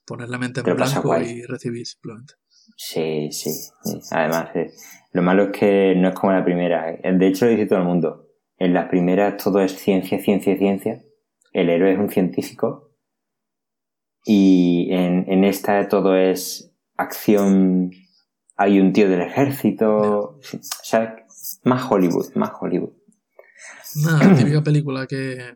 poner 0.06 0.30
la 0.30 0.38
mente 0.38 0.62
en 0.62 0.76
blanco 0.76 1.18
y 1.22 1.44
recibir 1.44 1.86
simplemente. 1.86 2.34
Sí, 2.76 3.30
sí. 3.32 3.52
sí. 3.52 4.00
Además, 4.12 4.50
eh, 4.56 4.72
lo 5.12 5.22
malo 5.22 5.44
es 5.46 5.50
que 5.58 5.96
no 5.96 6.10
es 6.10 6.16
como 6.16 6.34
la 6.34 6.44
primera. 6.44 6.92
eh. 6.92 7.02
De 7.14 7.28
hecho, 7.28 7.46
lo 7.46 7.52
dice 7.52 7.66
todo 7.66 7.80
el 7.80 7.86
mundo. 7.86 8.28
En 8.58 8.74
las 8.74 8.90
primeras 8.90 9.42
todo 9.42 9.62
es 9.62 9.72
ciencia, 9.78 10.20
ciencia, 10.22 10.58
ciencia. 10.58 11.04
El 11.54 11.70
héroe 11.70 11.94
es 11.94 12.00
un 12.00 12.10
científico. 12.10 12.92
Y 14.26 14.90
en, 14.92 15.26
en 15.32 15.44
esta 15.44 15.88
todo 15.88 16.16
es 16.16 16.72
acción. 16.98 17.92
Hay 18.58 18.80
un 18.80 18.92
tío 18.94 19.10
del 19.10 19.22
ejército. 19.22 19.98
O 19.98 20.40
sea, 20.84 21.16
más 21.64 21.90
Hollywood, 21.90 22.34
más 22.36 22.52
Hollywood. 22.60 22.94
Nada, 24.04 24.24
la 24.28 24.36
típica 24.36 24.62
película 24.62 25.08
que 25.08 25.56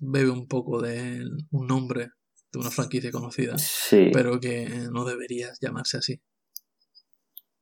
bebe 0.00 0.30
un 0.30 0.46
poco 0.46 0.82
de 0.82 1.22
un 1.52 1.66
nombre 1.66 2.10
de 2.52 2.58
una 2.58 2.70
franquicia 2.70 3.10
conocida, 3.10 3.56
Sí. 3.58 4.10
pero 4.12 4.38
que 4.38 4.68
no 4.92 5.04
debería 5.04 5.48
llamarse 5.60 5.96
así. 5.98 6.20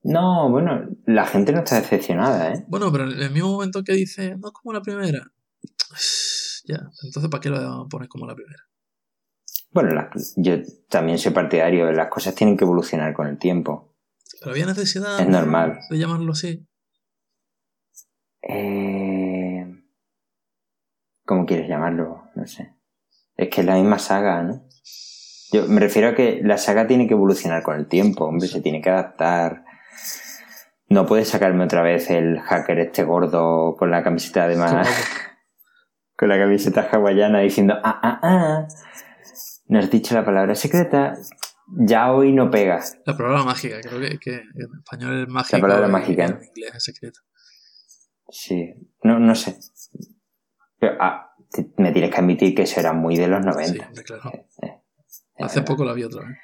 No, 0.02 0.50
bueno, 0.50 0.88
la 1.06 1.26
gente 1.26 1.52
no 1.52 1.60
está 1.60 1.80
decepcionada, 1.80 2.52
¿eh? 2.54 2.64
Bueno, 2.68 2.90
pero 2.90 3.04
en 3.10 3.20
el 3.22 3.30
mismo 3.30 3.52
momento 3.52 3.84
que 3.84 3.92
dice, 3.92 4.36
no 4.36 4.48
es 4.48 4.52
como 4.52 4.72
la 4.72 4.82
primera. 4.82 5.30
Ya, 6.64 6.78
entonces 7.04 7.30
¿para 7.30 7.40
qué 7.40 7.48
lo 7.50 7.88
pones 7.88 8.08
como 8.08 8.26
la 8.26 8.34
primera? 8.34 8.62
Bueno, 9.72 9.90
la- 9.94 10.10
yo 10.36 10.54
también 10.88 11.18
soy 11.18 11.32
partidario. 11.32 11.90
Las 11.92 12.08
cosas 12.08 12.34
tienen 12.34 12.56
que 12.56 12.64
evolucionar 12.64 13.12
con 13.14 13.26
el 13.26 13.38
tiempo. 13.38 13.94
Pero 14.40 14.52
había 14.52 14.66
necesidad 14.66 15.20
Es 15.20 15.28
normal. 15.28 15.78
de 15.90 15.98
llamarlo 15.98 16.32
así. 16.32 16.66
Eh... 18.42 19.66
¿Cómo 21.24 21.46
quieres 21.46 21.68
llamarlo? 21.68 22.24
No 22.34 22.46
sé. 22.46 22.74
Es 23.36 23.48
que 23.48 23.60
es 23.60 23.66
la 23.66 23.76
misma 23.76 23.98
saga, 23.98 24.42
¿no? 24.42 24.68
Yo 25.52 25.66
me 25.68 25.80
refiero 25.80 26.08
a 26.08 26.14
que 26.14 26.40
la 26.42 26.58
saga 26.58 26.86
tiene 26.86 27.06
que 27.06 27.14
evolucionar 27.14 27.62
con 27.62 27.76
el 27.76 27.86
tiempo, 27.86 28.24
hombre, 28.24 28.48
se 28.48 28.60
tiene 28.60 28.80
que 28.80 28.90
adaptar. 28.90 29.64
No 30.88 31.06
puedes 31.06 31.28
sacarme 31.28 31.64
otra 31.64 31.82
vez 31.82 32.10
el 32.10 32.38
hacker 32.40 32.78
este 32.80 33.04
gordo 33.04 33.76
con 33.78 33.90
la 33.90 34.02
camiseta 34.02 34.48
de 34.48 34.56
más, 34.56 34.88
con 36.22 36.28
la 36.28 36.38
camiseta 36.38 36.88
hawaiana 36.88 37.40
diciendo 37.40 37.74
ah 37.82 37.98
ah 38.00 38.20
ah. 38.22 38.68
No 39.66 39.80
has 39.80 39.90
dicho 39.90 40.14
la 40.14 40.24
palabra 40.24 40.54
secreta. 40.54 41.14
Ya 41.66 42.12
hoy 42.12 42.32
no 42.32 42.48
pegas. 42.48 42.96
La 43.04 43.16
palabra 43.16 43.42
mágica, 43.42 43.80
creo 43.80 43.98
que, 43.98 44.18
que 44.20 44.34
en 44.36 44.78
español 44.78 45.22
es 45.22 45.28
mágico. 45.28 45.60
palabra 45.60 45.88
y 45.88 45.90
mágica, 45.90 46.24
En 46.26 46.44
inglés 46.44 46.74
es 46.76 46.84
secreto. 46.84 47.18
Sí, 48.28 48.72
no, 49.02 49.18
no 49.18 49.34
sé. 49.34 49.56
Pero, 50.78 50.96
ah, 51.00 51.34
te- 51.50 51.72
me 51.78 51.90
tienes 51.90 52.12
que 52.12 52.18
admitir 52.20 52.54
que 52.54 52.62
eso 52.62 52.78
era 52.78 52.92
muy 52.92 53.16
de 53.16 53.26
los 53.26 53.44
90. 53.44 53.72
Sí, 53.72 53.80
hombre, 53.80 54.04
claro. 54.04 54.30
Eh, 54.32 54.46
eh, 54.62 54.82
Hace 55.40 55.58
eh, 55.60 55.62
poco 55.62 55.84
la 55.84 55.92
vi 55.92 56.04
otra 56.04 56.20
vez. 56.22 56.38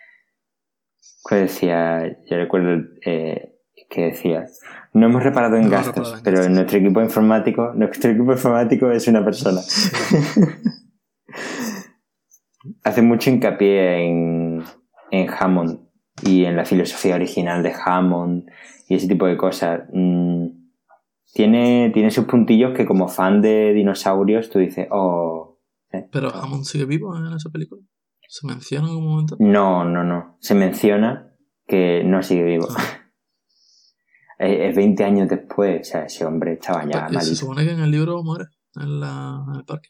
que 1.28 1.34
decía, 1.36 2.04
yo 2.28 2.36
recuerdo 2.36 2.84
eh, 3.04 3.57
que 3.88 4.02
decía, 4.06 4.46
no 4.92 5.06
hemos 5.06 5.22
reparado 5.22 5.56
en 5.56 5.64
No 5.64 5.70
gastos, 5.70 5.94
reparado 5.94 6.16
en 6.18 6.22
pero 6.24 6.36
gastos. 6.38 6.54
nuestro 6.54 6.78
equipo 6.78 7.00
informático, 7.00 7.72
nuestro 7.74 8.10
equipo 8.10 8.32
informático 8.32 8.90
es 8.90 9.08
una 9.08 9.24
persona. 9.24 9.60
Hace 12.84 13.02
mucho 13.02 13.30
hincapié 13.30 14.06
en, 14.06 14.62
en 15.10 15.26
Hammond 15.30 15.80
y 16.22 16.44
en 16.44 16.56
la 16.56 16.64
filosofía 16.64 17.14
original 17.14 17.62
de 17.62 17.72
Hammond 17.84 18.50
y 18.88 18.94
ese 18.96 19.08
tipo 19.08 19.26
de 19.26 19.36
cosas. 19.36 19.82
Mm, 19.92 20.48
tiene, 21.32 21.90
tiene 21.92 22.10
sus 22.10 22.24
puntillos 22.24 22.74
que 22.74 22.86
como 22.86 23.08
fan 23.08 23.40
de 23.42 23.72
dinosaurios 23.72 24.50
tú 24.50 24.58
dices, 24.58 24.88
oh, 24.90 25.58
Pero 26.10 26.34
Hammond 26.34 26.64
sigue 26.64 26.84
vivo 26.84 27.16
en 27.16 27.26
esa 27.32 27.50
película. 27.50 27.82
¿Se 28.28 28.46
menciona 28.46 28.86
en 28.86 28.90
algún 28.90 29.08
momento? 29.08 29.36
no, 29.38 29.84
no, 29.84 30.04
no. 30.04 30.36
Se 30.40 30.54
menciona 30.54 31.34
que 31.66 32.02
no 32.04 32.22
sigue 32.22 32.44
vivo. 32.44 32.66
Ah. 32.76 32.97
Es 34.38 34.70
es 34.70 34.76
20 34.76 35.04
años 35.04 35.28
después, 35.28 35.80
o 35.80 35.84
sea, 35.84 36.04
ese 36.04 36.24
hombre 36.24 36.52
estaba 36.54 36.84
ya 36.84 37.06
eh, 37.06 37.08
se 37.08 37.14
malito. 37.16 37.34
supone 37.36 37.64
que 37.64 37.72
en 37.72 37.80
el 37.80 37.90
libro 37.90 38.22
muere. 38.22 38.44
En, 38.76 39.00
la, 39.00 39.44
en 39.48 39.54
el 39.56 39.64
parque. 39.64 39.88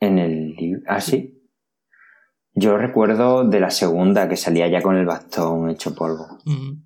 En 0.00 0.18
el 0.18 0.50
libro. 0.54 0.82
Ah, 0.86 1.00
sí. 1.00 1.38
Yo 2.54 2.76
recuerdo 2.76 3.48
de 3.48 3.60
la 3.60 3.70
segunda 3.70 4.28
que 4.28 4.36
salía 4.36 4.68
ya 4.68 4.82
con 4.82 4.96
el 4.96 5.06
bastón 5.06 5.70
hecho 5.70 5.94
polvo. 5.94 6.26
Ujú. 6.46 6.78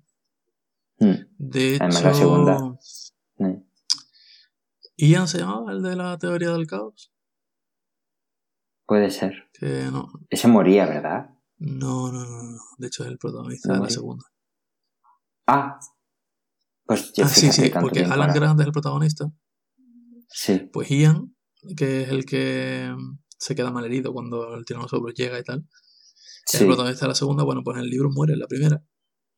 Mm, 0.99 1.15
De 1.37 1.75
hecho, 1.75 1.83
Además, 1.83 2.03
la 2.03 2.13
segunda. 2.13 2.59
mm. 3.37 3.63
Ian 4.97 5.27
se 5.27 5.39
llamaba 5.39 5.71
el 5.73 5.83
de 5.83 5.95
la 5.95 6.17
teoría 6.17 6.51
del 6.53 6.65
caos. 6.65 7.11
Puede 8.87 9.11
ser. 9.11 9.49
Que 9.59 9.89
no, 9.91 10.09
Ese 10.29 10.47
moría, 10.47 10.85
¿verdad? 10.87 11.29
no, 11.59 12.11
no, 12.11 12.19
no, 12.25 12.43
no. 12.43 12.59
De 12.77 12.87
hecho, 12.87 13.03
es 13.03 13.09
el 13.09 13.17
protagonista 13.17 13.69
No 13.69 13.75
de 13.75 13.81
la 13.81 13.89
segunda. 13.89 14.25
Ah. 15.47 15.79
Pues 16.85 17.11
ya 17.13 17.25
Ah, 17.25 17.29
sí, 17.29 17.51
sí, 17.51 17.71
porque 17.81 18.03
Alan. 18.03 18.33
Grant 18.33 18.59
es 18.61 18.65
el 18.65 18.71
protagonista. 18.71 19.31
Sí. 20.29 20.69
Pues 20.71 20.89
Ian, 20.89 21.35
que 21.75 22.03
es 22.03 22.09
el 22.09 22.25
que 22.25 22.93
mm, 22.95 23.19
se 23.37 23.55
queda 23.55 23.71
malherido 23.71 24.13
cuando 24.13 24.55
el 24.55 24.65
tiranosaurio 24.65 25.13
llega 25.13 25.39
y 25.39 25.43
tal. 25.43 25.67
Sí. 26.45 26.57
El 26.59 26.67
protagonista 26.67 27.05
de 27.05 27.09
la 27.09 27.15
segunda, 27.15 27.43
bueno, 27.43 27.61
pues 27.63 27.77
en 27.77 27.83
el 27.83 27.89
libro 27.89 28.09
muere 28.11 28.33
en 28.33 28.39
la 28.39 28.47
primera. 28.47 28.83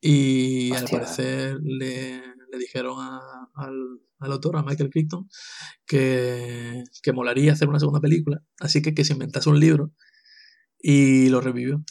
Y 0.00 0.72
al 0.74 0.86
parecer 0.88 1.58
le, 1.62 2.22
le 2.50 2.58
dijeron 2.58 2.96
a- 3.00 3.48
al, 3.54 3.74
al 4.20 4.32
autor, 4.32 4.56
a 4.56 4.62
Michael 4.62 4.90
Crichton, 4.90 5.28
que, 5.86 6.82
que 7.02 7.12
molaría 7.12 7.52
hacer 7.52 7.68
una 7.68 7.80
segunda 7.80 8.00
película. 8.00 8.42
Así 8.60 8.80
que 8.82 8.94
que 8.94 9.04
se 9.04 9.12
inventase 9.14 9.50
un 9.50 9.58
libro 9.60 9.92
y 10.78 11.28
lo 11.30 11.40
revivió. 11.40 11.82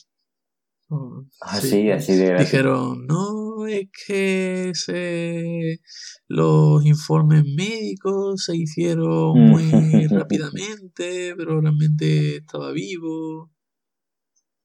Mm, 0.89 1.29
Así, 1.41 1.91
así 1.91 2.15
de 2.15 2.25
gratis. 2.25 2.51
Dijeron, 2.51 3.05
no, 3.05 3.67
es 3.67 3.87
que 4.07 4.71
se- 4.73 5.81
los 6.27 6.83
informes 6.85 7.43
médicos 7.45 8.43
se 8.45 8.57
hicieron 8.57 9.37
Mm. 9.37 9.49
muy 9.51 9.63
rápidamente, 10.09 11.35
pero 11.37 11.61
realmente 11.61 12.37
estaba 12.37 12.71
vivo. 12.71 13.51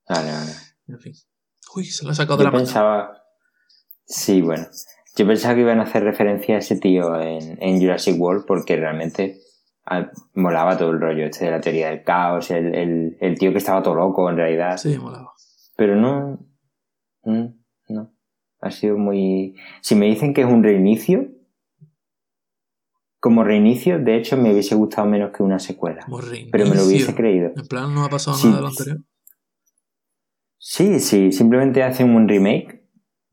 Vale, 0.09 0.31
vale. 0.33 0.53
En 0.89 0.99
fin. 1.01 1.13
Uy, 1.77 1.85
se 1.85 2.05
lo 2.05 2.11
ha 2.11 2.15
sacado 2.15 2.39
de 2.39 2.45
la 2.45 2.53
pensaba. 2.53 3.11
Sí, 4.07 4.41
bueno. 4.41 4.67
Yo 5.17 5.27
pensaba 5.27 5.55
que 5.55 5.61
iban 5.61 5.81
a 5.81 5.85
hacer 5.85 6.03
referencia 6.05 6.57
a 6.57 6.59
ese 6.59 6.77
tío 6.79 7.21
en, 7.21 7.57
en 7.63 7.81
Jurassic 7.81 8.21
World 8.21 8.45
porque 8.47 8.77
realmente 8.77 9.39
ah, 9.87 10.11
molaba 10.35 10.77
todo 10.77 10.91
el 10.91 11.01
rollo 11.01 11.25
este 11.27 11.45
de 11.47 11.51
la 11.53 11.61
teoría 11.61 11.89
del 11.91 12.03
caos, 12.03 12.51
el, 12.51 12.75
el, 12.75 13.17
el 13.21 13.39
tío 13.39 13.53
que 13.53 13.59
estaba 13.59 13.83
todo 13.83 13.95
loco 13.95 14.29
en 14.29 14.37
realidad. 14.37 14.77
Sí, 14.77 14.99
molaba. 14.99 15.33
Pero 15.77 15.97
no. 15.97 16.39
No. 17.25 18.15
Ha 18.61 18.71
sido 18.71 18.97
muy. 18.97 19.57
Si 19.83 19.95
me 19.95 20.07
dicen 20.07 20.33
que 20.35 20.43
es 20.43 20.47
un 20.47 20.63
reinicio. 20.63 21.31
Como 23.21 23.43
reinicio, 23.43 23.99
de 23.99 24.17
hecho, 24.19 24.37
me 24.37 24.53
hubiese 24.53 24.75
gustado 24.75 25.09
menos 25.09 25.33
que 25.35 25.43
una 25.43 25.59
secuela. 25.59 26.07
Pero 26.53 26.67
me 26.67 26.75
lo 26.75 26.85
hubiese 26.85 27.15
creído. 27.15 27.53
En 27.57 27.67
plan, 27.67 27.95
no 27.95 28.05
ha 28.05 28.11
pasado 28.11 28.37
Sí. 28.37 28.47
nada 28.47 28.57
de 28.59 28.63
lo 28.63 28.69
anterior. 28.69 28.99
Sí, 30.59 31.01
sí, 31.01 31.33
simplemente 31.33 31.83
hacen 31.83 32.15
un 32.15 32.29
remake. 32.29 32.87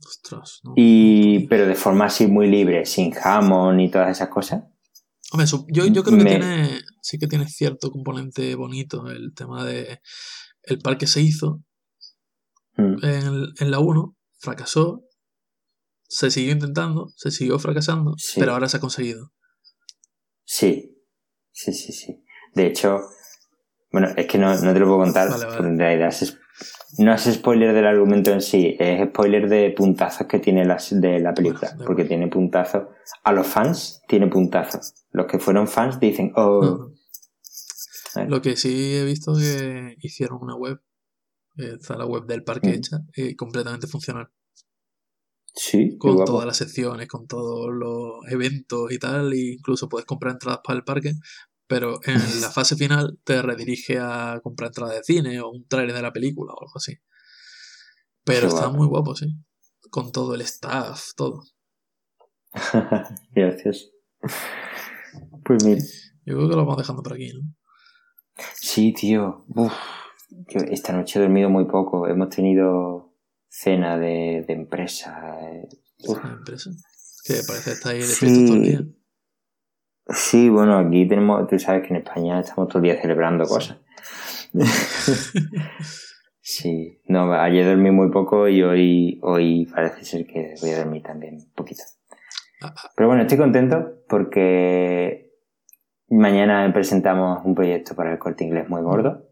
Ostras, 0.06 0.62
no. 0.64 0.74
Y, 0.78 1.48
pero 1.48 1.66
de 1.68 1.76
forma 1.76 2.06
así 2.06 2.28
muy 2.28 2.48
libre, 2.48 2.86
sin 2.86 3.12
jamón 3.12 3.80
y 3.82 3.92
todas 3.92 4.10
esas 4.12 4.30
cosas. 4.30 4.64
Hombre, 5.34 5.48
yo, 5.48 5.86
yo 5.88 6.04
creo 6.04 6.18
que 6.18 6.24
Me- 6.24 6.30
tiene, 6.30 6.70
sí 7.02 7.18
que 7.20 7.28
tiene 7.28 7.48
cierto 7.48 7.92
componente 7.92 8.56
bonito 8.56 9.10
el 9.10 9.34
tema 9.34 9.64
de 9.66 10.00
el 10.64 10.80
parque 10.80 11.06
se 11.08 11.22
hizo 11.22 11.62
Mm. 12.78 12.96
en, 13.04 13.24
el- 13.28 13.54
en 13.60 13.72
la 13.72 13.80
1, 13.80 14.16
fracasó, 14.40 15.04
se 16.08 16.30
siguió 16.32 16.52
intentando, 16.54 17.10
se 17.16 17.32
siguió 17.32 17.58
fracasando, 17.60 18.14
Sí. 18.18 18.40
pero 18.40 18.54
ahora 18.54 18.68
se 18.70 18.78
ha 18.78 18.80
conseguido. 18.80 19.32
Sí, 20.44 20.98
sí, 21.52 21.74
sí, 21.74 21.94
sí. 21.94 22.24
De 22.54 22.68
hecho, 22.68 23.00
bueno, 23.92 24.10
es 24.18 24.28
que 24.28 24.38
no, 24.38 24.54
no 24.54 24.74
te 24.74 24.80
lo 24.80 24.86
puedo 24.86 25.00
contar, 25.00 25.30
Vale, 25.30 25.46
vale. 25.46 25.68
en 25.68 25.80
realidad 25.80 26.10
es- 26.10 26.38
no 26.98 27.14
es 27.14 27.22
spoiler 27.24 27.74
del 27.74 27.88
argumento 27.88 28.32
en 28.32 28.42
sí, 28.42 28.76
es 28.80 29.08
spoiler 29.10 29.48
de 29.50 29.72
puntazos 29.72 30.28
que 30.28 30.40
tiene 30.40 30.66
las, 30.66 30.90
de 31.00 31.20
la 31.20 31.34
película, 31.34 31.70
Bueno, 31.72 31.86
porque 31.86 32.04
tiene 32.06 32.28
puntazos. 32.28 32.84
A 33.24 33.32
los 33.32 33.48
fans 33.48 34.02
tiene 34.08 34.28
puntazos. 34.28 34.94
Los 35.12 35.28
que 35.28 35.40
fueron 35.40 35.68
fans 35.68 36.00
dicen, 36.00 36.32
oh. 36.36 36.90
Lo 38.28 38.42
que 38.42 38.58
sí 38.58 38.96
he 38.98 39.06
visto 39.06 39.34
que 39.36 39.96
hicieron 40.00 40.40
una 40.42 40.56
web, 40.56 40.82
está 41.56 41.98
la 41.98 42.06
web 42.06 42.26
del 42.26 42.44
parque 42.44 42.70
Mm. 42.70 42.74
hecha, 42.74 42.98
y 43.16 43.36
completamente 43.36 43.88
funcional. 43.88 44.30
sí, 45.54 45.98
con 45.98 46.16
guapo. 46.16 46.32
todas 46.32 46.48
las 46.48 46.58
secciones, 46.58 47.08
con 47.10 47.28
todos 47.28 47.70
los 47.74 48.26
eventos 48.32 48.90
y 48.92 48.98
tal, 49.00 49.34
e 49.34 49.54
incluso 49.54 49.90
puedes 49.90 50.06
comprar 50.06 50.34
entradas 50.34 50.62
para 50.64 50.78
el 50.78 50.84
parque, 50.86 51.14
pero 51.68 52.00
en 52.06 52.14
la 52.42 52.52
fase 52.52 52.76
final 52.78 53.20
te 53.26 53.42
redirige 53.42 54.00
a 54.00 54.40
comprar 54.42 54.68
entradas 54.70 54.96
de 54.96 55.04
cine 55.04 55.42
o 55.42 55.50
un 55.50 55.68
trailer 55.68 55.94
de 55.96 56.02
la 56.02 56.14
película 56.14 56.54
o 56.54 56.62
algo 56.62 56.74
así. 56.76 56.96
Pero 58.24 58.42
Qué 58.42 58.48
está 58.48 58.62
guapo. 58.68 58.78
muy 58.78 58.88
guapo, 58.88 59.16
sí. 59.16 59.26
Con 59.90 60.12
todo 60.14 60.36
el 60.36 60.42
staff, 60.42 61.10
todo. 61.18 61.44
Gracias. 63.36 63.90
Pues 65.44 65.64
mira. 65.66 65.82
Yo 66.26 66.36
creo 66.36 66.50
que 66.50 66.56
lo 66.56 66.62
vamos 66.66 66.78
dejando 66.78 67.02
por 67.04 67.14
aquí, 67.14 67.32
¿no? 67.34 67.42
Sí, 68.56 68.94
tío. 68.94 69.44
Uf, 69.50 69.74
yo 70.48 70.60
esta 70.70 70.94
noche 70.94 71.20
he 71.20 71.22
dormido 71.22 71.50
muy 71.50 71.66
poco. 71.66 72.08
Hemos 72.08 72.30
tenido 72.30 73.14
cena 73.48 73.98
de, 73.98 74.44
de 74.48 74.54
empresa. 74.54 75.38
eh. 75.42 75.68
Uf. 76.08 76.24
La 76.24 76.32
empresa. 76.32 76.72
Que 77.26 77.34
parece 77.48 77.66
que 77.66 77.72
está 77.72 77.90
ahí 77.90 78.00
de 78.00 78.04
fiesta 78.06 78.46
todo 78.46 78.56
el 78.56 78.64
día. 78.64 78.82
Sí, 80.08 80.50
bueno, 80.50 80.78
aquí 80.80 81.08
tenemos, 81.08 81.48
tú 81.48 81.58
sabes 81.60 81.84
que 81.84 81.90
en 81.94 81.98
España 81.98 82.40
estamos 82.40 82.68
todo 82.68 82.80
el 82.80 82.84
día 82.84 83.00
celebrando 83.02 83.46
cosas. 83.46 83.78
sí, 86.42 87.00
no, 87.06 87.32
ayer 87.34 87.66
dormí 87.66 87.92
muy 87.92 88.10
poco 88.10 88.48
y 88.48 88.62
hoy, 88.64 89.20
hoy 89.24 89.68
parece 89.68 90.04
ser 90.04 90.26
que 90.26 90.56
voy 90.62 90.72
a 90.72 90.80
dormir 90.80 91.04
también 91.04 91.36
un 91.36 91.52
poquito. 91.54 91.84
Ah, 92.62 92.74
ah, 92.76 92.90
Pero 92.96 93.08
bueno, 93.08 93.24
estoy 93.24 93.38
contento 93.38 94.04
porque 94.10 95.32
mañana 96.10 96.70
presentamos 96.74 97.46
un 97.46 97.56
proyecto 97.56 97.96
para 97.96 98.12
el 98.12 98.20
corte 98.20 98.44
inglés 98.44 98.68
muy 98.70 98.82
gordo. 98.82 99.28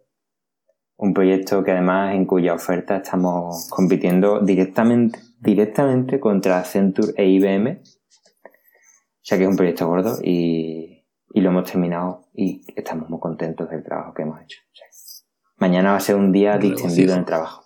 Un 1.02 1.14
proyecto 1.14 1.64
que 1.64 1.72
además 1.72 2.14
en 2.14 2.26
cuya 2.26 2.54
oferta 2.54 2.98
estamos 2.98 3.68
compitiendo 3.70 4.42
directamente, 4.42 5.18
directamente 5.40 6.20
contra 6.20 6.60
Accenture 6.60 7.14
e 7.16 7.26
IBM. 7.30 7.82
O 7.82 9.22
sea 9.22 9.38
que 9.38 9.44
es 9.46 9.50
un 9.50 9.56
proyecto 9.56 9.88
gordo 9.88 10.18
y, 10.24 11.06
y 11.34 11.42
lo 11.42 11.50
hemos 11.52 11.70
terminado 11.72 12.28
y 12.34 12.62
estamos 12.76 13.10
muy 13.10 13.20
contentos 13.20 13.70
del 13.70 13.84
trabajo 13.84 14.14
que 14.14 14.24
hemos 14.24 14.42
hecho. 14.42 14.60
O 14.72 14.76
sea, 14.76 14.88
mañana 15.58 15.92
va 15.92 15.98
a 15.98 16.02
ser 16.02 16.16
un 16.18 16.32
día 16.34 16.58
distendido 16.58 17.14
en 17.14 17.20
el 17.20 17.26
trabajo. 17.26 17.64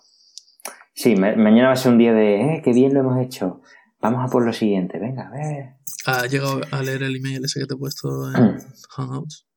Sí, 0.94 1.16
ma- 1.16 1.34
mañana 1.34 1.68
va 1.68 1.72
a 1.74 1.76
ser 1.76 1.90
un 1.92 1.98
día 1.98 2.12
de, 2.12 2.40
eh, 2.56 2.62
qué 2.64 2.72
bien 2.72 2.94
lo 2.94 3.00
hemos 3.00 3.20
hecho. 3.20 3.60
Vamos 4.00 4.20
a 4.24 4.30
por 4.30 4.44
lo 4.46 4.52
siguiente, 4.52 4.98
venga, 5.00 5.26
a 5.28 5.30
ver. 5.32 5.74
¿Has 6.06 6.30
llegado 6.30 6.60
a 6.70 6.82
leer 6.82 7.02
el 7.02 7.16
email 7.16 7.44
ese 7.44 7.58
que 7.60 7.66
te 7.66 7.74
he 7.74 7.78
puesto 7.78 8.30
en 8.32 8.58
Hangouts? 8.90 9.48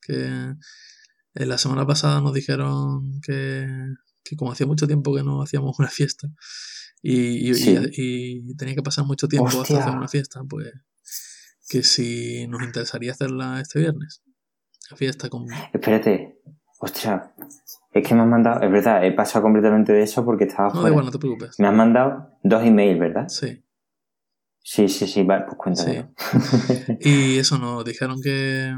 Que 0.00 0.52
eh, 1.34 1.46
la 1.46 1.58
semana 1.58 1.86
pasada 1.86 2.20
nos 2.20 2.32
dijeron 2.34 3.20
que, 3.20 3.66
que 4.22 4.36
como 4.36 4.52
hacía 4.52 4.66
mucho 4.66 4.86
tiempo 4.86 5.14
que 5.14 5.22
no 5.22 5.42
hacíamos 5.42 5.78
una 5.78 5.88
fiesta 5.88 6.28
y, 7.02 7.50
y- 7.50 7.54
Sí. 7.54 7.76
y- 7.96 8.50
y 8.50 8.56
tenía 8.56 8.74
que 8.74 8.82
pasar 8.82 9.04
mucho 9.04 9.28
tiempo 9.28 9.48
hasta 9.48 9.60
Hostia. 9.60 9.78
hacer 9.80 9.94
una 9.94 10.08
fiesta, 10.08 10.42
pues 10.48 10.72
que 11.68 11.82
si 11.82 12.46
nos 12.48 12.62
interesaría 12.62 13.12
hacerla 13.12 13.60
este 13.60 13.80
viernes. 13.80 14.22
La 14.90 14.96
fiesta 14.98 15.28
con... 15.30 15.46
Espérate. 15.72 16.38
Ostras. 16.78 17.30
Es 17.92 18.06
que 18.06 18.14
me 18.14 18.20
has 18.20 18.26
mandado. 18.28 18.60
Es 18.62 18.70
verdad, 18.70 19.02
he 19.04 19.12
pasado 19.12 19.44
completamente 19.44 19.92
de 19.92 20.02
eso 20.02 20.24
porque 20.26 20.44
estaba 20.44 20.68
No, 20.68 20.74
fuera. 20.74 20.88
igual, 20.90 21.06
no 21.06 21.10
te 21.10 21.18
preocupes. 21.18 21.58
Me 21.58 21.66
has 21.68 21.74
mandado 21.74 22.38
dos 22.42 22.62
emails, 22.64 22.98
¿verdad? 23.00 23.28
Sí. 23.28 23.64
Sí, 24.62 24.88
sí, 24.88 25.06
sí, 25.06 25.22
vale, 25.22 25.44
pues 25.46 25.56
cuéntame. 25.56 26.10
Y 27.00 27.38
eso 27.38 27.58
nos 27.58 27.84
dijeron 27.84 28.20
que, 28.22 28.74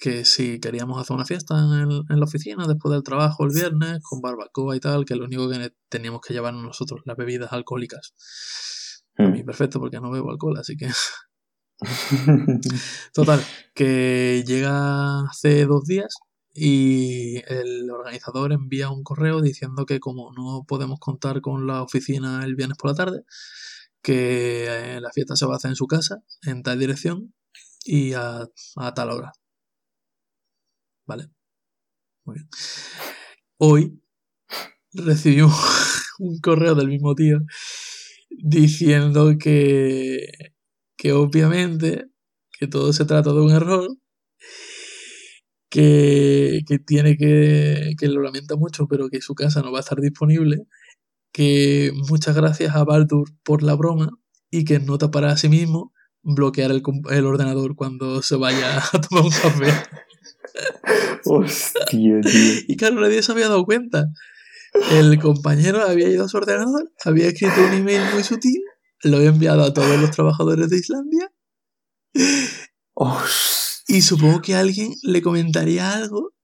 que 0.00 0.24
si 0.24 0.60
queríamos 0.60 1.00
hacer 1.00 1.14
una 1.16 1.24
fiesta 1.24 1.58
en, 1.58 1.90
el- 1.90 2.02
en 2.08 2.18
la 2.20 2.24
oficina 2.24 2.66
después 2.66 2.92
del 2.92 3.02
trabajo 3.02 3.44
el 3.44 3.50
viernes, 3.54 4.00
con 4.02 4.20
barbacoa 4.20 4.76
y 4.76 4.80
tal, 4.80 5.04
que 5.04 5.16
lo 5.16 5.24
único 5.26 5.48
que 5.50 5.72
teníamos 5.88 6.20
que 6.20 6.34
llevarnos 6.34 6.62
nosotros, 6.62 7.00
las 7.04 7.16
bebidas 7.16 7.52
alcohólicas. 7.52 8.12
A 9.16 9.24
mí 9.24 9.42
Mm. 9.42 9.46
perfecto 9.46 9.80
porque 9.80 10.00
no 10.00 10.10
bebo 10.10 10.30
alcohol, 10.30 10.56
así 10.58 10.76
que... 10.76 10.88
Total, 13.14 13.40
que 13.74 14.42
llega 14.46 15.20
hace 15.28 15.64
dos 15.66 15.84
días 15.84 16.14
y 16.52 17.36
el 17.52 17.88
organizador 17.90 18.52
envía 18.52 18.90
un 18.90 19.04
correo 19.04 19.40
diciendo 19.40 19.86
que 19.86 20.00
como 20.00 20.32
no 20.32 20.64
podemos 20.66 20.98
contar 20.98 21.40
con 21.40 21.66
la 21.66 21.82
oficina 21.82 22.42
el 22.44 22.56
viernes 22.56 22.76
por 22.78 22.90
la 22.90 22.96
tarde, 22.96 23.22
que 24.02 24.96
eh, 24.96 25.00
la 25.00 25.10
fiesta 25.12 25.36
se 25.36 25.46
va 25.46 25.54
a 25.54 25.56
hacer 25.58 25.70
en 25.70 25.76
su 25.76 25.86
casa, 25.86 26.16
en 26.42 26.62
tal 26.62 26.78
dirección 26.78 27.34
y 27.84 28.14
a, 28.14 28.48
a 28.76 28.94
tal 28.94 29.10
hora. 29.10 29.32
¿Vale? 31.08 31.30
Muy 32.26 32.34
bien. 32.36 32.48
Hoy 33.58 34.02
recibimos 34.92 35.54
un 36.18 36.38
correo 36.40 36.74
del 36.74 36.88
mismo 36.88 37.14
tío 37.14 37.38
diciendo 38.30 39.36
que, 39.38 40.52
que 40.98 41.12
obviamente 41.12 42.10
que 42.58 42.66
todo 42.66 42.92
se 42.92 43.06
trata 43.06 43.32
de 43.32 43.40
un 43.40 43.52
error, 43.52 43.88
que, 45.70 46.60
que 46.66 46.78
tiene 46.78 47.16
que, 47.16 47.94
que 47.98 48.08
lo 48.08 48.20
lamenta 48.20 48.56
mucho, 48.56 48.86
pero 48.86 49.08
que 49.08 49.22
su 49.22 49.34
casa 49.34 49.62
no 49.62 49.72
va 49.72 49.78
a 49.78 49.80
estar 49.80 50.00
disponible, 50.00 50.66
que 51.32 51.90
muchas 52.10 52.36
gracias 52.36 52.76
a 52.76 52.84
Baldur 52.84 53.30
por 53.44 53.62
la 53.62 53.74
broma 53.74 54.10
y 54.50 54.64
que 54.66 54.78
nota 54.78 55.10
para 55.10 55.36
sí 55.38 55.48
mismo 55.48 55.94
bloquear 56.22 56.70
el, 56.70 56.82
el 57.10 57.26
ordenador 57.26 57.76
cuando 57.76 58.20
se 58.20 58.36
vaya 58.36 58.78
a 58.78 59.00
tomar 59.08 59.24
un 59.24 59.30
café. 59.30 59.72
Hostia, 61.24 61.86
tío. 61.86 62.20
Y 62.66 62.76
claro, 62.76 63.00
nadie 63.00 63.22
se 63.22 63.32
había 63.32 63.48
dado 63.48 63.64
cuenta. 63.64 64.06
El 64.92 65.18
compañero 65.18 65.82
había 65.82 66.08
ido 66.08 66.24
a 66.24 66.28
su 66.28 66.36
ordenador, 66.36 66.90
había 67.04 67.28
escrito 67.28 67.54
un 67.60 67.72
email 67.72 68.02
muy 68.12 68.22
sutil, 68.22 68.62
lo 69.02 69.16
había 69.16 69.30
enviado 69.30 69.64
a 69.64 69.72
todos 69.72 69.98
los 69.98 70.10
trabajadores 70.10 70.68
de 70.68 70.76
Islandia 70.76 71.32
Hostia. 72.94 73.96
y 73.96 74.02
supongo 74.02 74.42
que 74.42 74.54
alguien 74.54 74.92
le 75.02 75.22
comentaría 75.22 75.94
algo 75.94 76.34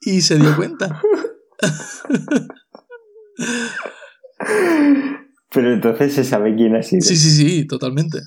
y 0.00 0.22
se 0.22 0.38
dio 0.38 0.56
cuenta. 0.56 1.00
Pero 5.50 5.72
entonces 5.72 6.14
se 6.14 6.24
sabe 6.24 6.54
quién 6.56 6.74
ha 6.76 6.82
sido. 6.82 7.02
Sí, 7.02 7.16
sí, 7.16 7.30
sí, 7.30 7.66
totalmente. 7.66 8.20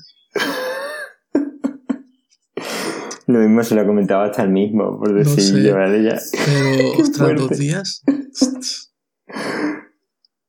Lo 3.26 3.40
mismo 3.40 3.62
se 3.64 3.74
lo 3.74 3.80
ha 3.80 3.86
comentado 3.86 4.22
hasta 4.22 4.42
el 4.42 4.50
mismo, 4.50 4.98
por 4.98 5.10
No 5.10 5.18
decir 5.18 5.40
sé. 5.42 5.62
yo, 5.62 5.74
¿vale? 5.74 6.02
Ya. 6.02 6.16
Pero, 6.44 6.92
ostras, 7.02 7.34
dos 7.36 7.58
días. 7.58 8.02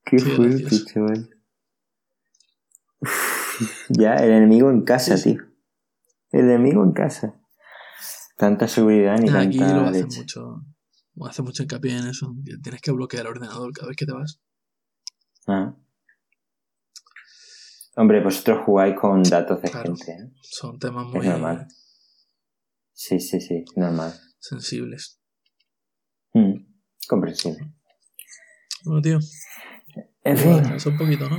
Qué 0.06 0.18
Qué 0.18 0.20
fuerte, 0.20 0.86
chaval. 0.86 1.30
Ya, 3.90 4.16
el 4.16 4.32
enemigo 4.32 4.70
en 4.70 4.84
casa, 4.84 5.18
Sí, 5.18 5.34
tío. 5.34 5.44
El 6.32 6.41
enemigo 6.41 6.84
en 6.84 6.91
casa. 6.91 7.34
Tanta 8.38 8.68
seguridad 8.68 9.18
ni 9.18 9.30
Aquí 9.30 9.58
tanta 9.58 9.74
lo 9.76 9.82
hace 9.88 10.04
leche. 10.04 10.20
mucho. 10.20 10.62
Hace 11.28 11.41
mucho 11.41 11.64
hincapié 11.64 11.98
en 11.98 12.08
eso. 12.08 12.36
Tienes 12.62 12.82
que 12.82 12.91
bloquear 12.91 13.22
el 13.26 13.32
ordenador 13.32 13.72
cada 13.74 13.88
vez 13.88 13.98
que 13.98 14.06
te 14.06 14.12
vas. 14.12 14.40
Ah. 15.48 15.74
Hombre, 17.95 18.22
vosotros 18.24 18.60
jugáis 18.66 18.95
con 18.99 19.24
datos 19.24 19.60
de 19.64 19.72
Claro. 19.72 19.95
gente, 19.95 20.12
¿eh? 20.12 20.32
Son 20.44 20.78
temas 20.78 21.08
Es 21.08 21.14
muy 21.16 21.26
normal. 21.28 21.68
Sí, 22.99 23.19
sí, 23.19 23.40
sí, 23.40 23.64
normal. 23.76 24.11
sensibles. 24.40 25.22
Mm, 26.34 26.56
comprensible. 27.07 27.72
Bueno, 28.84 29.02
tío, 29.03 29.19
En 30.24 30.34
pues 30.36 30.41
fin, 30.41 30.57
descansa 30.57 30.90
un 30.90 30.98
poquito, 30.98 31.30
¿no? 31.30 31.38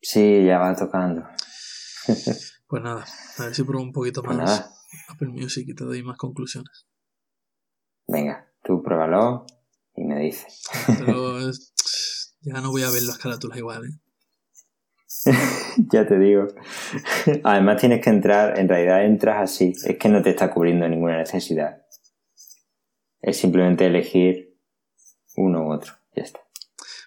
sí, 0.00 0.44
ya 0.46 0.58
va 0.58 0.74
tocando. 0.74 1.22
Pues 2.66 2.82
nada, 2.82 3.02
a 3.38 3.44
ver 3.44 3.54
si 3.54 3.62
pruebo 3.62 3.82
un 3.82 3.92
poquito 3.92 4.22
Pues 4.22 4.36
más 4.36 4.46
nada, 4.46 4.70
Apple 5.08 5.28
Music 5.28 5.66
y 5.68 5.74
te 5.74 5.84
doy 5.84 6.02
más 6.02 6.18
conclusiones. 6.18 6.86
venga, 8.06 8.52
tú 8.62 8.82
pruébalo 8.82 9.46
y 9.94 10.04
me 10.04 10.18
dices. 10.20 10.62
Pero 10.98 11.38
ya 12.42 12.60
no 12.60 12.70
voy 12.70 12.82
a 12.82 12.90
ver 12.90 13.02
las 13.04 13.16
carátulas 13.18 13.56
igual, 13.56 13.86
¿eh? 13.86 13.98
ya 15.92 16.06
te 16.06 16.18
digo. 16.18 16.46
Además 17.44 17.80
tienes 17.80 18.00
que 18.02 18.10
entrar, 18.10 18.58
en 18.58 18.68
realidad 18.68 19.04
entras 19.04 19.42
así, 19.42 19.72
es 19.84 19.96
que 19.98 20.08
no 20.08 20.22
te 20.22 20.30
está 20.30 20.50
cubriendo 20.50 20.88
ninguna 20.88 21.16
necesidad. 21.18 21.82
Es 23.20 23.38
simplemente 23.38 23.86
elegir 23.86 24.56
uno 25.36 25.66
u 25.66 25.72
otro, 25.72 25.92
ya 26.14 26.22
está. 26.22 26.40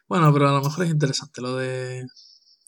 Bueno, 0.08 0.32
pero 0.34 0.50
a 0.50 0.52
lo 0.54 0.62
mejor 0.62 0.86
es 0.86 0.92
interesante 0.92 1.42
lo 1.42 1.56
de 1.56 2.06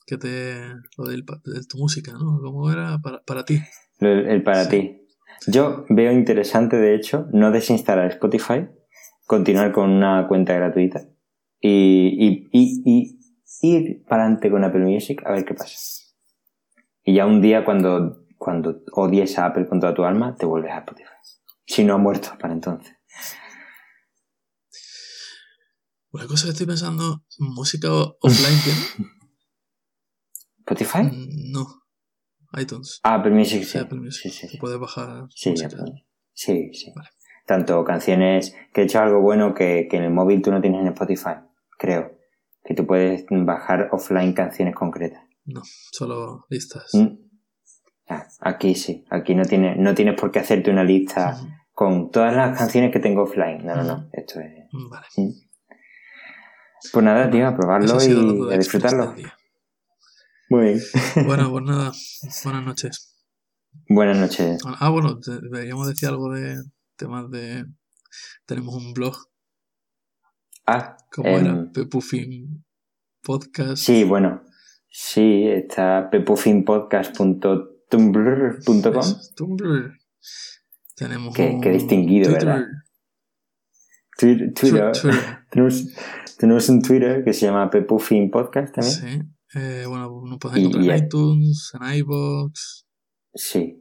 que 0.06 0.18
te 0.18 0.56
lo 0.98 1.06
de 1.06 1.22
tu 1.68 1.78
música, 1.78 2.14
¿no? 2.14 2.40
¿Cómo 2.42 2.72
era 2.72 3.00
para, 3.00 3.22
para 3.24 3.44
ti? 3.46 3.60
El, 4.00 4.28
el 4.28 4.44
para 4.44 4.66
Sí. 4.66 4.70
ti. 4.70 5.00
Yo 5.48 5.86
veo 5.90 6.12
interesante, 6.12 6.78
de 6.78 6.96
hecho, 6.96 7.28
no 7.34 7.52
desinstalar 7.52 8.12
Spotify, 8.12 8.68
continuar 9.26 9.72
con 9.74 9.90
una 9.90 10.26
cuenta 10.28 10.54
gratuita 10.54 11.06
y, 11.60 12.16
y, 12.18 12.50
y, 12.52 12.82
y 12.86 13.20
ir 13.62 14.04
para 14.06 14.24
adelante 14.24 14.50
con 14.52 14.64
Apple 14.64 14.84
Music 14.86 15.22
a 15.26 15.32
ver 15.32 15.46
qué 15.46 15.54
pasa. 15.54 15.76
Y 17.04 17.16
ya 17.16 17.26
un 17.26 17.42
día 17.42 17.66
cuando, 17.66 18.26
cuando 18.38 18.82
odies 18.94 19.38
a 19.38 19.48
Apple 19.48 19.68
con 19.68 19.80
toda 19.80 19.94
tu 19.94 20.04
alma, 20.06 20.36
te 20.36 20.46
vuelves 20.46 20.72
a 20.72 20.80
Spotify. 20.80 21.10
Si 21.66 21.84
no 21.84 21.96
ha 21.96 21.98
muerto 21.98 22.30
para 22.40 22.54
entonces. 22.54 22.96
Una 26.12 26.28
cosa 26.28 26.46
que 26.46 26.52
estoy 26.52 26.68
pensando, 26.68 27.24
música 27.40 27.90
offline 27.92 28.60
tiene? 28.64 29.10
¿Spotify? 30.60 31.04
Mm, 31.04 31.52
No. 31.52 31.68
iTunes. 32.60 33.00
Ah, 33.04 33.16
Apple 33.16 33.32
Music 33.32 33.64
Sí, 33.64 33.70
sí. 33.72 33.78
Apple 33.80 34.00
Music. 34.00 34.22
Sí, 34.22 34.30
sí, 34.30 34.48
sí. 34.48 34.58
puedes 34.58 34.80
bajar 34.80 35.26
Sí, 35.30 35.56
sí, 36.34 36.72
sí. 36.74 36.92
Vale. 36.96 37.10
Tanto 37.48 37.84
canciones, 37.84 38.56
que 38.74 38.82
he 38.82 38.84
hecho 38.86 39.00
algo 39.00 39.22
bueno 39.22 39.54
que, 39.54 39.88
que 39.90 39.98
en 39.98 40.04
el 40.04 40.12
móvil 40.12 40.42
tú 40.42 40.52
no 40.52 40.62
tienes 40.62 40.82
en 40.82 40.88
Spotify, 40.88 41.36
creo. 41.78 42.18
Que 42.64 42.74
tú 42.74 42.88
puedes 42.88 43.26
bajar 43.30 43.90
offline 43.92 44.34
canciones 44.34 44.76
concretas. 44.76 45.24
No, 45.46 45.62
solo 45.92 46.46
listas. 46.50 46.94
Mm. 46.94 47.18
Ah, 48.08 48.28
aquí 48.42 48.76
sí, 48.76 49.06
aquí 49.10 49.36
no 49.36 49.44
tienes, 49.44 49.78
no 49.78 49.94
tienes 49.96 50.20
por 50.20 50.32
qué 50.32 50.40
hacerte 50.40 50.72
una 50.72 50.84
lista 50.84 51.38
con 51.74 52.12
todas 52.12 52.36
las 52.36 52.58
canciones 52.58 52.92
que 52.92 53.00
tengo 53.00 53.24
offline. 53.24 53.66
No, 53.66 53.76
no, 53.76 53.84
no. 53.84 54.10
Esto 54.14 54.40
es. 54.40 54.68
Mm, 54.72 54.90
Vale. 54.90 55.08
Pues 56.92 57.06
nada, 57.06 57.30
tío, 57.30 57.48
a 57.48 57.56
probarlo 57.56 57.98
y 58.02 58.54
a 58.54 58.58
disfrutarlo. 58.58 59.16
Muy 60.50 60.64
bien. 60.66 60.82
Bueno, 61.26 61.50
pues 61.50 61.64
nada. 61.64 61.92
Buenas 62.44 62.66
noches. 62.66 63.14
Buenas 63.90 64.18
noches. 64.18 64.62
Ah, 64.80 64.90
bueno, 64.90 65.18
deberíamos 65.26 65.88
decir 65.88 66.10
algo 66.10 66.32
de 66.32 66.62
temas 66.96 67.30
de. 67.32 67.66
Tenemos 68.46 68.76
un 68.76 68.94
blog, 68.94 69.16
Ah, 70.66 70.98
como 71.12 71.28
em, 71.30 71.46
era 71.46 71.70
Pepufin 71.74 72.64
Podcast. 73.22 73.84
sí, 73.84 74.04
bueno. 74.04 74.42
Sí, 74.90 75.46
está 75.48 76.10
pepufinpodcast.tumblr.com. 76.12 79.04
Tumblr. 79.36 79.98
Tenemos 80.96 81.34
Qué- 81.36 81.50
un 81.50 81.62
qué 81.62 81.70
distinguido, 81.72 82.30
Twitter. 82.30 82.46
¿verdad? 82.48 82.66
Twitter. 84.18 84.54
Twitter. 84.54 84.92
Tenemos, 85.50 85.88
tenemos 86.38 86.70
un 86.70 86.82
Twitter 86.82 87.24
que 87.24 87.34
se 87.34 87.46
llama 87.48 87.70
Pepufin 87.70 88.30
Podcast 88.32 88.74
también. 88.76 89.36
Sí. 89.50 89.60
Eh, 89.60 89.86
bueno, 89.88 90.22
nos 90.26 90.40
puedes 90.40 90.58
encontrar 90.60 90.84
y- 90.84 90.90
en 90.90 91.04
iTunes, 91.06 91.72
en 91.80 91.94
iBox, 92.00 92.86
Sí. 93.36 93.80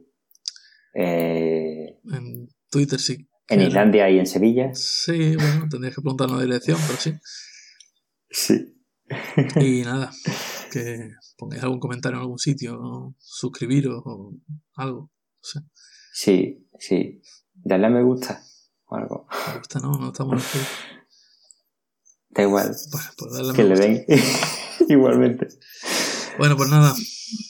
Eh, 0.95 1.99
en 2.11 2.47
Twitter 2.69 2.99
sí. 2.99 3.27
En 3.49 3.61
Islandia 3.61 4.09
y 4.09 4.19
en 4.19 4.25
Sevilla. 4.25 4.71
Sí, 4.73 5.35
bueno, 5.35 5.67
tendrías 5.69 5.95
que 5.95 6.01
preguntar 6.01 6.29
la 6.29 6.41
dirección, 6.41 6.77
pero 6.87 6.99
sí. 6.99 7.13
Sí. 8.29 8.75
Y 9.59 9.81
nada, 9.85 10.11
que 10.71 11.11
pongáis 11.37 11.63
algún 11.63 11.79
comentario 11.79 12.17
en 12.17 12.21
algún 12.21 12.39
sitio, 12.39 13.15
suscribiros 13.19 14.01
o 14.05 14.33
algo. 14.75 15.11
Sí, 16.13 16.67
sí. 16.79 17.21
Dale 17.53 17.87
a 17.87 17.89
me 17.89 18.03
gusta 18.03 18.41
o 18.85 18.95
algo. 18.95 19.27
me 19.51 19.57
gusta, 19.59 19.79
¿no? 19.79 19.97
No 19.97 20.07
estamos 20.07 20.43
Facebook. 20.43 21.03
Da 22.29 22.43
igual. 22.43 22.75
Bueno, 22.91 23.07
pues 23.17 23.49
a 23.49 23.53
Que 23.53 23.63
me 23.63 23.69
le 23.69 23.75
den 23.75 24.05
igualmente. 24.89 25.47
Bueno, 26.37 26.57
pues 26.57 26.69
nada. 26.69 26.95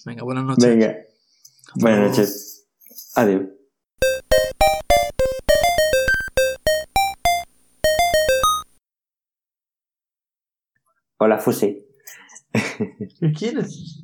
Venga, 0.06 0.24
buenas 0.24 0.44
noches. 0.44 0.66
Venga. 0.66 0.88
Hasta 0.88 1.74
Buenas 1.76 2.00
luego. 2.00 2.10
noches. 2.18 2.68
Adiós. 3.16 3.42
Hola, 11.26 11.38
Fusi. 11.38 11.88
¿Qué 12.52 13.32
quieres? 13.32 14.04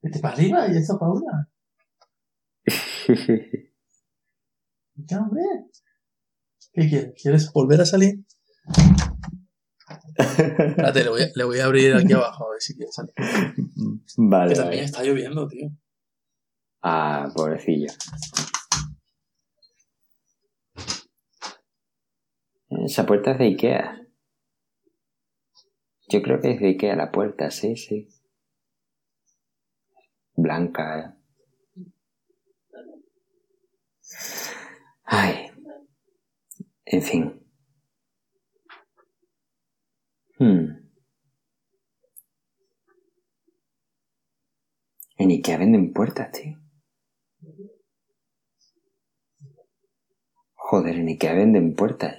Vete 0.00 0.20
para 0.20 0.34
arriba 0.34 0.68
y 0.68 0.76
esto 0.76 0.96
para 1.00 1.10
una. 1.10 1.50
Ya, 4.94 5.18
hombre. 5.18 5.42
¿Qué 6.72 6.88
quieres? 6.88 7.14
¿Quieres 7.20 7.52
volver 7.52 7.80
a 7.80 7.86
salir? 7.86 8.24
Espérate, 10.16 11.02
le 11.02 11.10
voy, 11.10 11.22
a, 11.22 11.26
le 11.34 11.44
voy 11.44 11.58
a 11.58 11.64
abrir 11.64 11.92
aquí 11.94 12.12
abajo 12.12 12.46
a 12.46 12.50
ver 12.52 12.60
si 12.60 12.76
quieres 12.76 12.94
salir. 12.94 13.14
Vale, 14.16 14.50
Que 14.52 14.60
también 14.60 14.78
vale. 14.82 14.84
está 14.84 15.02
lloviendo, 15.02 15.48
tío. 15.48 15.70
Ah, 16.82 17.32
pobrecillo. 17.34 17.90
Esa 22.84 23.06
puerta 23.06 23.32
es 23.32 23.38
de 23.38 23.44
Ikea. 23.46 24.06
Yo 26.10 26.20
creo 26.20 26.40
que 26.40 26.50
es 26.50 26.60
de 26.60 26.66
Ikea 26.66 26.94
la 26.96 27.10
puerta, 27.10 27.50
sí, 27.50 27.76
sí. 27.76 28.08
Blanca. 30.36 30.84
eh. 30.98 31.14
Ay. 35.04 35.50
En 36.84 37.02
fin. 37.02 37.24
Hmm. 40.38 40.80
En 45.18 45.30
Ikea 45.30 45.58
venden 45.58 45.92
puertas, 45.92 46.32
tío. 46.32 46.58
Joder, 50.54 50.96
en 50.96 51.08
Ikea 51.08 51.34
venden 51.34 51.74
puertas. 51.74 52.16